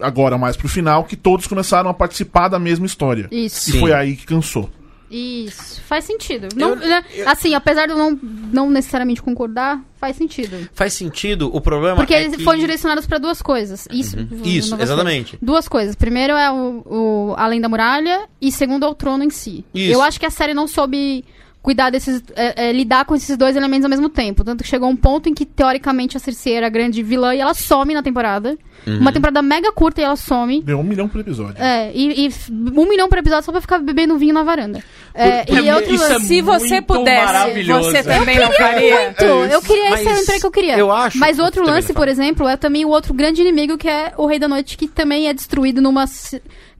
agora 0.00 0.36
mais 0.36 0.56
pro 0.56 0.68
final, 0.68 1.04
que 1.04 1.14
todos 1.16 1.46
começaram 1.46 1.88
a 1.88 1.94
participar 1.94 2.48
da 2.48 2.58
mesma 2.58 2.84
história. 2.84 3.28
Isso. 3.30 3.70
E 3.70 3.72
Sim. 3.74 3.80
foi 3.80 3.92
aí 3.92 4.16
que 4.16 4.26
cansou. 4.26 4.68
Isso. 5.10 5.80
Faz 5.82 6.04
sentido. 6.04 6.48
Não, 6.56 6.74
né, 6.74 7.04
Assim, 7.26 7.54
apesar 7.54 7.86
de 7.86 7.92
eu 7.92 7.98
não, 7.98 8.18
não 8.52 8.70
necessariamente 8.70 9.22
concordar, 9.22 9.80
faz 9.98 10.16
sentido. 10.16 10.68
Faz 10.72 10.92
sentido, 10.92 11.54
o 11.54 11.60
problema 11.60 11.96
Porque 11.96 12.14
é 12.14 12.24
eles 12.24 12.36
que... 12.36 12.44
foram 12.44 12.58
direcionados 12.58 13.06
pra 13.06 13.18
duas 13.18 13.40
coisas. 13.40 13.86
Isso. 13.90 14.16
Isso, 14.44 14.70
não 14.70 14.78
vou 14.78 14.84
exatamente. 14.84 15.30
falar. 15.32 15.40
Duas 15.42 15.68
coisas. 15.68 15.94
Primeiro 15.94 16.34
é 16.34 16.50
o, 16.50 16.82
o 16.86 17.34
Além 17.36 17.60
da 17.60 17.68
Muralha 17.68 18.28
e 18.40 18.50
segundo 18.50 18.84
é 18.84 18.88
o 18.88 18.94
trono 18.94 19.24
em 19.24 19.30
si. 19.30 19.64
Isso. 19.74 19.92
Eu 19.92 20.02
acho 20.02 20.18
que 20.18 20.26
a 20.26 20.30
série 20.30 20.54
não 20.54 20.66
soube 20.66 21.24
cuidar 21.66 21.90
desses. 21.90 22.22
é, 22.36 22.68
é, 22.68 22.72
lidar 22.72 23.04
com 23.04 23.16
esses 23.16 23.36
dois 23.36 23.56
elementos 23.56 23.84
ao 23.84 23.90
mesmo 23.90 24.08
tempo. 24.08 24.44
Tanto 24.44 24.62
que 24.62 24.70
chegou 24.70 24.88
um 24.88 24.94
ponto 24.94 25.28
em 25.28 25.34
que, 25.34 25.44
teoricamente, 25.44 26.16
a 26.16 26.20
Cersei 26.20 26.54
era 26.54 26.68
a 26.68 26.70
grande 26.70 27.02
vilã 27.02 27.34
e 27.34 27.40
ela 27.40 27.54
some 27.54 27.92
na 27.92 28.04
temporada. 28.04 28.56
Uhum. 28.86 28.98
Uma 29.00 29.10
temporada 29.10 29.42
mega 29.42 29.72
curta 29.72 30.00
e 30.00 30.04
ela 30.04 30.14
some. 30.14 30.62
Deu 30.62 30.78
um 30.78 30.84
milhão 30.84 31.08
por 31.08 31.20
episódio. 31.20 31.56
É, 31.60 31.90
e, 31.92 32.28
e 32.28 32.30
um 32.78 32.88
milhão 32.88 33.08
por 33.08 33.18
episódio 33.18 33.44
só 33.44 33.50
pra 33.50 33.60
ficar 33.60 33.80
bebendo 33.80 34.16
vinho 34.16 34.32
na 34.32 34.44
varanda. 34.44 34.80
É, 35.12 35.44
e 35.52 35.72
outro 35.72 35.94
é 35.94 35.98
lance- 35.98 36.26
Se 36.26 36.40
você 36.40 36.80
pudesse, 36.80 37.24
maravilhoso. 37.26 37.90
você 37.90 38.02
também 38.04 38.38
não 38.38 38.52
faria? 38.52 39.00
muito. 39.06 39.24
eu 39.24 39.60
queria 39.62 39.94
esse 39.94 40.04
Mas 40.04 40.06
era 40.06 40.18
o 40.18 40.22
emprego 40.22 40.40
que 40.40 40.46
eu 40.46 40.50
queria. 40.52 40.78
eu 40.78 40.92
acho- 40.92 41.18
Mas 41.18 41.38
outro 41.40 41.64
lance, 41.64 41.88
não 41.88 41.94
por 41.96 42.06
exemplo, 42.06 42.46
é 42.46 42.56
também 42.56 42.84
o 42.84 42.90
outro 42.90 43.12
grande 43.12 43.40
inimigo 43.40 43.76
que 43.76 43.88
é 43.88 44.12
o 44.16 44.26
Rei 44.26 44.38
da 44.38 44.46
Noite, 44.46 44.76
que 44.76 44.86
também 44.86 45.26
é 45.28 45.34
destruído 45.34 45.80
numa. 45.82 46.04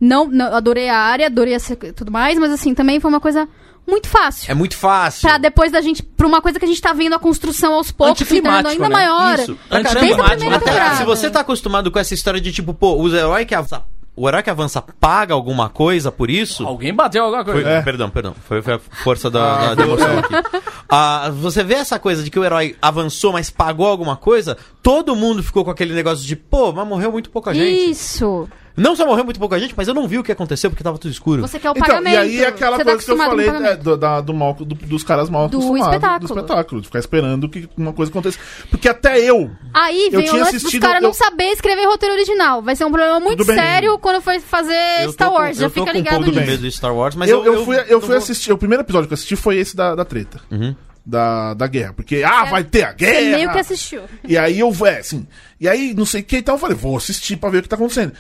Não, 0.01 0.27
não 0.29 0.55
adorei 0.55 0.89
a 0.89 0.97
área, 0.99 1.27
adorei 1.27 1.55
a 1.57 1.59
tudo 1.97 2.13
mais, 2.13 2.39
mas 2.39 2.53
assim, 2.53 2.73
também 2.75 3.01
foi 3.01 3.09
uma 3.11 3.21
coisa 3.21 3.49
muito 3.87 4.09
fácil. 4.09 4.51
É 4.51 4.55
muito 4.55 4.77
fácil. 4.77 5.29
Pra 5.29 5.39
depois 5.39 5.71
da 5.73 5.81
gente. 5.81 6.03
Pra 6.03 6.27
uma 6.27 6.41
coisa 6.43 6.59
que 6.59 6.65
a 6.65 6.69
gente 6.69 6.81
tá 6.81 6.93
vendo 6.93 7.15
a 7.15 7.19
construção 7.19 7.75
aos 7.75 7.91
poucos, 7.93 8.13
Anticlimático, 8.21 8.69
ainda 8.69 8.89
né? 8.89 8.95
maior. 8.95 9.39
Isso. 9.39 9.47
Desde 9.47 9.59
a 9.71 9.77
Anticlimático. 9.79 10.29
primeira 10.31 10.57
Até, 10.57 10.65
temporada. 10.73 10.97
se 10.97 11.05
você 11.05 11.31
tá 11.31 11.41
acostumado 11.41 11.91
com 11.91 11.99
essa 11.99 12.13
história 12.15 12.41
de 12.41 12.53
tipo, 12.53 12.75
pô, 12.75 13.01
os 13.01 13.13
heróis 13.15 13.47
que 13.47 13.55
avança, 13.55 13.83
o 14.17 14.27
herói 14.29 14.43
que 14.43 14.49
avança 14.51 14.83
paga 14.83 15.35
alguma 15.35 15.69
coisa 15.69 16.11
por 16.11 16.31
isso. 16.31 16.67
Alguém 16.67 16.93
bateu 16.95 17.23
alguma 17.25 17.45
Foi- 17.45 17.53
coisa. 17.55 17.69
É. 17.71 17.83
Perdão, 17.83 18.09
perdão. 18.11 18.35
Foi, 18.49 18.63
foi 18.63 18.75
a 18.75 18.79
força 18.79 19.31
da, 19.31 19.69
da, 19.69 19.75
da 19.75 19.83
emoção 19.85 20.19
aqui. 20.19 20.61
Ah, 20.89 21.31
você 21.35 21.63
vê 21.63 21.75
essa 21.75 21.99
coisa 21.99 22.23
de 22.23 22.31
que 22.31 22.39
o 22.39 22.45
herói 22.45 22.77
avançou, 22.81 23.33
mas 23.33 23.51
pagou 23.51 23.87
alguma 23.87 24.17
coisa, 24.17 24.57
todo 24.83 25.15
mundo 25.17 25.43
ficou 25.43 25.65
com 25.65 25.71
aquele 25.71 25.93
negócio 25.95 26.25
de, 26.25 26.35
pô, 26.35 26.73
mas 26.73 26.87
morreu 26.89 27.13
muito 27.13 27.29
pouca 27.31 27.53
gente. 27.53 27.91
Isso. 27.91 28.49
Não 28.77 28.95
só 28.95 29.07
morreu 29.07 29.25
muito 29.25 29.41
pouca 29.41 29.59
gente, 29.59 29.73
mas 29.77 29.89
eu 29.89 29.95
não 29.95 30.07
vi 30.07 30.19
o 30.19 30.23
que 30.23 30.31
aconteceu 30.31 30.69
porque 30.71 30.85
tava 30.85 30.99
tudo 30.99 31.11
escuro. 31.11 31.41
Você 31.43 31.59
quer 31.59 31.71
o 31.71 31.73
Então, 31.73 31.87
pagamento. 31.87 32.13
e 32.15 32.17
aí 32.19 32.41
é 32.45 32.47
aquela 32.49 32.77
Você 32.77 32.85
tá 32.85 32.91
coisa 32.91 33.05
que 33.07 33.11
eu 33.11 33.17
com 33.17 33.23
falei 33.25 33.47
pagamento. 33.47 33.71
é, 33.73 33.77
do, 33.77 33.97
da- 33.97 34.21
do 34.21 34.35
mal, 34.35 34.53
do- 34.55 34.65
dos 34.67 35.03
caras 35.03 35.31
mal 35.31 35.49
Do 35.49 35.57
acostumados 35.57 35.95
espetáculo. 35.95 36.19
do 36.29 36.35
espetáculo, 36.41 36.81
de 36.83 36.87
ficar 36.89 36.99
esperando 36.99 37.49
que 37.49 37.69
uma 37.77 37.93
coisa 37.93 38.11
aconteça. 38.11 38.39
Porque 38.71 38.89
até 38.89 39.19
eu, 39.19 39.51
Aí 39.73 40.07
Eu 40.13 40.21
vem 40.21 40.29
o 40.29 40.31
tinha 40.31 40.45
dos 40.45 40.55
assistido- 40.55 40.83
caras 40.83 41.01
não 41.01 41.09
eu- 41.11 41.15
saber 41.15 41.45
escrever 41.53 41.87
roteiro 41.87 42.15
original. 42.15 42.61
Vai 42.63 42.77
ser 42.77 42.85
um 42.85 42.91
problema 42.91 43.19
muito 43.19 43.45
sério 43.45 43.99
quando 43.99 44.21
for 44.21 44.39
fazer 44.41 44.75
Eu 45.05 45.13
Star 45.13 45.29
com- 45.31 45.35
Wars. 45.37 45.57
Já 45.57 45.65
eu 45.67 45.71
tô 45.71 45.75
fica 45.81 45.87
com 45.87 45.91
um 45.93 45.95
ligado 45.95 46.15
pouco 46.25 46.31
nisso. 46.33 46.51
medo 46.51 46.63
de 46.63 46.73
Star 46.73 46.95
Wars, 46.95 47.15
mas 47.15 47.31
eu, 47.31 47.45
eu, 47.45 47.65
fui, 47.65 47.77
eu 47.89 48.01
fui 48.01 48.15
assistir. 48.17 48.53
O 48.53 48.59
primeiro 48.59 48.83
episódio 48.83 49.07
que 49.09 49.13
eu 49.13 49.17
assisti 49.17 49.37
foi 49.37 49.57
esse 49.57 49.75
da, 49.75 49.95
da 49.95 50.05
treta. 50.05 50.39
Da, 51.05 51.55
da 51.55 51.67
guerra. 51.69 51.93
Porque, 51.93 52.25
ah, 52.27 52.45
vai 52.47 52.65
ter 52.65 52.83
a 52.83 52.93
guerra! 52.93 53.15
Você 53.21 53.31
meio 53.37 53.53
que 53.53 53.59
assistiu. 53.61 54.03
E 54.27 54.37
aí 54.37 54.59
eu, 54.59 54.75
é, 54.85 54.99
assim. 54.99 55.25
E 55.61 55.69
aí, 55.69 55.95
não 55.95 56.05
sei 56.05 56.21
o 56.21 56.25
que, 56.25 56.39
então 56.39 56.57
eu 56.57 56.59
falei, 56.59 56.77
vou 56.77 56.97
assistir 56.97 57.37
pra 57.37 57.49
ver 57.49 57.59
o 57.59 57.63
que 57.63 57.69
tá 57.69 57.77
acontecendo. 57.77 58.13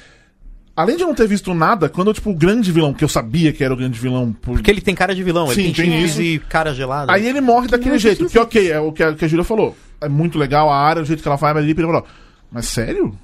Além 0.77 0.97
de 0.97 1.05
não 1.05 1.15
ter 1.15 1.27
visto 1.27 1.55
nada, 1.55 1.89
quando, 1.89 2.13
tipo, 2.13 2.29
o 2.31 2.35
grande 2.35 2.71
vilão, 2.71 2.93
que 2.93 3.03
eu 3.03 3.09
sabia 3.09 3.51
que 3.51 3.65
era 3.65 3.73
o 3.73 3.77
grande 3.77 3.99
vilão. 3.99 4.31
Por... 4.33 4.57
Porque 4.57 4.71
ele 4.71 4.83
tem 4.83 4.95
cara 4.95 5.15
de 5.15 5.23
vilão, 5.25 5.47
Sim, 5.47 5.53
ele 5.63 5.73
tem 5.73 5.91
tem 5.91 6.05
isso. 6.05 6.21
e 6.21 6.39
cara 6.39 6.75
gelada. 6.75 7.11
Aí 7.11 7.27
ele 7.27 7.41
morre 7.41 7.67
daquele 7.67 7.99
jeito. 7.99 8.27
Que 8.27 8.39
ok, 8.39 8.71
é 8.71 8.79
o 8.79 8.93
que 8.93 9.03
a, 9.03 9.15
que 9.15 9.25
a 9.25 9.29
Júlia 9.29 9.45
falou. 9.45 9.75
É 10.01 10.09
muito 10.09 10.39
legal 10.39 10.71
a 10.71 10.77
área, 10.77 11.01
o 11.01 11.05
jeito 11.07 11.23
que 11.23 11.29
ela 11.29 11.39
faz, 11.39 11.55
mas 11.55 11.65
ele 11.65 11.75
falou. 11.75 12.05
Mas 12.53 12.67
sério? 12.67 13.19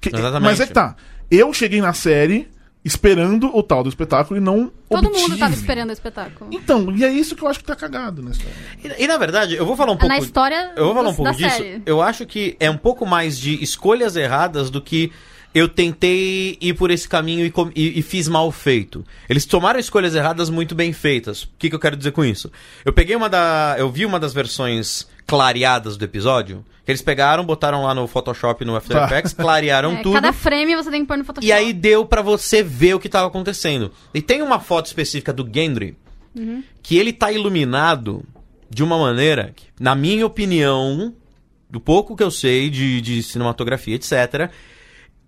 Que- 0.00 0.10
Exatamente. 0.14 0.42
Mas 0.42 0.60
é 0.60 0.66
que 0.66 0.72
tá. 0.72 0.94
Eu 1.28 1.52
cheguei 1.52 1.80
na 1.80 1.92
série 1.92 2.48
esperando 2.84 3.54
o 3.54 3.62
tal 3.62 3.82
do 3.82 3.88
espetáculo 3.88 4.38
e 4.38 4.42
não. 4.42 4.70
Todo 4.88 5.06
obtive. 5.08 5.28
mundo 5.28 5.38
tava 5.38 5.52
esperando 5.52 5.90
o 5.90 5.92
espetáculo. 5.92 6.50
Então, 6.52 6.90
e 6.96 7.04
é 7.04 7.10
isso 7.12 7.36
que 7.36 7.42
eu 7.42 7.48
acho 7.48 7.58
que 7.58 7.64
tá 7.64 7.76
cagado 7.76 8.22
na 8.22 8.30
história. 8.30 8.54
E, 8.98 9.04
e, 9.04 9.06
na 9.06 9.18
verdade, 9.18 9.54
eu 9.56 9.66
vou 9.66 9.76
falar 9.76 9.92
um 9.92 9.96
pouco. 9.96 10.08
Na 10.14 10.18
história 10.18 10.72
Eu 10.76 10.86
vou 10.86 10.94
falar 10.94 11.08
um 11.10 11.14
pouco 11.14 11.32
disso. 11.32 11.56
série. 11.56 11.82
Eu 11.84 12.00
acho 12.00 12.24
que 12.26 12.56
é 12.58 12.70
um 12.70 12.78
pouco 12.78 13.04
mais 13.04 13.38
de 13.38 13.62
escolhas 13.62 14.16
erradas 14.16 14.70
do 14.70 14.80
que 14.80 15.12
eu 15.54 15.68
tentei 15.68 16.56
ir 16.60 16.74
por 16.74 16.90
esse 16.90 17.08
caminho 17.08 17.44
e, 17.46 17.52
e- 17.74 17.98
e 17.98 18.02
fiz 18.02 18.28
mal 18.28 18.50
feito. 18.52 19.04
Eles 19.28 19.44
tomaram 19.44 19.78
escolhas 19.80 20.14
erradas 20.14 20.48
muito 20.50 20.74
bem 20.74 20.92
feitas. 20.92 21.42
O 21.44 21.48
que, 21.58 21.68
que 21.68 21.74
eu 21.74 21.80
quero 21.80 21.96
dizer 21.96 22.12
com 22.12 22.24
isso? 22.24 22.50
Eu 22.84 22.92
peguei 22.92 23.16
uma 23.16 23.28
da. 23.28 23.74
Eu 23.78 23.90
vi 23.90 24.06
uma 24.06 24.20
das 24.20 24.32
versões 24.32 25.08
clareadas 25.26 25.96
do 25.96 26.04
episódio. 26.04 26.64
Que 26.84 26.90
eles 26.92 27.02
pegaram, 27.02 27.44
botaram 27.44 27.84
lá 27.84 27.94
no 27.94 28.06
Photoshop 28.08 28.64
no 28.64 28.74
After 28.74 28.96
Tá. 28.96 29.04
Effects, 29.06 29.32
clarearam 29.32 29.92
É, 29.98 30.02
tudo. 30.02 30.14
cada 30.14 30.32
frame 30.32 30.74
você 30.74 30.90
tem 30.90 31.02
que 31.02 31.06
pôr 31.08 31.18
no 31.18 31.24
Photoshop. 31.24 31.46
E 31.46 31.52
aí 31.52 31.72
deu 31.72 32.04
pra 32.06 32.22
você 32.22 32.62
ver 32.62 32.94
o 32.94 32.98
que 33.00 33.08
tava 33.08 33.26
acontecendo. 33.28 33.92
E 34.14 34.20
tem 34.22 34.42
uma 34.42 34.58
foto 34.58 34.86
específica 34.86 35.32
do 35.32 35.48
Gendry 35.52 35.96
que 36.82 36.96
ele 36.96 37.12
tá 37.12 37.30
iluminado 37.32 38.24
de 38.68 38.82
uma 38.84 38.96
maneira 38.96 39.52
que, 39.54 39.64
na 39.80 39.94
minha 39.96 40.24
opinião, 40.24 41.12
do 41.68 41.80
pouco 41.80 42.16
que 42.16 42.22
eu 42.22 42.30
sei 42.30 42.70
de, 42.70 43.00
de 43.00 43.22
cinematografia, 43.22 43.96
etc., 43.96 44.48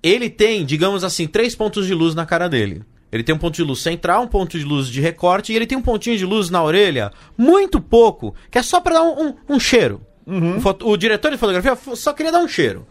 ele 0.03 0.29
tem, 0.31 0.65
digamos 0.65 1.05
assim, 1.05 1.27
três 1.27 1.55
pontos 1.55 1.87
de 1.87 1.95
luz 1.95 2.15
na 2.15 2.27
cara 2.27 2.49
dele. 2.49 2.83
Ele 3.11 3.23
tem 3.23 3.35
um 3.35 3.39
ponto 3.39 3.55
de 3.55 3.63
luz 3.63 3.81
central, 3.81 4.23
um 4.23 4.27
ponto 4.27 4.59
de 4.59 4.65
luz 4.65 4.89
de 4.89 5.01
recorte 5.01 5.53
e 5.53 5.57
ele 5.57 5.67
tem 5.67 5.77
um 5.77 5.83
pontinho 5.83 6.17
de 6.17 6.25
luz 6.25 6.49
na 6.49 6.63
orelha, 6.65 7.13
muito 7.37 7.79
pouco, 7.81 8.35
que 8.51 8.59
é 8.59 8.63
só 8.63 8.81
pra 8.81 8.95
dar 8.95 9.03
um, 9.03 9.29
um- 9.29 9.35
um 9.57 9.61
cheiro. 9.61 10.01
O, 10.27 10.61
foto- 10.61 10.89
o 10.89 10.97
diretor 10.97 11.31
de 11.31 11.37
fotografia 11.37 11.77
fo- 11.77 11.95
só 11.97 12.13
queria 12.13 12.33
dar 12.33 12.39
um 12.39 12.49
cheiro. 12.49 12.87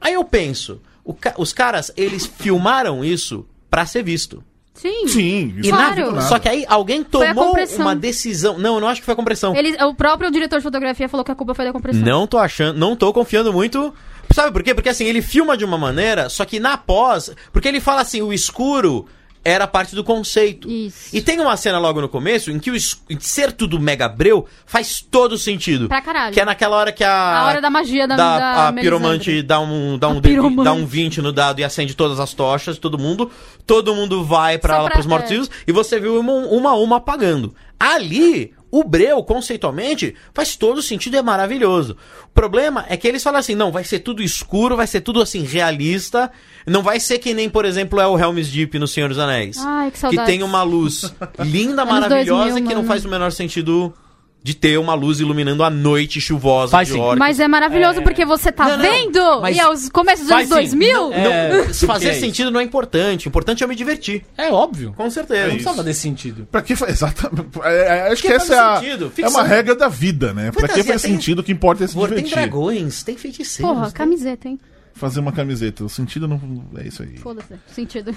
Aí 0.00 0.14
eu 0.14 0.24
penso, 0.24 0.80
o 1.04 1.12
ca- 1.12 1.34
os 1.36 1.52
caras, 1.52 1.92
eles 1.96 2.24
filmaram 2.24 3.04
isso 3.04 3.44
pra 3.70 3.84
ser 3.84 4.02
visto. 4.02 4.42
Sim. 4.72 5.08
Sim, 5.08 5.54
isso 5.58 5.68
E 5.68 5.72
na- 5.72 5.92
Claro. 5.92 6.12
nada. 6.12 6.20
só 6.22 6.38
que 6.38 6.48
aí 6.48 6.64
alguém 6.68 7.02
tomou 7.02 7.52
uma 7.80 7.96
decisão. 7.96 8.56
Não, 8.58 8.76
eu 8.76 8.80
não 8.80 8.86
acho 8.88 9.00
que 9.00 9.04
foi 9.04 9.12
a 9.12 9.16
compressão. 9.16 9.54
Ele, 9.56 9.76
o 9.82 9.92
próprio 9.92 10.30
diretor 10.30 10.58
de 10.58 10.62
fotografia 10.62 11.08
falou 11.08 11.24
que 11.24 11.32
a 11.32 11.34
culpa 11.34 11.52
foi 11.52 11.64
da 11.64 11.72
compressão. 11.72 12.00
Não 12.00 12.28
tô 12.28 12.38
achando, 12.38 12.78
não 12.78 12.94
tô 12.94 13.12
confiando 13.12 13.52
muito. 13.52 13.92
Sabe 14.32 14.52
por 14.52 14.62
quê? 14.62 14.74
Porque 14.74 14.88
assim, 14.88 15.04
ele 15.04 15.22
filma 15.22 15.56
de 15.56 15.64
uma 15.64 15.78
maneira, 15.78 16.28
só 16.28 16.44
que 16.44 16.60
na 16.60 16.76
pós, 16.76 17.30
porque 17.52 17.66
ele 17.68 17.80
fala 17.80 18.02
assim, 18.02 18.22
o 18.22 18.32
escuro 18.32 19.06
era 19.44 19.66
parte 19.66 19.94
do 19.94 20.04
conceito. 20.04 20.68
Isso. 20.68 21.08
E 21.16 21.22
tem 21.22 21.40
uma 21.40 21.56
cena 21.56 21.78
logo 21.78 22.00
no 22.00 22.08
começo 22.08 22.50
em 22.50 22.58
que 22.58 22.70
o 22.70 22.76
ser 23.20 23.52
tudo 23.52 23.80
mega 23.80 24.06
breu 24.08 24.46
faz 24.66 25.00
todo 25.00 25.38
sentido. 25.38 25.88
Pra 25.88 26.02
caralho. 26.02 26.34
Que 26.34 26.40
é 26.40 26.44
naquela 26.44 26.76
hora 26.76 26.92
que 26.92 27.02
a 27.02 27.38
A 27.38 27.46
hora 27.46 27.60
da 27.60 27.70
magia 27.70 28.06
da, 28.06 28.14
da, 28.16 28.38
da 28.38 28.68
a 28.68 28.72
piromante 28.72 29.40
dá 29.40 29.58
um, 29.60 29.96
dá, 29.96 30.08
um 30.08 30.20
piromante. 30.20 30.64
dá 30.64 30.72
um 30.72 30.84
20 30.84 31.22
no 31.22 31.32
dado 31.32 31.60
e 31.60 31.64
acende 31.64 31.94
todas 31.94 32.20
as 32.20 32.34
tochas, 32.34 32.78
todo 32.78 32.98
mundo. 32.98 33.30
Todo 33.66 33.94
mundo 33.94 34.22
vai 34.24 34.58
pra, 34.58 34.74
Só 34.74 34.82
lá 34.82 34.84
pra- 34.88 34.94
pros 34.96 35.06
mortos 35.06 35.50
e 35.66 35.72
você 35.72 35.98
viu 35.98 36.18
uma, 36.20 36.32
uma 36.32 36.70
a 36.70 36.74
uma 36.76 36.96
apagando. 36.96 37.54
Ali, 37.78 38.52
o 38.70 38.82
Breu, 38.84 39.22
conceitualmente, 39.22 40.14
faz 40.34 40.56
todo 40.56 40.82
sentido 40.82 41.14
e 41.14 41.18
é 41.18 41.22
maravilhoso. 41.22 41.96
O 42.24 42.28
problema 42.34 42.84
é 42.88 42.96
que 42.96 43.06
eles 43.06 43.22
falam 43.22 43.40
assim: 43.40 43.54
não, 43.54 43.70
vai 43.70 43.84
ser 43.84 44.00
tudo 44.00 44.22
escuro, 44.22 44.76
vai 44.76 44.86
ser 44.86 45.00
tudo 45.00 45.22
assim, 45.22 45.42
realista. 45.42 46.30
Não 46.66 46.82
vai 46.82 47.00
ser 47.00 47.18
que 47.18 47.32
nem, 47.32 47.48
por 47.48 47.64
exemplo, 47.64 48.00
é 48.00 48.06
o 48.06 48.18
Helm's 48.18 48.48
Deep 48.48 48.78
no 48.78 48.86
Senhor 48.86 49.08
dos 49.08 49.18
Anéis. 49.18 49.56
Ai, 49.58 49.90
que 49.90 49.98
saudades. 49.98 50.26
tem 50.26 50.42
uma 50.42 50.62
luz 50.62 51.12
linda, 51.38 51.84
maravilhosa, 51.84 52.50
2000, 52.50 52.68
que 52.68 52.74
não 52.74 52.84
faz 52.84 53.04
o 53.04 53.08
menor 53.08 53.32
sentido 53.32 53.94
de 54.42 54.54
ter 54.54 54.78
uma 54.78 54.94
luz 54.94 55.20
iluminando 55.20 55.62
a 55.62 55.68
noite 55.68 56.20
chuvosa 56.20 56.70
Faz 56.70 56.88
de 56.88 56.94
sim. 56.94 57.00
Mas 57.18 57.38
é 57.40 57.46
maravilhoso 57.48 58.00
porque 58.02 58.24
você 58.24 58.50
tá 58.52 58.64
Não, 58.68 58.76
não, 58.76 58.82
vendo 58.82 59.40
mas 59.42 59.56
e 59.56 59.60
aos 59.60 59.88
começos 59.90 60.26
dos 60.26 60.32
anos 60.32 60.48
faz 60.48 60.70
sim. 60.70 60.78
2000. 60.78 61.10
Não, 61.10 61.14
É, 61.16 61.64
fazer 61.74 62.10
que 62.10 62.16
é 62.16 62.20
sentido 62.20 62.50
não 62.50 62.60
é 62.60 62.62
importante. 62.62 63.26
O 63.26 63.28
importante 63.28 63.62
é 63.62 63.64
eu 63.64 63.68
me 63.68 63.74
divertir. 63.74 64.24
É 64.38 64.50
óbvio. 64.50 64.94
Com 64.96 65.10
certeza. 65.10 65.42
Não 65.48 65.50
precisava 65.54 65.82
desse 65.82 66.00
sentido. 66.00 66.46
Pra 66.50 66.62
que 66.62 66.74
faz? 66.76 66.92
Exatamente. 66.92 67.48
É, 67.64 67.68
é, 67.80 68.02
acho 68.12 68.22
Porque 68.22 68.28
que 68.28 68.32
essa 68.34 68.46
faz 68.46 68.84
é, 68.84 68.92
a, 69.22 69.26
é 69.26 69.28
uma 69.28 69.42
regra 69.42 69.74
da 69.74 69.88
vida, 69.88 70.32
né? 70.32 70.50
Pra 70.50 70.62
que 70.62 70.68
Fantasia 70.68 70.84
faz 70.84 71.02
tem- 71.02 71.12
sentido, 71.12 71.40
o 71.40 71.42
que 71.42 71.52
importa 71.52 71.84
é 71.84 71.86
se 71.86 71.94
Amor, 71.94 72.08
tem 72.08 72.18
divertir. 72.24 72.38
dragões, 72.48 73.02
tem 73.02 73.16
feiticeiros. 73.16 73.70
Porra, 73.74 73.86
tem- 73.86 73.92
camiseta, 73.94 74.48
hein? 74.48 74.58
Fazer 74.94 75.20
uma 75.20 75.32
camiseta. 75.32 75.84
O 75.84 75.88
sentido 75.88 76.26
não. 76.26 76.40
É 76.76 76.88
isso 76.88 77.02
aí. 77.02 77.16
Foda-se. 77.18 77.54
Sentido. 77.74 78.14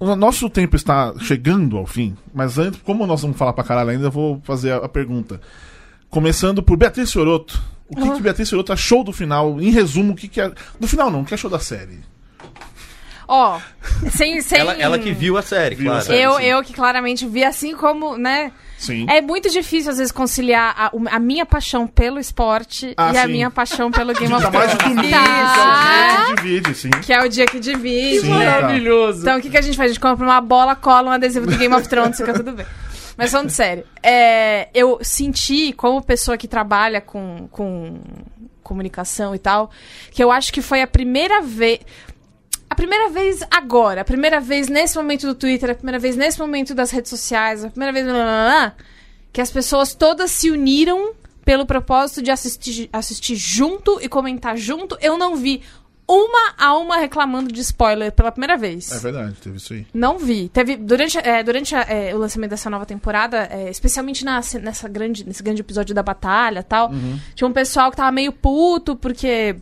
O 0.00 0.16
nosso 0.16 0.48
tempo 0.48 0.76
está 0.76 1.12
chegando 1.20 1.76
ao 1.76 1.86
fim, 1.86 2.16
mas 2.32 2.56
antes, 2.56 2.80
como 2.80 3.06
nós 3.06 3.20
vamos 3.20 3.36
falar 3.36 3.52
pra 3.52 3.62
caralho 3.62 3.90
ainda, 3.90 4.06
eu 4.06 4.10
vou 4.10 4.40
fazer 4.44 4.72
a, 4.72 4.76
a 4.78 4.88
pergunta. 4.88 5.38
Começando 6.08 6.62
por 6.62 6.78
Beatriz 6.78 7.12
Fioroto. 7.12 7.62
O 7.86 7.94
que, 7.94 8.10
que 8.10 8.22
Beatriz 8.22 8.48
Fioroto 8.48 8.72
achou 8.72 9.04
do 9.04 9.12
final? 9.12 9.60
Em 9.60 9.70
resumo, 9.70 10.14
o 10.14 10.16
que, 10.16 10.26
que 10.26 10.40
é. 10.40 10.50
Do 10.80 10.88
final 10.88 11.10
não, 11.10 11.20
o 11.20 11.24
que 11.26 11.34
achou 11.34 11.50
da 11.50 11.58
série? 11.58 11.98
Ó, 13.28 13.60
sem, 14.10 14.40
sem... 14.40 14.58
Ela, 14.58 14.72
ela 14.72 14.98
que 14.98 15.12
viu 15.12 15.36
a 15.36 15.42
série, 15.42 15.76
Viu 15.76 15.90
a 15.90 15.96
claro. 15.96 16.06
série. 16.06 16.22
Eu, 16.22 16.34
sim. 16.36 16.44
eu 16.44 16.62
que 16.64 16.72
claramente 16.72 17.26
vi, 17.26 17.44
assim 17.44 17.76
como, 17.76 18.16
né? 18.16 18.52
Sim. 18.80 19.04
É 19.10 19.20
muito 19.20 19.50
difícil, 19.50 19.90
às 19.90 19.98
vezes, 19.98 20.10
conciliar 20.10 20.74
a, 20.74 20.90
a 21.14 21.18
minha 21.18 21.44
paixão 21.44 21.86
pelo 21.86 22.18
esporte 22.18 22.94
Ah, 22.96 23.12
e 23.12 23.18
a 23.18 23.22
sim. 23.26 23.32
minha 23.32 23.50
paixão 23.50 23.90
pelo 23.90 24.14
Game 24.14 24.32
of 24.32 24.42
mais 24.50 24.72
Thrones. 24.72 24.96
domingo, 24.96 25.10
Tá. 25.10 25.22
que 25.22 25.22
é 25.22 25.42
o 25.42 26.24
dia 26.24 26.24
que 26.24 26.34
divide, 26.42 26.74
sim. 26.74 26.90
Que 27.02 27.12
é 27.12 27.20
o 27.22 27.28
dia 27.28 27.46
que 27.46 27.60
divide, 27.60 28.20
Sim. 28.20 28.28
Maravilhoso. 28.30 29.20
Então, 29.20 29.38
o 29.38 29.40
que, 29.42 29.50
que 29.50 29.58
a 29.58 29.60
gente 29.60 29.76
faz? 29.76 29.90
A 29.90 29.92
gente 29.92 30.00
compra 30.00 30.24
uma 30.24 30.40
bola, 30.40 30.74
cola 30.74 31.10
um 31.10 31.12
adesivo 31.12 31.46
do 31.46 31.56
Game 31.58 31.74
of 31.74 31.86
Thrones, 31.88 32.16
fica 32.16 32.32
tudo 32.32 32.52
bem. 32.52 32.64
Mas 33.18 33.30
falando 33.30 33.50
sério, 33.50 33.84
é, 34.02 34.68
eu 34.72 34.98
senti, 35.02 35.74
como 35.74 36.00
pessoa 36.02 36.38
que 36.38 36.48
trabalha 36.48 37.02
com, 37.02 37.46
com 37.50 38.00
comunicação 38.62 39.34
e 39.34 39.38
tal, 39.38 39.70
que 40.10 40.24
eu 40.24 40.30
acho 40.32 40.50
que 40.52 40.62
foi 40.62 40.80
a 40.80 40.86
primeira 40.86 41.42
vez. 41.42 41.80
A 42.70 42.74
primeira 42.74 43.08
vez 43.10 43.40
agora, 43.50 44.00
a 44.02 44.04
primeira 44.04 44.40
vez 44.40 44.68
nesse 44.68 44.96
momento 44.96 45.26
do 45.26 45.34
Twitter, 45.34 45.70
a 45.70 45.74
primeira 45.74 45.98
vez 45.98 46.16
nesse 46.16 46.38
momento 46.38 46.72
das 46.74 46.90
redes 46.92 47.10
sociais, 47.10 47.64
a 47.64 47.68
primeira 47.68 47.92
vez. 47.92 48.04
blá, 48.06 48.14
blá, 48.14 48.22
blá, 48.24 48.74
que 49.32 49.40
as 49.40 49.50
pessoas 49.50 49.92
todas 49.94 50.30
se 50.30 50.50
uniram 50.50 51.12
pelo 51.44 51.66
propósito 51.66 52.22
de 52.22 52.30
assistir, 52.30 52.88
assistir 52.92 53.34
junto 53.34 53.98
e 54.00 54.08
comentar 54.08 54.56
junto. 54.56 54.96
Eu 55.00 55.18
não 55.18 55.34
vi 55.36 55.62
uma 56.08 56.54
a 56.58 56.76
uma 56.76 56.96
reclamando 56.98 57.52
de 57.52 57.60
spoiler 57.60 58.10
pela 58.12 58.32
primeira 58.32 58.56
vez. 58.56 58.90
É 58.90 58.98
verdade, 58.98 59.34
teve 59.40 59.56
isso 59.56 59.72
aí. 59.72 59.86
Não 59.94 60.18
vi. 60.18 60.48
Teve 60.48 60.76
durante, 60.76 61.18
é, 61.18 61.42
durante 61.42 61.74
a- 61.74 61.82
é, 61.88 62.14
o 62.14 62.18
lançamento 62.18 62.50
dessa 62.50 62.68
nova 62.70 62.84
temporada, 62.86 63.48
é, 63.50 63.70
especialmente 63.70 64.24
na, 64.24 64.40
nessa 64.60 64.88
grande, 64.88 65.24
nesse 65.26 65.42
grande 65.42 65.60
episódio 65.60 65.94
da 65.94 66.02
batalha, 66.02 66.60
e 66.60 66.64
tal, 66.64 66.90
tinha 67.34 67.46
um 67.46 67.52
pessoal 67.52 67.90
que 67.90 67.96
tava 67.96 68.10
meio 68.12 68.32
puto 68.32 68.96
porque 68.96 69.56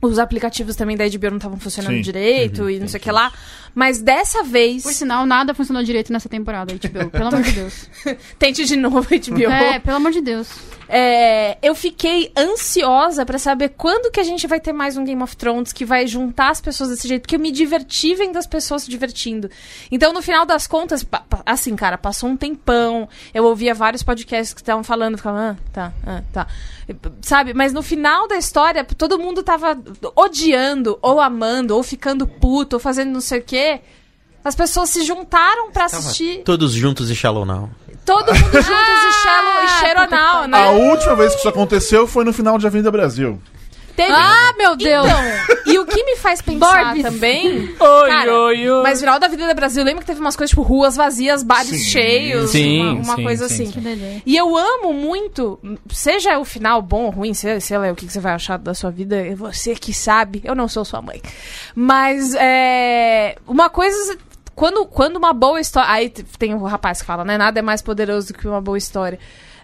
os 0.00 0.18
aplicativos 0.18 0.76
também 0.76 0.96
da 0.96 1.06
HBO 1.06 1.30
não 1.30 1.36
estavam 1.36 1.58
funcionando 1.58 1.96
Sim. 1.96 2.00
direito 2.00 2.70
e 2.70 2.80
não 2.80 2.88
sei 2.88 2.98
o 2.98 3.02
que 3.02 3.10
lá. 3.10 3.32
Mas 3.74 4.00
dessa 4.00 4.42
vez, 4.42 4.82
Por 4.82 4.92
sinal, 4.92 5.26
nada 5.26 5.54
funcionou 5.54 5.82
direito 5.82 6.12
nessa 6.12 6.28
temporada, 6.28 6.72
HBO. 6.74 7.10
Pelo 7.10 7.28
amor 7.28 7.42
de 7.42 7.52
Deus. 7.52 7.88
tente 8.38 8.64
de 8.64 8.76
novo 8.76 9.02
HBO. 9.02 9.50
É, 9.50 9.78
pelo 9.78 9.96
amor 9.96 10.12
de 10.12 10.20
Deus. 10.20 10.48
É, 10.92 11.56
eu 11.62 11.72
fiquei 11.72 12.32
ansiosa 12.36 13.24
pra 13.24 13.38
saber 13.38 13.68
quando 13.76 14.10
que 14.10 14.18
a 14.18 14.24
gente 14.24 14.44
vai 14.48 14.58
ter 14.58 14.72
mais 14.72 14.96
um 14.96 15.04
Game 15.04 15.22
of 15.22 15.36
Thrones 15.36 15.72
que 15.72 15.84
vai 15.84 16.04
juntar 16.04 16.50
as 16.50 16.60
pessoas 16.60 16.90
desse 16.90 17.06
jeito, 17.06 17.22
porque 17.22 17.36
eu 17.36 17.40
me 17.40 17.52
diverti 17.52 18.12
vendo 18.16 18.36
as 18.36 18.46
pessoas 18.46 18.82
se 18.82 18.90
divertindo. 18.90 19.48
Então, 19.88 20.12
no 20.12 20.20
final 20.20 20.44
das 20.44 20.66
contas, 20.66 21.06
assim, 21.46 21.76
cara, 21.76 21.96
passou 21.96 22.28
um 22.28 22.36
tempão, 22.36 23.08
eu 23.32 23.44
ouvia 23.44 23.72
vários 23.72 24.02
podcasts 24.02 24.52
que 24.52 24.62
estavam 24.62 24.82
falando, 24.82 25.16
ficava, 25.16 25.50
ah, 25.50 25.56
tá, 25.72 25.92
ah, 26.04 26.22
tá. 26.32 26.48
Sabe? 27.22 27.54
Mas 27.54 27.72
no 27.72 27.82
final 27.82 28.26
da 28.26 28.36
história, 28.36 28.84
todo 28.84 29.16
mundo 29.16 29.44
tava 29.44 29.78
odiando, 30.16 30.98
ou 31.00 31.20
amando, 31.20 31.76
ou 31.76 31.84
ficando 31.84 32.26
puto, 32.26 32.74
ou 32.74 32.80
fazendo 32.80 33.12
não 33.12 33.20
sei 33.20 33.38
o 33.38 33.44
quê. 33.44 33.80
As 34.44 34.56
pessoas 34.56 34.90
se 34.90 35.04
juntaram 35.04 35.70
pra 35.70 35.84
assistir. 35.84 36.42
Todos 36.42 36.72
juntos 36.72 37.10
e 37.10 37.14
Shallow 37.14 37.44
Now. 37.44 37.70
Todo 38.10 38.34
mundo 38.34 38.52
juntos 38.52 39.04
e 39.08 39.22
Shallow 39.22 39.64
e 39.64 39.68
Cheronal, 39.68 40.48
né? 40.48 40.58
A 40.58 40.70
última 40.70 41.14
vez 41.14 41.32
que 41.32 41.38
isso 41.38 41.48
aconteceu 41.48 42.08
foi 42.08 42.24
no 42.24 42.32
final 42.32 42.58
de 42.58 42.66
Avenida 42.66 42.90
Brasil. 42.90 43.40
Teve... 43.94 44.12
Ah, 44.12 44.52
meu 44.58 44.76
Deus! 44.76 45.06
Então, 45.06 45.72
e 45.72 45.78
o 45.78 45.84
que 45.84 46.02
me 46.02 46.16
faz 46.16 46.40
pensar 46.40 46.94
Borbs. 46.94 47.02
também. 47.02 47.68
Oi, 47.78 48.08
cara, 48.08 48.34
oi, 48.34 48.68
oi. 48.68 48.82
Mas 48.82 48.98
final 48.98 49.18
da 49.20 49.28
vida 49.28 49.46
do 49.46 49.54
Brasil, 49.54 49.84
lembra 49.84 50.00
que 50.00 50.06
teve 50.06 50.20
umas 50.20 50.34
coisas 50.34 50.50
tipo 50.50 50.62
ruas 50.62 50.96
vazias, 50.96 51.42
bares 51.42 51.68
Sim. 51.68 51.90
cheios, 51.90 52.50
Sim, 52.50 52.80
uma, 52.80 52.92
uma 52.94 53.16
sim, 53.16 53.22
coisa 53.22 53.48
sim, 53.48 53.64
assim. 53.68 54.22
E 54.24 54.36
eu 54.36 54.56
amo 54.56 54.92
muito, 54.92 55.60
seja 55.90 56.38
o 56.38 56.44
final 56.44 56.80
bom 56.82 57.04
ou 57.04 57.10
ruim, 57.10 57.34
sei, 57.34 57.60
sei 57.60 57.78
lá 57.78 57.92
o 57.92 57.94
que 57.94 58.06
que 58.06 58.12
você 58.12 58.20
vai 58.20 58.32
achar 58.32 58.58
da 58.58 58.74
sua 58.74 58.90
vida, 58.90 59.16
é 59.16 59.34
você 59.34 59.74
que 59.74 59.92
sabe, 59.92 60.40
eu 60.44 60.54
não 60.54 60.66
sou 60.66 60.84
sua 60.84 61.02
mãe. 61.02 61.20
Mas 61.74 62.34
é, 62.34 63.36
uma 63.46 63.68
coisa. 63.68 64.18
Quando, 64.60 64.84
quando 64.84 65.16
uma 65.16 65.32
boa 65.32 65.58
história. 65.58 65.90
Aí 65.90 66.10
tem 66.10 66.52
o 66.52 66.62
rapaz 66.64 67.00
que 67.00 67.06
fala, 67.06 67.24
né? 67.24 67.38
Nada 67.38 67.58
é 67.58 67.62
mais 67.62 67.80
poderoso 67.80 68.26
do 68.26 68.38
que 68.38 68.46
uma 68.46 68.60
boa 68.60 68.76
história. 68.76 69.18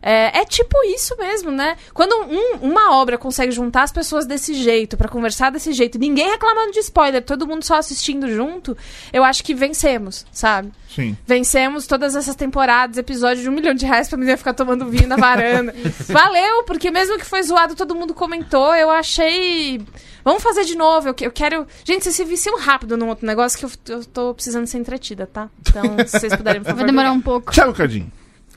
É, 0.09 0.39
é 0.39 0.45
tipo 0.45 0.77
isso 0.85 1.17
mesmo, 1.19 1.51
né? 1.51 1.77
Quando 1.93 2.13
um- 2.31 2.59
uma 2.71 2.95
obra 2.95 3.19
consegue 3.19 3.51
juntar 3.51 3.83
as 3.83 3.91
pessoas 3.91 4.25
desse 4.25 4.55
jeito, 4.55 4.97
pra 4.97 5.09
conversar 5.09 5.51
desse 5.51 5.73
jeito, 5.73 5.99
ninguém 5.99 6.31
reclamando 6.31 6.71
de 6.71 6.79
spoiler, 6.79 7.25
todo 7.25 7.45
mundo 7.45 7.65
só 7.65 7.75
assistindo 7.75 8.29
junto, 8.33 8.77
eu 9.13 9.25
acho 9.25 9.43
que 9.43 9.53
vencemos, 9.53 10.25
sabe? 10.31 10.71
Sim. 10.95 11.17
Vencemos 11.27 11.89
todas 11.89 12.15
essas 12.15 12.37
temporadas, 12.37 12.97
episódio 12.99 13.43
de 13.43 13.49
um 13.49 13.53
milhão 13.53 13.75
de 13.75 13.85
reais 13.85 14.09
pra 14.09 14.17
menina 14.17 14.37
ficar 14.37 14.55
tomando 14.55 14.87
vinho 14.89 15.09
na 15.09 15.17
varanda. 15.17 15.75
Valeu, 16.09 16.63
porque 16.63 16.89
mesmo 16.91 17.19
que 17.19 17.25
foi 17.27 17.43
zoado, 17.43 17.75
todo 17.75 17.95
mundo 17.95 18.15
comentou. 18.15 18.75
Eu 18.77 18.89
achei. 18.91 19.85
Vamos 20.25 20.43
fazer 20.43 20.65
de 20.65 20.77
novo. 20.77 21.09
Eu, 21.09 21.15
eu 21.21 21.33
quero. 21.33 21.67
Gente, 21.85 22.05
vocês 22.05 22.15
se 22.15 22.25
viciam 22.25 22.59
rápido 22.59 22.97
num 22.97 23.09
outro 23.09 23.27
negócio 23.27 23.59
que 23.59 23.65
eu, 23.65 23.97
eu 23.97 24.05
tô 24.05 24.33
precisando 24.35 24.67
ser 24.69 24.79
entretida, 24.79 25.27
tá? 25.27 25.49
Então, 25.69 25.83
se 26.07 26.19
vocês 26.21 26.35
puderem, 26.37 26.61
por 26.63 26.69
favor. 26.69 26.79
Vai 26.79 26.87
demorar 26.87 27.11
um 27.13 27.21
pouco. 27.21 27.53
Thiago 27.53 27.75
Cadinho. 27.75 28.11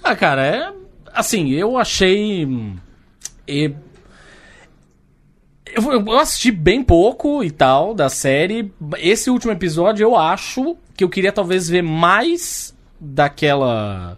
Ah, 0.04 0.16
cara, 0.16 0.46
é. 0.46 0.72
Assim, 1.14 1.50
eu 1.52 1.78
achei. 1.78 2.46
hum, 2.46 2.76
e- 3.48 3.74
Eu, 5.72 5.84
eu 6.08 6.20
assisti 6.20 6.52
bem 6.52 6.84
pouco 6.84 7.44
e 7.44 7.52
tal 7.52 7.94
da 7.94 8.10
série. 8.10 8.72
Esse 8.98 9.30
último 9.30 9.52
episódio 9.52 10.04
eu 10.04 10.16
acho 10.16 10.76
que 10.98 11.04
eu 11.04 11.10
queria 11.10 11.32
talvez 11.32 11.70
ver 11.70 11.84
mais 11.84 12.76
daquela. 13.00 14.18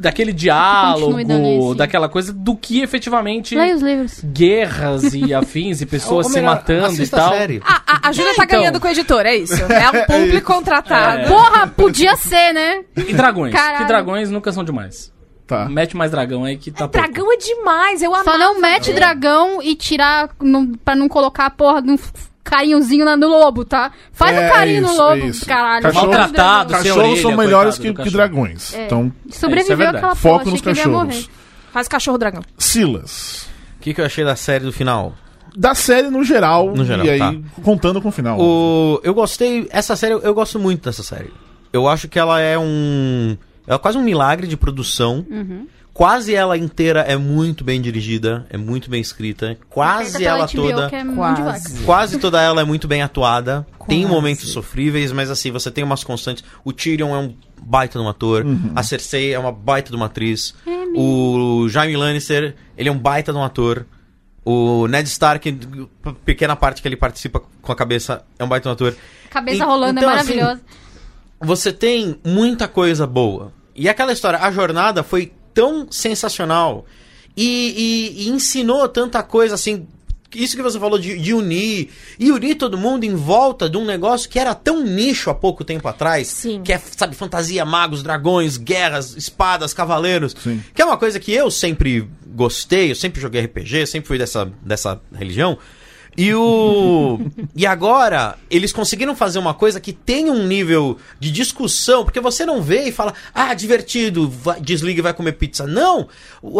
Daquele 0.00 0.32
diálogo, 0.32 1.74
daquela 1.74 2.08
coisa, 2.08 2.32
do 2.32 2.56
que 2.56 2.80
efetivamente 2.80 3.54
Leia 3.54 3.74
os 3.76 3.82
livros. 3.82 4.20
guerras 4.24 5.12
e 5.12 5.32
afins 5.34 5.82
e 5.82 5.86
pessoas 5.86 6.24
Ou 6.26 6.32
se 6.32 6.38
melhor, 6.38 6.54
matando 6.54 7.02
e 7.02 7.06
tal. 7.06 7.34
A 7.34 7.36
série. 7.36 7.60
A, 7.62 7.82
a, 7.86 8.08
a 8.08 8.12
Júlia 8.12 8.34
tá 8.34 8.44
então. 8.44 8.60
ganhando 8.60 8.80
com 8.80 8.88
o 8.88 8.90
editor, 8.90 9.26
é 9.26 9.36
isso. 9.36 9.62
É 9.62 9.90
um 9.90 10.06
publi 10.08 10.40
contratado. 10.40 11.28
Porra, 11.28 11.66
podia 11.66 12.16
ser, 12.16 12.54
né? 12.54 12.82
E 12.96 13.12
dragões. 13.12 13.52
Caralho. 13.52 13.78
Que 13.78 13.84
dragões 13.88 14.30
nunca 14.30 14.50
são 14.52 14.64
demais. 14.64 15.12
Tá. 15.50 15.68
Mete 15.68 15.96
mais 15.96 16.10
dragão 16.10 16.44
aí 16.44 16.56
que 16.56 16.70
tá 16.70 16.86
pouco. 16.88 16.92
Dragão 16.92 17.32
é 17.32 17.36
demais, 17.36 18.02
eu 18.02 18.10
Só 18.12 18.20
amava. 18.20 18.38
não 18.38 18.60
mete 18.60 18.92
dragão 18.92 19.60
e 19.62 19.74
tirar 19.74 20.30
não, 20.40 20.72
pra 20.72 20.94
não 20.94 21.08
colocar 21.08 21.46
a 21.46 21.50
porra 21.50 21.82
de 21.82 21.90
um 21.90 21.98
carinhozinho 22.44 23.04
no 23.16 23.28
lobo, 23.28 23.64
tá? 23.64 23.90
Faz 24.12 24.36
É, 24.36 24.46
um 24.46 24.52
carinho 24.52 24.78
é 24.78 24.80
no 24.80 24.88
isso, 24.88 24.96
lobo, 25.02 25.14
é 25.22 25.26
isso. 25.26 25.46
caralho. 25.46 25.82
Cachorro- 25.82 26.06
Maltratado. 26.06 26.72
Cachorros 26.72 26.96
orelha, 27.04 27.22
são 27.22 27.36
melhores 27.36 27.78
que, 27.78 27.92
que 27.92 28.10
dragões. 28.10 28.74
É. 28.74 28.86
Então, 28.86 29.12
Sobreviveu 29.30 29.76
verdade. 29.76 29.96
aquela 29.98 30.14
Foco 30.14 30.38
porra, 30.40 30.50
nos 30.52 30.60
cachorros. 30.60 31.30
Faz 31.72 31.88
cachorro 31.88 32.18
dragão. 32.18 32.42
Silas. 32.56 33.48
O 33.78 33.82
que, 33.82 33.92
que 33.94 34.00
eu 34.00 34.04
achei 34.04 34.24
da 34.24 34.36
série 34.36 34.64
do 34.64 34.72
final? 34.72 35.14
Da 35.56 35.74
série 35.74 36.08
no 36.10 36.22
geral, 36.22 36.70
No 36.72 36.84
geral, 36.84 37.04
e 37.04 37.10
aí 37.10 37.18
tá. 37.18 37.34
contando 37.62 38.00
com 38.00 38.08
o 38.08 38.12
final. 38.12 38.38
O, 38.40 39.00
eu 39.02 39.12
gostei. 39.12 39.66
Essa 39.72 39.96
série, 39.96 40.14
eu 40.14 40.32
gosto 40.32 40.58
muito 40.60 40.84
dessa 40.84 41.02
série. 41.02 41.32
Eu 41.72 41.88
acho 41.88 42.06
que 42.08 42.18
ela 42.18 42.40
é 42.40 42.56
um. 42.58 43.36
É 43.66 43.76
quase 43.78 43.98
um 43.98 44.02
milagre 44.02 44.46
de 44.46 44.56
produção. 44.56 45.24
Uhum. 45.30 45.66
Quase 45.92 46.34
ela 46.34 46.56
inteira 46.56 47.00
é 47.00 47.16
muito 47.16 47.62
bem 47.64 47.80
dirigida, 47.80 48.46
é 48.48 48.56
muito 48.56 48.88
bem 48.88 49.00
escrita. 49.00 49.58
Quase 49.68 50.24
ela 50.24 50.46
HBO, 50.46 50.52
toda. 50.70 50.86
é 50.86 51.04
Quase. 51.14 51.82
Quase 51.84 52.18
toda 52.18 52.40
ela 52.40 52.60
é 52.62 52.64
muito 52.64 52.86
bem 52.88 53.02
atuada. 53.02 53.66
Tem 53.86 54.02
Quase. 54.02 54.14
momentos 54.14 54.48
sofríveis, 54.50 55.12
mas 55.12 55.30
assim, 55.30 55.50
você 55.50 55.70
tem 55.70 55.82
umas 55.84 56.04
constantes. 56.04 56.44
O 56.64 56.72
Tyrion 56.72 57.14
é 57.14 57.18
um 57.18 57.34
baita 57.60 57.98
de 57.98 58.04
um 58.04 58.08
ator. 58.08 58.46
A 58.74 58.82
Cersei 58.82 59.34
é 59.34 59.38
uma 59.38 59.52
baita 59.52 59.90
de 59.90 59.96
uma 59.96 60.06
atriz. 60.06 60.54
o 60.94 61.68
Jaime 61.68 61.96
Lannister, 61.96 62.54
ele 62.78 62.88
é 62.88 62.92
um 62.92 62.98
baita 62.98 63.32
de 63.32 63.38
um 63.38 63.44
ator. 63.44 63.84
O 64.44 64.86
Ned 64.86 65.06
Stark, 65.08 65.52
pequena 66.24 66.56
parte 66.56 66.80
que 66.80 66.88
ele 66.88 66.96
participa 66.96 67.42
com 67.60 67.72
a 67.72 67.76
cabeça, 67.76 68.24
é 68.38 68.44
um 68.44 68.48
baita 68.48 68.62
de 68.64 68.68
um 68.70 68.72
ator. 68.72 68.96
Cabeça 69.28 69.62
E- 69.64 69.66
rolando 69.66 70.00
então, 70.00 70.10
é 70.10 70.14
assim, 70.18 70.36
maravilhosa. 70.36 70.60
Você 71.40 71.72
tem 71.72 72.16
muita 72.24 72.68
coisa 72.68 73.06
boa. 73.06 73.52
E 73.74 73.88
aquela 73.88 74.12
história, 74.12 74.38
a 74.40 74.50
jornada 74.50 75.02
foi 75.02 75.32
tão 75.54 75.86
sensacional 75.90 76.84
e, 77.36 78.14
e- 78.16 78.22
e 78.24 78.28
ensinou 78.28 78.88
tanta 78.88 79.22
coisa 79.22 79.54
assim. 79.54 79.86
Isso 80.32 80.54
que 80.54 80.62
você 80.62 80.78
falou 80.78 80.96
de, 80.96 81.18
de 81.18 81.34
unir, 81.34 81.90
e 82.16 82.30
unir 82.30 82.54
todo 82.54 82.78
mundo 82.78 83.02
em 83.02 83.16
volta 83.16 83.68
de 83.68 83.76
um 83.76 83.84
negócio 83.84 84.30
que 84.30 84.38
era 84.38 84.54
tão 84.54 84.84
nicho 84.84 85.28
há 85.28 85.34
pouco 85.34 85.64
tempo 85.64 85.88
atrás. 85.88 86.28
Sim. 86.28 86.62
Que 86.62 86.72
é, 86.72 86.78
sabe, 86.78 87.16
fantasia, 87.16 87.64
magos, 87.64 88.00
dragões, 88.00 88.56
guerras, 88.56 89.16
espadas, 89.16 89.74
cavaleiros. 89.74 90.36
Sim. 90.40 90.62
Que 90.72 90.82
é 90.82 90.84
uma 90.84 90.96
coisa 90.96 91.18
que 91.18 91.32
eu 91.32 91.50
sempre 91.50 92.08
gostei, 92.28 92.92
eu 92.92 92.94
sempre 92.94 93.20
joguei 93.20 93.40
RPG, 93.44 93.86
sempre 93.88 94.06
fui 94.06 94.18
dessa, 94.18 94.52
dessa 94.62 95.00
religião. 95.12 95.58
E 96.16 96.34
o. 96.34 97.18
e 97.54 97.66
agora, 97.66 98.36
eles 98.50 98.72
conseguiram 98.72 99.14
fazer 99.14 99.38
uma 99.38 99.54
coisa 99.54 99.80
que 99.80 99.92
tem 99.92 100.28
um 100.28 100.46
nível 100.46 100.98
de 101.18 101.30
discussão, 101.30 102.04
porque 102.04 102.20
você 102.20 102.44
não 102.44 102.60
vê 102.60 102.88
e 102.88 102.92
fala, 102.92 103.14
ah, 103.32 103.54
divertido, 103.54 104.28
vai- 104.28 104.60
desliga 104.60 104.98
e 104.98 105.02
vai 105.02 105.14
comer 105.14 105.32
pizza. 105.32 105.66
Não! 105.66 106.08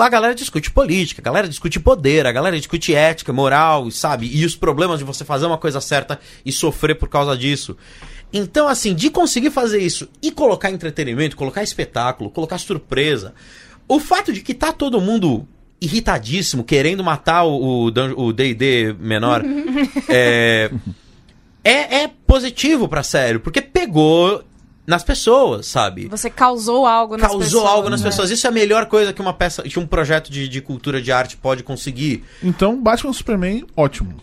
A 0.00 0.08
galera 0.08 0.34
discute 0.34 0.70
política, 0.70 1.20
a 1.20 1.24
galera 1.24 1.48
discute 1.48 1.80
poder, 1.80 2.26
a 2.26 2.32
galera 2.32 2.56
discute 2.56 2.94
ética, 2.94 3.32
moral, 3.32 3.90
sabe? 3.90 4.30
E 4.32 4.44
os 4.44 4.54
problemas 4.54 4.98
de 4.98 5.04
você 5.04 5.24
fazer 5.24 5.46
uma 5.46 5.58
coisa 5.58 5.80
certa 5.80 6.20
e 6.44 6.52
sofrer 6.52 6.94
por 6.94 7.08
causa 7.08 7.36
disso. 7.36 7.76
Então, 8.32 8.68
assim, 8.68 8.94
de 8.94 9.10
conseguir 9.10 9.50
fazer 9.50 9.80
isso 9.80 10.08
e 10.22 10.30
colocar 10.30 10.70
entretenimento, 10.70 11.36
colocar 11.36 11.62
espetáculo, 11.62 12.30
colocar 12.30 12.58
surpresa. 12.58 13.34
O 13.88 13.98
fato 13.98 14.32
de 14.32 14.40
que 14.40 14.54
tá 14.54 14.72
todo 14.72 15.00
mundo 15.00 15.46
irritadíssimo, 15.80 16.62
querendo 16.64 17.02
matar 17.02 17.44
o 17.44 18.32
D&D 18.32 18.94
menor, 18.98 19.42
é, 20.08 20.70
é, 21.64 22.02
é 22.02 22.10
positivo 22.26 22.88
pra 22.88 23.02
série, 23.02 23.38
porque 23.38 23.62
pegou 23.62 24.44
nas 24.86 25.04
pessoas, 25.04 25.66
sabe? 25.66 26.08
Você 26.08 26.28
causou 26.28 26.84
algo 26.84 27.16
nas 27.16 27.22
Causou 27.22 27.40
pessoas. 27.40 27.64
algo 27.64 27.88
nas 27.88 28.02
né? 28.02 28.08
pessoas. 28.10 28.30
Isso 28.30 28.46
é 28.46 28.50
a 28.50 28.52
melhor 28.52 28.86
coisa 28.86 29.12
que 29.12 29.20
uma 29.20 29.32
peça, 29.32 29.62
que 29.62 29.78
um 29.78 29.86
projeto 29.86 30.30
de, 30.32 30.48
de 30.48 30.60
cultura 30.60 31.00
de 31.00 31.12
arte 31.12 31.36
pode 31.36 31.62
conseguir. 31.62 32.24
Então, 32.42 32.80
Batman 32.82 33.12
Superman, 33.12 33.64
ótimo. 33.76 34.16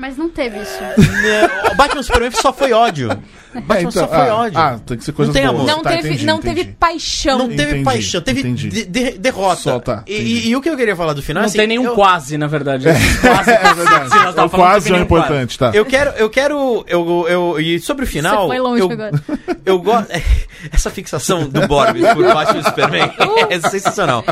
Mas 0.00 0.16
não 0.16 0.28
teve 0.28 0.60
isso. 0.60 0.80
Né, 0.80 1.50
o 1.72 1.74
Batman 1.74 2.02
Superman 2.04 2.30
só 2.30 2.52
foi 2.52 2.72
ódio. 2.72 3.08
Batman 3.08 3.74
É, 3.74 3.80
então, 3.80 3.90
só 3.90 4.06
foi 4.06 4.28
ah, 4.28 4.34
ódio. 4.36 4.58
Ah, 4.60 4.78
tem 4.86 4.96
que 4.96 5.02
ser 5.04 5.10
coisas 5.12 5.34
Não 5.34 5.40
tem 5.42 5.50
boas. 5.50 5.60
amor. 5.64 5.76
Não, 5.76 5.82
Tá, 5.82 5.90
teve, 5.90 6.08
entendi, 6.08 6.26
não 6.26 6.36
entendi. 6.38 6.54
teve 6.64 6.76
paixão. 6.78 7.38
Não 7.38 7.48
teve 7.48 7.62
Entendi, 7.62 7.84
paixão, 7.84 8.20
teve 8.20 8.42
de- 8.52 8.84
de- 8.86 9.18
derrota. 9.18 9.60
Só 9.60 9.80
tá, 9.80 10.04
E- 10.06 10.14
e, 10.14 10.48
e 10.50 10.56
o 10.56 10.60
que 10.60 10.70
eu 10.70 10.76
queria 10.76 10.94
falar 10.94 11.14
do 11.14 11.22
final 11.22 11.42
Não 11.42 11.48
assim, 11.48 11.58
tem 11.58 11.66
nenhum 11.66 11.84
eu, 11.86 11.94
quase, 11.96 12.38
na 12.38 12.46
verdade. 12.46 12.84
Quase. 13.20 13.50
É 13.50 13.74
verdade. 13.74 14.40
O 14.40 14.50
quase 14.50 14.90
não 14.90 14.98
é 14.98 15.02
importante, 15.02 15.58
tá? 15.58 15.72
Eu 15.74 15.84
quero, 15.84 16.10
eu 16.10 16.30
quero, 16.30 16.84
eu, 16.86 17.26
eu, 17.28 17.60
e 17.60 17.80
sobre 17.80 18.04
o 18.04 18.08
final, 18.08 18.42
Você 18.42 18.54
foi 18.54 18.58
longe 18.60 18.82
eu, 18.82 18.90
agora. 18.92 19.10
eu 19.66 19.78
gosto, 19.80 20.12
essa 20.70 20.90
fixação 20.90 21.48
do 21.48 21.66
Borbs 21.66 22.06
por 22.14 22.22
Batman 22.24 22.62
Superman 22.62 23.10
é 23.50 23.60
sensacional. 23.68 24.24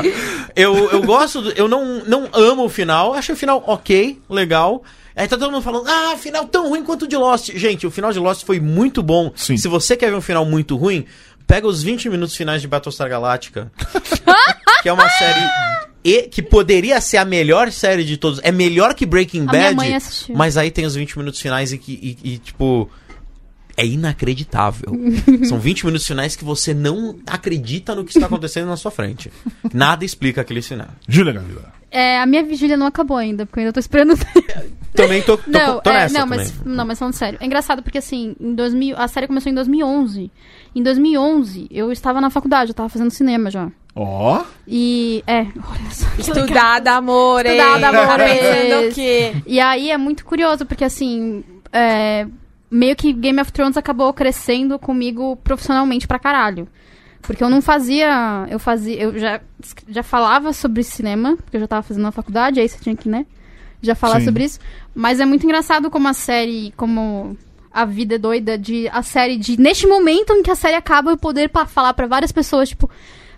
Eu, 0.55 0.91
eu 0.91 1.01
gosto, 1.03 1.41
do- 1.41 1.51
eu 1.51 1.67
não, 1.67 2.03
não 2.05 2.29
amo 2.31 2.63
o 2.63 2.69
final, 2.69 3.13
acho 3.13 3.33
o 3.33 3.35
final 3.35 3.61
ok, 3.67 4.17
legal. 4.29 4.81
Aí 5.17 5.27
tá 5.27 5.35
todo 5.35 5.51
mundo 5.51 5.63
falando, 5.63 5.87
ah, 5.87 6.15
final 6.15 6.45
tão 6.45 6.69
ruim 6.69 6.83
quanto 6.83 7.05
o 7.05 7.07
de 7.07 7.17
Lost. 7.17 7.51
Gente, 7.55 7.87
o 7.87 7.91
final 7.91 8.13
de 8.13 8.19
Lost 8.19 8.45
foi 8.45 8.59
muito 8.59 9.01
bom. 9.01 9.31
Sim. 9.35 9.57
Se 9.57 9.67
você 9.67 9.97
quer 9.97 10.11
ver 10.11 10.15
um 10.15 10.21
final 10.21 10.45
muito 10.45 10.77
ruim, 10.77 11.05
pega 11.47 11.67
os 11.67 11.81
20 11.81 12.07
minutos 12.09 12.35
finais 12.35 12.61
de 12.61 12.67
Battlestar 12.67 13.09
Galactica, 13.09 13.71
que 14.83 14.87
é 14.87 14.93
uma 14.93 15.09
série 15.09 15.41
e, 16.03 16.23
que 16.23 16.41
poderia 16.41 17.01
ser 17.01 17.17
a 17.17 17.25
melhor 17.25 17.71
série 17.71 18.05
de 18.05 18.15
todos. 18.15 18.39
É 18.43 18.51
melhor 18.51 18.93
que 18.93 19.05
Breaking 19.05 19.45
A 19.47 19.51
minha 19.51 19.73
Bad, 19.73 20.33
mas 20.35 20.55
aí 20.55 20.71
tem 20.71 20.85
os 20.85 20.95
20 20.95 21.17
minutos 21.17 21.41
finais 21.41 21.73
e 21.73 21.77
que, 21.77 21.91
e, 22.23 22.33
e, 22.33 22.37
tipo. 22.37 22.89
É 23.75 23.85
inacreditável. 23.85 24.91
São 25.47 25.59
20 25.59 25.85
minutos 25.85 26.07
finais 26.07 26.35
que 26.35 26.43
você 26.43 26.73
não 26.73 27.19
acredita 27.27 27.93
no 27.93 28.03
que 28.03 28.11
está 28.11 28.25
acontecendo 28.25 28.67
na 28.67 28.75
sua 28.75 28.89
frente. 28.89 29.31
Nada 29.71 30.03
explica 30.03 30.41
aquele 30.41 30.63
final. 30.63 30.87
Júlia 31.07 31.33
Gavila. 31.33 31.76
É, 31.89 32.19
a 32.19 32.25
minha 32.25 32.43
vigília 32.43 32.75
não 32.75 32.85
acabou 32.85 33.17
ainda, 33.17 33.45
porque 33.45 33.59
eu 33.59 33.61
ainda 33.61 33.73
tô 33.73 33.79
esperando. 33.79 34.15
Também 34.93 35.21
tô, 35.21 35.37
tô, 35.37 35.49
não, 35.49 35.79
tô 35.79 35.89
é, 35.89 35.93
nessa 35.93 36.13
não, 36.13 36.27
também. 36.27 36.39
mas, 36.39 36.63
não, 36.65 36.85
mas 36.85 36.99
falando 36.99 37.13
sério. 37.13 37.39
É 37.41 37.45
engraçado 37.45 37.83
porque, 37.83 37.99
assim, 37.99 38.35
em 38.39 38.53
2000, 38.55 38.97
a 38.97 39.07
série 39.07 39.27
começou 39.27 39.51
em 39.51 39.55
2011. 39.55 40.31
Em 40.75 40.83
2011, 40.83 41.67
eu 41.71 41.91
estava 41.91 42.19
na 42.19 42.29
faculdade, 42.29 42.71
eu 42.71 42.75
tava 42.75 42.89
fazendo 42.89 43.11
cinema 43.11 43.49
já. 43.49 43.69
Ó. 43.95 44.43
E, 44.67 45.23
é, 45.25 45.41
olha 45.41 45.91
só. 45.91 46.07
Estudada, 46.19 46.93
amores. 46.93 47.51
Estudada, 47.51 48.23
pensando 48.23 48.87
o 48.89 48.93
quê? 48.93 49.33
E 49.45 49.59
aí 49.59 49.91
é 49.91 49.97
muito 49.97 50.25
curioso, 50.25 50.65
porque 50.65 50.83
assim, 50.83 51.43
é, 51.71 52.27
meio 52.69 52.95
que 52.95 53.13
Game 53.13 53.39
of 53.41 53.51
Thrones 53.51 53.77
acabou 53.77 54.13
crescendo 54.13 54.77
comigo 54.77 55.35
profissionalmente 55.37 56.07
pra 56.07 56.19
caralho. 56.19 56.67
Porque 57.21 57.43
eu 57.43 57.49
não 57.49 57.61
fazia. 57.61 58.45
Eu 58.49 58.59
fazia. 58.59 59.01
Eu 59.01 59.17
já, 59.19 59.41
já 59.87 60.03
falava 60.03 60.53
sobre 60.53 60.83
cinema, 60.83 61.35
porque 61.37 61.57
eu 61.57 61.61
já 61.61 61.67
tava 61.67 61.83
fazendo 61.83 62.03
na 62.03 62.11
faculdade, 62.11 62.59
aí 62.59 62.67
você 62.69 62.77
tinha 62.79 62.95
que, 62.95 63.09
né? 63.09 63.25
Já 63.81 63.95
falar 63.95 64.19
Sim. 64.19 64.25
sobre 64.25 64.43
isso. 64.45 64.59
Mas 64.95 65.19
é 65.19 65.25
muito 65.25 65.43
engraçado 65.45 65.89
como 65.89 66.07
a 66.07 66.13
série. 66.13 66.73
Como 66.77 67.37
a 67.73 67.85
vida 67.85 68.15
é 68.15 68.17
doida 68.17 68.57
de. 68.57 68.87
A 68.89 69.03
série 69.03 69.37
de. 69.37 69.59
Neste 69.59 69.85
momento 69.87 70.33
em 70.33 70.41
que 70.43 70.49
a 70.51 70.55
série 70.55 70.75
acaba, 70.75 71.11
eu 71.11 71.17
poder 71.17 71.49
pa- 71.49 71.65
falar 71.65 71.93
pra 71.93 72.07
várias 72.07 72.31
pessoas, 72.31 72.69
tipo. 72.69 72.89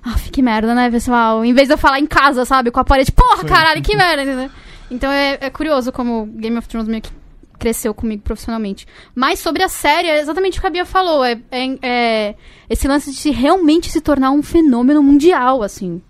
Ah, 0.03 0.15
que 0.32 0.41
merda, 0.41 0.73
né, 0.73 0.89
pessoal? 0.89 1.43
Em 1.43 1.53
vez 1.53 1.67
de 1.67 1.73
eu 1.73 1.77
falar 1.77 1.99
em 1.99 2.05
casa, 2.05 2.45
sabe? 2.45 2.71
Com 2.71 2.80
a 2.80 2.86
parede, 2.86 3.11
porra, 3.11 3.43
caralho, 3.43 3.82
que 3.82 3.97
merda, 3.97 4.23
entendeu? 4.23 4.49
Então 4.89 5.11
é, 5.11 5.38
é 5.41 5.49
curioso 5.49 5.91
como 5.91 6.25
Game 6.25 6.57
of 6.57 6.67
Thrones 6.69 6.88
meio 6.88 7.01
que 7.01 7.11
cresceu 7.60 7.93
comigo 7.93 8.24
profissionalmente. 8.24 8.88
Mas 9.14 9.39
sobre 9.39 9.62
a 9.62 9.70
série, 9.70 10.07
é 10.07 10.20
exatamente 10.22 10.57
o 10.57 10.62
que 10.62 10.68
a 10.68 10.70
Bia 10.72 10.86
falou. 10.86 11.24
É, 11.24 11.39
é- 11.51 11.78
é 11.84 12.36
esse 12.70 12.88
lance 12.88 13.12
de 13.12 13.18
se 13.18 13.30
realmente 13.32 13.91
se 13.91 14.01
tornar 14.01 14.32
um 14.32 14.41
fenômeno 14.41 15.03
mundial, 15.03 15.62
assim. 15.62 16.01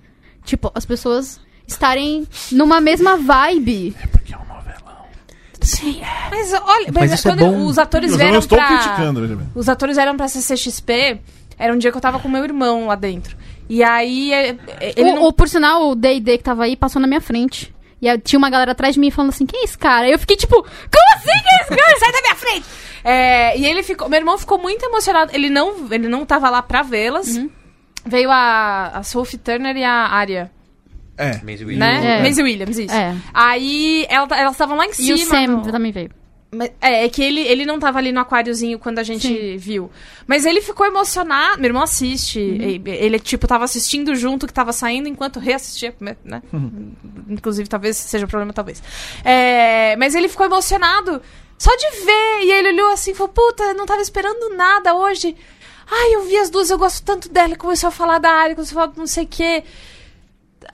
Tipo, 0.46 0.72
as 0.74 0.86
pessoas 0.86 1.40
estarem 1.68 2.28
numa 2.52 2.80
mesma 2.80 3.18
vibe. 3.18 3.96
Porque 4.12 4.34
é 4.34 4.38
um 4.38 4.46
novelão. 4.46 5.06
Mas 6.32 6.54
olha, 6.54 6.92
mas, 6.94 7.12
Mas 7.12 7.26
é 7.26 7.30
quando 7.30 7.40
bom. 7.40 7.66
os 7.66 7.78
atores 7.78 8.12
Mas 8.12 8.20
eu 8.20 8.24
não 8.26 8.32
vieram 8.32 8.40
estou 8.40 8.58
pra... 8.58 8.68
criticando, 8.68 9.22
veja 9.22 9.36
bem. 9.36 9.48
Os 9.54 9.68
atores 9.70 9.96
vieram 9.98 10.16
pra 10.18 10.28
CCXP, 10.28 11.20
era 11.58 11.74
um 11.74 11.78
dia 11.78 11.92
que 11.92 11.98
eu 11.98 12.02
tava 12.02 12.20
com 12.20 12.30
meu 12.30 12.44
irmão 12.44 12.88
lá 12.88 12.96
dentro. 12.96 13.36
E 13.68 13.84
aí, 13.84 14.34
é- 14.34 14.50
é- 14.80 14.94
ele 14.96 15.12
o, 15.12 15.16
não... 15.16 15.24
o- 15.26 15.34
por 15.34 15.48
sinal, 15.48 15.90
o 15.90 15.96
D&D 15.96 16.38
que 16.40 16.44
tava 16.44 16.64
aí 16.64 16.76
passou 16.76 17.00
na 17.02 17.08
minha 17.08 17.22
frente. 17.22 17.74
E 18.02 18.08
aí 18.08 18.18
tinha 18.20 18.38
uma 18.38 18.50
galera 18.50 18.72
atrás 18.72 18.94
de 18.96 19.00
mim 19.00 19.12
falando 19.12 19.30
assim, 19.32 19.46
quem 19.46 19.62
é 19.62 19.64
esse 19.64 19.78
cara? 19.78 20.08
E 20.08 20.12
eu 20.12 20.20
fiquei 20.20 20.38
tipo, 20.38 20.56
como 20.56 21.16
assim 21.16 21.44
quem 21.44 21.58
é 21.58 21.62
esse 21.62 21.76
cara? 21.76 22.00
Sai 22.00 22.12
da 22.12 22.22
minha 22.22 22.36
frente! 22.36 22.66
É, 23.04 23.58
e 23.58 23.66
ele 23.66 23.82
ficou, 23.84 24.10
meu 24.10 24.20
irmão 24.20 24.38
ficou 24.38 24.58
muito 24.58 24.84
emocionado. 24.86 25.32
Ele 25.34 25.50
não, 25.50 25.88
ele 25.92 26.08
não 26.08 26.26
tava 26.26 26.50
lá 26.50 26.62
pra 26.62 26.82
vê-las. 26.82 27.36
Uhum. 27.36 27.50
Veio 28.06 28.30
a, 28.32 28.92
a 28.96 29.04
Sophie 29.04 29.38
Turner 29.38 29.76
e 29.76 29.84
a 29.84 29.92
Arya. 30.08 30.52
É. 31.18 31.42
Maisie 31.44 31.66
Williams. 31.66 31.80
né? 32.04 32.18
É. 32.18 32.22
Maisie 32.22 32.44
Williams, 32.44 32.78
isso. 32.78 32.94
É. 32.96 33.14
Aí 33.34 34.06
ela- 34.10 34.28
elas 34.40 34.54
estavam 34.54 34.78
lá 34.78 34.86
em 34.86 34.92
E 34.92 34.94
cima. 34.96 35.16
o 35.16 35.18
Sam 35.18 35.48
no- 35.48 35.72
também 35.72 35.92
veio. 35.92 36.12
É, 36.82 37.06
é 37.06 37.10
que 37.10 37.22
ele, 37.22 37.42
ele 37.42 37.64
não 37.64 37.78
tava 37.80 38.00
ali 38.00 38.12
no 38.12 38.20
aquáriozinho 38.20 38.80
quando 38.80 38.98
a 38.98 39.04
gente 39.04 39.56
viu. 39.58 39.92
Mas 40.26 40.46
ele 40.48 40.62
ficou 40.62 40.86
emocionado. 40.86 41.60
Meu 41.62 41.68
irmão 41.70 41.84
assiste. 41.84 42.40
e- 42.40 42.82
Ele, 42.86 43.20
tipo, 43.20 43.48
tava 43.48 43.66
assistindo 43.66 44.16
junto 44.16 44.48
que 44.48 44.54
tava 44.54 44.74
saindo 44.74 45.08
enquanto 45.08 45.40
reassistia, 45.40 45.96
né? 46.00 46.42
Inclusive, 47.30 47.70
talvez 47.70 47.98
seja 47.98 48.26
o 48.26 48.28
problema, 48.28 48.52
talvez. 48.52 48.82
É, 49.24 49.96
mas 49.98 50.16
ele 50.16 50.28
ficou 50.28 50.46
emocionado 50.46 51.22
só 51.58 51.70
de 51.76 52.04
ver. 52.04 52.44
E 52.46 52.52
ele 52.52 52.70
olhou 52.70 52.92
assim 52.94 53.12
e 53.12 53.16
falou: 53.16 53.32
Puta, 53.32 53.74
não 53.76 53.86
tava 53.86 54.02
esperando 54.02 54.56
nada 54.56 54.96
hoje. 54.96 55.36
Ai, 55.92 56.16
eu 56.16 56.24
vi 56.24 56.36
as 56.38 56.50
duas, 56.50 56.70
eu 56.72 56.78
gosto 56.80 57.04
tanto 57.04 57.30
dela. 57.30 57.54
E 57.54 57.58
começou 57.58 57.90
a 57.90 57.92
falar 57.92 58.18
da 58.20 58.30
área, 58.32 58.56
começou 58.56 58.80
a 58.80 58.82
falar 58.84 58.94
do 58.94 59.00
não 59.00 59.08
sei 59.08 59.24
o 59.26 59.28
quê. 59.28 59.64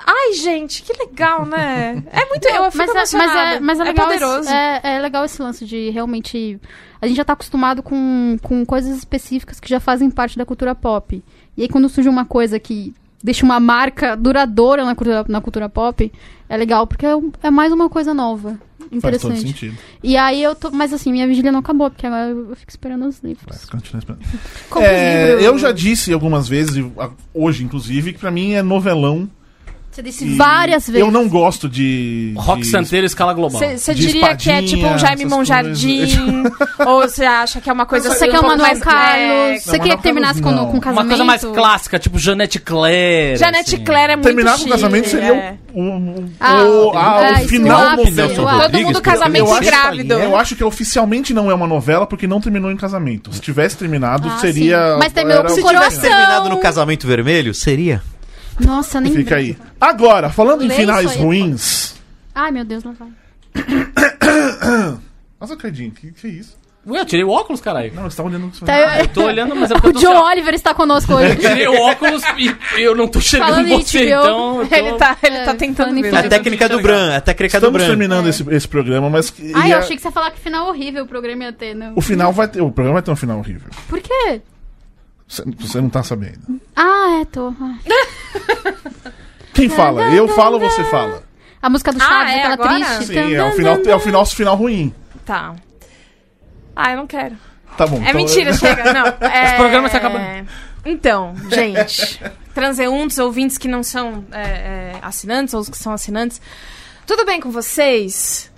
Ai, 0.06 0.34
gente, 0.34 0.82
que 0.84 0.94
legal, 0.98 1.46
né? 1.46 2.04
É 2.12 2.26
muito. 2.26 2.46
Eu 2.48 2.72
fico 2.72 2.86
Mas 2.94 3.14
é, 3.14 3.18
mas 3.18 3.36
é, 3.36 3.60
mas 3.60 3.80
é 3.80 3.84
legal 3.84 4.08
poderoso. 4.08 4.40
Esse, 4.42 4.54
é, 4.54 4.82
é 4.84 5.00
legal 5.00 5.26
esse 5.26 5.42
lance 5.42 5.66
de 5.66 5.90
realmente. 5.90 6.60
A 7.02 7.08
gente 7.08 7.18
já 7.18 7.26
tá 7.26 7.34
acostumado 7.34 7.84
com, 7.84 8.38
com 8.42 8.66
coisas 8.66 8.98
específicas 8.98 9.60
que 9.60 9.70
já 9.70 9.80
fazem 9.80 10.10
parte 10.10 10.38
da 10.38 10.46
cultura 10.46 10.74
pop. 10.74 11.24
E 11.56 11.62
aí, 11.62 11.70
quando 11.70 11.88
surge 11.90 12.10
uma 12.10 12.26
coisa 12.26 12.60
que 12.60 12.94
deixa 13.24 13.46
uma 13.46 13.60
marca 13.60 14.16
duradoura 14.16 14.84
na 14.86 14.96
cultura, 14.96 15.26
na 15.28 15.42
cultura 15.42 15.70
pop, 15.70 16.12
é 16.50 16.58
legal, 16.58 16.86
porque 16.86 17.06
é, 17.06 17.16
um- 17.16 17.32
é 17.42 17.50
mais 17.50 17.72
uma 17.72 17.90
coisa 17.90 18.14
nova. 18.14 18.60
Faz 18.80 18.90
todo 18.90 18.98
Interessante. 18.98 19.42
sentido. 19.48 19.78
E 20.04 20.16
aí 20.16 20.44
eu 20.44 20.54
tô. 20.54 20.70
Mas 20.72 20.94
assim, 20.94 21.12
minha 21.12 21.28
vigília 21.28 21.52
não 21.52 21.60
acabou, 21.60 21.90
porque 21.90 22.06
agora 22.06 22.30
eu 22.30 22.56
fico 22.56 22.70
esperando 22.70 23.08
os 23.08 23.20
livros. 23.20 23.46
Vai, 23.48 23.80
continua 23.80 24.00
esperando. 24.00 24.22
É, 24.86 25.28
livros. 25.30 25.44
eu 25.46 25.58
já 25.58 25.72
disse 25.72 26.14
algumas 26.14 26.48
vezes, 26.48 26.84
hoje 27.34 27.64
inclusive, 27.64 28.14
que 28.14 28.20
pra 28.20 28.30
mim 28.30 28.54
é 28.54 28.62
novelão. 28.62 29.28
Você 29.96 30.04
disse 30.04 30.26
e 30.26 30.36
várias 30.36 30.88
vezes. 30.88 31.00
Eu 31.00 31.10
não 31.10 31.26
gosto 31.30 31.70
de. 31.70 32.34
Rock 32.36 32.64
de- 32.64 32.68
santeiro 32.68 33.06
escala 33.06 33.34
global. 33.34 33.62
Você 33.62 33.94
de 33.94 34.08
diria 34.08 34.36
que 34.36 34.50
é 34.52 34.62
tipo 34.62 34.86
um 34.86 34.98
Jaime 34.98 35.24
essas 35.24 35.32
Monjardim? 35.38 36.44
ou 36.86 37.02
você 37.04 37.24
acha 37.24 37.62
que 37.62 37.70
é 37.70 37.74
uma 37.74 37.86
coisa 37.86 38.10
Você 38.10 38.26
assim, 38.26 38.26
quer 38.26 38.34
um 38.34 38.40
o 38.40 38.42
pouco 38.42 38.58
Manuel 38.58 38.68
mais- 38.68 38.80
Carlos? 38.84 39.16
é, 39.16 39.60
Você 39.60 39.66
Não, 39.72 39.72
queria 39.72 39.80
Manuel 39.80 39.98
que 39.98 40.04
terminasse 40.04 40.42
Carlos, 40.42 40.60
com, 40.60 40.66
não. 40.66 40.72
com 40.74 40.80
casamento? 40.82 41.02
Uma 41.02 41.08
coisa 41.10 41.24
mais 41.24 41.46
clássica, 41.46 41.98
tipo 41.98 42.20
Janete 42.20 42.60
Claire. 42.60 43.38
Janete 43.38 43.76
assim. 43.76 43.84
Claire 43.86 44.12
é 44.12 44.16
muito 44.18 44.26
Terminar 44.28 44.52
com 44.52 44.56
o 44.56 44.60
chique, 44.60 44.70
casamento 44.72 45.08
seria 45.08 45.34
é. 45.34 45.58
o, 45.74 45.82
o, 45.82 46.26
Ah, 46.42 46.64
o, 46.64 46.92
ah, 46.98 47.22
é, 47.24 47.32
o 47.32 47.36
isso, 47.40 47.48
final 47.48 47.94
o 47.94 47.96
do 47.96 48.02
o 48.02 48.06
Todo 48.36 48.50
Rodrigues, 48.50 48.86
mundo 48.88 49.02
casamento 49.02 49.46
eu 49.46 49.54
acho- 49.54 49.64
grávido. 49.64 50.14
Eu 50.16 50.36
acho 50.36 50.56
que 50.58 50.64
oficialmente 50.66 51.34
não 51.34 51.50
é 51.50 51.54
uma 51.54 51.68
novela 51.68 52.06
porque 52.06 52.28
não 52.28 52.42
terminou 52.42 52.70
em 52.70 52.76
casamento. 52.76 53.32
Se 53.34 53.40
tivesse 53.40 53.78
terminado, 53.78 54.28
Ah, 54.28 54.40
seria. 54.40 54.94
sim. 54.94 55.00
Mas 55.00 55.14
terminou 55.14 55.42
com 55.46 55.52
o- 55.54 55.56
Se 55.56 55.62
coração. 55.62 55.84
tivesse 55.90 56.02
terminado 56.02 56.50
no 56.50 56.58
casamento 56.58 57.08
vermelho, 57.08 57.54
seria? 57.54 58.02
Nossa, 58.60 59.02
nem. 59.02 59.14
Fica 59.14 59.36
aí. 59.36 59.58
Agora, 59.80 60.30
falando 60.30 60.64
em 60.64 60.68
Lê 60.68 60.76
finais 60.76 61.06
isso 61.06 61.16
aí. 61.20 61.24
ruins. 61.24 61.96
Ai, 62.34 62.52
meu 62.52 62.64
Deus, 62.66 62.84
não 62.84 62.94
vai. 62.94 63.08
Nossa, 65.40 65.56
Cardinho, 65.56 65.92
que, 65.92 66.12
que 66.12 66.28
é 66.28 66.30
isso? 66.30 66.58
Ué, 66.88 67.00
eu 67.00 67.06
tirei 67.06 67.24
o 67.26 67.30
óculos, 67.30 67.60
caralho. 67.60 67.92
Não, 67.96 68.04
você 68.04 68.16
tá 68.18 68.24
olhando. 68.24 68.52
Tá, 68.64 69.00
Eu 69.00 69.08
tô 69.08 69.24
olhando, 69.24 69.56
mas 69.56 69.72
é 69.72 69.74
porque 69.80 69.88
o 69.88 69.90
eu 69.90 69.94
tô 69.94 70.00
John 70.02 70.16
ó- 70.18 70.30
Oliver 70.30 70.54
está 70.54 70.72
conosco 70.74 71.16
hoje. 71.16 71.30
Eu 71.34 71.36
tirei 71.40 71.68
o 71.68 71.74
óculos 71.82 72.22
e 72.78 72.82
eu 72.82 72.96
não 72.96 73.08
tô 73.08 73.18
enxergando 73.18 73.54
Falando 73.54 73.68
em 73.70 73.82
você, 73.82 73.98
HBO, 73.98 74.06
então. 74.06 74.62
eu 74.62 74.68
tô- 74.68 74.76
Ele 74.76 74.94
tá, 74.94 75.18
ele 75.24 75.36
É, 75.38 75.44
tá 75.46 75.56
tentando 75.56 75.98
em 75.98 76.02
ver. 76.04 76.14
É 76.14 76.18
a 76.20 76.30
técnica 76.30 76.70
do 76.70 76.80
Bran, 76.82 77.12
é 77.14 77.16
a 77.16 77.22
técnica 77.22 77.60
do 77.60 77.66
Estamos 77.66 77.82
Bran. 77.82 77.88
terminando 77.90 78.28
esse, 78.28 78.46
esse 78.54 78.68
programa, 78.68 79.10
mas. 79.10 79.34
e 79.40 79.52
eu 79.52 79.58
a- 79.78 79.80
achei 79.80 79.96
que 79.96 80.02
você 80.04 80.10
ia 80.10 80.12
falar 80.12 80.30
que 80.30 80.40
final 80.40 80.68
horrível 80.68 81.04
o 81.06 81.08
programa 81.08 81.44
ia 81.46 81.54
ter, 81.54 81.74
não. 81.74 81.94
O 81.96 82.02
final 82.02 82.32
vai 82.32 82.48
ter. 82.48 82.62
O 82.62 82.72
programa 82.72 82.94
vai 82.96 83.02
ter 83.04 83.10
um 83.12 83.16
final 83.16 83.40
horrível. 83.40 83.68
Por 83.90 84.00
quê? 84.00 84.42
Você, 85.28 85.82
não 85.82 85.90
tá 85.90 86.04
sabendo. 86.04 86.40
Ah, 86.76 87.20
é, 87.22 87.26
tô. 87.26 87.54
Ai. 87.60 87.80
Quem 89.54 89.70
fala? 89.70 90.10
Eu 90.14 90.28
falo 90.28 90.60
ou 90.62 90.70
você 90.70 90.84
fala? 90.86 91.24
A 91.62 91.70
música 91.70 91.92
do 91.92 92.02
Ah, 92.02 92.06
Chaves, 92.06 92.34
é 92.34 92.38
aquela 92.40 92.54
agora? 92.54 92.70
triste. 92.76 93.06
Sim, 93.08 93.34
é 93.34 93.44
o 93.44 93.52
final, 93.54 93.76
é 93.76 93.96
o 93.96 94.00
final, 94.00 94.26
final 94.26 94.56
ruim. 94.56 94.94
Tá. 95.26 95.56
Ah, 96.76 96.92
eu 96.92 96.98
não 96.98 97.08
quero. 97.08 97.36
Tá 97.78 97.88
bom. 97.88 97.98
É 97.98 98.10
então- 98.10 98.14
mentira, 98.16 98.54
chega. 98.54 98.94
Não. 98.94 99.06
É... 99.28 99.46
Esse 99.46 99.56
programa 99.56 99.88
está 99.88 99.98
acabando. 99.98 100.48
Então, 100.86 101.34
gente. 101.50 102.22
Transeuntes, 102.54 103.18
ouvintes 103.18 103.58
que 103.58 103.68
não 103.68 103.82
são 103.82 104.24
é, 104.32 104.42
é, 104.42 104.96
assinantes, 105.02 105.54
ou 105.54 105.62
os 105.62 105.70
que 105.70 105.78
são 105.78 105.92
assinantes. 105.92 106.40
Tudo 107.08 107.26
bem 107.26 107.42
com 107.42 107.50
vocês? 107.50 108.52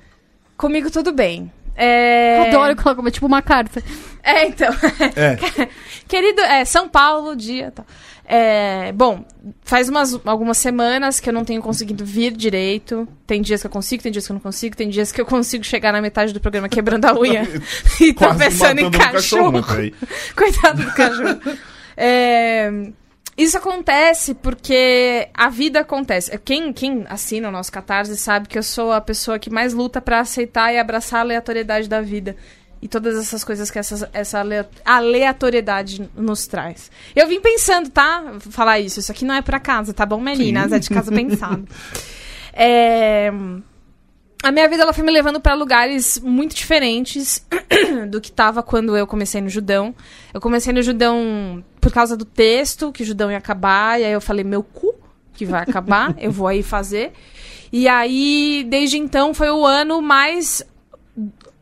Comigo 0.58 0.92
tudo 0.92 1.14
bem. 1.14 1.52
É... 1.76 2.48
Adoro 2.50 2.76
colocar 2.76 3.12
tipo 3.12 3.26
uma 3.26 3.42
carta. 3.42 3.82
É, 4.28 4.46
então. 4.46 4.74
É. 5.16 5.70
Querido, 6.06 6.42
é 6.42 6.66
São 6.66 6.90
Paulo, 6.90 7.34
dia 7.34 7.72
tal. 7.72 7.86
É, 8.30 8.92
bom, 8.92 9.24
faz 9.64 9.88
umas, 9.88 10.20
algumas 10.26 10.58
semanas 10.58 11.18
que 11.18 11.30
eu 11.30 11.34
não 11.34 11.46
tenho 11.46 11.62
conseguido 11.62 12.04
vir 12.04 12.34
direito. 12.34 13.08
Tem 13.26 13.42
dias 13.42 13.62
que 13.62 13.68
eu 13.68 13.72
consigo, 13.72 14.04
tem 14.04 14.12
dias 14.12 14.26
que 14.26 14.32
eu 14.34 14.34
não 14.34 14.42
consigo, 14.42 14.76
tem 14.76 14.90
dias 14.90 15.14
que 15.14 15.22
eu 15.22 15.26
consigo 15.26 15.64
chegar 15.64 15.94
na 15.94 16.02
metade 16.02 16.34
do 16.34 16.42
programa 16.42 16.68
quebrando 16.68 17.06
a 17.06 17.18
unha 17.18 17.44
e 18.02 18.14
Quase 18.14 18.38
tropeçando 18.38 18.82
em 18.82 18.92
cachorro. 18.92 19.64
peraí. 19.64 19.94
Coitado 20.36 20.84
do 20.84 20.92
cachorro. 20.94 21.40
É, 21.96 22.70
isso 23.38 23.58
acontece 23.58 24.34
porque 24.34 25.30
a 25.34 25.48
vida 25.48 25.80
acontece. 25.80 26.38
Quem, 26.40 26.74
quem 26.74 27.06
assina 27.08 27.48
o 27.48 27.52
nosso 27.52 27.72
Catarse 27.72 28.18
sabe 28.18 28.50
que 28.50 28.58
eu 28.58 28.64
sou 28.64 28.92
a 28.92 29.00
pessoa 29.00 29.40
que 29.40 29.50
mais 29.50 29.74
luta 29.74 30.02
pra 30.02 30.20
aceitar 30.20 30.74
e 30.74 30.78
abraçar 30.78 31.20
a 31.20 31.22
aleatoriedade 31.22 31.88
da 31.88 32.02
vida. 32.02 32.36
E 32.82 32.88
todas 32.88 33.18
essas 33.18 33.44
coisas 33.44 33.72
que 33.72 33.80
essa, 33.80 34.10
essa 34.14 34.40
alea- 34.40 34.70
aleatoriedade 34.86 36.10
nos 36.16 36.46
traz. 36.48 36.92
Eu 37.16 37.28
vim 37.28 37.42
pensando, 37.42 37.90
tá? 37.90 38.34
Falar 38.40 38.80
isso. 38.80 39.00
Isso 39.00 39.12
aqui 39.12 39.26
não 39.26 39.34
é 39.36 39.42
pra 39.42 39.60
casa, 39.60 39.94
tá 39.94 40.06
bom, 40.06 40.20
meninas? 40.22 40.72
É 40.72 40.80
de 40.80 40.90
casa 40.90 41.12
pensado. 41.12 41.68
É, 42.60 43.32
a 44.42 44.52
minha 44.52 44.68
vida 44.68 44.82
ela 44.82 44.92
foi 44.92 45.04
me 45.04 45.12
levando 45.12 45.40
para 45.40 45.54
lugares 45.54 46.20
muito 46.20 46.56
diferentes 46.56 47.46
do 48.10 48.20
que 48.20 48.32
tava 48.32 48.64
quando 48.64 48.98
eu 48.98 49.06
comecei 49.06 49.40
no 49.42 49.48
Judão. 49.50 49.94
Eu 50.34 50.42
comecei 50.42 50.74
no 50.74 50.82
Judão 50.82 51.64
por 51.80 51.92
causa 51.92 52.18
do 52.18 52.26
texto, 52.26 52.92
que 52.92 53.04
o 53.04 53.06
Judão 53.06 53.32
ia 53.32 53.38
acabar, 53.38 54.02
e 54.02 54.06
aí 54.06 54.12
eu 54.12 54.20
falei, 54.20 54.44
meu 54.44 54.64
cu, 54.64 54.96
que 55.34 55.46
vai 55.46 55.62
acabar, 55.62 56.16
eu 56.18 56.32
vou 56.32 56.48
aí 56.48 56.64
fazer. 56.64 57.14
E 57.72 57.88
aí, 57.88 58.66
desde 58.68 58.98
então, 58.98 59.36
foi 59.36 59.52
o 59.52 59.64
ano 59.64 60.02
mais 60.02 60.64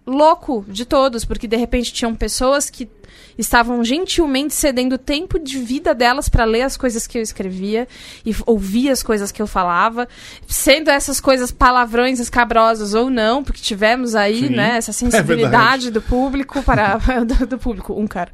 louco 0.05 0.65
de 0.67 0.85
todos, 0.85 1.25
porque 1.25 1.47
de 1.47 1.55
repente 1.55 1.91
tinham 1.93 2.13
pessoas 2.13 2.69
que 2.69 2.89
estavam 3.37 3.83
gentilmente 3.83 4.53
cedendo 4.53 4.95
o 4.95 4.97
tempo 4.97 5.37
de 5.37 5.59
vida 5.59 5.93
delas 5.93 6.29
para 6.29 6.45
ler 6.45 6.61
as 6.61 6.77
coisas 6.77 7.05
que 7.05 7.17
eu 7.17 7.21
escrevia 7.21 7.87
e 8.25 8.33
ouvir 8.45 8.89
as 8.89 9.03
coisas 9.03 9.31
que 9.31 9.41
eu 9.41 9.47
falava, 9.47 10.07
sendo 10.47 10.89
essas 10.89 11.19
coisas 11.19 11.51
palavrões 11.51 12.19
escabrosas 12.19 12.93
ou 12.93 13.09
não, 13.09 13.43
porque 13.43 13.61
tivemos 13.61 14.15
aí, 14.15 14.47
Sim, 14.47 14.55
né, 14.55 14.77
essa 14.77 14.91
é 14.91 14.93
sensibilidade 14.93 15.91
do 15.91 16.01
público 16.01 16.63
para 16.63 16.97
do, 17.25 17.47
do 17.47 17.57
público, 17.57 17.93
um 17.93 18.07
cara. 18.07 18.31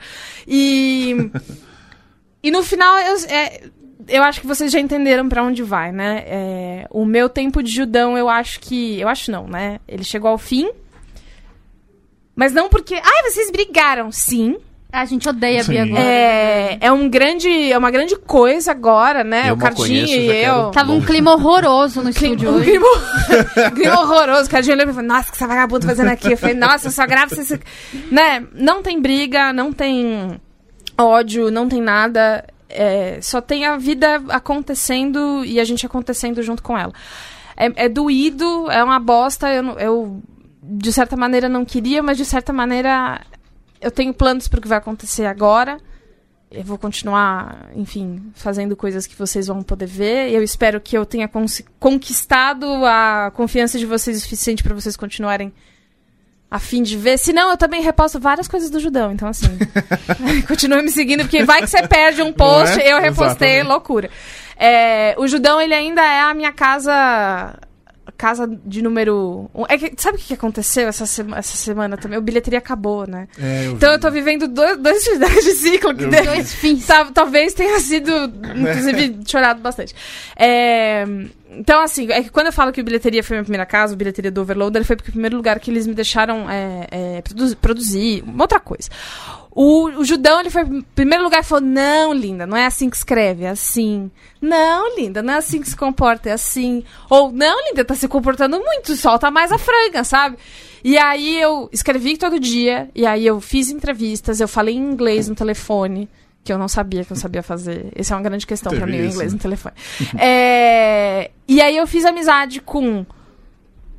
E 0.47 1.31
e 2.43 2.49
no 2.49 2.63
final 2.63 2.97
eu, 2.99 3.17
é, 3.29 3.61
eu 4.07 4.23
acho 4.23 4.41
que 4.41 4.47
vocês 4.47 4.71
já 4.71 4.79
entenderam 4.79 5.29
pra 5.29 5.43
onde 5.43 5.61
vai, 5.61 5.91
né? 5.91 6.23
É, 6.25 6.87
o 6.89 7.05
meu 7.05 7.29
tempo 7.29 7.61
de 7.61 7.71
judão, 7.71 8.17
eu 8.17 8.27
acho 8.27 8.59
que. 8.59 8.99
Eu 8.99 9.07
acho 9.07 9.31
não, 9.31 9.47
né? 9.47 9.79
Ele 9.87 10.03
chegou 10.03 10.29
ao 10.29 10.37
fim. 10.37 10.69
Mas 12.35 12.53
não 12.53 12.69
porque. 12.69 12.95
Ai, 12.95 13.29
vocês 13.29 13.51
brigaram. 13.51 14.11
Sim. 14.11 14.57
A 14.93 15.05
gente 15.05 15.27
odeia 15.29 15.61
a 15.61 15.63
Sim. 15.63 15.71
Bia 15.71 15.83
agora. 15.83 16.01
É, 16.03 16.77
é 16.81 16.91
um 16.91 17.07
grande. 17.09 17.71
É 17.71 17.77
uma 17.77 17.89
grande 17.91 18.15
coisa 18.17 18.71
agora, 18.71 19.23
né? 19.23 19.49
Eu 19.49 19.53
o 19.53 19.57
Cardinho 19.57 19.87
conheço, 19.87 20.13
e 20.13 20.25
eu. 20.27 20.31
quero- 20.33 20.71
Tava 20.71 20.91
um 20.91 21.01
clima 21.01 21.31
horroroso 21.33 22.01
no 22.01 22.11
Clima, 22.13 22.35
estúdio 22.35 22.51
um 22.51 22.55
hoje. 22.55 22.65
clima, 22.71 22.87
clima 23.73 24.01
horroroso. 24.01 24.47
O 24.47 24.49
Cardinho 24.51 24.75
olhou 24.75 24.89
e 24.89 24.93
falou: 24.93 25.07
Nossa, 25.07 25.29
o 25.29 25.31
que 25.31 25.37
essa 25.37 25.47
vagabunda 25.47 25.87
fazendo 25.87 26.09
aqui? 26.09 26.33
Eu 26.33 26.37
falei: 26.37 26.55
Nossa, 26.55 26.87
eu 26.87 26.91
só 26.91 27.05
gravo 27.07 27.33
se. 27.35 27.59
Né? 28.11 28.45
Não 28.53 28.81
tem 28.83 28.99
briga, 29.01 29.53
não 29.53 29.71
tem 29.71 30.39
ódio, 30.97 31.49
não 31.49 31.69
tem 31.69 31.81
nada. 31.81 32.43
É, 32.69 33.19
só 33.21 33.39
tem 33.41 33.65
a 33.65 33.77
vida 33.77 34.21
acontecendo 34.29 35.43
e 35.45 35.59
a 35.59 35.63
gente 35.63 35.85
acontecendo 35.85 36.41
junto 36.43 36.61
com 36.63 36.77
ela. 36.77 36.91
É, 37.55 37.85
é 37.85 37.89
doído, 37.89 38.69
é 38.69 38.83
uma 38.83 38.99
bosta. 38.99 39.49
Eu, 39.53 39.63
não- 39.63 39.79
eu, 39.79 40.21
de 40.61 40.93
certa 40.93 41.17
maneira, 41.17 41.49
não 41.49 41.65
queria, 41.65 42.03
mas 42.03 42.17
de 42.17 42.25
certa 42.25 42.53
maneira, 42.53 43.21
eu 43.79 43.89
tenho 43.89 44.13
planos 44.13 44.47
para 44.47 44.59
o 44.59 44.61
que 44.61 44.67
vai 44.67 44.77
acontecer 44.77 45.25
agora. 45.25 45.77
Eu 46.51 46.63
vou 46.63 46.77
continuar, 46.77 47.69
enfim, 47.75 48.31
fazendo 48.35 48.75
coisas 48.75 49.07
que 49.07 49.15
vocês 49.15 49.47
vão 49.47 49.63
poder 49.63 49.85
ver. 49.85 50.31
Eu 50.31 50.43
espero 50.43 50.81
que 50.81 50.97
eu 50.97 51.05
tenha 51.05 51.29
conquistado 51.79 52.65
a 52.85 53.31
confiança 53.33 53.79
de 53.79 53.85
vocês 53.85 54.17
o 54.17 54.19
suficiente 54.19 54.61
para 54.61 54.75
vocês 54.75 54.97
continuarem 54.97 55.53
a 56.49 56.59
fim 56.59 56.83
de 56.83 56.97
ver. 56.97 57.17
Se 57.17 57.31
não, 57.31 57.49
eu 57.49 57.57
também 57.57 57.81
reposto 57.81 58.19
várias 58.19 58.49
coisas 58.49 58.69
do 58.69 58.81
Judão. 58.81 59.13
Então, 59.13 59.29
assim, 59.29 59.47
continue 60.45 60.81
me 60.81 60.91
seguindo, 60.91 61.21
porque 61.21 61.45
vai 61.45 61.61
que 61.61 61.67
você 61.67 61.87
perde 61.87 62.21
um 62.21 62.33
post, 62.33 62.77
é? 62.79 62.91
eu 62.91 62.99
repostei, 62.99 63.51
Exatamente. 63.51 63.67
loucura. 63.67 64.09
É, 64.57 65.15
o 65.17 65.27
Judão, 65.27 65.59
ele 65.59 65.73
ainda 65.73 66.01
é 66.01 66.19
a 66.19 66.33
minha 66.33 66.51
casa 66.51 67.57
casa 68.21 68.47
de 68.47 68.81
número. 68.83 69.49
um. 69.55 69.65
É 69.67 69.77
que, 69.79 69.91
sabe 69.97 70.17
o 70.17 70.21
que 70.21 70.33
aconteceu 70.35 70.87
essa, 70.87 71.07
sema- 71.07 71.39
essa 71.39 71.57
semana 71.57 71.97
também? 71.97 72.19
O 72.19 72.21
bilheteria 72.21 72.59
acabou, 72.59 73.07
né? 73.07 73.27
É, 73.39 73.65
eu 73.65 73.71
Então 73.71 73.89
vi. 73.89 73.95
eu 73.95 73.99
tô 73.99 74.11
vivendo 74.11 74.47
dois, 74.47 74.77
dois 74.77 75.03
finais 75.09 75.43
de 75.43 75.51
ciclo 75.53 75.95
que 75.95 76.03
Eu 76.03 76.09
de- 76.09 76.17
vi. 76.17 76.25
Dois 76.27 76.53
fins. 76.53 76.85
Tal- 76.85 77.11
talvez 77.11 77.53
tenha 77.55 77.79
sido, 77.79 78.11
inclusive, 78.55 79.19
chorado 79.25 79.59
bastante. 79.61 79.95
É, 80.35 81.03
então, 81.53 81.81
assim, 81.81 82.09
é 82.09 82.23
que 82.23 82.29
quando 82.29 82.47
eu 82.47 82.53
falo 82.53 82.71
que 82.71 82.81
bilheteria 82.81 83.21
foi 83.21 83.35
minha 83.35 83.43
primeira 83.43 83.65
casa, 83.65 83.95
bilheteria 83.95 84.31
do 84.31 84.41
Overloader, 84.41 84.85
foi 84.85 84.95
porque 84.95 85.09
o 85.09 85.13
primeiro 85.13 85.35
lugar 85.35 85.59
que 85.59 85.69
eles 85.69 85.85
me 85.85 85.93
deixaram 85.93 86.49
é, 86.49 86.87
é, 86.89 87.21
produ- 87.21 87.57
produzir, 87.57 88.23
uma 88.25 88.45
outra 88.45 88.59
coisa. 88.59 88.89
O, 89.51 89.87
o 89.99 90.05
Judão, 90.05 90.39
ele 90.39 90.49
foi 90.49 90.63
primeiro 90.95 91.23
lugar 91.25 91.41
e 91.41 91.43
falou: 91.43 91.63
Não, 91.63 92.13
linda, 92.13 92.45
não 92.47 92.55
é 92.55 92.65
assim 92.65 92.89
que 92.89 92.95
escreve, 92.95 93.43
é 93.43 93.49
assim. 93.49 94.09
Não, 94.41 94.95
linda, 94.97 95.21
não 95.21 95.33
é 95.33 95.37
assim 95.37 95.59
que 95.59 95.67
se 95.67 95.75
comporta, 95.75 96.29
é 96.29 96.31
assim. 96.31 96.85
Ou, 97.09 97.33
não, 97.33 97.67
linda, 97.67 97.83
tá 97.83 97.95
se 97.95 98.07
comportando 98.07 98.57
muito, 98.57 98.95
solta 98.95 99.29
mais 99.29 99.51
a 99.51 99.57
franga, 99.57 100.05
sabe? 100.05 100.37
E 100.83 100.97
aí 100.97 101.39
eu 101.39 101.69
escrevi 101.71 102.17
todo 102.17 102.39
dia, 102.39 102.89
e 102.95 103.05
aí 103.05 103.27
eu 103.27 103.41
fiz 103.41 103.69
entrevistas, 103.69 104.39
eu 104.39 104.47
falei 104.47 104.75
em 104.75 104.91
inglês 104.91 105.27
no 105.27 105.35
telefone, 105.35 106.09
que 106.43 106.51
eu 106.51 106.57
não 106.57 106.67
sabia 106.67 107.05
que 107.05 107.11
eu 107.11 107.17
sabia 107.17 107.43
fazer. 107.43 107.91
Essa 107.95 108.13
é 108.13 108.17
uma 108.17 108.23
grande 108.23 108.47
questão 108.47 108.71
pra 108.71 108.85
Teve 108.85 108.91
mim, 108.91 109.03
o 109.03 109.09
inglês 109.11 109.31
né? 109.31 109.37
no 109.37 109.41
telefone. 109.41 109.75
É, 110.17 111.31
E 111.47 111.61
aí 111.61 111.77
eu 111.77 111.85
fiz 111.85 112.03
amizade 112.05 112.59
com 112.61 113.05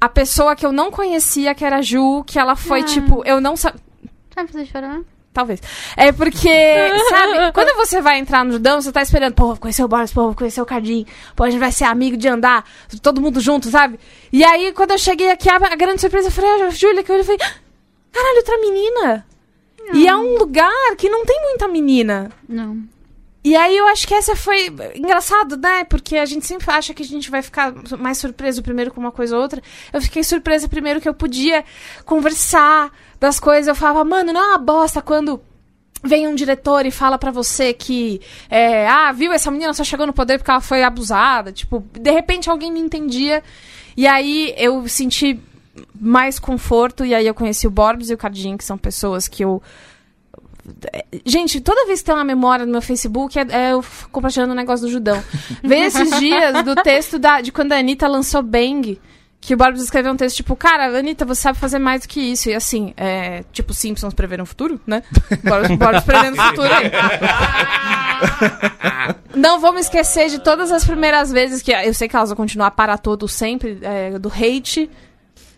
a 0.01 0.09
pessoa 0.09 0.57
que 0.57 0.67
eu 0.67 0.73
não 0.73 0.91
conhecia, 0.91 1.55
que 1.55 1.65
era 1.65 1.77
a 1.77 1.83
Ju, 1.83 2.25
que 2.27 2.39
ela 2.39 2.57
foi 2.57 2.81
Ah. 2.81 2.85
tipo, 2.85 3.23
eu 3.25 3.41
não 3.41 3.57
sabia. 3.57 3.81
Vai 4.35 4.47
fazer 4.47 4.67
chorar? 4.67 5.01
Talvez. 5.33 5.61
É 5.97 6.11
porque, 6.13 6.49
sabe, 7.09 7.53
quando 7.55 7.75
você 7.77 8.01
vai 8.03 8.19
entrar 8.19 8.45
no 8.45 8.53
judão, 8.53 8.83
você 8.83 8.91
tá 8.93 9.01
esperando, 9.01 9.35
pô, 9.35 9.47
vou 9.47 9.57
conhecer 9.57 9.83
o 9.85 9.89
Boris, 9.89 10.13
pô, 10.13 10.25
vou 10.25 10.35
conhecer 10.35 10.61
o 10.61 10.67
Cardim, 10.67 11.07
pô, 11.37 11.45
a 11.45 11.51
gente 11.51 11.61
vai 11.61 11.73
ser 11.73 11.85
amigo 11.85 12.17
de 12.19 12.29
andar, 12.29 12.65
todo 13.01 13.21
mundo 13.21 13.41
junto, 13.41 13.71
sabe? 13.71 13.99
E 14.33 14.45
aí, 14.45 14.73
quando 14.73 14.91
eu 14.91 14.99
cheguei 14.99 15.31
aqui, 15.31 15.49
a, 15.49 15.59
grande 15.77 16.01
surpresa, 16.01 16.29
eu 16.29 16.33
falei, 16.33 16.51
ah, 16.51 16.71
Júlia, 16.71 17.03
que 17.03 17.11
eu 17.11 17.15
olhei 17.15 17.25
falei, 17.25 17.41
"Ah, 17.41 17.53
caralho, 18.13 18.37
outra 18.39 18.59
menina. 18.59 19.27
E 19.95 20.07
é 20.07 20.17
um 20.17 20.39
lugar 20.39 20.97
que 20.97 21.09
não 21.09 21.25
tem 21.25 21.41
muita 21.43 21.69
menina. 21.69 22.31
Não. 22.49 22.83
E 23.45 23.57
aí 23.57 23.77
eu 23.77 23.89
acho 23.89 24.07
que 24.07 24.15
essa 24.15 24.37
foi 24.37 24.69
engraçado, 24.95 25.57
né? 25.57 25.83
Porque 25.85 26.17
a 26.17 26.25
gente 26.25 26.47
sempre 26.47 26.71
acha 26.71 26.95
que 26.95 27.03
a 27.03 27.07
gente 27.07 27.29
vai 27.29 27.43
ficar 27.43 27.75
mais 27.99 28.19
surpreso 28.19 28.63
primeiro 28.63 28.93
com 28.93 29.01
uma 29.01 29.11
coisa 29.11 29.35
ou 29.35 29.43
outra. 29.43 29.61
Eu 29.93 30.01
fiquei 30.01 30.23
surpresa 30.23 30.69
primeiro 30.69 31.01
que 31.01 31.09
eu 31.09 31.15
podia 31.15 31.65
conversar 32.05 32.93
das 33.19 33.41
coisas. 33.41 33.67
Eu 33.67 33.75
falava, 33.75 34.05
mano, 34.05 34.33
não 34.33 34.41
é 34.41 34.49
uma 34.51 34.59
bosta 34.59 35.03
quando 35.03 35.43
vem 36.05 36.29
um 36.29 36.37
diretor 36.37 36.87
e 36.87 36.93
fala 36.93 37.19
pra 37.19 37.33
você 37.33 37.73
que, 37.73 38.21
é, 38.49 38.87
ah, 38.89 39.11
viu, 39.11 39.33
essa 39.33 39.51
menina 39.51 39.73
só 39.73 39.83
chegou 39.83 40.07
no 40.07 40.13
poder 40.13 40.39
porque 40.39 40.51
ela 40.51 40.61
foi 40.61 40.85
abusada. 40.85 41.51
Tipo, 41.51 41.85
de 41.93 42.11
repente 42.13 42.49
alguém 42.49 42.71
me 42.71 42.81
entendia. 42.81 43.43
E 43.97 44.07
aí 44.07 44.55
eu 44.57 44.87
senti 44.87 45.41
mais 45.99 46.39
conforto. 46.39 47.05
E 47.05 47.15
aí 47.15 47.27
eu 47.27 47.35
conheci 47.35 47.67
o 47.67 47.71
Borbs 47.71 48.11
e 48.11 48.15
o 48.15 48.19
Cardim, 48.19 48.57
que 48.57 48.65
são 48.65 48.79
pessoas 48.79 49.29
que 49.29 49.45
eu 49.45 49.63
Gente, 51.27 51.61
toda 51.61 51.87
vez 51.87 52.01
que 52.01 52.07
tem 52.07 52.15
uma 52.15 52.25
memória 52.25 52.65
no 52.65 52.71
meu 52.71 52.83
Facebook, 52.83 53.37
é, 53.37 53.47
é 53.51 53.73
eu 53.73 53.85
compartilhando 54.13 54.53
o 54.53 54.55
negócio 54.55 54.87
do 54.87 54.93
Judão. 54.93 55.23
Vê 55.63 55.81
esses 55.81 56.19
dias 56.19 56.63
do 56.65 56.77
texto 56.77 57.19
da, 57.19 57.41
de 57.41 57.51
quando 57.51 57.73
a 57.73 57.79
Anitta 57.79 58.07
lançou 58.07 58.43
Bang. 58.43 59.01
Que 59.41 59.55
o 59.55 59.57
Borbs 59.57 59.83
escreveu 59.83 60.13
um 60.13 60.17
texto 60.17 60.37
tipo, 60.37 60.55
cara, 60.55 60.97
Anitta, 60.97 61.25
você 61.25 61.41
sabe 61.43 61.59
fazer 61.59 61.81
mais 61.81 62.03
do 62.03 62.09
que 62.09 62.21
isso. 62.21 62.49
E 62.49 62.55
assim, 62.55 62.95
é, 62.97 63.43
tipo, 63.53 63.75
Simpsons 63.75 64.15
preveram 64.15 64.45
o 64.45 64.47
futuro, 64.47 64.81
né? 64.87 65.03
Borbs, 65.43 65.77
Borbs 65.77 66.05
prevendo 66.05 66.39
o 66.39 66.43
futuro 66.43 66.69
aí. 66.73 66.93
Não 69.35 69.59
vou 69.59 69.73
me 69.73 69.81
esquecer 69.81 70.29
de 70.29 70.39
todas 70.39 70.71
as 70.71 70.85
primeiras 70.85 71.33
vezes 71.33 71.61
que 71.61 71.73
eu 71.73 71.93
sei 71.93 72.07
que 72.09 72.15
elas 72.15 72.29
vão 72.29 72.37
continuar 72.37 72.71
para 72.71 72.97
todo 72.97 73.27
sempre, 73.27 73.81
é, 73.83 74.17
do 74.17 74.29
hate 74.29 74.89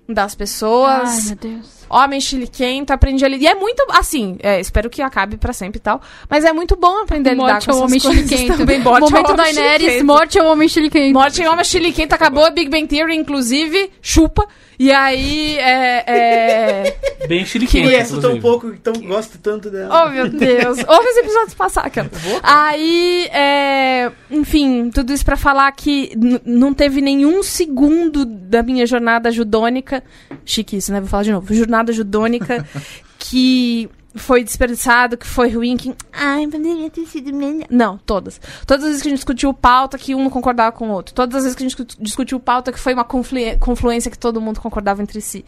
das 0.08 0.34
pessoas. 0.34 1.08
Ai, 1.08 1.26
meu 1.26 1.36
Deus. 1.36 1.74
Homem 1.88 2.20
chiliquento, 2.20 2.92
aprendi 2.92 3.24
ali. 3.24 3.36
E 3.38 3.46
é 3.46 3.54
muito, 3.54 3.84
assim, 3.90 4.36
é, 4.42 4.60
espero 4.60 4.90
que 4.90 5.00
acabe 5.02 5.36
pra 5.36 5.52
sempre 5.52 5.78
e 5.78 5.80
tal. 5.80 6.00
Mas 6.28 6.44
é 6.44 6.52
muito 6.52 6.76
bom 6.76 7.02
aprender 7.02 7.30
a 7.30 7.34
lidar 7.34 7.46
com 7.46 7.70
ao 7.70 7.76
essas 7.76 7.76
homem 7.76 8.00
coisas 8.00 8.28
chiliquento. 8.28 8.56
também. 8.58 8.80
Morte 8.80 9.02
ao 9.04 9.10
Momento 9.10 9.32
homem 9.32 9.36
Daenerys, 9.36 9.80
chiliquento. 9.80 10.06
morte 10.06 10.38
ao 10.38 10.46
homem 10.46 10.68
chiliquento. 10.68 11.12
Morte 11.12 11.42
em 11.42 11.48
homem 11.48 11.64
chiliquento 11.64 12.14
acabou, 12.14 12.50
Big 12.52 12.70
Bang 12.70 12.86
Theory, 12.86 13.14
inclusive, 13.14 13.90
chupa. 14.00 14.46
E 14.78 14.90
aí, 14.90 15.56
é... 15.58 16.04
é... 16.06 16.96
Bem 17.26 17.44
chiliquento, 17.44 17.84
Queria. 17.84 18.00
Gosto 18.00 18.20
tão 18.20 18.40
pouco, 18.40 18.68
então 18.68 18.92
gosto 18.94 19.38
tanto 19.38 19.70
dela. 19.70 20.04
Oh, 20.04 20.10
meu 20.10 20.28
Deus. 20.28 20.78
Ouve 20.86 21.08
os 21.08 21.16
episódios 21.16 21.54
passados. 21.54 21.88
aquela. 21.88 22.10
Aí, 22.42 23.26
é... 23.32 24.10
enfim, 24.30 24.90
tudo 24.90 25.12
isso 25.12 25.24
pra 25.24 25.36
falar 25.36 25.70
que 25.72 26.12
não 26.44 26.74
teve 26.74 27.00
nenhum 27.00 27.42
segundo 27.42 28.24
da 28.24 28.62
minha 28.62 28.86
jornada 28.86 29.30
judônica, 29.30 30.02
chique 30.44 30.76
isso, 30.76 30.92
né? 30.92 31.00
Vou 31.00 31.08
falar 31.08 31.22
de 31.22 31.32
novo. 31.32 31.54
Jornada 31.54 31.92
judônica 31.92 32.66
que 33.18 33.88
foi 34.14 34.44
desperdiçado, 34.44 35.16
que 35.16 35.26
foi 35.26 35.50
ruim, 35.50 35.76
que... 35.76 35.94
Ai, 36.12 36.46
poderia 36.46 36.88
ter 36.88 37.04
sido 37.06 37.32
melhor. 37.34 37.66
Não, 37.68 37.98
todas. 37.98 38.40
Todas 38.66 38.84
as 38.84 38.90
vezes 38.90 39.02
que 39.02 39.08
a 39.08 39.10
gente 39.10 39.18
discutiu 39.18 39.52
pauta 39.52 39.98
que 39.98 40.14
um 40.14 40.22
não 40.22 40.30
concordava 40.30 40.70
com 40.70 40.88
o 40.88 40.92
outro. 40.92 41.14
Todas 41.14 41.34
as 41.34 41.42
vezes 41.42 41.56
que 41.56 41.64
a 41.64 41.68
gente 41.68 41.76
discu- 41.84 42.02
discutiu 42.02 42.38
pauta 42.38 42.72
que 42.72 42.78
foi 42.78 42.94
uma 42.94 43.04
confluência 43.04 44.10
que 44.10 44.18
todo 44.18 44.40
mundo 44.40 44.60
concordava 44.60 45.02
entre 45.02 45.20
si. 45.20 45.44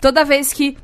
Toda 0.00 0.24
vez 0.24 0.52
que 0.52 0.76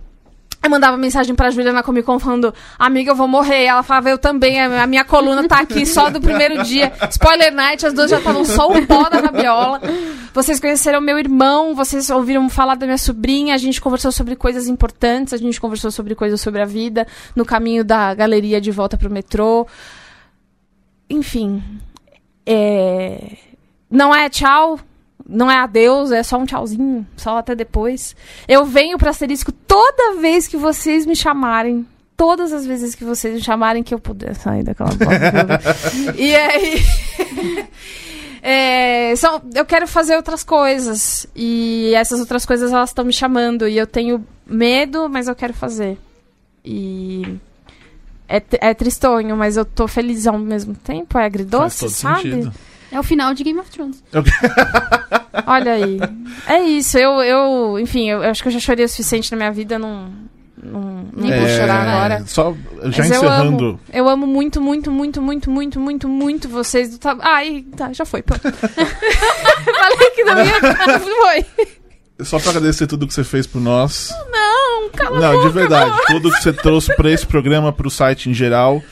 eu 0.66 0.70
mandava 0.70 0.96
mensagem 0.96 1.34
pra 1.34 1.50
Júlia 1.50 1.72
na 1.72 1.82
Comic 1.82 2.04
Con 2.04 2.18
falando, 2.18 2.52
amiga, 2.78 3.12
eu 3.12 3.14
vou 3.14 3.26
morrer. 3.26 3.64
Ela 3.64 3.82
falava, 3.82 4.10
eu 4.10 4.18
também, 4.18 4.60
a 4.60 4.86
minha 4.86 5.04
coluna 5.04 5.46
tá 5.48 5.60
aqui 5.60 5.86
só 5.86 6.10
do 6.10 6.20
primeiro 6.20 6.62
dia. 6.62 6.92
Spoiler 7.10 7.52
night, 7.52 7.86
as 7.86 7.92
duas 7.92 8.10
já 8.10 8.18
estavam 8.18 8.44
só 8.44 8.68
o 8.70 8.86
pó 8.86 9.08
da 9.08 9.20
rabiola. 9.20 9.80
Vocês 10.34 10.60
conheceram 10.60 11.00
meu 11.00 11.18
irmão, 11.18 11.74
vocês 11.74 12.10
ouviram 12.10 12.48
falar 12.50 12.74
da 12.74 12.84
minha 12.84 12.98
sobrinha, 12.98 13.54
a 13.54 13.58
gente 13.58 13.80
conversou 13.80 14.12
sobre 14.12 14.36
coisas 14.36 14.68
importantes, 14.68 15.32
a 15.32 15.38
gente 15.38 15.60
conversou 15.60 15.90
sobre 15.90 16.14
coisas 16.14 16.40
sobre 16.40 16.60
a 16.60 16.66
vida, 16.66 17.06
no 17.34 17.44
caminho 17.44 17.84
da 17.84 18.12
galeria 18.12 18.60
de 18.60 18.70
volta 18.70 18.98
pro 18.98 19.10
metrô. 19.10 19.66
Enfim. 21.08 21.62
É... 22.44 23.36
Não 23.90 24.14
é 24.14 24.28
tchau, 24.28 24.78
não 25.28 25.50
é 25.50 25.56
adeus, 25.56 26.12
é 26.12 26.22
só 26.22 26.38
um 26.38 26.46
tchauzinho, 26.46 27.06
só 27.16 27.38
até 27.38 27.54
depois. 27.54 28.14
Eu 28.46 28.64
venho 28.64 28.96
pra 28.96 29.10
Asterisco 29.10 29.50
toda 29.50 30.20
vez 30.20 30.46
que 30.46 30.56
vocês 30.56 31.04
me 31.04 31.16
chamarem. 31.16 31.86
Todas 32.16 32.52
as 32.52 32.64
vezes 32.64 32.94
que 32.94 33.04
vocês 33.04 33.34
me 33.34 33.42
chamarem 33.42 33.82
que 33.82 33.92
eu 33.92 33.98
puder 33.98 34.34
sair 34.34 34.62
daquela 34.62 34.88
e 36.16 36.34
aí. 36.34 36.82
é, 38.42 39.14
são, 39.16 39.42
eu 39.54 39.66
quero 39.66 39.86
fazer 39.86 40.16
outras 40.16 40.42
coisas. 40.42 41.26
E 41.36 41.92
essas 41.94 42.20
outras 42.20 42.46
coisas 42.46 42.72
elas 42.72 42.90
estão 42.90 43.04
me 43.04 43.12
chamando. 43.12 43.68
E 43.68 43.76
eu 43.76 43.86
tenho 43.86 44.24
medo, 44.46 45.10
mas 45.10 45.28
eu 45.28 45.34
quero 45.34 45.52
fazer. 45.52 45.98
E. 46.64 47.36
É, 48.28 48.42
é 48.60 48.74
tristonho, 48.74 49.36
mas 49.36 49.56
eu 49.56 49.64
tô 49.64 49.86
feliz 49.86 50.26
ao 50.26 50.38
mesmo 50.38 50.74
tempo. 50.74 51.18
É 51.18 51.26
agridoce, 51.26 51.90
sabe? 51.90 52.22
sentido. 52.22 52.52
É 52.96 53.00
o 53.00 53.02
final 53.02 53.34
de 53.34 53.44
Game 53.44 53.58
of 53.58 53.70
Thrones. 53.70 54.02
Olha 55.46 55.72
aí. 55.72 55.98
É 56.46 56.60
isso, 56.62 56.96
eu, 56.96 57.22
eu 57.22 57.78
enfim, 57.78 58.08
eu, 58.08 58.22
eu 58.22 58.30
acho 58.30 58.42
que 58.42 58.48
eu 58.48 58.52
já 58.52 58.58
chorei 58.58 58.86
o 58.86 58.88
suficiente 58.88 59.30
na 59.32 59.36
minha 59.36 59.52
vida, 59.52 59.78
não, 59.78 60.08
não, 60.62 61.06
nem 61.14 61.30
vou 61.30 61.46
É, 61.46 61.58
chorar 61.60 61.86
agora. 61.86 62.24
Só 62.26 62.52
já 62.84 63.02
Mas 63.02 63.10
eu 63.10 63.16
encerrando. 63.18 63.64
amo, 63.66 63.80
eu 63.92 64.08
amo 64.08 64.26
muito, 64.26 64.62
muito, 64.62 64.90
muito, 64.90 65.20
muito, 65.20 65.50
muito, 65.50 65.78
muito, 65.78 66.08
muito 66.08 66.48
vocês. 66.48 66.88
do 66.90 66.98
ta- 66.98 67.18
Ai, 67.20 67.66
tá, 67.76 67.92
já 67.92 68.06
foi. 68.06 68.24
Falei 68.26 70.10
que 70.14 70.24
não 70.24 70.42
ia. 70.44 70.54
Foi. 71.00 72.24
Só 72.24 72.38
pra 72.38 72.50
agradecer 72.50 72.86
tudo 72.86 73.06
que 73.06 73.12
você 73.12 73.22
fez 73.24 73.46
por 73.46 73.60
nós. 73.60 74.08
Não, 74.32 74.88
cala 74.90 75.18
a 75.18 75.20
Não, 75.20 75.32
boca, 75.34 75.48
de 75.48 75.52
verdade. 75.54 75.96
Tudo 76.06 76.30
que 76.32 76.42
você 76.42 76.52
trouxe 76.52 76.96
pra 76.96 77.10
esse 77.10 77.26
programa, 77.26 77.72
pro 77.74 77.90
site 77.90 78.30
em 78.30 78.34
geral. 78.34 78.82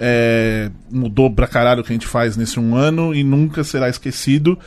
É, 0.00 0.70
mudou 0.90 1.30
pra 1.34 1.46
caralho 1.46 1.80
o 1.80 1.84
que 1.84 1.92
a 1.92 1.94
gente 1.94 2.06
faz 2.06 2.36
nesse 2.36 2.58
um 2.60 2.74
ano 2.74 3.14
e 3.14 3.22
nunca 3.24 3.62
será 3.64 3.88
esquecido. 3.88 4.58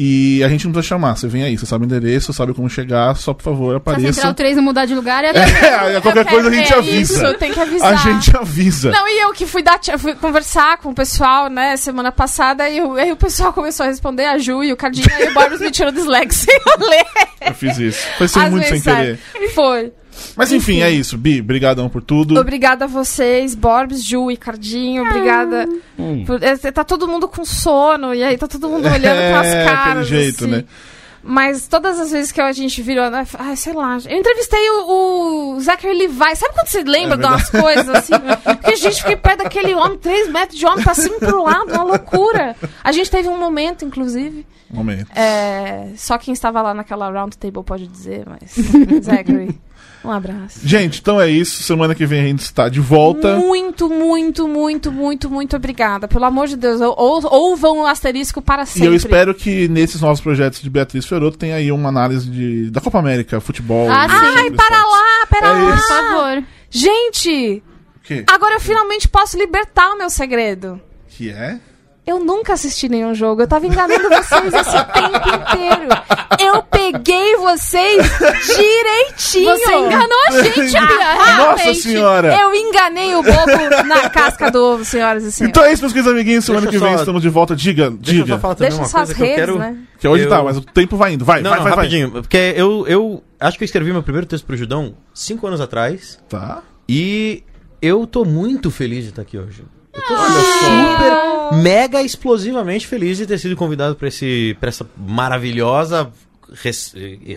E 0.00 0.44
a 0.44 0.48
gente 0.48 0.64
não 0.64 0.72
precisa 0.72 0.90
chamar. 0.90 1.16
Você 1.16 1.26
vem 1.26 1.42
aí, 1.42 1.58
você 1.58 1.66
sabe 1.66 1.84
o 1.84 1.86
endereço, 1.86 2.32
sabe 2.32 2.54
como 2.54 2.68
chegar. 2.70 3.16
Só, 3.16 3.34
por 3.34 3.42
favor, 3.42 3.70
Se 3.70 3.74
a 3.74 3.76
apareça. 3.78 4.12
Central 4.12 4.34
3 4.34 4.56
não 4.56 4.62
mudar 4.62 4.84
de 4.84 4.94
lugar, 4.94 5.24
é... 5.24 5.30
É, 5.96 6.00
qualquer 6.00 6.24
coisa 6.24 6.48
a 6.48 6.52
gente 6.52 6.72
avisa. 6.72 7.14
Isso, 7.26 7.34
tem 7.38 7.52
que 7.52 7.58
avisar. 7.58 7.92
A 7.92 7.96
gente 7.96 8.36
avisa. 8.36 8.90
Não, 8.92 9.08
e 9.08 9.20
eu 9.24 9.32
que 9.32 9.44
fui, 9.44 9.60
dar, 9.60 9.80
fui 9.98 10.14
conversar 10.14 10.78
com 10.78 10.90
o 10.90 10.94
pessoal, 10.94 11.48
né, 11.50 11.76
semana 11.76 12.12
passada, 12.12 12.68
e 12.70 12.80
o- 12.80 12.92
aí 12.94 13.10
o 13.10 13.16
pessoal 13.16 13.52
começou 13.52 13.84
a 13.86 13.88
responder, 13.88 14.26
a 14.26 14.38
Ju 14.38 14.62
e 14.62 14.72
o 14.72 14.76
Cardinho, 14.76 15.08
aí 15.12 15.28
o 15.28 15.34
Boris 15.34 15.60
me 15.60 15.70
tirou 15.70 15.90
do 15.90 15.98
Slack 16.00 16.32
sem 16.32 16.54
eu 16.78 16.88
ler. 16.88 17.04
Eu 17.48 17.54
fiz 17.54 17.78
isso. 17.78 18.06
Foi 18.18 18.28
sem 18.28 18.50
muito 18.50 18.64
sem 18.64 18.74
mensagens. 18.74 19.18
querer. 19.32 19.48
Foi. 19.48 19.92
Mas 20.36 20.52
enfim, 20.52 20.82
é 20.82 20.90
isso. 20.90 21.16
Bi, 21.18 21.40
brigadão 21.42 21.88
por 21.88 22.02
tudo. 22.02 22.38
Obrigada 22.40 22.84
a 22.84 22.88
vocês, 22.88 23.54
Borbs, 23.54 24.04
Ju 24.04 24.30
e 24.30 24.36
Cardinho, 24.36 25.02
obrigada. 25.04 25.66
Hum. 25.98 26.24
por- 26.26 26.42
é, 26.42 26.56
tá 26.56 26.84
todo 26.84 27.08
mundo 27.08 27.28
com 27.28 27.44
sono, 27.44 28.14
e 28.14 28.22
aí 28.22 28.36
tá 28.38 28.46
todo 28.48 28.68
mundo 28.68 28.86
olhando 28.86 29.18
É, 29.20 29.32
pras 29.32 29.46
aquele 29.46 29.64
caras. 29.64 30.06
jeito, 30.06 30.44
assim. 30.44 30.52
né? 30.52 30.64
Mas 31.20 31.66
todas 31.66 31.98
as 32.00 32.12
vezes 32.12 32.30
que 32.32 32.40
a 32.40 32.52
gente 32.52 32.80
virou, 32.80 33.10
né, 33.10 33.26
ai, 33.38 33.56
sei 33.56 33.72
lá. 33.72 33.98
Eu 34.08 34.18
entrevistei 34.18 34.70
o, 34.70 35.54
o 35.56 35.60
Zachary 35.60 35.98
Levi. 35.98 36.36
Sabe 36.36 36.54
quando 36.54 36.68
você 36.68 36.82
lembra 36.84 37.16
É 37.16 37.18
de 37.18 37.26
umas 37.26 37.50
coisas 37.50 37.88
assim? 37.88 38.12
Porque, 38.44 38.76
gente, 38.76 38.96
fiquei 39.02 39.16
perto 39.16 39.42
daquele 39.42 39.74
homem, 39.74 39.98
três 39.98 40.30
metros 40.30 40.56
de 40.58 40.64
homem, 40.64 40.82
pra 40.84 40.94
cima 40.94 41.16
e 41.16 41.18
pro 41.18 41.42
lado, 41.42 41.72
uma 41.72 41.82
loucura. 41.82 42.56
A 42.82 42.92
gente 42.92 43.10
teve 43.10 43.28
um 43.28 43.36
momento, 43.38 43.84
inclusive. 43.84 44.46
Momento. 44.70 45.08
é, 45.14 45.88
só 45.96 46.16
quem 46.18 46.32
estava 46.32 46.62
lá 46.62 46.72
naquela 46.72 47.10
round 47.10 47.36
table 47.36 47.64
pode 47.64 47.88
dizer, 47.88 48.24
mas. 48.26 48.54
Zachary, 49.04 49.58
um 50.08 50.12
abraço. 50.12 50.60
Gente, 50.64 51.00
então 51.00 51.20
é 51.20 51.28
isso. 51.28 51.62
Semana 51.62 51.94
que 51.94 52.04
vem 52.06 52.20
a 52.20 52.24
gente 52.26 52.40
está 52.42 52.68
de 52.68 52.80
volta. 52.80 53.36
Muito, 53.36 53.88
muito, 53.88 54.48
muito, 54.48 54.90
muito, 54.92 55.30
muito 55.30 55.56
obrigada. 55.56 56.08
Pelo 56.08 56.24
amor 56.24 56.48
de 56.48 56.56
Deus, 56.56 56.80
ou, 56.80 56.94
ou 56.96 57.56
vão 57.56 57.80
o 57.80 57.86
asterisco 57.86 58.40
para 58.42 58.62
E 58.62 58.66
sempre. 58.66 58.88
eu 58.88 58.94
espero 58.94 59.34
que 59.34 59.68
nesses 59.68 60.00
novos 60.00 60.20
projetos 60.20 60.60
de 60.62 60.68
Beatriz 60.70 61.06
Feroto 61.06 61.36
tenha 61.38 61.56
aí 61.56 61.70
uma 61.70 61.88
análise 61.88 62.28
de, 62.28 62.70
da 62.70 62.80
Copa 62.80 62.98
América, 62.98 63.40
futebol. 63.40 63.88
Ah, 63.90 64.06
e 64.06 64.10
sim. 64.10 64.34
Ai, 64.38 64.50
para 64.50 64.76
lá, 64.82 65.26
pera 65.30 65.46
É 65.46 65.50
lá. 65.52 65.74
isso. 65.74 65.86
Por 65.86 65.88
favor. 65.88 66.44
Gente, 66.70 67.62
O 67.96 68.00
quê? 68.02 68.24
agora 68.26 68.54
eu 68.56 68.60
finalmente 68.60 69.08
posso 69.08 69.36
libertar 69.38 69.90
o 69.92 69.98
meu 69.98 70.10
segredo. 70.10 70.80
Que 71.08 71.30
é? 71.30 71.58
Eu 72.08 72.18
nunca 72.20 72.54
assisti 72.54 72.88
nenhum 72.88 73.14
jogo. 73.14 73.42
Eu 73.42 73.46
tava 73.46 73.66
enganando 73.66 74.08
vocês 74.08 74.54
esse 74.54 74.84
tempo 74.94 75.28
inteiro. 75.28 75.88
Eu 76.40 76.62
peguei 76.62 77.36
vocês 77.36 78.02
direitinho. 78.56 79.50
Você 79.56 79.74
enganou 79.74 80.18
a 80.28 80.42
gente, 80.42 80.54
Bia. 80.72 80.80
Nossa 80.80 81.24
realmente. 81.62 81.80
senhora! 81.82 82.34
Eu 82.40 82.54
enganei 82.54 83.14
o 83.14 83.22
bobo 83.22 83.84
na 83.86 84.08
casca 84.10 84.50
do 84.50 84.58
ovo, 84.64 84.84
senhoras 84.84 85.22
e 85.24 85.32
senhores. 85.32 85.50
Então 85.50 85.64
é 85.68 85.72
isso, 85.72 85.82
meus 85.82 85.92
queridos 85.92 86.12
amiguinhos. 86.12 86.44
Semana 86.44 86.66
que 86.66 86.76
eu 86.76 86.80
vem 86.80 86.94
só- 86.94 87.00
estamos 87.00 87.22
de 87.22 87.28
volta. 87.28 87.54
Diga, 87.54 87.90
Deixa 87.90 88.20
eu 88.20 88.24
diga. 88.24 88.34
só 88.36 88.40
falar 88.40 88.54
também 88.54 88.70
Deixa 88.70 88.82
uma 88.82 88.88
suas 88.88 89.04
coisa 89.08 89.14
que 89.14 89.20
eu 89.20 89.26
redes, 89.26 89.40
quero... 89.44 89.58
né? 89.58 89.76
Que 89.98 90.08
hoje 90.08 90.24
eu- 90.24 90.30
tá, 90.30 90.42
mas 90.42 90.56
o 90.56 90.60
tempo 90.62 90.96
vai 90.96 91.12
indo. 91.12 91.24
Vai, 91.24 91.42
Não, 91.42 91.50
vai, 91.50 91.60
vai, 91.60 91.68
vai. 91.70 91.76
rapidinho. 91.84 92.10
Porque 92.10 92.54
eu, 92.56 92.86
eu 92.88 93.22
acho 93.38 93.58
que 93.58 93.64
eu 93.64 93.66
escrevi 93.66 93.92
meu 93.92 94.02
primeiro 94.02 94.26
texto 94.26 94.44
pro 94.46 94.56
Judão 94.56 94.94
cinco 95.12 95.46
anos 95.46 95.60
atrás. 95.60 96.18
Tá. 96.28 96.62
E 96.88 97.42
eu 97.82 98.06
tô 98.06 98.24
muito 98.24 98.70
feliz 98.70 99.04
de 99.04 99.10
estar 99.10 99.22
aqui 99.22 99.36
hoje. 99.36 99.62
Eu 99.92 100.02
tô 100.02 100.16
super, 100.16 101.27
mega 101.54 102.02
explosivamente 102.02 102.86
feliz 102.86 103.18
de 103.18 103.26
ter 103.26 103.38
sido 103.38 103.56
convidado 103.56 103.94
pra, 103.96 104.08
esse, 104.08 104.56
pra 104.60 104.68
essa 104.68 104.86
maravilhosa 104.96 106.12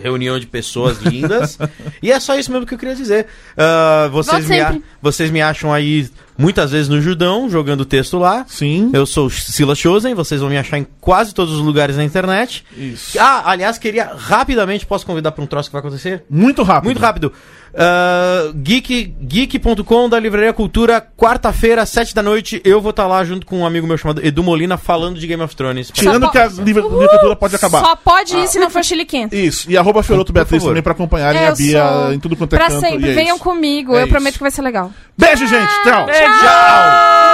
reunião 0.02 0.38
de 0.38 0.46
pessoas 0.46 0.98
lindas. 0.98 1.58
e 2.02 2.10
é 2.10 2.18
só 2.18 2.36
isso 2.36 2.50
mesmo 2.50 2.66
que 2.66 2.74
eu 2.74 2.78
queria 2.78 2.94
dizer. 2.94 3.26
Ah, 3.56 4.08
vocês, 4.10 4.48
me 4.48 4.82
vocês 5.00 5.30
me 5.30 5.40
acham 5.42 5.72
aí 5.72 6.08
muitas 6.36 6.70
vezes 6.70 6.88
no 6.88 7.00
Judão, 7.00 7.48
jogando 7.48 7.84
texto 7.84 8.18
lá. 8.18 8.44
Sim. 8.48 8.90
Eu 8.92 9.04
sou 9.06 9.26
o 9.26 9.30
Silas 9.30 9.78
Chosen, 9.78 10.14
vocês 10.14 10.40
vão 10.40 10.50
me 10.50 10.56
achar 10.56 10.78
em 10.78 10.86
quase 11.00 11.34
todos 11.34 11.54
os 11.54 11.60
lugares 11.60 11.96
na 11.96 12.04
internet. 12.04 12.64
Isso. 12.76 13.18
Ah, 13.18 13.50
aliás, 13.50 13.78
queria 13.78 14.12
rapidamente, 14.16 14.86
posso 14.86 15.06
convidar 15.06 15.32
pra 15.32 15.44
um 15.44 15.46
troço 15.46 15.68
que 15.68 15.72
vai 15.72 15.80
acontecer? 15.80 16.24
Muito 16.28 16.62
rápido. 16.62 16.86
Muito 16.86 17.00
rápido. 17.00 17.32
Uh, 17.74 18.52
geek, 18.54 19.14
geek.com 19.20 20.08
da 20.08 20.18
Livraria 20.20 20.52
Cultura, 20.52 21.00
quarta-feira, 21.16 21.86
sete 21.86 22.14
da 22.14 22.22
noite. 22.22 22.60
Eu 22.64 22.80
vou 22.80 22.90
estar 22.90 23.06
lá 23.06 23.24
junto 23.24 23.46
com 23.46 23.60
um 23.60 23.66
amigo 23.66 23.86
meu 23.86 23.96
chamado 23.96 24.24
Edu 24.24 24.42
Molina 24.42 24.76
falando 24.76 25.18
de 25.18 25.26
Game 25.26 25.42
of 25.42 25.56
Thrones. 25.56 25.90
Tirando 25.90 26.30
que 26.30 26.38
a 26.38 26.46
livre- 26.48 26.82
literatura 26.82 27.34
pode 27.34 27.56
acabar. 27.56 27.80
Só 27.80 27.96
pode 27.96 28.36
ir 28.36 28.46
se 28.48 28.58
não 28.58 28.68
for 28.68 28.84
chile 28.84 29.04
quente. 29.06 29.34
Isso. 29.34 29.70
E 29.70 29.76
arroba 29.78 30.02
Feroto 30.02 30.32
Beatriz 30.32 30.62
também 30.62 30.82
pra 30.82 30.92
acompanharem 30.92 31.40
Eu 31.42 31.48
a 31.48 31.54
Bia 31.54 31.88
sou- 31.88 32.12
em 32.12 32.20
tudo 32.20 32.36
quanto 32.36 32.54
é 32.54 32.58
Pra 32.58 32.68
canto. 32.68 32.80
sempre, 32.80 33.08
e 33.08 33.10
é 33.10 33.14
venham 33.14 33.36
isso. 33.36 33.44
comigo. 33.44 33.94
É 33.96 34.02
eu 34.02 34.08
prometo 34.08 34.30
isso. 34.32 34.38
que 34.38 34.44
vai 34.44 34.50
ser 34.50 34.62
legal. 34.62 34.90
Beijo, 35.16 35.46
gente. 35.46 35.70
Tchau. 35.84 36.06
Tchau! 36.06 37.31